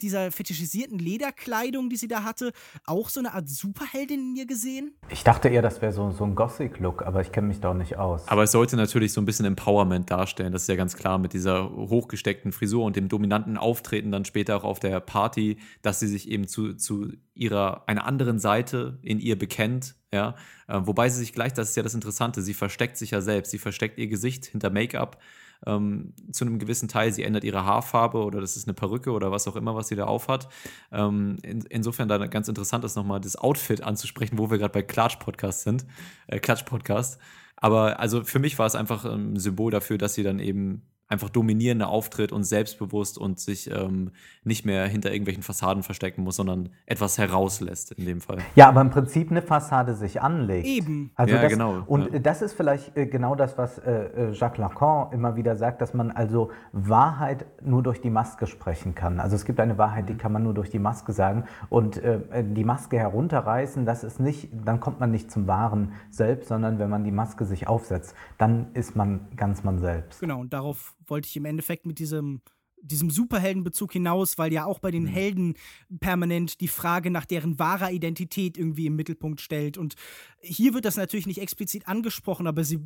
dieser 0.00 0.30
fetischisierten 0.30 0.98
Lederkleidung, 0.98 1.90
die 1.90 1.96
sie 1.96 2.08
da 2.08 2.24
hatte, 2.24 2.52
auch 2.86 3.08
so 3.08 3.20
eine 3.20 3.34
Art 3.34 3.48
Superheldin 3.48 4.30
in 4.30 4.36
ihr 4.36 4.46
gesehen? 4.46 4.94
Ich 5.10 5.24
dachte 5.24 5.48
eher, 5.48 5.62
das 5.62 5.82
wäre 5.82 5.92
so, 5.92 6.10
so 6.10 6.24
ein 6.24 6.34
Gothic-Look, 6.34 7.02
aber 7.02 7.20
ich 7.20 7.32
kenne 7.32 7.48
mich 7.48 7.60
da 7.60 7.70
auch 7.70 7.74
nicht 7.74 7.96
aus. 7.96 8.26
Aber 8.28 8.42
es 8.42 8.52
sollte 8.52 8.76
natürlich 8.76 9.12
so 9.12 9.20
ein 9.20 9.26
bisschen 9.26 9.44
Empowerment 9.44 10.10
darstellen, 10.10 10.52
das 10.52 10.62
ist 10.62 10.68
ja 10.68 10.76
ganz 10.76 10.96
klar 10.96 11.18
mit 11.18 11.32
dieser 11.32 11.70
hochgesteckten 11.70 12.52
Frisur 12.52 12.84
und 12.84 12.96
dem 12.96 13.08
dominanten 13.08 13.56
Auftreten 13.56 14.10
dann 14.10 14.24
später 14.24 14.56
auch 14.56 14.64
auf 14.64 14.80
der 14.80 14.98
Party, 15.00 15.58
dass 15.82 16.00
sie 16.00 16.08
sich 16.08 16.28
eben 16.30 16.46
zu, 16.48 16.74
zu 16.74 17.12
ihrer, 17.34 17.84
einer 17.86 18.06
anderen 18.06 18.38
Seite 18.38 18.98
in 19.02 19.18
ihr 19.18 19.38
bekennt, 19.38 19.94
ja, 20.12 20.34
äh, 20.68 20.80
wobei 20.80 21.08
sie 21.08 21.18
sich 21.18 21.32
gleich, 21.32 21.52
das 21.52 21.70
ist 21.70 21.76
ja 21.76 21.82
das 21.82 21.94
Interessante, 21.94 22.42
sie 22.42 22.54
versteckt 22.54 22.96
sich 22.96 23.12
ja 23.12 23.20
selbst, 23.20 23.50
sie 23.50 23.58
versteckt 23.58 23.98
ihr 23.98 24.08
Gesicht 24.08 24.46
hinter 24.46 24.70
Make-up, 24.70 25.20
ähm, 25.66 26.14
zu 26.32 26.44
einem 26.44 26.58
gewissen 26.58 26.88
Teil. 26.88 27.12
Sie 27.12 27.22
ändert 27.22 27.44
ihre 27.44 27.64
Haarfarbe 27.64 28.18
oder 28.18 28.40
das 28.40 28.56
ist 28.56 28.66
eine 28.66 28.74
Perücke 28.74 29.10
oder 29.10 29.30
was 29.30 29.46
auch 29.48 29.56
immer, 29.56 29.74
was 29.74 29.88
sie 29.88 29.96
da 29.96 30.04
aufhat. 30.04 30.48
Ähm, 30.92 31.38
in, 31.42 31.62
insofern 31.68 32.08
da 32.08 32.18
ganz 32.26 32.48
interessant 32.48 32.84
ist, 32.84 32.96
nochmal 32.96 33.20
das 33.20 33.36
Outfit 33.36 33.82
anzusprechen, 33.82 34.38
wo 34.38 34.50
wir 34.50 34.58
gerade 34.58 34.72
bei 34.72 34.82
Klatsch-Podcast 34.82 35.62
sind. 35.62 35.86
Äh, 36.26 36.38
Klatsch-Podcast. 36.38 37.18
Aber 37.56 38.00
also 38.00 38.24
für 38.24 38.38
mich 38.38 38.58
war 38.58 38.66
es 38.66 38.74
einfach 38.74 39.04
ein 39.04 39.36
Symbol 39.36 39.70
dafür, 39.70 39.98
dass 39.98 40.14
sie 40.14 40.22
dann 40.22 40.38
eben 40.38 40.82
einfach 41.10 41.28
dominierender 41.28 41.88
auftritt 41.88 42.32
und 42.32 42.44
selbstbewusst 42.44 43.18
und 43.18 43.40
sich 43.40 43.70
ähm, 43.70 44.12
nicht 44.44 44.64
mehr 44.64 44.86
hinter 44.86 45.10
irgendwelchen 45.10 45.42
Fassaden 45.42 45.82
verstecken 45.82 46.22
muss, 46.22 46.36
sondern 46.36 46.70
etwas 46.86 47.18
herauslässt 47.18 47.92
in 47.92 48.06
dem 48.06 48.20
Fall. 48.20 48.38
Ja, 48.54 48.68
aber 48.68 48.80
im 48.80 48.90
Prinzip 48.90 49.30
eine 49.30 49.42
Fassade 49.42 49.94
sich 49.94 50.22
anlegt. 50.22 50.68
Eben. 50.68 51.10
Also 51.16 51.34
ja, 51.34 51.42
das, 51.42 51.52
genau. 51.52 51.82
Und 51.86 52.12
ja. 52.12 52.18
das 52.20 52.42
ist 52.42 52.52
vielleicht 52.52 52.96
äh, 52.96 53.06
genau 53.06 53.34
das, 53.34 53.58
was 53.58 53.78
äh, 53.78 53.90
äh, 53.90 54.32
Jacques 54.32 54.58
Lacan 54.58 55.12
immer 55.12 55.34
wieder 55.34 55.56
sagt, 55.56 55.82
dass 55.82 55.94
man 55.94 56.12
also 56.12 56.50
Wahrheit 56.72 57.44
nur 57.60 57.82
durch 57.82 58.00
die 58.00 58.10
Maske 58.10 58.46
sprechen 58.46 58.94
kann. 58.94 59.18
Also 59.18 59.34
es 59.34 59.44
gibt 59.44 59.58
eine 59.58 59.78
Wahrheit, 59.78 60.08
die 60.08 60.14
kann 60.14 60.30
man 60.30 60.44
nur 60.44 60.54
durch 60.54 60.70
die 60.70 60.78
Maske 60.78 61.12
sagen. 61.12 61.44
Und 61.68 61.96
äh, 61.96 62.20
die 62.44 62.64
Maske 62.64 62.98
herunterreißen, 62.98 63.84
das 63.84 64.04
ist 64.04 64.20
nicht, 64.20 64.48
dann 64.64 64.78
kommt 64.78 65.00
man 65.00 65.10
nicht 65.10 65.30
zum 65.30 65.48
wahren 65.48 65.92
Selbst, 66.10 66.48
sondern 66.48 66.78
wenn 66.78 66.88
man 66.88 67.02
die 67.02 67.10
Maske 67.10 67.44
sich 67.44 67.66
aufsetzt, 67.66 68.14
dann 68.38 68.68
ist 68.74 68.94
man 68.94 69.26
ganz 69.34 69.64
man 69.64 69.80
selbst. 69.80 70.20
Genau, 70.20 70.40
und 70.40 70.52
darauf 70.52 70.94
wollte 71.10 71.28
ich 71.28 71.36
im 71.36 71.44
Endeffekt 71.44 71.86
mit 71.86 71.98
diesem 71.98 72.40
diesem 72.82 73.10
Superheldenbezug 73.10 73.92
hinaus, 73.92 74.38
weil 74.38 74.52
ja 74.52 74.64
auch 74.64 74.78
bei 74.78 74.90
den 74.90 75.04
mhm. 75.04 75.08
Helden 75.08 75.54
permanent 76.00 76.60
die 76.60 76.68
Frage 76.68 77.10
nach 77.10 77.26
deren 77.26 77.58
wahrer 77.58 77.90
Identität 77.90 78.56
irgendwie 78.56 78.86
im 78.86 78.96
Mittelpunkt 78.96 79.40
stellt. 79.40 79.78
Und 79.78 79.94
hier 80.40 80.74
wird 80.74 80.84
das 80.84 80.96
natürlich 80.96 81.26
nicht 81.26 81.40
explizit 81.40 81.88
angesprochen, 81.88 82.46
aber 82.46 82.64
sie 82.64 82.80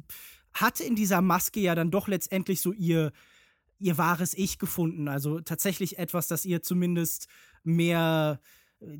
hatte 0.52 0.84
in 0.84 0.96
dieser 0.96 1.20
Maske 1.20 1.60
ja 1.60 1.74
dann 1.74 1.90
doch 1.90 2.08
letztendlich 2.08 2.60
so 2.60 2.72
ihr, 2.72 3.12
ihr 3.78 3.98
wahres 3.98 4.34
Ich 4.34 4.58
gefunden. 4.58 5.08
Also 5.08 5.40
tatsächlich 5.40 5.98
etwas, 5.98 6.28
das 6.28 6.44
ihr 6.44 6.62
zumindest 6.62 7.28
mehr 7.62 8.40
äh, 8.80 8.98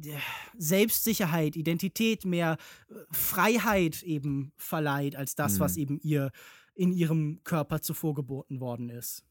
Selbstsicherheit, 0.56 1.56
Identität, 1.56 2.24
mehr 2.24 2.56
äh, 2.88 2.94
Freiheit 3.10 4.02
eben 4.02 4.52
verleiht, 4.56 5.16
als 5.16 5.34
das, 5.34 5.54
mhm. 5.54 5.60
was 5.60 5.76
eben 5.76 5.98
ihr 6.00 6.30
in 6.74 6.92
ihrem 6.92 7.40
Körper 7.44 7.80
zuvor 7.82 8.14
geboten 8.14 8.60
worden 8.60 8.88
ist. 8.90 9.24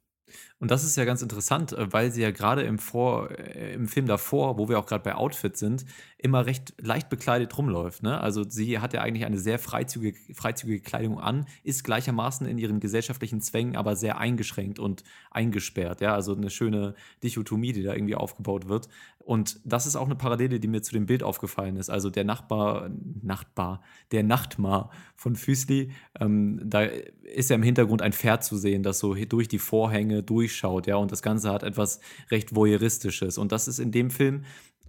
Und 0.59 0.71
das 0.71 0.85
ist 0.85 0.95
ja 0.95 1.03
ganz 1.03 1.21
interessant, 1.21 1.73
äh, 1.73 1.91
weil 1.91 2.11
sie 2.11 2.21
ja 2.21 2.31
gerade 2.31 2.61
im, 2.61 2.77
äh, 2.77 3.73
im 3.73 3.87
Film 3.87 4.05
davor, 4.05 4.57
wo 4.57 4.69
wir 4.69 4.79
auch 4.79 4.85
gerade 4.85 5.03
bei 5.03 5.15
Outfit 5.15 5.57
sind, 5.57 5.85
immer 6.17 6.45
recht 6.45 6.73
leicht 6.79 7.09
bekleidet 7.09 7.57
rumläuft. 7.57 8.01
Ne? 8.01 8.19
Also 8.21 8.47
sie 8.47 8.79
hat 8.79 8.93
ja 8.93 9.01
eigentlich 9.01 9.25
eine 9.25 9.39
sehr 9.39 9.59
freizügige, 9.59 10.17
freizügige 10.33 10.79
Kleidung 10.79 11.19
an, 11.19 11.45
ist 11.63 11.83
gleichermaßen 11.83 12.47
in 12.47 12.57
ihren 12.57 12.79
gesellschaftlichen 12.79 13.41
Zwängen 13.41 13.75
aber 13.75 13.97
sehr 13.97 14.19
eingeschränkt 14.19 14.79
und 14.79 15.03
eingesperrt. 15.31 15.99
Ja? 15.99 16.13
Also 16.13 16.33
eine 16.33 16.49
schöne 16.49 16.95
Dichotomie, 17.23 17.73
die 17.73 17.83
da 17.83 17.93
irgendwie 17.93 18.15
aufgebaut 18.15 18.69
wird. 18.69 18.87
Und 19.19 19.59
das 19.65 19.85
ist 19.85 19.95
auch 19.95 20.05
eine 20.05 20.15
Parallele, 20.15 20.59
die 20.59 20.67
mir 20.67 20.81
zu 20.81 20.93
dem 20.93 21.05
Bild 21.05 21.23
aufgefallen 21.23 21.77
ist. 21.77 21.89
Also 21.89 22.09
der 22.09 22.23
Nachbar, 22.23 22.89
Nachtbar, 23.21 23.81
der 24.11 24.23
Nachtmar 24.23 24.91
von 25.15 25.35
Füßli, 25.35 25.91
ähm, 26.19 26.61
da 26.63 26.83
ist 26.83 27.49
ja 27.49 27.55
im 27.55 27.63
Hintergrund 27.63 28.01
ein 28.01 28.13
Pferd 28.13 28.43
zu 28.43 28.57
sehen, 28.57 28.83
das 28.83 28.99
so 28.99 29.15
durch 29.15 29.47
die 29.47 29.59
Vorhänge 29.59 30.12
durchschaut, 30.21 30.87
ja, 30.87 30.97
und 30.97 31.11
das 31.11 31.21
Ganze 31.21 31.51
hat 31.51 31.63
etwas 31.63 31.99
recht 32.29 32.55
voyeuristisches. 32.55 33.37
Und 33.37 33.51
das 33.51 33.67
ist 33.67 33.79
in 33.79 33.91
dem 33.91 34.11
Film 34.11 34.43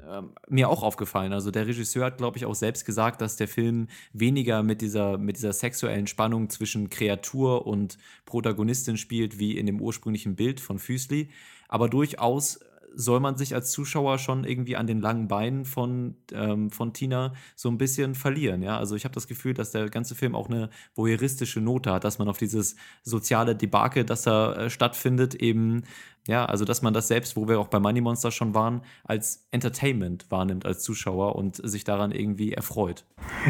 ähm, 0.08 0.32
mir 0.48 0.68
auch 0.68 0.82
aufgefallen. 0.82 1.32
Also 1.32 1.50
der 1.50 1.66
Regisseur 1.66 2.04
hat, 2.04 2.18
glaube 2.18 2.36
ich, 2.36 2.44
auch 2.44 2.54
selbst 2.54 2.84
gesagt, 2.84 3.20
dass 3.20 3.36
der 3.36 3.48
Film 3.48 3.88
weniger 4.12 4.62
mit 4.62 4.82
dieser, 4.82 5.18
mit 5.18 5.36
dieser 5.36 5.52
sexuellen 5.52 6.06
Spannung 6.06 6.50
zwischen 6.50 6.90
Kreatur 6.90 7.66
und 7.66 7.98
Protagonistin 8.26 8.96
spielt, 8.96 9.38
wie 9.38 9.56
in 9.56 9.66
dem 9.66 9.80
ursprünglichen 9.80 10.36
Bild 10.36 10.60
von 10.60 10.78
Füßli, 10.78 11.30
aber 11.68 11.88
durchaus 11.88 12.60
soll 12.96 13.20
man 13.20 13.36
sich 13.36 13.54
als 13.54 13.70
Zuschauer 13.70 14.18
schon 14.18 14.44
irgendwie 14.44 14.76
an 14.76 14.86
den 14.86 15.00
langen 15.00 15.28
Beinen 15.28 15.64
von, 15.64 16.16
ähm, 16.32 16.70
von 16.70 16.92
Tina 16.92 17.32
so 17.56 17.68
ein 17.68 17.78
bisschen 17.78 18.14
verlieren. 18.14 18.62
Ja? 18.62 18.78
Also 18.78 18.96
ich 18.96 19.04
habe 19.04 19.14
das 19.14 19.26
Gefühl, 19.26 19.54
dass 19.54 19.70
der 19.70 19.88
ganze 19.88 20.14
Film 20.14 20.34
auch 20.34 20.48
eine 20.48 20.70
voyeuristische 20.94 21.60
Note 21.60 21.92
hat, 21.92 22.04
dass 22.04 22.18
man 22.18 22.28
auf 22.28 22.38
dieses 22.38 22.76
soziale 23.02 23.56
Debakel, 23.56 24.04
das 24.04 24.22
da 24.22 24.54
äh, 24.54 24.70
stattfindet, 24.70 25.34
eben, 25.34 25.82
ja, 26.26 26.44
also 26.44 26.64
dass 26.64 26.82
man 26.82 26.94
das 26.94 27.08
selbst, 27.08 27.36
wo 27.36 27.48
wir 27.48 27.60
auch 27.60 27.68
bei 27.68 27.80
Money 27.80 28.00
Monster 28.00 28.30
schon 28.30 28.54
waren, 28.54 28.80
als 29.04 29.46
Entertainment 29.50 30.30
wahrnimmt 30.30 30.64
als 30.64 30.82
Zuschauer 30.82 31.36
und 31.36 31.56
sich 31.56 31.84
daran 31.84 32.12
irgendwie 32.12 32.52
erfreut. 32.52 33.04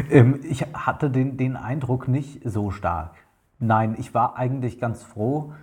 Ähm, 0.09 0.41
ich 0.43 0.61
hatte 0.73 1.09
den, 1.09 1.37
den 1.37 1.55
Eindruck 1.55 2.07
nicht 2.07 2.41
so 2.43 2.71
stark. 2.71 3.15
Nein, 3.59 3.95
ich 3.97 4.13
war 4.13 4.35
eigentlich 4.35 4.79
ganz 4.79 5.03
froh, 5.03 5.53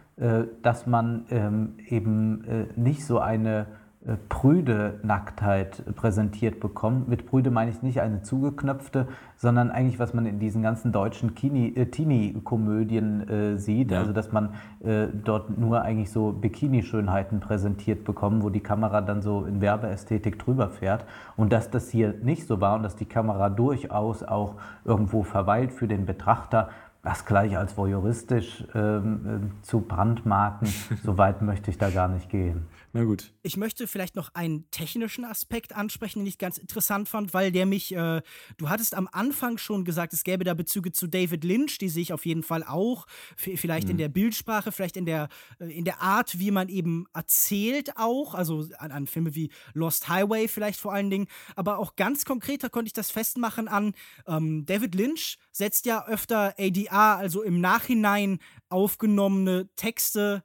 dass 0.62 0.86
man 0.86 1.26
ähm, 1.30 1.74
eben 1.88 2.44
äh, 2.44 2.66
nicht 2.76 3.04
so 3.04 3.18
eine 3.18 3.66
äh, 4.04 4.16
prüde 4.28 4.98
Nacktheit 5.04 5.84
präsentiert 5.94 6.58
bekommt. 6.58 7.06
Mit 7.06 7.24
prüde 7.24 7.52
meine 7.52 7.70
ich 7.70 7.82
nicht 7.82 8.00
eine 8.00 8.22
zugeknöpfte, 8.22 9.06
sondern 9.36 9.70
eigentlich, 9.70 10.00
was 10.00 10.12
man 10.12 10.26
in 10.26 10.40
diesen 10.40 10.60
ganzen 10.60 10.90
deutschen 10.90 11.36
Teenie-Komödien 11.36 13.28
äh, 13.28 13.56
sieht. 13.58 13.92
Ja. 13.92 14.00
Also, 14.00 14.12
dass 14.12 14.32
man 14.32 14.54
äh, 14.82 15.06
dort 15.24 15.56
nur 15.56 15.82
eigentlich 15.82 16.10
so 16.10 16.32
Bikini-Schönheiten 16.32 17.38
präsentiert 17.38 18.02
bekommt, 18.02 18.42
wo 18.42 18.50
die 18.50 18.58
Kamera 18.58 19.02
dann 19.02 19.22
so 19.22 19.44
in 19.44 19.60
Werbeästhetik 19.60 20.36
drüber 20.36 20.68
fährt. 20.68 21.04
Und 21.36 21.52
dass 21.52 21.70
das 21.70 21.88
hier 21.88 22.12
nicht 22.22 22.48
so 22.48 22.60
war 22.60 22.74
und 22.74 22.82
dass 22.82 22.96
die 22.96 23.06
Kamera 23.06 23.50
durchaus 23.50 24.24
auch 24.24 24.56
irgendwo 24.84 25.22
verweilt 25.22 25.70
für 25.70 25.86
den 25.86 26.06
Betrachter, 26.06 26.70
das 27.02 27.24
gleich 27.24 27.56
als 27.56 27.76
voyeuristisch 27.76 28.64
ähm, 28.74 29.52
äh, 29.60 29.64
zu 29.64 29.80
brandmarken, 29.80 30.72
so 31.04 31.18
weit 31.18 31.42
möchte 31.42 31.70
ich 31.70 31.78
da 31.78 31.90
gar 31.90 32.08
nicht 32.08 32.30
gehen. 32.30 32.66
Na 32.92 33.04
gut. 33.04 33.32
Ich 33.42 33.56
möchte 33.56 33.86
vielleicht 33.86 34.14
noch 34.14 34.34
einen 34.34 34.70
technischen 34.70 35.24
Aspekt 35.24 35.74
ansprechen, 35.74 36.20
den 36.20 36.26
ich 36.26 36.38
ganz 36.38 36.58
interessant 36.58 37.08
fand, 37.08 37.34
weil 37.34 37.50
der 37.50 37.66
mich, 37.66 37.94
äh, 37.94 38.20
du 38.58 38.68
hattest 38.68 38.94
am 38.94 39.08
Anfang 39.10 39.58
schon 39.58 39.84
gesagt, 39.84 40.12
es 40.12 40.22
gäbe 40.22 40.44
da 40.44 40.54
Bezüge 40.54 40.92
zu 40.92 41.06
David 41.08 41.42
Lynch, 41.42 41.78
die 41.78 41.88
sehe 41.88 42.02
ich 42.02 42.12
auf 42.12 42.24
jeden 42.24 42.42
Fall 42.42 42.62
auch, 42.62 43.06
vielleicht 43.36 43.86
mhm. 43.86 43.92
in 43.92 43.96
der 43.96 44.08
Bildsprache, 44.08 44.70
vielleicht 44.70 44.96
in 44.96 45.06
der, 45.06 45.28
äh, 45.58 45.76
in 45.76 45.84
der 45.84 46.02
Art, 46.02 46.38
wie 46.38 46.50
man 46.50 46.68
eben 46.68 47.06
erzählt 47.14 47.96
auch, 47.96 48.34
also 48.34 48.68
an, 48.78 48.92
an 48.92 49.06
Filme 49.06 49.34
wie 49.34 49.50
Lost 49.72 50.08
Highway 50.08 50.46
vielleicht 50.46 50.78
vor 50.78 50.92
allen 50.92 51.10
Dingen, 51.10 51.26
aber 51.56 51.78
auch 51.78 51.96
ganz 51.96 52.24
konkreter 52.24 52.68
konnte 52.68 52.86
ich 52.88 52.92
das 52.92 53.10
festmachen 53.10 53.66
an 53.66 53.94
ähm, 54.26 54.66
David 54.66 54.94
Lynch 54.94 55.38
setzt 55.50 55.86
ja 55.86 56.06
öfter 56.06 56.54
ADR, 56.58 56.91
also 56.92 57.42
im 57.42 57.60
Nachhinein 57.60 58.38
aufgenommene 58.68 59.68
Texte 59.76 60.42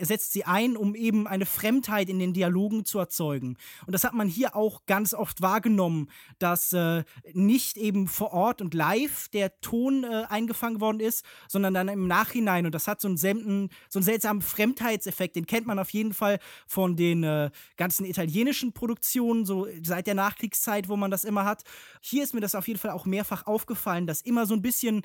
setzt 0.00 0.32
sie 0.32 0.44
ein, 0.44 0.76
um 0.76 0.94
eben 0.94 1.26
eine 1.26 1.44
Fremdheit 1.44 2.08
in 2.08 2.18
den 2.18 2.32
Dialogen 2.32 2.86
zu 2.86 2.98
erzeugen. 2.98 3.58
Und 3.86 3.92
das 3.92 4.04
hat 4.04 4.14
man 4.14 4.26
hier 4.26 4.56
auch 4.56 4.86
ganz 4.86 5.12
oft 5.12 5.42
wahrgenommen, 5.42 6.08
dass 6.38 6.72
äh, 6.72 7.04
nicht 7.34 7.76
eben 7.76 8.08
vor 8.08 8.32
Ort 8.32 8.62
und 8.62 8.72
live 8.72 9.28
der 9.28 9.60
Ton 9.60 10.04
äh, 10.04 10.24
eingefangen 10.28 10.80
worden 10.80 11.00
ist, 11.00 11.26
sondern 11.46 11.74
dann 11.74 11.88
im 11.88 12.06
Nachhinein. 12.06 12.64
Und 12.64 12.74
das 12.74 12.88
hat 12.88 13.02
so 13.02 13.08
einen, 13.08 13.18
selten, 13.18 13.68
so 13.90 13.98
einen 13.98 14.04
seltsamen 14.04 14.40
Fremdheitseffekt. 14.40 15.36
Den 15.36 15.46
kennt 15.46 15.66
man 15.66 15.78
auf 15.78 15.90
jeden 15.90 16.14
Fall 16.14 16.38
von 16.66 16.96
den 16.96 17.22
äh, 17.22 17.50
ganzen 17.76 18.06
italienischen 18.06 18.72
Produktionen, 18.72 19.44
so 19.44 19.68
seit 19.82 20.06
der 20.06 20.14
Nachkriegszeit, 20.14 20.88
wo 20.88 20.96
man 20.96 21.10
das 21.10 21.24
immer 21.24 21.44
hat. 21.44 21.64
Hier 22.00 22.24
ist 22.24 22.32
mir 22.32 22.40
das 22.40 22.54
auf 22.54 22.66
jeden 22.66 22.80
Fall 22.80 22.92
auch 22.92 23.04
mehrfach 23.04 23.46
aufgefallen, 23.46 24.06
dass 24.06 24.22
immer 24.22 24.46
so 24.46 24.54
ein 24.54 24.62
bisschen 24.62 25.02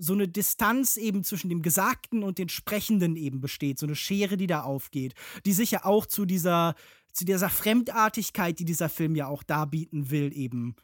so 0.00 0.14
eine 0.14 0.26
Distanz 0.26 0.96
eben 0.96 1.22
zwischen 1.24 1.50
dem 1.50 1.62
Gesagten 1.62 2.22
und 2.22 2.38
den 2.38 2.48
Sprechenden 2.48 3.16
eben 3.16 3.40
besteht, 3.40 3.78
so 3.78 3.86
eine 3.86 3.94
Schere, 3.94 4.36
die 4.36 4.46
da 4.46 4.62
aufgeht, 4.62 5.14
die 5.44 5.52
sich 5.52 5.70
ja 5.72 5.84
auch 5.84 6.06
zu 6.06 6.24
dieser, 6.24 6.74
zu 7.12 7.24
dieser 7.24 7.50
Fremdartigkeit, 7.50 8.58
die 8.58 8.64
dieser 8.64 8.88
Film 8.88 9.14
ja 9.14 9.26
auch 9.26 9.42
darbieten 9.42 10.10
will, 10.10 10.32
eben, 10.34 10.74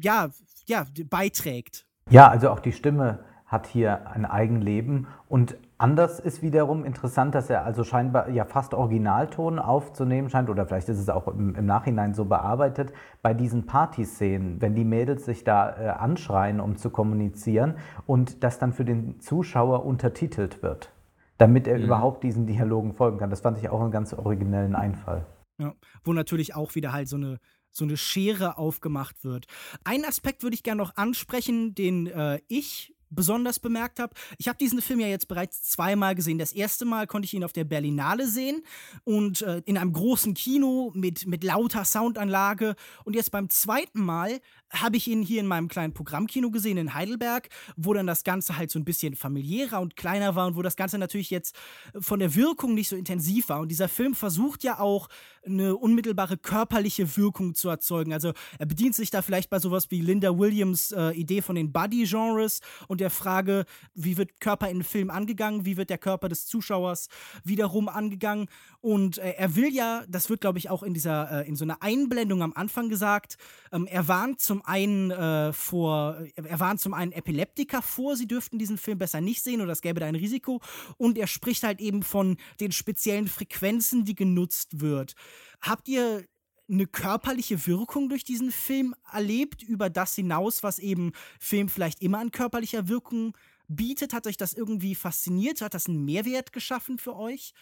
ja, 0.00 0.30
ja, 0.66 0.86
beiträgt. 1.10 1.86
Ja, 2.10 2.28
also 2.28 2.50
auch 2.50 2.60
die 2.60 2.72
Stimme 2.72 3.24
hat 3.46 3.66
hier 3.66 4.08
ein 4.08 4.24
Eigenleben 4.24 5.06
und 5.28 5.56
Anders 5.76 6.20
ist 6.20 6.40
wiederum 6.40 6.84
interessant, 6.84 7.34
dass 7.34 7.50
er 7.50 7.64
also 7.64 7.82
scheinbar 7.82 8.28
ja 8.30 8.44
fast 8.44 8.74
Originalton 8.74 9.58
aufzunehmen 9.58 10.30
scheint, 10.30 10.48
oder 10.48 10.66
vielleicht 10.66 10.88
ist 10.88 11.00
es 11.00 11.08
auch 11.08 11.26
im, 11.26 11.56
im 11.56 11.66
Nachhinein 11.66 12.14
so 12.14 12.24
bearbeitet, 12.24 12.92
bei 13.22 13.34
diesen 13.34 13.66
Partyszenen, 13.66 14.60
wenn 14.60 14.76
die 14.76 14.84
Mädels 14.84 15.24
sich 15.24 15.42
da 15.42 15.76
äh, 15.76 15.88
anschreien, 15.88 16.60
um 16.60 16.76
zu 16.76 16.90
kommunizieren 16.90 17.74
und 18.06 18.44
das 18.44 18.60
dann 18.60 18.72
für 18.72 18.84
den 18.84 19.20
Zuschauer 19.20 19.84
untertitelt 19.84 20.62
wird, 20.62 20.92
damit 21.38 21.66
er 21.66 21.78
mhm. 21.78 21.84
überhaupt 21.84 22.22
diesen 22.22 22.46
Dialogen 22.46 22.92
folgen 22.92 23.18
kann. 23.18 23.30
Das 23.30 23.40
fand 23.40 23.58
ich 23.58 23.68
auch 23.68 23.80
einen 23.80 23.90
ganz 23.90 24.14
originellen 24.14 24.76
Einfall. 24.76 25.26
Ja, 25.58 25.74
wo 26.04 26.12
natürlich 26.12 26.54
auch 26.54 26.76
wieder 26.76 26.92
halt 26.92 27.08
so 27.08 27.16
eine 27.16 27.38
so 27.76 27.84
eine 27.84 27.96
Schere 27.96 28.56
aufgemacht 28.56 29.24
wird. 29.24 29.46
Einen 29.82 30.04
Aspekt 30.04 30.44
würde 30.44 30.54
ich 30.54 30.62
gerne 30.62 30.80
noch 30.80 30.94
ansprechen, 30.96 31.74
den 31.74 32.06
äh, 32.06 32.38
ich 32.46 32.93
besonders 33.10 33.58
bemerkt 33.58 33.98
habe. 33.98 34.14
Ich 34.38 34.48
habe 34.48 34.58
diesen 34.58 34.80
Film 34.80 35.00
ja 35.00 35.06
jetzt 35.06 35.28
bereits 35.28 35.62
zweimal 35.62 36.14
gesehen. 36.14 36.38
Das 36.38 36.52
erste 36.52 36.84
Mal 36.84 37.06
konnte 37.06 37.26
ich 37.26 37.34
ihn 37.34 37.44
auf 37.44 37.52
der 37.52 37.64
Berlinale 37.64 38.26
sehen 38.26 38.62
und 39.04 39.42
äh, 39.42 39.62
in 39.64 39.78
einem 39.78 39.92
großen 39.92 40.34
Kino 40.34 40.92
mit, 40.94 41.26
mit 41.26 41.44
lauter 41.44 41.84
Soundanlage. 41.84 42.74
Und 43.04 43.14
jetzt 43.14 43.30
beim 43.30 43.48
zweiten 43.48 44.00
Mal 44.00 44.40
habe 44.74 44.96
ich 44.96 45.08
ihn 45.08 45.22
hier 45.22 45.40
in 45.40 45.46
meinem 45.46 45.68
kleinen 45.68 45.92
Programmkino 45.92 46.50
gesehen 46.50 46.76
in 46.76 46.94
Heidelberg, 46.94 47.48
wo 47.76 47.92
dann 47.94 48.06
das 48.06 48.24
Ganze 48.24 48.56
halt 48.56 48.70
so 48.70 48.78
ein 48.78 48.84
bisschen 48.84 49.14
familiärer 49.14 49.80
und 49.80 49.96
kleiner 49.96 50.34
war 50.34 50.46
und 50.46 50.56
wo 50.56 50.62
das 50.62 50.76
Ganze 50.76 50.98
natürlich 50.98 51.30
jetzt 51.30 51.56
von 51.98 52.18
der 52.18 52.34
Wirkung 52.34 52.74
nicht 52.74 52.88
so 52.88 52.96
intensiv 52.96 53.48
war. 53.48 53.60
Und 53.60 53.68
dieser 53.68 53.88
Film 53.88 54.14
versucht 54.14 54.64
ja 54.64 54.78
auch 54.78 55.08
eine 55.46 55.76
unmittelbare 55.76 56.36
körperliche 56.36 57.16
Wirkung 57.16 57.54
zu 57.54 57.68
erzeugen. 57.68 58.12
Also 58.12 58.32
er 58.58 58.66
bedient 58.66 58.94
sich 58.94 59.10
da 59.10 59.22
vielleicht 59.22 59.50
bei 59.50 59.58
sowas 59.58 59.90
wie 59.90 60.00
Linda 60.00 60.38
Williams 60.38 60.92
äh, 60.92 61.10
Idee 61.10 61.42
von 61.42 61.54
den 61.54 61.72
Buddy-Genres 61.72 62.60
und 62.88 63.00
der 63.00 63.10
Frage, 63.10 63.64
wie 63.94 64.16
wird 64.16 64.40
Körper 64.40 64.68
in 64.70 64.82
Film 64.82 65.10
angegangen, 65.10 65.64
wie 65.64 65.76
wird 65.76 65.90
der 65.90 65.98
Körper 65.98 66.28
des 66.28 66.46
Zuschauers 66.46 67.08
wiederum 67.44 67.88
angegangen. 67.88 68.48
Und 68.80 69.18
äh, 69.18 69.34
er 69.36 69.56
will 69.56 69.72
ja, 69.72 70.04
das 70.08 70.30
wird 70.30 70.40
glaube 70.40 70.58
ich 70.58 70.70
auch 70.70 70.82
in 70.82 70.94
dieser, 70.94 71.42
äh, 71.42 71.48
in 71.48 71.56
so 71.56 71.64
einer 71.64 71.82
Einblendung 71.82 72.42
am 72.42 72.52
Anfang 72.54 72.88
gesagt, 72.88 73.36
ähm, 73.72 73.86
er 73.86 74.08
warnt 74.08 74.40
zum 74.40 74.63
einen 74.64 75.10
äh, 75.10 75.52
vor, 75.52 76.18
er 76.34 76.60
warnt 76.60 76.80
zum 76.80 76.94
einen 76.94 77.12
Epileptiker 77.12 77.82
vor, 77.82 78.16
sie 78.16 78.26
dürften 78.26 78.58
diesen 78.58 78.78
Film 78.78 78.98
besser 78.98 79.20
nicht 79.20 79.42
sehen 79.42 79.60
oder 79.60 79.72
es 79.72 79.82
gäbe 79.82 80.00
da 80.00 80.06
ein 80.06 80.14
Risiko. 80.14 80.60
Und 80.96 81.18
er 81.18 81.26
spricht 81.26 81.62
halt 81.62 81.80
eben 81.80 82.02
von 82.02 82.36
den 82.60 82.72
speziellen 82.72 83.28
Frequenzen, 83.28 84.04
die 84.04 84.14
genutzt 84.14 84.80
wird. 84.80 85.14
Habt 85.60 85.88
ihr 85.88 86.24
eine 86.68 86.86
körperliche 86.86 87.66
Wirkung 87.66 88.08
durch 88.08 88.24
diesen 88.24 88.50
Film 88.50 88.94
erlebt, 89.12 89.62
über 89.62 89.90
das 89.90 90.14
hinaus, 90.14 90.62
was 90.62 90.78
eben 90.78 91.12
Film 91.38 91.68
vielleicht 91.68 92.00
immer 92.00 92.18
an 92.18 92.30
körperlicher 92.30 92.88
Wirkung 92.88 93.36
bietet? 93.68 94.14
Hat 94.14 94.26
euch 94.26 94.36
das 94.36 94.54
irgendwie 94.54 94.94
fasziniert? 94.94 95.60
Hat 95.60 95.74
das 95.74 95.88
einen 95.88 96.04
Mehrwert 96.04 96.52
geschaffen 96.52 96.98
für 96.98 97.16
euch? 97.16 97.52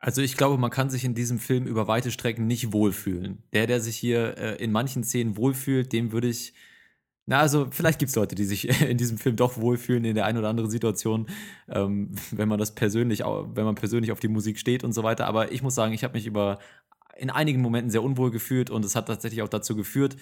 Also 0.00 0.22
ich 0.22 0.38
glaube, 0.38 0.56
man 0.56 0.70
kann 0.70 0.88
sich 0.88 1.04
in 1.04 1.14
diesem 1.14 1.38
Film 1.38 1.66
über 1.66 1.86
weite 1.86 2.10
Strecken 2.10 2.46
nicht 2.46 2.72
wohlfühlen. 2.72 3.42
Der, 3.52 3.66
der 3.66 3.80
sich 3.80 3.96
hier 3.96 4.38
äh, 4.38 4.56
in 4.56 4.72
manchen 4.72 5.04
Szenen 5.04 5.36
wohlfühlt, 5.36 5.92
dem 5.92 6.10
würde 6.10 6.28
ich. 6.28 6.54
Na, 7.26 7.38
also 7.38 7.68
vielleicht 7.70 7.98
gibt 7.98 8.08
es 8.08 8.16
Leute, 8.16 8.34
die 8.34 8.46
sich 8.46 8.80
in 8.88 8.96
diesem 8.96 9.18
Film 9.18 9.36
doch 9.36 9.58
wohlfühlen 9.58 10.04
in 10.06 10.14
der 10.14 10.24
einen 10.24 10.38
oder 10.38 10.48
anderen 10.48 10.70
Situation, 10.70 11.28
ähm, 11.68 12.12
wenn 12.30 12.48
man 12.48 12.58
das 12.58 12.74
persönlich, 12.74 13.20
wenn 13.20 13.64
man 13.64 13.74
persönlich 13.74 14.10
auf 14.10 14.20
die 14.20 14.28
Musik 14.28 14.58
steht 14.58 14.84
und 14.84 14.94
so 14.94 15.02
weiter. 15.02 15.26
Aber 15.26 15.52
ich 15.52 15.62
muss 15.62 15.74
sagen, 15.74 15.92
ich 15.92 16.02
habe 16.02 16.14
mich 16.14 16.26
über 16.26 16.58
in 17.18 17.28
einigen 17.28 17.60
Momenten 17.60 17.90
sehr 17.90 18.02
unwohl 18.02 18.30
gefühlt 18.30 18.70
und 18.70 18.82
es 18.86 18.96
hat 18.96 19.06
tatsächlich 19.06 19.42
auch 19.42 19.48
dazu 19.48 19.76
geführt, 19.76 20.16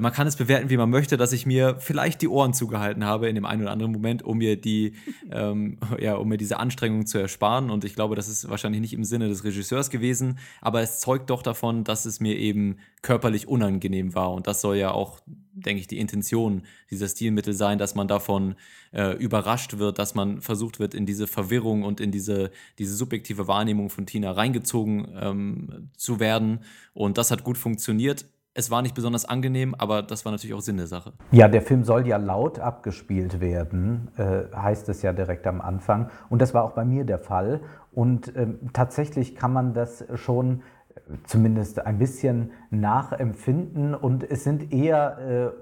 man 0.00 0.12
kann 0.12 0.26
es 0.26 0.36
bewerten, 0.36 0.70
wie 0.70 0.76
man 0.76 0.90
möchte, 0.90 1.16
dass 1.16 1.32
ich 1.32 1.46
mir 1.46 1.76
vielleicht 1.78 2.22
die 2.22 2.28
Ohren 2.28 2.52
zugehalten 2.52 3.04
habe 3.04 3.28
in 3.28 3.34
dem 3.34 3.44
einen 3.44 3.62
oder 3.62 3.70
anderen 3.70 3.92
Moment, 3.92 4.22
um 4.22 4.38
mir 4.38 4.60
die, 4.60 4.94
ähm, 5.30 5.78
ja, 6.00 6.16
um 6.16 6.28
mir 6.28 6.36
diese 6.36 6.58
Anstrengung 6.58 7.06
zu 7.06 7.18
ersparen. 7.18 7.70
Und 7.70 7.84
ich 7.84 7.94
glaube, 7.94 8.16
das 8.16 8.28
ist 8.28 8.48
wahrscheinlich 8.48 8.80
nicht 8.80 8.92
im 8.92 9.04
Sinne 9.04 9.28
des 9.28 9.44
Regisseurs 9.44 9.90
gewesen, 9.90 10.38
aber 10.60 10.80
es 10.80 11.00
zeugt 11.00 11.30
doch 11.30 11.42
davon, 11.42 11.84
dass 11.84 12.06
es 12.06 12.20
mir 12.20 12.36
eben 12.36 12.78
körperlich 13.02 13.46
unangenehm 13.46 14.14
war. 14.14 14.32
Und 14.32 14.46
das 14.46 14.60
soll 14.60 14.76
ja 14.76 14.90
auch, 14.90 15.20
denke 15.52 15.80
ich, 15.80 15.86
die 15.86 15.98
Intention 15.98 16.62
dieser 16.90 17.06
Stilmittel 17.06 17.52
sein, 17.52 17.78
dass 17.78 17.94
man 17.94 18.08
davon 18.08 18.56
äh, 18.92 19.16
überrascht 19.16 19.78
wird, 19.78 19.98
dass 19.98 20.14
man 20.14 20.40
versucht 20.40 20.80
wird, 20.80 20.94
in 20.94 21.06
diese 21.06 21.26
Verwirrung 21.26 21.82
und 21.82 22.00
in 22.00 22.10
diese, 22.10 22.50
diese 22.78 22.94
subjektive 22.94 23.46
Wahrnehmung 23.46 23.90
von 23.90 24.06
Tina 24.06 24.32
reingezogen 24.32 25.08
ähm, 25.20 25.90
zu 25.96 26.18
werden. 26.18 26.60
Und 26.94 27.18
das 27.18 27.30
hat 27.30 27.44
gut 27.44 27.58
funktioniert 27.58 28.26
es 28.54 28.70
war 28.70 28.82
nicht 28.82 28.94
besonders 28.94 29.24
angenehm, 29.24 29.74
aber 29.76 30.02
das 30.02 30.24
war 30.24 30.32
natürlich 30.32 30.54
auch 30.54 30.60
Sinn 30.60 30.76
der 30.76 30.86
Sache. 30.86 31.12
Ja, 31.32 31.48
der 31.48 31.60
Film 31.60 31.82
soll 31.82 32.06
ja 32.06 32.16
laut 32.16 32.60
abgespielt 32.60 33.40
werden, 33.40 34.10
äh, 34.16 34.44
heißt 34.56 34.88
es 34.88 35.02
ja 35.02 35.12
direkt 35.12 35.46
am 35.46 35.60
Anfang. 35.60 36.08
Und 36.30 36.40
das 36.40 36.54
war 36.54 36.62
auch 36.62 36.72
bei 36.72 36.84
mir 36.84 37.04
der 37.04 37.18
Fall. 37.18 37.60
Und 37.92 38.34
äh, 38.36 38.46
tatsächlich 38.72 39.34
kann 39.34 39.52
man 39.52 39.74
das 39.74 40.04
schon 40.14 40.62
äh, 40.94 41.00
zumindest 41.24 41.84
ein 41.84 41.98
bisschen 41.98 42.52
nachempfinden. 42.70 43.94
Und 43.94 44.22
es 44.22 44.44
sind 44.44 44.72
eher 44.72 45.54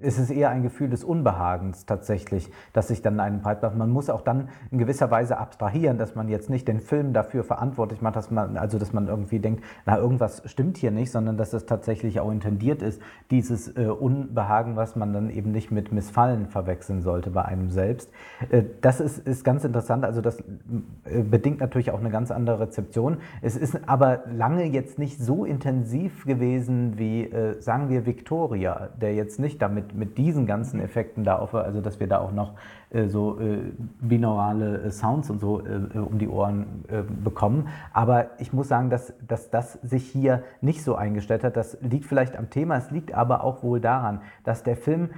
äh, 0.00 0.06
ist 0.06 0.18
es 0.18 0.30
eher 0.30 0.50
ein 0.50 0.62
Gefühl 0.62 0.88
des 0.88 1.04
Unbehagens 1.04 1.86
tatsächlich, 1.86 2.50
dass 2.72 2.88
sich 2.88 3.02
dann 3.02 3.20
einen 3.20 3.40
breit 3.40 3.62
macht. 3.62 3.76
Man 3.76 3.90
muss 3.90 4.10
auch 4.10 4.22
dann 4.22 4.48
in 4.70 4.78
gewisser 4.78 5.10
Weise 5.10 5.38
abstrahieren, 5.38 5.98
dass 5.98 6.14
man 6.14 6.28
jetzt 6.28 6.50
nicht 6.50 6.68
den 6.68 6.80
Film 6.80 7.12
dafür 7.12 7.44
verantwortlich 7.44 8.00
macht, 8.00 8.16
dass 8.16 8.30
man, 8.30 8.56
also 8.56 8.78
dass 8.78 8.92
man 8.92 9.08
irgendwie 9.08 9.38
denkt, 9.38 9.64
na, 9.86 9.98
irgendwas 9.98 10.42
stimmt 10.46 10.76
hier 10.76 10.90
nicht, 10.90 11.10
sondern 11.10 11.36
dass 11.36 11.52
es 11.52 11.66
tatsächlich 11.66 12.20
auch 12.20 12.30
intendiert 12.30 12.82
ist, 12.82 13.00
dieses 13.30 13.76
äh, 13.76 13.86
Unbehagen, 13.86 14.76
was 14.76 14.96
man 14.96 15.12
dann 15.12 15.30
eben 15.30 15.52
nicht 15.52 15.70
mit 15.70 15.92
Missfallen 15.92 16.46
verwechseln 16.46 17.02
sollte 17.02 17.30
bei 17.30 17.44
einem 17.44 17.70
selbst. 17.70 18.10
Äh, 18.50 18.64
das 18.80 19.00
ist, 19.00 19.18
ist 19.18 19.44
ganz 19.44 19.64
interessant, 19.64 20.04
also 20.04 20.20
das 20.20 20.40
äh, 21.04 21.22
bedingt 21.22 21.60
natürlich 21.60 21.90
auch 21.90 22.00
eine 22.00 22.10
ganz 22.10 22.30
andere 22.30 22.60
Rezeption. 22.60 23.18
Es 23.42 23.56
ist 23.56 23.88
aber 23.88 24.24
lange 24.32 24.64
jetzt 24.64 24.98
nicht 24.98 25.20
so 25.20 25.44
intensiv 25.44 26.24
gewesen 26.24 26.98
wie, 26.98 27.24
äh, 27.24 27.60
sagen 27.60 27.88
wir, 27.88 28.06
Victoria, 28.06 28.88
der 29.00 29.14
jetzt 29.14 29.38
nicht 29.38 29.60
damit 29.62 29.89
mit, 29.94 30.18
diesen 30.18 30.46
ganzen 30.46 30.80
Effekten 30.80 31.24
da 31.24 31.36
auf, 31.36 31.54
also 31.54 31.80
dass 31.80 32.00
wir 32.00 32.06
da 32.06 32.18
auch 32.18 32.32
noch 32.32 32.54
äh, 32.90 33.08
so 33.08 33.38
äh, 33.40 33.58
binaurale 34.00 34.82
äh, 34.82 34.90
Sounds 34.90 35.30
und 35.30 35.40
so 35.40 35.60
äh, 35.60 35.98
um 35.98 36.18
die 36.18 36.28
Ohren 36.28 36.84
äh, 36.88 37.02
bekommen. 37.02 37.68
Aber 37.92 38.30
ich 38.38 38.52
muss 38.52 38.68
sagen, 38.68 38.90
dass, 38.90 39.12
dass 39.26 39.50
das 39.50 39.74
sich 39.82 40.04
hier 40.06 40.42
nicht 40.60 40.82
so 40.82 40.94
eingestellt 40.94 41.44
hat. 41.44 41.56
Das 41.56 41.78
liegt 41.80 42.06
vielleicht 42.06 42.36
am 42.36 42.50
Thema, 42.50 42.76
es 42.76 42.90
liegt 42.90 43.14
aber 43.14 43.44
auch 43.44 43.62
wohl 43.62 43.80
daran, 43.80 44.20
dass 44.44 44.62
der 44.62 44.76
Film 44.76 45.10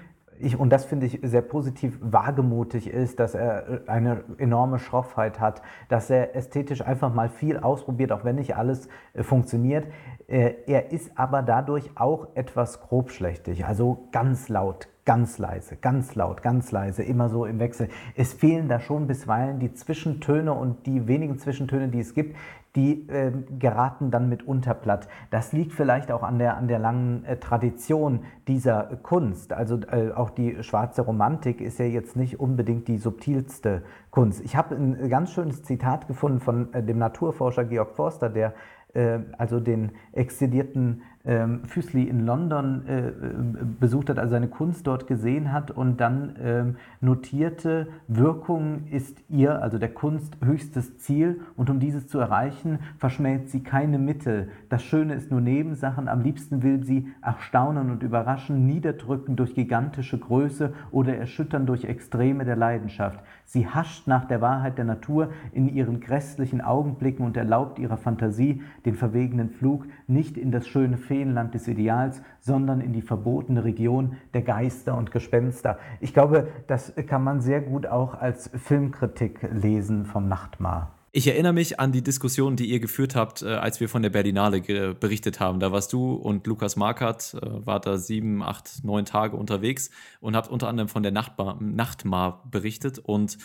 ich, 0.42 0.58
und 0.58 0.70
das 0.70 0.84
finde 0.84 1.06
ich 1.06 1.20
sehr 1.22 1.42
positiv, 1.42 1.98
wagemutig 2.00 2.88
ist, 2.88 3.20
dass 3.20 3.34
er 3.34 3.82
eine 3.86 4.24
enorme 4.38 4.78
Schroffheit 4.78 5.40
hat, 5.40 5.62
dass 5.88 6.10
er 6.10 6.34
ästhetisch 6.34 6.82
einfach 6.84 7.14
mal 7.14 7.28
viel 7.28 7.58
ausprobiert, 7.58 8.12
auch 8.12 8.24
wenn 8.24 8.36
nicht 8.36 8.56
alles 8.56 8.88
äh, 9.14 9.22
funktioniert. 9.22 9.86
Äh, 10.26 10.54
er 10.66 10.92
ist 10.92 11.12
aber 11.16 11.42
dadurch 11.42 11.90
auch 11.94 12.28
etwas 12.34 12.80
grobschlächtig, 12.80 13.64
also 13.64 14.08
ganz 14.10 14.48
laut, 14.48 14.88
ganz 15.04 15.38
leise, 15.38 15.76
ganz 15.76 16.14
laut, 16.14 16.42
ganz 16.42 16.72
leise, 16.72 17.02
immer 17.02 17.28
so 17.28 17.44
im 17.44 17.58
Wechsel. 17.58 17.88
Es 18.16 18.32
fehlen 18.32 18.68
da 18.68 18.80
schon 18.80 19.06
bisweilen 19.06 19.58
die 19.58 19.72
Zwischentöne 19.72 20.52
und 20.52 20.86
die 20.86 21.06
wenigen 21.06 21.38
Zwischentöne, 21.38 21.88
die 21.88 22.00
es 22.00 22.14
gibt, 22.14 22.36
die 22.74 23.06
äh, 23.08 23.32
geraten 23.58 24.10
dann 24.10 24.28
mitunter 24.28 24.74
platt. 24.74 25.08
Das 25.30 25.52
liegt 25.52 25.72
vielleicht 25.72 26.10
auch 26.10 26.22
an 26.22 26.38
der, 26.38 26.56
an 26.56 26.68
der 26.68 26.78
langen 26.78 27.24
äh, 27.24 27.36
Tradition 27.36 28.20
dieser 28.48 28.84
Kunst. 29.02 29.52
Also 29.52 29.78
äh, 29.90 30.12
auch 30.12 30.30
die 30.30 30.62
schwarze 30.62 31.02
Romantik 31.02 31.60
ist 31.60 31.78
ja 31.78 31.84
jetzt 31.84 32.16
nicht 32.16 32.40
unbedingt 32.40 32.88
die 32.88 32.98
subtilste 32.98 33.82
Kunst. 34.10 34.40
Ich 34.42 34.56
habe 34.56 34.74
ein 34.74 35.08
ganz 35.10 35.32
schönes 35.32 35.62
Zitat 35.64 36.08
gefunden 36.08 36.40
von 36.40 36.72
äh, 36.72 36.82
dem 36.82 36.98
Naturforscher 36.98 37.64
Georg 37.64 37.94
Forster, 37.94 38.30
der 38.30 38.54
äh, 38.94 39.20
also 39.38 39.60
den 39.60 39.92
exzedierten 40.12 41.02
ähm, 41.24 41.64
Füßli 41.64 42.04
in 42.04 42.26
London 42.26 42.82
äh, 42.86 43.08
äh, 43.08 43.12
besucht 43.78 44.10
hat, 44.10 44.18
also 44.18 44.32
seine 44.32 44.48
Kunst 44.48 44.86
dort 44.86 45.06
gesehen 45.06 45.52
hat 45.52 45.70
und 45.70 46.00
dann 46.00 46.36
ähm, 46.42 46.76
notierte, 47.00 47.88
Wirkung 48.08 48.88
ist 48.90 49.18
ihr, 49.28 49.62
also 49.62 49.78
der 49.78 49.92
Kunst, 49.92 50.36
höchstes 50.44 50.98
Ziel 50.98 51.40
und 51.56 51.70
um 51.70 51.78
dieses 51.78 52.08
zu 52.08 52.18
erreichen, 52.18 52.80
verschmäht 52.98 53.50
sie 53.50 53.62
keine 53.62 53.98
Mittel. 53.98 54.48
Das 54.68 54.82
Schöne 54.82 55.14
ist 55.14 55.30
nur 55.30 55.40
Nebensachen, 55.40 56.08
am 56.08 56.22
liebsten 56.22 56.62
will 56.62 56.82
sie 56.82 57.08
erstaunen 57.22 57.90
und 57.90 58.02
überraschen, 58.02 58.66
niederdrücken 58.66 59.36
durch 59.36 59.54
gigantische 59.54 60.18
Größe 60.18 60.72
oder 60.90 61.16
erschüttern 61.16 61.66
durch 61.66 61.84
Extreme 61.84 62.44
der 62.44 62.56
Leidenschaft. 62.56 63.20
Sie 63.44 63.68
hascht 63.68 64.06
nach 64.06 64.24
der 64.24 64.40
Wahrheit 64.40 64.78
der 64.78 64.84
Natur 64.84 65.28
in 65.52 65.68
ihren 65.68 66.00
grässlichen 66.00 66.60
Augenblicken 66.60 67.24
und 67.24 67.36
erlaubt 67.36 67.78
ihrer 67.78 67.96
Fantasie 67.96 68.62
den 68.84 68.94
verwegenen 68.94 69.50
Flug 69.50 69.86
nicht 70.06 70.36
in 70.36 70.50
das 70.50 70.66
schöne 70.66 70.96
Feenland 71.12 71.52
des 71.52 71.68
Ideals, 71.68 72.22
sondern 72.40 72.80
in 72.80 72.94
die 72.94 73.02
verbotene 73.02 73.64
Region 73.64 74.16
der 74.32 74.40
Geister 74.40 74.96
und 74.96 75.10
Gespenster. 75.10 75.78
Ich 76.00 76.14
glaube, 76.14 76.48
das 76.68 76.94
kann 77.06 77.22
man 77.22 77.42
sehr 77.42 77.60
gut 77.60 77.86
auch 77.86 78.14
als 78.14 78.50
Filmkritik 78.54 79.46
lesen 79.52 80.06
vom 80.06 80.26
Nachtmar. 80.26 80.94
Ich 81.14 81.26
erinnere 81.26 81.52
mich 81.52 81.78
an 81.78 81.92
die 81.92 82.00
Diskussion, 82.00 82.56
die 82.56 82.64
ihr 82.64 82.80
geführt 82.80 83.14
habt, 83.14 83.42
äh, 83.42 83.48
als 83.48 83.78
wir 83.78 83.90
von 83.90 84.00
der 84.00 84.08
Berlinale 84.08 84.62
berichtet 84.94 85.38
haben. 85.38 85.60
Da 85.60 85.70
warst 85.70 85.92
du 85.92 86.14
und 86.14 86.46
Lukas 86.46 86.76
Markert, 86.76 87.34
äh, 87.34 87.66
wart 87.66 87.84
da 87.84 87.98
sieben, 87.98 88.42
acht, 88.42 88.82
neun 88.82 89.04
Tage 89.04 89.36
unterwegs 89.36 89.90
und 90.20 90.34
habt 90.34 90.48
unter 90.48 90.68
anderem 90.68 90.88
von 90.88 91.02
der 91.02 91.12
Nachtbar, 91.12 91.58
Nachtmar 91.60 92.42
berichtet. 92.50 92.98
Und 92.98 93.36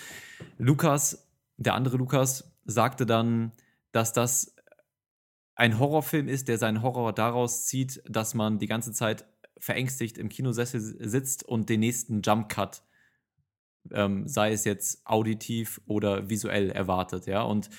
Lukas, 0.58 1.28
der 1.58 1.74
andere 1.74 1.98
Lukas, 1.98 2.50
sagte 2.64 3.06
dann, 3.06 3.52
dass 3.92 4.14
das 4.14 4.56
ein 5.58 5.80
Horrorfilm 5.80 6.28
ist, 6.28 6.48
der 6.48 6.58
seinen 6.58 6.82
Horror 6.82 7.14
daraus 7.14 7.66
zieht, 7.66 8.02
dass 8.08 8.34
man 8.34 8.60
die 8.60 8.68
ganze 8.68 8.94
Zeit 8.94 9.26
verängstigt 9.60 10.18
im 10.18 10.30
Kinosessel 10.30 10.80
sitzt 10.80 11.44
und 11.44 11.68
den 11.68 11.80
nächsten 11.80 12.22
Jump 12.22 12.48
Cut 12.48 12.84
ähm, 13.92 14.28
sei 14.28 14.52
es 14.52 14.66
jetzt 14.66 15.06
auditiv 15.06 15.82
oder 15.86 16.30
visuell 16.30 16.72
erwartet, 16.72 17.26
ja. 17.26 17.42
Und 17.42 17.70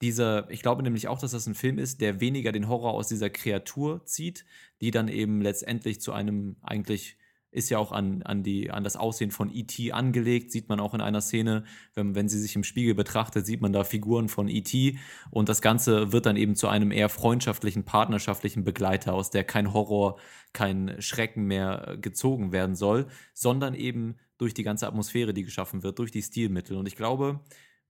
dieser, 0.00 0.50
ich 0.50 0.62
glaube 0.62 0.82
nämlich 0.82 1.08
auch, 1.08 1.18
dass 1.18 1.32
das 1.32 1.46
ein 1.46 1.54
Film 1.54 1.78
ist, 1.78 2.00
der 2.00 2.20
weniger 2.20 2.52
den 2.52 2.68
Horror 2.68 2.92
aus 2.92 3.08
dieser 3.08 3.30
Kreatur 3.30 4.04
zieht, 4.04 4.44
die 4.80 4.90
dann 4.90 5.08
eben 5.08 5.40
letztendlich 5.40 6.00
zu 6.00 6.12
einem 6.12 6.56
eigentlich 6.62 7.16
ist 7.54 7.70
ja 7.70 7.78
auch 7.78 7.92
an, 7.92 8.22
an, 8.22 8.42
die, 8.42 8.70
an 8.70 8.82
das 8.82 8.96
Aussehen 8.96 9.30
von 9.30 9.48
E.T. 9.54 9.92
angelegt, 9.92 10.50
sieht 10.50 10.68
man 10.68 10.80
auch 10.80 10.92
in 10.92 11.00
einer 11.00 11.20
Szene, 11.20 11.64
wenn, 11.94 12.14
wenn 12.14 12.28
sie 12.28 12.40
sich 12.40 12.56
im 12.56 12.64
Spiegel 12.64 12.94
betrachtet, 12.94 13.46
sieht 13.46 13.60
man 13.60 13.72
da 13.72 13.84
Figuren 13.84 14.28
von 14.28 14.48
E.T. 14.48 14.98
und 15.30 15.48
das 15.48 15.62
Ganze 15.62 16.12
wird 16.12 16.26
dann 16.26 16.36
eben 16.36 16.56
zu 16.56 16.68
einem 16.68 16.90
eher 16.90 17.08
freundschaftlichen, 17.08 17.84
partnerschaftlichen 17.84 18.64
Begleiter, 18.64 19.14
aus 19.14 19.30
der 19.30 19.44
kein 19.44 19.72
Horror, 19.72 20.18
kein 20.52 20.96
Schrecken 21.00 21.44
mehr 21.44 21.96
gezogen 22.00 22.52
werden 22.52 22.74
soll, 22.74 23.06
sondern 23.32 23.74
eben 23.74 24.16
durch 24.36 24.52
die 24.52 24.64
ganze 24.64 24.88
Atmosphäre, 24.88 25.32
die 25.32 25.44
geschaffen 25.44 25.82
wird, 25.84 25.98
durch 26.00 26.10
die 26.10 26.22
Stilmittel. 26.22 26.76
Und 26.76 26.88
ich 26.88 26.96
glaube, 26.96 27.40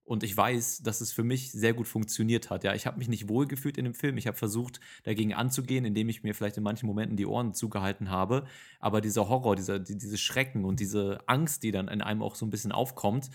und 0.05 0.23
ich 0.23 0.37
weiß, 0.37 0.83
dass 0.83 1.01
es 1.01 1.13
für 1.13 1.25
mich 1.25 1.51
sehr 1.51 1.73
gut 1.73 1.89
funktioniert 1.89 2.51
hat. 2.51 2.63
Ja, 2.63 2.75
ich 2.75 2.87
habe 2.87 2.99
mich 2.99 3.09
nicht 3.09 3.29
wohlgefühlt 3.29 3.79
in 3.79 3.85
dem 3.85 3.95
Film. 3.95 4.19
Ich 4.19 4.27
habe 4.27 4.37
versucht, 4.37 4.79
dagegen 5.03 5.33
anzugehen, 5.33 5.87
indem 5.87 6.11
ich 6.11 6.23
mir 6.23 6.35
vielleicht 6.35 6.59
in 6.59 6.63
manchen 6.63 6.87
Momenten 6.87 7.17
die 7.17 7.27
Ohren 7.27 7.55
zugehalten 7.55 8.11
habe. 8.11 8.45
Aber 8.81 9.01
dieser 9.01 9.29
Horror, 9.31 9.57
dieser, 9.57 9.79
diese 9.79 10.19
Schrecken 10.19 10.67
und 10.67 10.79
diese 10.79 11.21
Angst, 11.27 11.63
die 11.63 11.71
dann 11.71 11.89
in 11.89 12.03
einem 12.03 12.23
auch 12.23 12.35
so 12.35 12.45
ein 12.45 12.51
bisschen 12.51 12.73
aufkommt, 12.73 13.31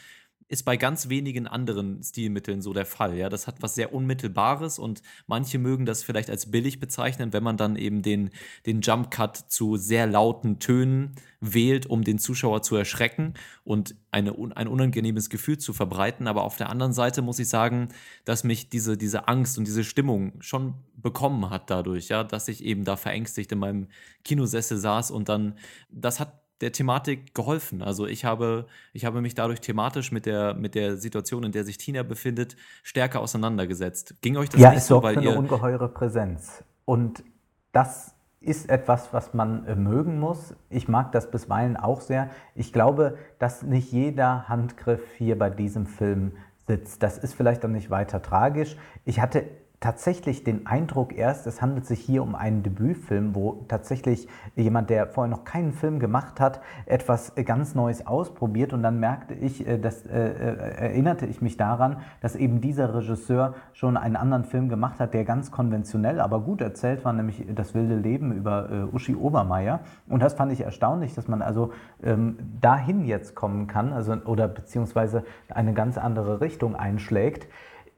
ist 0.50 0.64
bei 0.64 0.78
ganz 0.78 1.10
wenigen 1.10 1.46
anderen 1.48 2.02
Stilmitteln 2.04 2.64
so 2.64 2.74
der 2.74 2.88
Fall. 2.88 3.16
Ja, 3.16 3.30
das 3.30 3.46
hat 3.46 3.62
was 3.62 3.76
sehr 3.76 3.94
Unmittelbares 3.94 4.80
und 4.80 5.04
manche 5.28 5.60
mögen 5.60 5.86
das 5.86 6.04
vielleicht 6.04 6.30
als 6.32 6.50
billig 6.50 6.80
bezeichnen, 6.80 7.34
wenn 7.34 7.44
man 7.44 7.56
dann 7.56 7.76
eben 7.76 8.02
den, 8.02 8.32
den 8.66 8.82
Jump 8.82 9.12
Cut 9.12 9.38
zu 9.38 9.78
sehr 9.78 10.08
lauten 10.08 10.58
Tönen 10.58 11.16
wählt, 11.40 11.86
um 11.86 12.04
den 12.04 12.18
Zuschauer 12.18 12.64
zu 12.64 12.76
erschrecken 12.76 13.36
und 13.64 13.96
eine, 14.10 14.36
ein 14.56 14.68
unangenehmes 14.68 15.30
Gefühl 15.30 15.60
zu 15.60 15.72
verbreiten. 15.72 16.28
Aber 16.28 16.44
auf 16.44 16.58
der 16.58 16.70
anderen 16.70 16.94
Seite 16.94 17.22
muss 17.22 17.38
ich 17.38 17.48
sagen, 17.48 17.90
dass 18.26 18.44
mich 18.44 18.70
diese, 18.70 18.98
diese 18.98 19.28
Angst 19.28 19.60
und 19.60 19.68
diese 19.68 19.84
Stimmung 19.84 20.34
schon 20.42 20.74
bekommen 20.96 21.52
hat 21.52 21.70
dadurch, 21.70 22.10
ja, 22.10 22.24
dass 22.24 22.48
ich 22.48 22.64
eben 22.66 22.86
da 22.86 22.98
verängstigt 22.98 23.52
in 23.52 23.60
meinem 23.60 23.88
Kinosessel 24.24 24.80
saß 24.80 25.12
und 25.12 25.30
dann, 25.30 25.60
das 25.92 26.20
hat 26.20 26.49
der 26.62 26.72
Thematik 26.72 27.34
geholfen. 27.34 27.82
Also 27.82 28.06
ich 28.06 28.26
habe, 28.26 28.66
ich 28.94 29.06
habe 29.06 29.22
mich 29.22 29.36
dadurch 29.36 29.62
thematisch 29.62 30.12
mit 30.12 30.26
der, 30.26 30.54
mit 30.54 30.76
der 30.76 30.98
Situation, 30.98 31.44
in 31.44 31.52
der 31.52 31.64
sich 31.64 31.78
Tina 31.78 32.04
befindet, 32.04 32.56
stärker 32.84 33.22
auseinandergesetzt. 33.22 34.16
Ging 34.22 34.38
euch 34.38 34.50
das 34.50 34.62
ja, 34.62 34.70
nicht 34.70 34.80
es 34.80 34.88
so, 34.88 35.02
weil 35.02 35.16
für 35.16 35.22
eine 35.22 35.38
ungeheure 35.38 35.90
Präsenz. 35.90 36.64
Und 36.86 37.24
das 37.72 38.14
ist 38.42 38.70
etwas, 38.70 39.14
was 39.14 39.34
man 39.34 39.66
äh, 39.66 39.76
mögen 39.76 40.20
muss. 40.20 40.56
Ich 40.70 40.88
mag 40.88 41.12
das 41.12 41.30
bisweilen 41.30 41.78
auch 41.78 42.02
sehr. 42.02 42.30
Ich 42.56 42.72
glaube, 42.72 43.18
dass 43.38 43.64
nicht 43.64 43.92
jeder 43.92 44.48
Handgriff 44.48 45.02
hier 45.18 45.38
bei 45.38 45.50
diesem 45.50 45.86
Film 45.86 46.34
sitzt. 46.68 47.04
Das 47.04 47.18
ist 47.18 47.34
vielleicht 47.34 47.66
auch 47.66 47.70
nicht 47.70 47.90
weiter 47.90 48.22
tragisch. 48.22 48.78
Ich 49.04 49.20
hatte 49.20 49.46
tatsächlich 49.80 50.44
den 50.44 50.68
Eindruck 50.68 51.18
erst, 51.18 51.48
es 51.48 51.62
handelt 51.62 51.86
sich 51.86 52.02
hier 52.02 52.22
um 52.22 52.36
einen 52.36 52.64
Debütfilm, 52.64 53.34
wo 53.34 53.64
tatsächlich 53.70 54.28
jemand, 54.56 54.90
der 54.90 55.08
vorher 55.08 55.32
noch 55.32 55.46
keinen 55.46 55.72
Film 55.72 56.00
gemacht 56.00 56.42
hat, 56.42 56.60
etwas 56.86 57.34
ganz 57.46 57.76
Neues 57.76 58.06
ausprobiert 58.06 58.74
und 58.74 58.84
dann 58.84 59.00
merkte 59.00 59.34
ich, 59.34 59.66
äh, 59.66 59.78
das 59.78 60.06
äh, 60.06 60.20
äh, 60.20 60.56
erinnerte 60.78 61.26
ich 61.26 61.42
mich 61.42 61.56
daran, 61.56 61.98
dass 62.20 62.36
eben 62.36 62.60
dieser 62.60 62.94
Regisseur 62.94 63.56
schon 63.72 63.96
einen 63.96 64.18
anderen 64.18 64.44
Film 64.44 64.68
gemacht 64.68 65.00
hat, 65.00 65.14
der 65.14 65.24
ganz 65.24 65.50
konventionell, 65.50 66.20
aber 66.20 66.42
gut 66.42 66.60
erzählt 66.62 67.06
war, 67.06 67.14
nämlich 67.14 67.46
Das 67.56 67.74
wilde 67.74 67.96
Leben 67.96 68.34
über 68.34 68.70
äh, 68.70 68.96
Uschi 68.96 69.16
Obermeier 69.16 69.80
und 70.10 70.22
das 70.22 70.34
fand 70.34 70.52
ich 70.52 70.62
erstaunlich, 70.62 71.16
dass 71.16 71.30
man 71.30 71.42
also 71.42 71.72
ähm, 72.04 72.38
dahin 72.60 73.06
jetzt 73.06 73.34
kommen 73.34 73.68
kann, 73.68 73.94
also 73.94 74.14
oder 74.26 74.50
beziehungsweise 74.50 75.24
eine 75.48 75.74
ganz 75.74 75.98
andere 75.98 76.42
Richtung 76.42 76.76
einschlägt. 76.76 77.48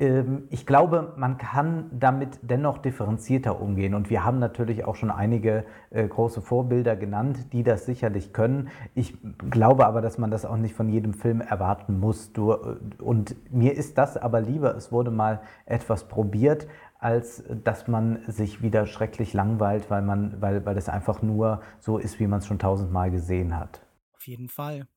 Ähm, 0.01 0.47
ich 0.49 0.65
glaube, 0.65 1.13
man 1.15 1.37
kann 1.37 1.91
damit 1.93 2.39
dennoch 2.41 2.79
differenzierter 2.79 3.61
umgehen. 3.61 3.93
Und 3.93 4.09
wir 4.09 4.25
haben 4.25 4.39
natürlich 4.39 4.83
auch 4.83 4.95
schon 4.95 5.11
einige 5.11 5.63
äh, 5.91 6.07
große 6.07 6.41
Vorbilder 6.41 6.95
genannt, 6.95 7.53
die 7.53 7.63
das 7.63 7.85
sicherlich 7.85 8.33
können. 8.33 8.69
Ich 8.95 9.15
glaube 9.51 9.85
aber, 9.85 10.01
dass 10.01 10.17
man 10.17 10.31
das 10.31 10.43
auch 10.43 10.57
nicht 10.57 10.73
von 10.73 10.89
jedem 10.89 11.13
Film 11.13 11.39
erwarten 11.39 11.99
muss. 11.99 12.31
Äh, 12.35 12.41
und 13.01 13.35
mir 13.53 13.77
ist 13.77 13.97
das 13.99 14.17
aber 14.17 14.41
lieber, 14.41 14.75
es 14.75 14.91
wurde 14.91 15.11
mal 15.11 15.41
etwas 15.65 16.07
probiert, 16.07 16.67
als 16.97 17.43
dass 17.63 17.87
man 17.87 18.23
sich 18.27 18.63
wieder 18.63 18.87
schrecklich 18.87 19.33
langweilt, 19.33 19.89
weil, 19.89 20.01
man, 20.01 20.41
weil, 20.41 20.65
weil 20.65 20.77
es 20.77 20.89
einfach 20.89 21.21
nur 21.21 21.61
so 21.79 21.99
ist, 21.99 22.19
wie 22.19 22.27
man 22.27 22.39
es 22.39 22.47
schon 22.47 22.59
tausendmal 22.59 23.11
gesehen 23.11 23.57
hat. 23.57 23.81
Auf 24.15 24.27
jeden 24.27 24.49
Fall. 24.49 24.87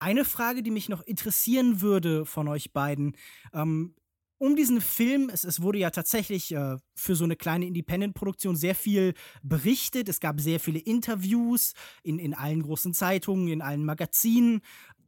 Eine 0.00 0.24
Frage, 0.24 0.62
die 0.62 0.70
mich 0.72 0.88
noch 0.88 1.02
interessieren 1.02 1.80
würde 1.80 2.24
von 2.24 2.48
euch 2.48 2.72
beiden. 2.72 3.16
Ähm, 3.52 3.94
um 4.38 4.56
diesen 4.56 4.80
Film, 4.80 5.30
es, 5.32 5.44
es 5.44 5.62
wurde 5.62 5.78
ja 5.78 5.90
tatsächlich 5.90 6.52
äh, 6.54 6.76
für 6.94 7.16
so 7.16 7.24
eine 7.24 7.36
kleine 7.36 7.66
Independent-Produktion 7.66 8.56
sehr 8.56 8.74
viel 8.74 9.14
berichtet. 9.42 10.08
Es 10.08 10.20
gab 10.20 10.40
sehr 10.40 10.60
viele 10.60 10.80
Interviews 10.80 11.72
in, 12.02 12.18
in 12.18 12.34
allen 12.34 12.62
großen 12.62 12.94
Zeitungen, 12.94 13.48
in 13.48 13.62
allen 13.62 13.84
Magazinen. 13.84 14.60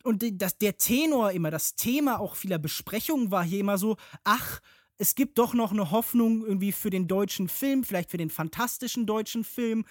Und 0.04 0.24
das, 0.40 0.56
der 0.58 0.76
Tenor 0.76 1.32
immer, 1.32 1.50
das 1.50 1.74
Thema 1.74 2.20
auch 2.20 2.36
vieler 2.36 2.58
Besprechungen 2.58 3.30
war 3.30 3.44
hier 3.44 3.60
immer 3.60 3.78
so, 3.78 3.96
ach, 4.22 4.60
es 4.98 5.14
gibt 5.14 5.38
doch 5.38 5.52
noch 5.52 5.72
eine 5.72 5.90
Hoffnung 5.90 6.44
irgendwie 6.44 6.72
für 6.72 6.90
den 6.90 7.06
deutschen 7.06 7.48
Film, 7.48 7.84
vielleicht 7.84 8.10
für 8.10 8.16
den 8.16 8.30
fantastischen 8.30 9.06
deutschen 9.06 9.44
Film. 9.44 9.84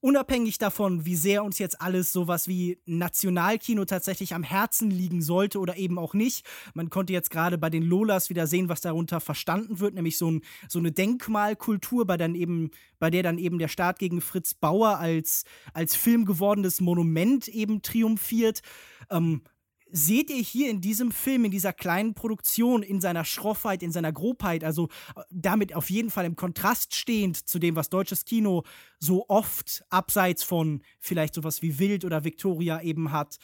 Unabhängig 0.00 0.58
davon, 0.58 1.04
wie 1.04 1.16
sehr 1.16 1.44
uns 1.44 1.58
jetzt 1.58 1.80
alles 1.80 2.12
sowas 2.12 2.48
wie 2.48 2.78
Nationalkino 2.86 3.84
tatsächlich 3.84 4.34
am 4.34 4.42
Herzen 4.42 4.90
liegen 4.90 5.20
sollte 5.20 5.58
oder 5.58 5.76
eben 5.76 5.98
auch 5.98 6.14
nicht. 6.14 6.46
Man 6.74 6.90
konnte 6.90 7.12
jetzt 7.12 7.30
gerade 7.30 7.58
bei 7.58 7.70
den 7.70 7.82
Lolas 7.82 8.30
wieder 8.30 8.46
sehen, 8.46 8.68
was 8.68 8.80
darunter 8.80 9.20
verstanden 9.20 9.80
wird, 9.80 9.94
nämlich 9.94 10.16
so, 10.16 10.30
ein, 10.30 10.42
so 10.68 10.78
eine 10.78 10.92
Denkmalkultur, 10.92 12.06
bei, 12.06 12.16
dann 12.16 12.34
eben, 12.34 12.70
bei 12.98 13.10
der 13.10 13.22
dann 13.22 13.38
eben 13.38 13.58
der 13.58 13.68
Staat 13.68 13.98
gegen 13.98 14.20
Fritz 14.20 14.54
Bauer 14.54 14.98
als, 14.98 15.44
als 15.74 15.96
Film 15.96 16.24
gewordenes 16.24 16.80
Monument 16.80 17.48
eben 17.48 17.82
triumphiert. 17.82 18.62
Ähm, 19.10 19.42
seht 19.92 20.30
ihr 20.30 20.42
hier 20.42 20.70
in 20.70 20.80
diesem 20.80 21.12
Film, 21.12 21.44
in 21.44 21.50
dieser 21.50 21.72
kleinen 21.72 22.14
Produktion, 22.14 22.82
in 22.82 23.00
seiner 23.00 23.24
Schroffheit, 23.24 23.82
in 23.82 23.92
seiner 23.92 24.12
Grobheit, 24.12 24.64
also 24.64 24.88
äh, 25.14 25.22
damit 25.30 25.74
auf 25.74 25.90
jeden 25.90 26.10
Fall 26.10 26.24
im 26.24 26.34
Kontrast 26.34 26.94
stehend 26.94 27.36
zu 27.36 27.58
dem, 27.58 27.76
was 27.76 27.90
deutsches 27.90 28.24
Kino 28.24 28.64
so 28.98 29.26
oft 29.28 29.84
abseits 29.90 30.42
von 30.42 30.82
vielleicht 30.98 31.34
sowas 31.34 31.62
wie 31.62 31.78
Wild 31.78 32.04
oder 32.04 32.24
Victoria 32.24 32.80
eben 32.80 33.12
hat. 33.12 33.36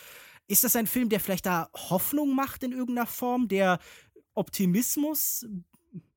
Ist 0.48 0.64
das 0.64 0.74
ein 0.74 0.86
Film, 0.86 1.10
der 1.10 1.20
vielleicht 1.20 1.44
da 1.44 1.68
Hoffnung 1.74 2.34
macht 2.34 2.62
in 2.64 2.72
irgendeiner 2.72 3.06
Form, 3.06 3.48
der 3.48 3.78
Optimismus 4.34 5.46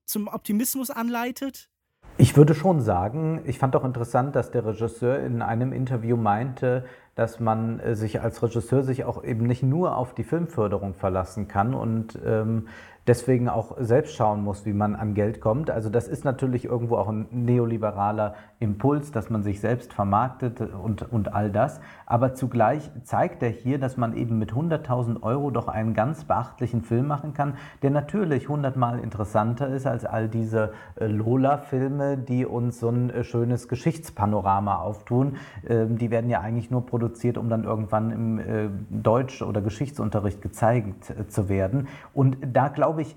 zum 0.06 0.28
Optimismus 0.28 0.90
anleitet? 0.90 1.70
Ich 2.18 2.38
würde 2.38 2.54
schon 2.54 2.82
sagen, 2.82 3.42
ich 3.46 3.58
fand 3.58 3.76
auch 3.76 3.84
interessant, 3.84 4.36
dass 4.36 4.52
der 4.52 4.66
Regisseur 4.66 5.20
in 5.20 5.42
einem 5.42 5.74
Interview 5.74 6.18
meinte, 6.18 6.86
dass 7.16 7.40
man 7.40 7.80
äh, 7.80 7.96
sich 7.96 8.22
als 8.22 8.42
Regisseur 8.42 8.84
sich 8.84 9.04
auch 9.04 9.24
eben 9.24 9.46
nicht 9.46 9.64
nur 9.64 9.98
auf 9.98 10.14
die 10.14 10.24
Filmförderung 10.24 10.94
verlassen 10.94 11.48
kann. 11.48 11.74
Und 11.74 12.18
ähm, 12.26 12.68
deswegen 13.08 13.50
auch 13.50 13.78
selbst 13.80 14.16
schauen 14.16 14.44
muss, 14.44 14.66
wie 14.66 14.74
man 14.74 14.96
an 14.96 15.14
Geld 15.14 15.42
kommt. 15.42 15.72
Also 15.72 15.90
das 15.90 16.08
ist 16.08 16.24
natürlich 16.24 16.66
irgendwo 16.66 16.98
auch 16.98 17.10
ein 17.10 17.28
neoliberaler 17.32 18.36
Impuls, 18.60 19.12
dass 19.12 19.30
man 19.30 19.42
sich 19.42 19.60
selbst 19.60 19.94
vermarktet 19.94 20.62
und, 20.62 21.12
und 21.12 21.34
all 21.34 21.52
das. 21.52 21.82
Aber 22.06 22.36
zugleich 22.36 22.92
zeigt 23.04 23.42
er 23.42 23.50
hier, 23.50 23.80
dass 23.80 23.98
man 23.98 24.16
eben 24.16 24.38
mit 24.38 24.54
100.000 24.54 25.24
Euro 25.24 25.50
doch 25.50 25.68
einen 25.68 25.94
ganz 25.94 26.26
beachtlichen 26.26 26.84
Film 26.84 27.08
machen 27.08 27.34
kann, 27.34 27.56
der 27.82 27.90
natürlich 27.90 28.50
hundertmal 28.50 29.00
interessanter 29.00 29.68
ist 29.68 29.88
als 29.88 30.06
all 30.06 30.28
diese 30.28 30.74
äh, 30.96 31.08
Lola-Filme, 31.08 32.18
die 32.18 32.46
uns 32.46 32.80
so 32.80 32.90
ein 32.90 33.10
äh, 33.10 33.24
schönes 33.24 33.68
Geschichtspanorama 33.68 34.76
auftun. 34.76 35.38
Ähm, 35.68 35.98
die 35.98 36.12
werden 36.12 36.30
ja 36.30 36.42
eigentlich 36.42 36.70
nur 36.70 36.86
produziert, 36.86 37.38
um 37.38 37.50
dann 37.50 37.64
irgendwann 37.64 38.12
im 38.12 38.40
äh, 38.40 38.70
Deutsch- 38.90 39.42
oder 39.42 39.62
Geschichtsunterricht 39.62 40.42
gezeigt 40.42 41.14
zu 41.30 41.50
werden. 41.50 41.88
Und 42.14 42.38
da 42.54 42.68
glaube 42.68 42.91
glaube 42.92 43.04
ich, 43.04 43.16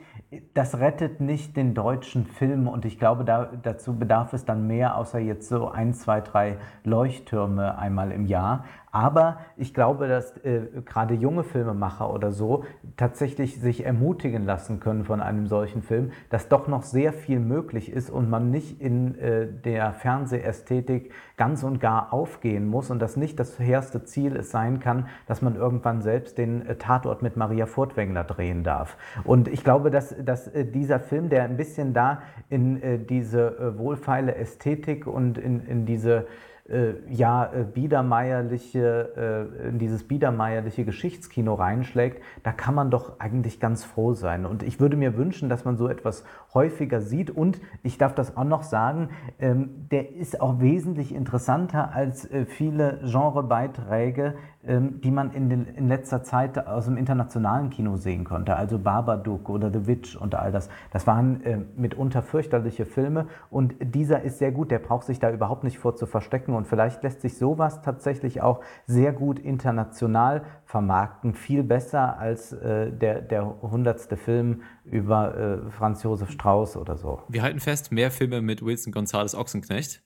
das 0.55 0.79
rettet 0.79 1.21
nicht 1.21 1.57
den 1.57 1.75
deutschen 1.75 2.27
Film 2.27 2.69
und 2.69 2.85
ich 2.85 3.01
glaube, 3.01 3.25
da, 3.25 3.51
dazu 3.61 3.99
bedarf 3.99 4.33
es 4.33 4.45
dann 4.45 4.69
mehr, 4.69 4.97
außer 4.97 5.19
jetzt 5.19 5.49
so 5.49 5.69
ein, 5.69 5.95
zwei, 5.95 6.21
drei 6.21 6.59
Leuchttürme 6.85 7.77
einmal 7.77 8.13
im 8.13 8.27
Jahr. 8.27 8.65
Aber 8.95 9.39
ich 9.57 9.75
glaube, 9.75 10.07
dass 10.07 10.37
äh, 10.45 10.69
gerade 10.85 11.15
junge 11.15 11.43
Filmemacher 11.43 12.15
oder 12.15 12.31
so 12.31 12.63
tatsächlich 12.97 13.61
sich 13.61 13.85
ermutigen 13.85 14.47
lassen 14.47 14.79
können 14.79 15.05
von 15.05 15.21
einem 15.21 15.49
solchen 15.49 15.83
Film, 15.83 16.13
dass 16.31 16.49
doch 16.49 16.69
noch 16.69 16.85
sehr 16.85 17.13
viel 17.13 17.41
möglich 17.41 17.91
ist 17.91 18.09
und 18.09 18.31
man 18.31 18.53
nicht 18.53 18.81
in 18.81 19.19
äh, 19.19 19.49
der 19.49 19.95
Fernsehästhetik 19.95 21.11
ganz 21.37 21.65
und 21.65 21.81
gar 21.81 22.13
aufgehen 22.13 22.69
muss 22.69 22.89
und 22.93 23.03
dass 23.03 23.17
nicht 23.17 23.41
das 23.41 23.59
erste 23.59 24.05
Ziel 24.05 24.37
es 24.37 24.53
sein 24.53 24.79
kann, 24.79 25.09
dass 25.27 25.43
man 25.43 25.57
irgendwann 25.57 26.01
selbst 26.01 26.39
den 26.39 26.65
äh, 26.65 26.77
Tatort 26.77 27.21
mit 27.21 27.37
Maria 27.37 27.67
Furtwängler 27.67 28.23
drehen 28.23 28.63
darf. 28.63 28.97
Und 29.25 29.49
ich 29.49 29.65
glaube, 29.65 29.91
dass, 29.91 30.15
dass 30.25 30.47
äh, 30.47 30.65
dieser 30.65 31.01
Film, 31.01 31.31
der 31.31 31.43
ein 31.43 31.57
bisschen 31.57 31.95
da 31.95 32.23
in 32.49 32.81
äh, 32.81 33.01
diese 33.01 33.75
wohlfeile 33.77 34.37
Ästhetik 34.37 35.09
und 35.09 35.37
in, 35.37 35.67
in 35.67 35.85
diese 35.85 36.27
äh, 36.69 36.95
ja, 37.11 37.53
äh, 37.53 37.65
biedermeierliche, 37.65 39.51
äh, 39.63 39.69
in 39.69 39.79
dieses 39.79 40.09
biedermeierliche 40.09 40.87
Geschichtskino 40.87 41.55
reinschlägt, 41.55 42.23
da 42.43 42.53
kann 42.53 42.75
man 42.75 42.91
doch 42.91 43.21
eigentlich 43.21 43.61
ganz 43.61 43.85
froh 43.85 44.15
sein. 44.15 44.47
Und 44.47 44.63
ich 44.63 44.81
würde 44.81 44.97
mir 44.97 45.17
wünschen, 45.17 45.51
dass 45.51 45.67
man 45.67 45.77
so 45.77 45.89
etwas 45.89 46.25
häufiger 46.55 47.03
sieht. 47.03 47.31
Und 47.31 47.61
ich 47.83 47.99
darf 47.99 48.15
das 48.15 48.37
auch 48.39 48.45
noch 48.45 48.63
sagen, 48.63 49.11
ähm, 49.39 49.89
der 49.91 50.15
ist 50.15 50.41
auch 50.41 50.61
wesentlich 50.61 51.15
interessanter 51.15 51.93
als 51.93 52.31
äh, 52.31 52.47
viele 52.47 53.01
Genrebeiträge, 53.05 54.35
die 54.67 55.11
man 55.11 55.33
in, 55.33 55.51
den, 55.51 55.67
in 55.67 55.89
letzter 55.89 56.23
Zeit 56.23 56.67
aus 56.67 56.87
dem 56.87 56.97
internationalen 56.97 57.71
Kino 57.71 57.97
sehen 57.97 58.25
konnte. 58.25 58.57
Also 58.57 58.79
Babadook 58.79 59.51
oder 59.51 59.71
The 59.71 59.87
Witch 59.87 60.17
und 60.17 60.35
all 60.35 60.53
das. 60.53 60.69
Das 60.91 61.07
waren 61.07 61.43
äh, 61.45 61.59
mitunter 61.77 62.23
fürchterliche 62.23 62.87
Filme. 62.87 63.27
Und 63.51 63.75
dieser 63.81 64.23
ist 64.23 64.39
sehr 64.39 64.53
gut. 64.53 64.71
Der 64.71 64.79
braucht 64.79 65.07
sich 65.07 65.19
da 65.19 65.31
überhaupt 65.31 65.65
nicht 65.65 65.79
vor 65.79 65.97
zu 65.97 66.07
verstecken. 66.07 66.55
Und 66.55 66.67
vielleicht 66.67 67.03
lässt 67.03 67.21
sich 67.21 67.37
sowas 67.37 67.83
tatsächlich 67.83 68.41
auch 68.41 68.61
sehr 68.87 69.13
gut 69.13 69.39
international 69.39 70.45
vermarkten. 70.65 71.35
Viel 71.35 71.63
besser 71.63 72.19
als 72.19 72.53
äh, 72.53 72.91
der, 72.91 73.21
der 73.21 73.61
hundertste 73.61 74.17
Film 74.17 74.63
über 74.85 75.37
äh, 75.37 75.71
Franz 75.71 76.03
Josef 76.03 76.31
Strauß 76.31 76.79
oder 76.79 76.97
so. 76.97 77.23
Wir 77.29 77.43
halten 77.43 77.61
fest, 77.61 77.93
mehr 77.93 78.11
Filme 78.11 78.41
mit 78.41 78.65
Wilson 78.65 78.93
Gonzales 78.93 79.35
Ochsenknecht. 79.35 80.03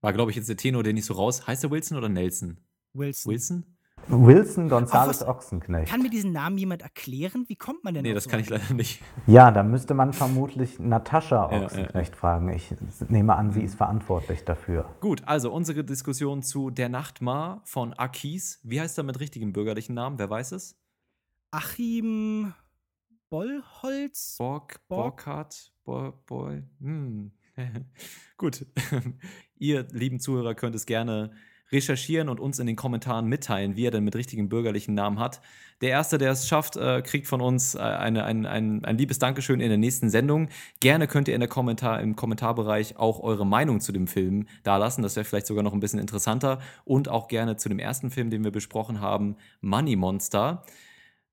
War, 0.00 0.14
glaube 0.14 0.30
ich, 0.30 0.36
jetzt 0.38 0.48
der 0.48 0.56
Tenor, 0.56 0.82
der 0.82 0.94
nicht 0.94 1.04
so 1.04 1.14
raus. 1.14 1.46
Heißt 1.46 1.62
der 1.62 1.70
Wilson 1.70 1.98
oder 1.98 2.08
Nelson? 2.08 2.56
Wilson. 2.94 3.30
Wilson? 3.30 3.76
Wilson 4.08 4.68
Gonzales 4.68 5.26
Ochsenknecht. 5.26 5.90
Kann 5.90 6.02
mir 6.02 6.10
diesen 6.10 6.32
Namen 6.32 6.58
jemand 6.58 6.82
erklären? 6.82 7.44
Wie 7.48 7.56
kommt 7.56 7.84
man 7.84 7.94
denn 7.94 8.02
Nee, 8.02 8.14
das 8.14 8.24
so 8.24 8.30
kann 8.30 8.40
ich 8.40 8.50
leider 8.50 8.74
nicht. 8.74 9.02
Ja, 9.26 9.50
da 9.50 9.62
müsste 9.62 9.94
man 9.94 10.12
vermutlich 10.12 10.78
Natascha 10.78 11.46
Ochsenknecht 11.46 11.94
ja, 11.94 12.14
ja. 12.14 12.20
fragen. 12.20 12.48
Ich 12.52 12.74
nehme 13.08 13.36
an, 13.36 13.52
sie 13.52 13.62
ist 13.62 13.76
verantwortlich 13.76 14.44
dafür. 14.44 14.88
Gut, 15.00 15.22
also 15.26 15.52
unsere 15.52 15.84
Diskussion 15.84 16.42
zu 16.42 16.70
Der 16.70 16.88
Nachtmar 16.88 17.62
von 17.64 17.92
Akis. 17.94 18.60
Wie 18.62 18.80
heißt 18.80 18.98
er 18.98 19.04
mit 19.04 19.20
richtigem 19.20 19.52
bürgerlichen 19.52 19.94
Namen? 19.94 20.18
Wer 20.18 20.30
weiß 20.30 20.52
es? 20.52 20.76
Achim 21.50 22.52
Bollholz? 23.28 24.36
Borg, 24.38 24.80
Borghardt, 24.88 25.72
Boll, 25.84 26.12
Boll. 26.26 26.64
Hm. 26.80 27.32
Gut. 28.36 28.66
Ihr 29.56 29.86
lieben 29.92 30.20
Zuhörer 30.20 30.54
könnt 30.54 30.74
es 30.74 30.86
gerne 30.86 31.32
recherchieren 31.72 32.28
und 32.28 32.40
uns 32.40 32.58
in 32.58 32.66
den 32.66 32.76
Kommentaren 32.76 33.26
mitteilen, 33.26 33.76
wie 33.76 33.86
er 33.86 33.90
denn 33.90 34.04
mit 34.04 34.16
richtigen 34.16 34.48
bürgerlichen 34.48 34.94
Namen 34.94 35.18
hat. 35.18 35.40
Der 35.80 35.90
Erste, 35.90 36.18
der 36.18 36.32
es 36.32 36.46
schafft, 36.46 36.76
äh, 36.76 37.00
kriegt 37.02 37.26
von 37.26 37.40
uns 37.40 37.74
äh, 37.74 37.78
eine, 37.78 38.24
ein, 38.24 38.44
ein, 38.44 38.84
ein 38.84 38.98
liebes 38.98 39.18
Dankeschön 39.18 39.60
in 39.60 39.68
der 39.68 39.78
nächsten 39.78 40.10
Sendung. 40.10 40.48
Gerne 40.80 41.06
könnt 41.06 41.28
ihr 41.28 41.34
in 41.34 41.40
der 41.40 41.48
Kommentar, 41.48 42.00
im 42.00 42.16
Kommentarbereich 42.16 42.96
auch 42.96 43.20
eure 43.20 43.46
Meinung 43.46 43.80
zu 43.80 43.92
dem 43.92 44.06
Film 44.06 44.46
dalassen. 44.62 45.02
Das 45.02 45.16
wäre 45.16 45.24
vielleicht 45.24 45.46
sogar 45.46 45.62
noch 45.62 45.72
ein 45.72 45.80
bisschen 45.80 46.00
interessanter. 46.00 46.58
Und 46.84 47.08
auch 47.08 47.28
gerne 47.28 47.56
zu 47.56 47.68
dem 47.68 47.78
ersten 47.78 48.10
Film, 48.10 48.30
den 48.30 48.44
wir 48.44 48.50
besprochen 48.50 49.00
haben, 49.00 49.36
Money 49.60 49.96
Monster. 49.96 50.64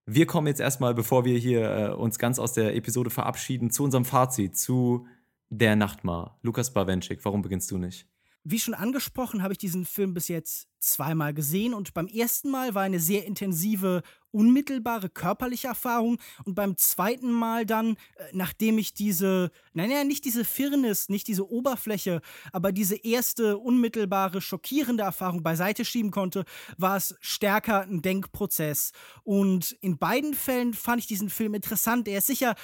Wir 0.06 0.26
kommen 0.26 0.48
jetzt 0.48 0.62
erstmal, 0.62 0.94
bevor 0.94 1.26
wir 1.26 1.38
hier 1.38 1.70
äh, 1.70 1.90
uns 1.94 2.18
ganz 2.18 2.40
aus 2.40 2.54
der 2.54 2.76
Episode 2.76 3.10
verabschieden, 3.10 3.72
zu 3.72 3.84
unserem 3.84 4.06
Fazit, 4.06 4.58
zu 4.58 5.06
Der 5.50 5.76
Nachtmar. 5.76 6.40
Lukas 6.42 6.74
Bawenschik, 6.74 7.20
warum 7.26 7.42
beginnst 7.42 7.70
du 7.72 7.78
nicht? 7.78 8.08
Wie 8.50 8.62
schon 8.62 8.74
angesprochen, 8.74 9.44
habe 9.44 9.52
ich 9.52 9.58
diesen 9.58 9.84
Film 9.84 10.14
bis 10.14 10.30
jetzt 10.30 10.70
zweimal 10.80 11.34
gesehen 11.34 11.74
und 11.74 11.94
beim 11.94 12.08
ersten 12.08 12.50
Mal 12.50 12.76
war 12.76 12.84
eine 12.84 13.00
sehr 13.00 13.26
intensive 13.26 14.04
unmittelbare 14.32 15.10
körperliche 15.10 15.68
Erfahrung 15.68 16.20
und 16.46 16.54
beim 16.54 16.78
zweiten 16.78 17.32
Mal 17.32 17.66
dann, 17.66 17.92
äh, 17.92 18.24
nachdem 18.34 18.78
ich 18.78 18.94
diese, 18.94 19.52
naja, 19.74 20.04
nicht 20.04 20.26
diese 20.26 20.46
Firnis, 20.46 21.10
nicht 21.10 21.28
diese 21.28 21.50
Oberfläche, 21.50 22.22
aber 22.52 22.72
diese 22.72 22.96
erste 22.96 23.58
unmittelbare 23.58 24.42
schockierende 24.42 25.04
Erfahrung 25.04 25.44
beiseite 25.44 25.86
schieben 25.86 26.12
konnte, 26.12 26.46
war 26.78 26.98
es 26.98 27.16
stärker 27.20 27.82
ein 27.82 28.02
Denkprozess. 28.02 28.92
Und 29.24 29.72
in 29.82 29.98
beiden 29.98 30.34
Fällen 30.34 30.74
fand 30.74 31.00
ich 31.02 31.08
diesen 31.08 31.30
Film 31.30 31.54
interessant. 31.54 32.08
Er 32.08 32.20
ist 32.20 32.28
sicher 32.28 32.56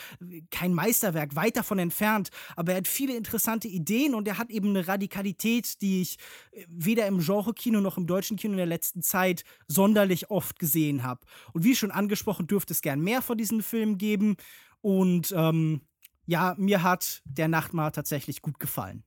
kein 0.52 0.74
Meisterwerk, 0.74 1.36
weit 1.36 1.58
davon 1.58 1.80
entfernt, 1.80 2.30
aber 2.56 2.74
er 2.74 2.80
hat 2.80 2.88
viele 2.88 3.16
interessante 3.16 3.68
Ideen 3.68 4.14
und 4.14 4.28
er 4.28 4.38
hat 4.38 4.52
eben 4.52 4.70
eine 4.70 4.88
Radikalität, 4.88 5.82
die 5.82 6.02
ich 6.02 6.18
äh, 6.52 6.66
weder 6.68 7.08
im 7.08 7.20
Genre-Kino 7.20 7.80
noch 7.80 7.98
im 7.98 8.03
deutschen 8.08 8.38
Kino 8.38 8.54
in 8.54 8.58
der 8.58 8.66
letzten 8.66 9.02
Zeit 9.02 9.44
sonderlich 9.68 10.30
oft 10.30 10.60
gesehen 10.60 11.04
habe. 11.04 11.22
Und 11.54 11.64
wie 11.64 11.76
schon 11.76 11.92
angesprochen, 11.92 12.48
dürfte 12.48 12.74
es 12.74 12.82
gern 12.82 13.02
mehr 13.02 13.22
von 13.22 13.38
diesen 13.38 13.62
Filmen 13.62 13.98
geben. 13.98 14.36
Und 14.82 15.34
ähm, 15.36 15.82
ja, 16.26 16.56
mir 16.58 16.84
hat 16.84 17.22
der 17.26 17.48
Nachtmar 17.48 17.92
tatsächlich 17.92 18.42
gut 18.42 18.60
gefallen. 18.60 19.04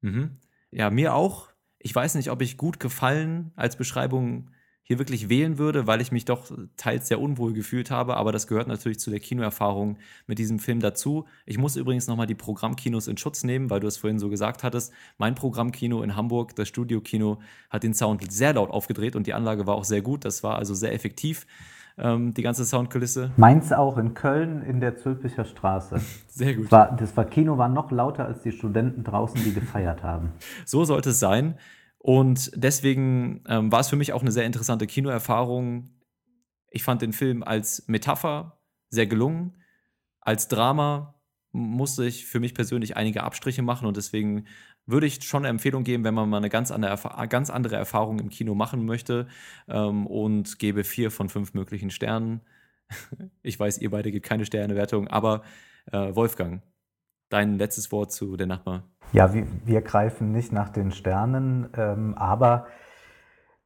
Mhm. 0.00 0.38
Ja, 0.70 0.90
mir 0.90 1.14
auch. 1.14 1.48
Ich 1.78 1.94
weiß 1.94 2.14
nicht, 2.14 2.30
ob 2.30 2.42
ich 2.42 2.56
gut 2.56 2.78
gefallen 2.80 3.52
als 3.56 3.76
Beschreibung 3.76 4.50
hier 4.90 4.98
wirklich 4.98 5.28
wählen 5.28 5.56
würde, 5.56 5.86
weil 5.86 6.00
ich 6.00 6.10
mich 6.10 6.24
doch 6.24 6.50
teils 6.76 7.06
sehr 7.06 7.20
unwohl 7.20 7.52
gefühlt 7.52 7.92
habe. 7.92 8.16
Aber 8.16 8.32
das 8.32 8.48
gehört 8.48 8.66
natürlich 8.66 8.98
zu 8.98 9.10
der 9.10 9.20
Kinoerfahrung 9.20 9.98
mit 10.26 10.40
diesem 10.40 10.58
Film 10.58 10.80
dazu. 10.80 11.26
Ich 11.46 11.58
muss 11.58 11.76
übrigens 11.76 12.08
nochmal 12.08 12.26
die 12.26 12.34
Programmkinos 12.34 13.06
in 13.06 13.16
Schutz 13.16 13.44
nehmen, 13.44 13.70
weil 13.70 13.78
du 13.78 13.86
es 13.86 13.98
vorhin 13.98 14.18
so 14.18 14.28
gesagt 14.28 14.64
hattest. 14.64 14.92
Mein 15.16 15.36
Programmkino 15.36 16.02
in 16.02 16.16
Hamburg, 16.16 16.56
das 16.56 16.66
Studiokino, 16.66 17.38
hat 17.70 17.84
den 17.84 17.94
Sound 17.94 18.32
sehr 18.32 18.52
laut 18.52 18.70
aufgedreht 18.70 19.14
und 19.14 19.28
die 19.28 19.32
Anlage 19.32 19.64
war 19.68 19.76
auch 19.76 19.84
sehr 19.84 20.02
gut. 20.02 20.24
Das 20.24 20.42
war 20.42 20.56
also 20.56 20.74
sehr 20.74 20.92
effektiv. 20.92 21.46
Ähm, 21.96 22.34
die 22.34 22.42
ganze 22.42 22.64
Soundkulisse. 22.64 23.30
Meins 23.36 23.72
auch 23.72 23.96
in 23.96 24.14
Köln 24.14 24.60
in 24.62 24.80
der 24.80 24.96
Zülpicher 24.96 25.44
Straße. 25.44 26.00
Sehr 26.28 26.54
gut. 26.54 26.64
Das, 26.64 26.72
war, 26.72 26.96
das 26.96 27.16
war 27.16 27.24
Kino 27.26 27.58
war 27.58 27.68
noch 27.68 27.90
lauter 27.90 28.24
als 28.24 28.42
die 28.42 28.52
Studenten 28.52 29.04
draußen, 29.04 29.42
die 29.44 29.52
gefeiert 29.52 30.02
haben. 30.02 30.32
So 30.64 30.84
sollte 30.84 31.10
es 31.10 31.20
sein. 31.20 31.56
Und 32.02 32.50
deswegen 32.54 33.44
ähm, 33.46 33.70
war 33.70 33.80
es 33.80 33.90
für 33.90 33.96
mich 33.96 34.14
auch 34.14 34.22
eine 34.22 34.32
sehr 34.32 34.46
interessante 34.46 34.86
Kinoerfahrung. 34.86 35.90
Ich 36.70 36.82
fand 36.82 37.02
den 37.02 37.12
Film 37.12 37.42
als 37.42 37.86
Metapher 37.88 38.58
sehr 38.88 39.06
gelungen. 39.06 39.62
Als 40.22 40.48
Drama 40.48 41.20
musste 41.52 42.06
ich 42.06 42.24
für 42.24 42.40
mich 42.40 42.54
persönlich 42.54 42.96
einige 42.96 43.22
Abstriche 43.22 43.60
machen 43.60 43.86
und 43.86 43.98
deswegen 43.98 44.46
würde 44.86 45.06
ich 45.06 45.22
schon 45.24 45.42
eine 45.42 45.48
Empfehlung 45.48 45.84
geben, 45.84 46.04
wenn 46.04 46.14
man 46.14 46.30
mal 46.30 46.38
eine 46.38 46.48
ganz 46.48 46.70
andere, 46.70 46.96
ganz 47.28 47.50
andere 47.50 47.76
Erfahrung 47.76 48.18
im 48.18 48.30
Kino 48.30 48.54
machen 48.54 48.86
möchte 48.86 49.28
ähm, 49.68 50.06
und 50.06 50.58
gebe 50.58 50.84
vier 50.84 51.10
von 51.10 51.28
fünf 51.28 51.54
möglichen 51.54 51.90
Sternen. 51.90 52.40
Ich 53.42 53.58
weiß, 53.58 53.78
ihr 53.78 53.90
beide 53.90 54.10
gebt 54.10 54.26
keine 54.26 54.44
Sternewertung, 54.44 55.06
aber 55.08 55.42
äh, 55.92 56.14
Wolfgang, 56.14 56.62
dein 57.30 57.58
letztes 57.58 57.90
Wort 57.90 58.12
zu 58.12 58.36
der 58.36 58.46
Nachbar. 58.46 58.84
Ja, 59.12 59.32
wir, 59.32 59.46
wir 59.64 59.80
greifen 59.80 60.30
nicht 60.30 60.52
nach 60.52 60.68
den 60.68 60.92
Sternen, 60.92 61.68
ähm, 61.76 62.14
aber 62.16 62.66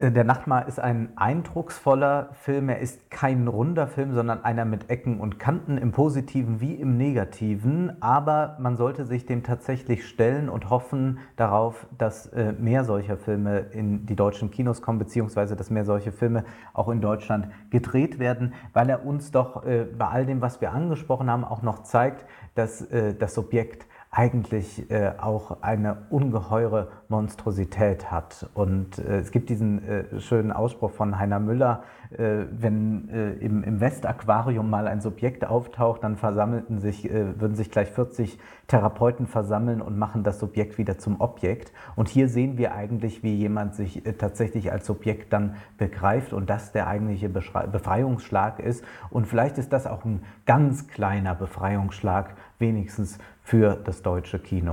der 0.00 0.24
Nachtmar 0.24 0.66
ist 0.66 0.80
ein 0.80 1.12
eindrucksvoller 1.16 2.30
Film. 2.32 2.68
Er 2.68 2.80
ist 2.80 3.12
kein 3.12 3.46
runder 3.46 3.86
Film, 3.86 4.12
sondern 4.12 4.42
einer 4.42 4.64
mit 4.64 4.90
Ecken 4.90 5.20
und 5.20 5.38
Kanten 5.38 5.78
im 5.78 5.92
Positiven 5.92 6.60
wie 6.60 6.74
im 6.74 6.96
Negativen. 6.96 8.02
Aber 8.02 8.56
man 8.58 8.76
sollte 8.76 9.04
sich 9.04 9.24
dem 9.24 9.44
tatsächlich 9.44 10.06
stellen 10.08 10.48
und 10.48 10.68
hoffen 10.68 11.20
darauf, 11.36 11.86
dass 11.96 12.26
äh, 12.26 12.52
mehr 12.58 12.82
solcher 12.82 13.16
Filme 13.16 13.60
in 13.70 14.04
die 14.04 14.16
deutschen 14.16 14.50
Kinos 14.50 14.82
kommen, 14.82 14.98
beziehungsweise 14.98 15.54
dass 15.54 15.70
mehr 15.70 15.84
solche 15.84 16.10
Filme 16.10 16.44
auch 16.72 16.88
in 16.88 17.00
Deutschland 17.00 17.48
gedreht 17.70 18.18
werden, 18.18 18.52
weil 18.72 18.90
er 18.90 19.06
uns 19.06 19.30
doch 19.30 19.64
äh, 19.64 19.84
bei 19.84 20.08
all 20.08 20.26
dem, 20.26 20.40
was 20.40 20.60
wir 20.60 20.72
angesprochen 20.72 21.30
haben, 21.30 21.44
auch 21.44 21.62
noch 21.62 21.84
zeigt, 21.84 22.26
dass 22.54 22.86
das 23.18 23.36
Objekt 23.36 23.86
eigentlich 24.16 24.88
äh, 24.90 25.12
auch 25.18 25.60
eine 25.60 26.06
ungeheure 26.08 26.88
Monstrosität 27.08 28.12
hat. 28.12 28.48
Und 28.54 28.98
äh, 28.98 29.18
es 29.18 29.32
gibt 29.32 29.50
diesen 29.50 29.86
äh, 29.86 30.20
schönen 30.20 30.52
Ausspruch 30.52 30.92
von 30.92 31.18
Heiner 31.18 31.40
Müller, 31.40 31.82
äh, 32.12 32.44
wenn 32.50 33.08
äh, 33.08 33.32
im, 33.34 33.64
im 33.64 33.80
Westaquarium 33.80 34.70
mal 34.70 34.86
ein 34.86 35.00
Subjekt 35.00 35.44
auftaucht, 35.44 36.04
dann 36.04 36.16
versammelten 36.16 36.78
sich, 36.78 37.10
äh, 37.10 37.40
würden 37.40 37.56
sich 37.56 37.72
gleich 37.72 37.90
40 37.90 38.38
Therapeuten 38.68 39.26
versammeln 39.26 39.82
und 39.82 39.98
machen 39.98 40.22
das 40.22 40.38
Subjekt 40.38 40.78
wieder 40.78 40.96
zum 40.96 41.20
Objekt. 41.20 41.72
Und 41.96 42.08
hier 42.08 42.28
sehen 42.28 42.56
wir 42.56 42.72
eigentlich, 42.72 43.24
wie 43.24 43.34
jemand 43.34 43.74
sich 43.74 44.06
äh, 44.06 44.12
tatsächlich 44.12 44.70
als 44.70 44.86
Subjekt 44.86 45.32
dann 45.32 45.56
begreift 45.76 46.32
und 46.32 46.48
das 46.48 46.70
der 46.70 46.86
eigentliche 46.86 47.28
Befreiungsschlag 47.28 48.60
ist. 48.60 48.84
Und 49.10 49.26
vielleicht 49.26 49.58
ist 49.58 49.72
das 49.72 49.88
auch 49.88 50.04
ein 50.04 50.22
ganz 50.46 50.86
kleiner 50.86 51.34
Befreiungsschlag, 51.34 52.36
wenigstens 52.60 53.18
für 53.44 53.76
das 53.76 54.02
deutsche 54.02 54.38
Kino. 54.38 54.72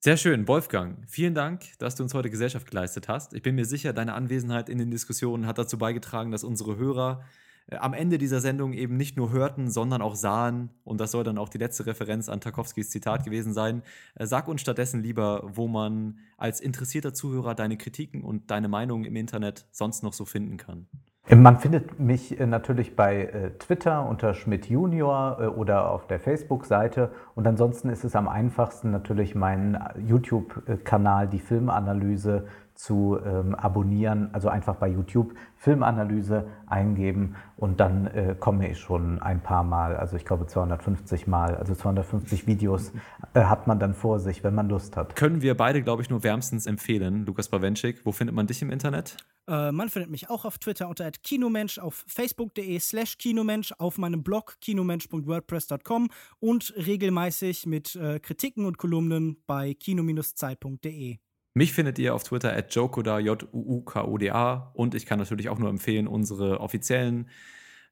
Sehr 0.00 0.16
schön, 0.16 0.48
Wolfgang. 0.48 0.98
Vielen 1.06 1.34
Dank, 1.34 1.78
dass 1.78 1.94
du 1.94 2.02
uns 2.02 2.12
heute 2.14 2.30
Gesellschaft 2.30 2.68
geleistet 2.68 3.06
hast. 3.06 3.34
Ich 3.34 3.42
bin 3.42 3.54
mir 3.54 3.66
sicher, 3.66 3.92
deine 3.92 4.14
Anwesenheit 4.14 4.68
in 4.68 4.78
den 4.78 4.90
Diskussionen 4.90 5.46
hat 5.46 5.58
dazu 5.58 5.78
beigetragen, 5.78 6.32
dass 6.32 6.42
unsere 6.42 6.76
Hörer 6.76 7.22
äh, 7.68 7.76
am 7.76 7.94
Ende 7.94 8.18
dieser 8.18 8.40
Sendung 8.40 8.72
eben 8.72 8.96
nicht 8.96 9.16
nur 9.16 9.30
hörten, 9.30 9.70
sondern 9.70 10.02
auch 10.02 10.16
sahen. 10.16 10.70
Und 10.82 11.00
das 11.00 11.12
soll 11.12 11.22
dann 11.22 11.38
auch 11.38 11.50
die 11.50 11.58
letzte 11.58 11.86
Referenz 11.86 12.28
an 12.28 12.40
Tarkovskis 12.40 12.90
Zitat 12.90 13.24
gewesen 13.24 13.52
sein. 13.52 13.82
Äh, 14.16 14.26
sag 14.26 14.48
uns 14.48 14.62
stattdessen 14.62 15.02
lieber, 15.02 15.48
wo 15.54 15.68
man 15.68 16.18
als 16.36 16.60
interessierter 16.60 17.14
Zuhörer 17.14 17.54
deine 17.54 17.76
Kritiken 17.76 18.24
und 18.24 18.50
deine 18.50 18.68
Meinungen 18.68 19.04
im 19.04 19.14
Internet 19.14 19.66
sonst 19.70 20.02
noch 20.02 20.14
so 20.14 20.24
finden 20.24 20.56
kann. 20.56 20.88
Man 21.30 21.58
findet 21.58 22.00
mich 22.00 22.40
äh, 22.40 22.46
natürlich 22.46 22.96
bei 22.96 23.26
äh, 23.26 23.50
Twitter 23.50 24.08
unter 24.08 24.34
Schmidt 24.34 24.68
Junior 24.68 25.38
äh, 25.40 25.46
oder 25.46 25.88
auf 25.88 26.08
der 26.08 26.18
Facebook-Seite. 26.18 27.12
Und 27.36 27.46
ansonsten 27.46 27.90
ist 27.90 28.02
es 28.02 28.16
am 28.16 28.26
einfachsten 28.26 28.90
natürlich 28.90 29.36
mein 29.36 29.78
YouTube-Kanal, 30.04 31.28
die 31.28 31.38
Filmanalyse 31.38 32.48
zu 32.82 33.16
ähm, 33.24 33.54
abonnieren. 33.54 34.30
Also 34.32 34.48
einfach 34.48 34.74
bei 34.74 34.88
YouTube 34.88 35.34
Filmanalyse 35.54 36.48
eingeben 36.66 37.36
und 37.56 37.78
dann 37.78 38.08
äh, 38.08 38.34
komme 38.38 38.68
ich 38.68 38.80
schon 38.80 39.22
ein 39.22 39.40
paar 39.40 39.62
Mal, 39.62 39.96
also 39.96 40.16
ich 40.16 40.24
glaube 40.24 40.48
250 40.48 41.28
Mal, 41.28 41.54
also 41.54 41.76
250 41.76 42.48
Videos 42.48 42.92
äh, 43.34 43.44
hat 43.44 43.68
man 43.68 43.78
dann 43.78 43.94
vor 43.94 44.18
sich, 44.18 44.42
wenn 44.42 44.56
man 44.56 44.68
Lust 44.68 44.96
hat. 44.96 45.14
Können 45.14 45.42
wir 45.42 45.56
beide, 45.56 45.84
glaube 45.84 46.02
ich, 46.02 46.10
nur 46.10 46.24
wärmstens 46.24 46.66
empfehlen. 46.66 47.24
Lukas 47.24 47.48
Bawenschik, 47.48 48.04
wo 48.04 48.10
findet 48.10 48.34
man 48.34 48.48
dich 48.48 48.60
im 48.62 48.70
Internet? 48.72 49.16
Äh, 49.46 49.70
man 49.70 49.88
findet 49.88 50.10
mich 50.10 50.28
auch 50.28 50.44
auf 50.44 50.58
Twitter 50.58 50.88
unter 50.88 51.08
Kinomensch, 51.12 51.78
auf 51.78 52.04
facebook.de 52.08 52.80
slash 52.80 53.16
Kinomensch, 53.16 53.72
auf 53.78 53.96
meinem 53.96 54.24
Blog 54.24 54.56
kinomensch.wordpress.com 54.60 56.08
und 56.40 56.74
regelmäßig 56.76 57.64
mit 57.66 57.94
äh, 57.94 58.18
Kritiken 58.18 58.64
und 58.64 58.76
Kolumnen 58.76 59.36
bei 59.46 59.72
kino-zeit.de. 59.74 61.18
Mich 61.54 61.72
findet 61.72 61.98
ihr 61.98 62.14
auf 62.14 62.24
Twitter 62.24 62.56
at 62.56 62.74
Jokoda, 62.74 63.18
J-U-U-K-O-D-A. 63.18 64.72
Und 64.74 64.94
ich 64.94 65.06
kann 65.06 65.18
natürlich 65.18 65.48
auch 65.48 65.58
nur 65.58 65.68
empfehlen, 65.68 66.06
unsere 66.06 66.60
offiziellen 66.60 67.28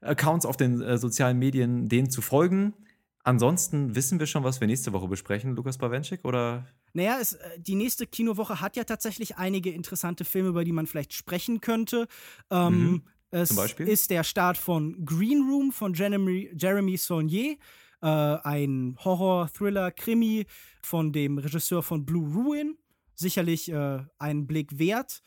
Accounts 0.01 0.47
auf 0.47 0.57
den 0.57 0.81
äh, 0.81 0.97
sozialen 0.97 1.39
Medien, 1.39 1.89
denen 1.89 2.11
zu 2.11 2.23
folgen. 2.23 2.75
Ansonsten 3.23 3.95
wissen 3.95 4.19
wir 4.19 4.27
schon, 4.27 4.45
was 4.45 4.61
wir 4.61 4.67
nächste 4.67 4.95
Woche 4.95 5.09
besprechen, 5.09 5.55
Lukas 5.55 5.77
Bawenschik, 5.77 6.25
oder? 6.25 6.67
Naja, 6.95 7.19
es, 7.21 7.35
äh, 7.35 7.59
die 7.59 7.75
nächste 7.75 8.07
Kinowoche 8.07 8.61
hat 8.63 8.77
ja 8.77 8.85
tatsächlich 8.85 9.37
einige 9.37 9.71
interessante 9.71 10.25
Filme, 10.25 10.49
über 10.49 10.65
die 10.65 10.73
man 10.73 10.87
vielleicht 10.87 11.13
sprechen 11.13 11.61
könnte. 11.61 12.07
Ähm, 12.51 12.83
mhm. 12.83 13.03
Es 13.31 13.49
Zum 13.49 13.59
Beispiel? 13.59 13.87
ist 13.87 14.11
der 14.11 14.25
Start 14.25 14.57
von 14.57 15.05
Green 15.05 15.49
Room 15.49 15.71
von 15.71 15.95
Jeremy, 15.95 16.51
Jeremy 16.57 16.97
Saulnier, 16.97 17.59
äh, 18.03 18.07
ein 18.07 18.97
Horror-Thriller-Krimi 19.05 20.47
von 20.83 21.13
dem 21.13 21.39
Regisseur 21.39 21.83
von 21.83 22.05
Blue 22.05 22.33
Ruin 22.35 22.77
sicherlich 23.21 23.71
äh, 23.71 24.01
einen 24.19 24.47
Blick 24.47 24.79
wert. 24.79 25.23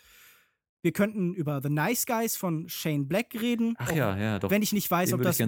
Wir 0.84 0.92
könnten 0.92 1.34
über 1.34 1.62
The 1.64 1.70
Nice 1.70 2.06
Guys 2.06 2.36
von 2.36 2.68
Shane 2.68 3.08
Black 3.08 3.42
reden. 3.42 3.76
Ach 3.78 3.94
ja, 3.94 4.18
ja, 4.18 4.38
doch. 4.38 4.52
Wenn 4.52 4.62
ich 4.62 4.74
nicht 4.74 4.92
weiß, 4.92 5.12
Den 5.12 5.16
ob 5.16 5.22
das 5.22 5.42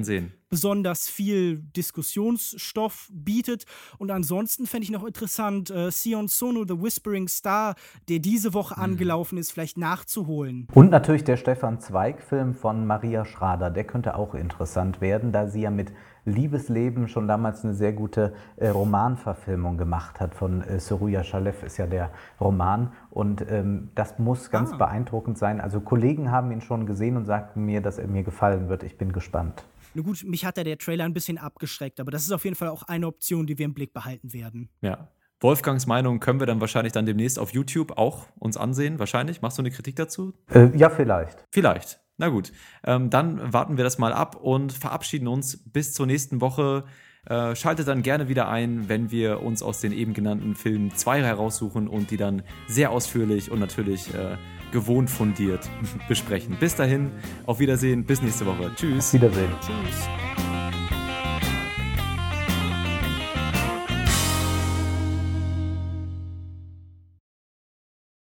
besonders 0.47 1.09
viel 1.09 1.59
Diskussionsstoff 1.76 3.09
bietet. 3.11 3.65
Und 3.97 4.11
ansonsten 4.11 4.65
fände 4.65 4.85
ich 4.85 4.91
noch 4.91 5.03
interessant, 5.03 5.69
äh, 5.72 5.91
Sion 5.91 6.30
Sono, 6.30 6.63
The 6.65 6.81
Whispering 6.81 7.27
Star, 7.27 7.76
der 8.07 8.19
diese 8.19 8.53
Woche 8.53 8.76
mhm. 8.77 8.84
angelaufen 8.84 9.38
ist, 9.38 9.51
vielleicht 9.51 9.77
nachzuholen. 9.77 10.69
Und 10.73 10.89
natürlich 10.89 11.26
der 11.26 11.35
Stefan 11.35 11.81
Zweig-Film 11.81 12.53
von 12.53 12.88
Maria 12.88 13.26
Schrader. 13.26 13.72
Der 13.72 13.84
könnte 13.84 14.15
auch 14.15 14.35
interessant 14.35 15.01
werden, 15.01 15.34
da 15.34 15.47
sie 15.47 15.63
ja 15.63 15.69
mit 15.69 15.91
Liebesleben 16.26 17.07
schon 17.07 17.27
damals 17.27 17.64
eine 17.64 17.73
sehr 17.73 17.93
gute 17.93 18.34
äh, 18.57 18.68
Romanverfilmung 18.69 19.77
gemacht 19.77 20.19
hat 20.19 20.35
von 20.35 20.61
äh, 20.61 20.80
Soruya 20.80 21.23
Shalev, 21.23 21.64
ist 21.64 21.77
ja 21.77 21.88
der 21.88 22.11
Roman. 22.41 22.91
Und 23.11 23.45
ähm, 23.49 23.89
das 23.95 24.19
muss 24.19 24.52
ganz 24.52 24.73
ah. 24.73 24.77
beeindruckend 24.77 25.38
sein. 25.38 25.61
Also 25.61 25.80
Kollegen 25.80 26.31
haben 26.31 26.52
ihn 26.52 26.61
schon 26.61 26.85
gesehen 26.85 27.15
und 27.15 27.26
sagten 27.26 27.64
mir, 27.64 27.81
dass 27.81 27.99
er 27.99 28.07
mir 28.07 28.23
gefallen 28.23 28.69
wird. 28.69 28.84
Ich 28.84 28.97
bin 28.97 29.11
gespannt. 29.11 29.64
Na 29.93 30.02
gut, 30.02 30.23
mich 30.26 30.45
hat 30.45 30.57
ja 30.57 30.64
der 30.64 30.77
Trailer 30.77 31.06
ein 31.06 31.14
bisschen 31.14 31.38
abgeschreckt, 31.38 31.99
aber 31.99 32.11
das 32.11 32.23
ist 32.23 32.31
auf 32.31 32.43
jeden 32.43 32.56
Fall 32.56 32.68
auch 32.68 32.84
eine 32.84 33.07
Option, 33.07 33.47
die 33.47 33.57
wir 33.57 33.65
im 33.65 33.73
Blick 33.73 33.93
behalten 33.93 34.34
werden. 34.34 34.69
Ja. 34.81 35.07
Wolfgangs 35.41 35.85
Meinung 35.85 36.19
können 36.19 36.39
wir 36.39 36.47
dann 36.47 36.60
wahrscheinlich 36.60 36.93
dann 36.93 37.06
demnächst 37.06 37.39
auf 37.39 37.52
YouTube 37.52 37.97
auch 37.97 38.26
uns 38.39 38.57
ansehen. 38.57 38.99
Wahrscheinlich. 38.99 39.41
Machst 39.41 39.57
du 39.57 39.61
eine 39.61 39.72
Kritik 39.72 39.95
dazu? 39.95 40.34
Äh, 40.49 40.76
ja, 40.76 40.89
vielleicht. 40.89 41.45
Vielleicht. 41.52 41.99
Na 42.18 42.30
gut, 42.30 42.52
ähm, 42.86 43.10
dann 43.10 43.54
warten 43.54 43.78
wir 43.78 43.84
das 43.84 43.98
mal 43.98 44.14
ab 44.14 44.36
und 44.36 44.72
verabschieden 44.72 45.28
uns 45.28 45.58
bis 45.58 45.94
zur 45.94 46.06
nächsten 46.06 46.42
Woche. 46.42 46.86
Äh, 47.26 47.56
schaltet 47.56 47.88
dann 47.88 48.04
gerne 48.04 48.30
wieder 48.30 48.48
ein, 48.48 48.88
wenn 48.88 49.10
wir 49.10 49.42
uns 49.42 49.64
aus 49.64 49.82
den 49.82 49.92
eben 49.92 50.14
genannten 50.14 50.56
Filmen 50.56 50.92
zwei 50.96 51.24
heraussuchen 51.24 51.88
und 51.88 52.12
die 52.12 52.18
dann 52.18 52.44
sehr 52.68 52.92
ausführlich 52.92 53.50
und 53.50 53.60
natürlich 53.60 54.14
äh, 54.14 54.38
gewohnt 54.72 55.10
fundiert 55.10 55.68
besprechen. 56.08 56.58
Bis 56.60 56.76
dahin, 56.76 57.12
auf 57.48 57.60
Wiedersehen, 57.60 58.06
bis 58.06 58.22
nächste 58.22 58.46
Woche. 58.46 58.72
Tschüss. 58.76 59.08
Auf 59.08 59.14
Wiedersehen. 59.14 59.52
Tschüss. 59.62 60.65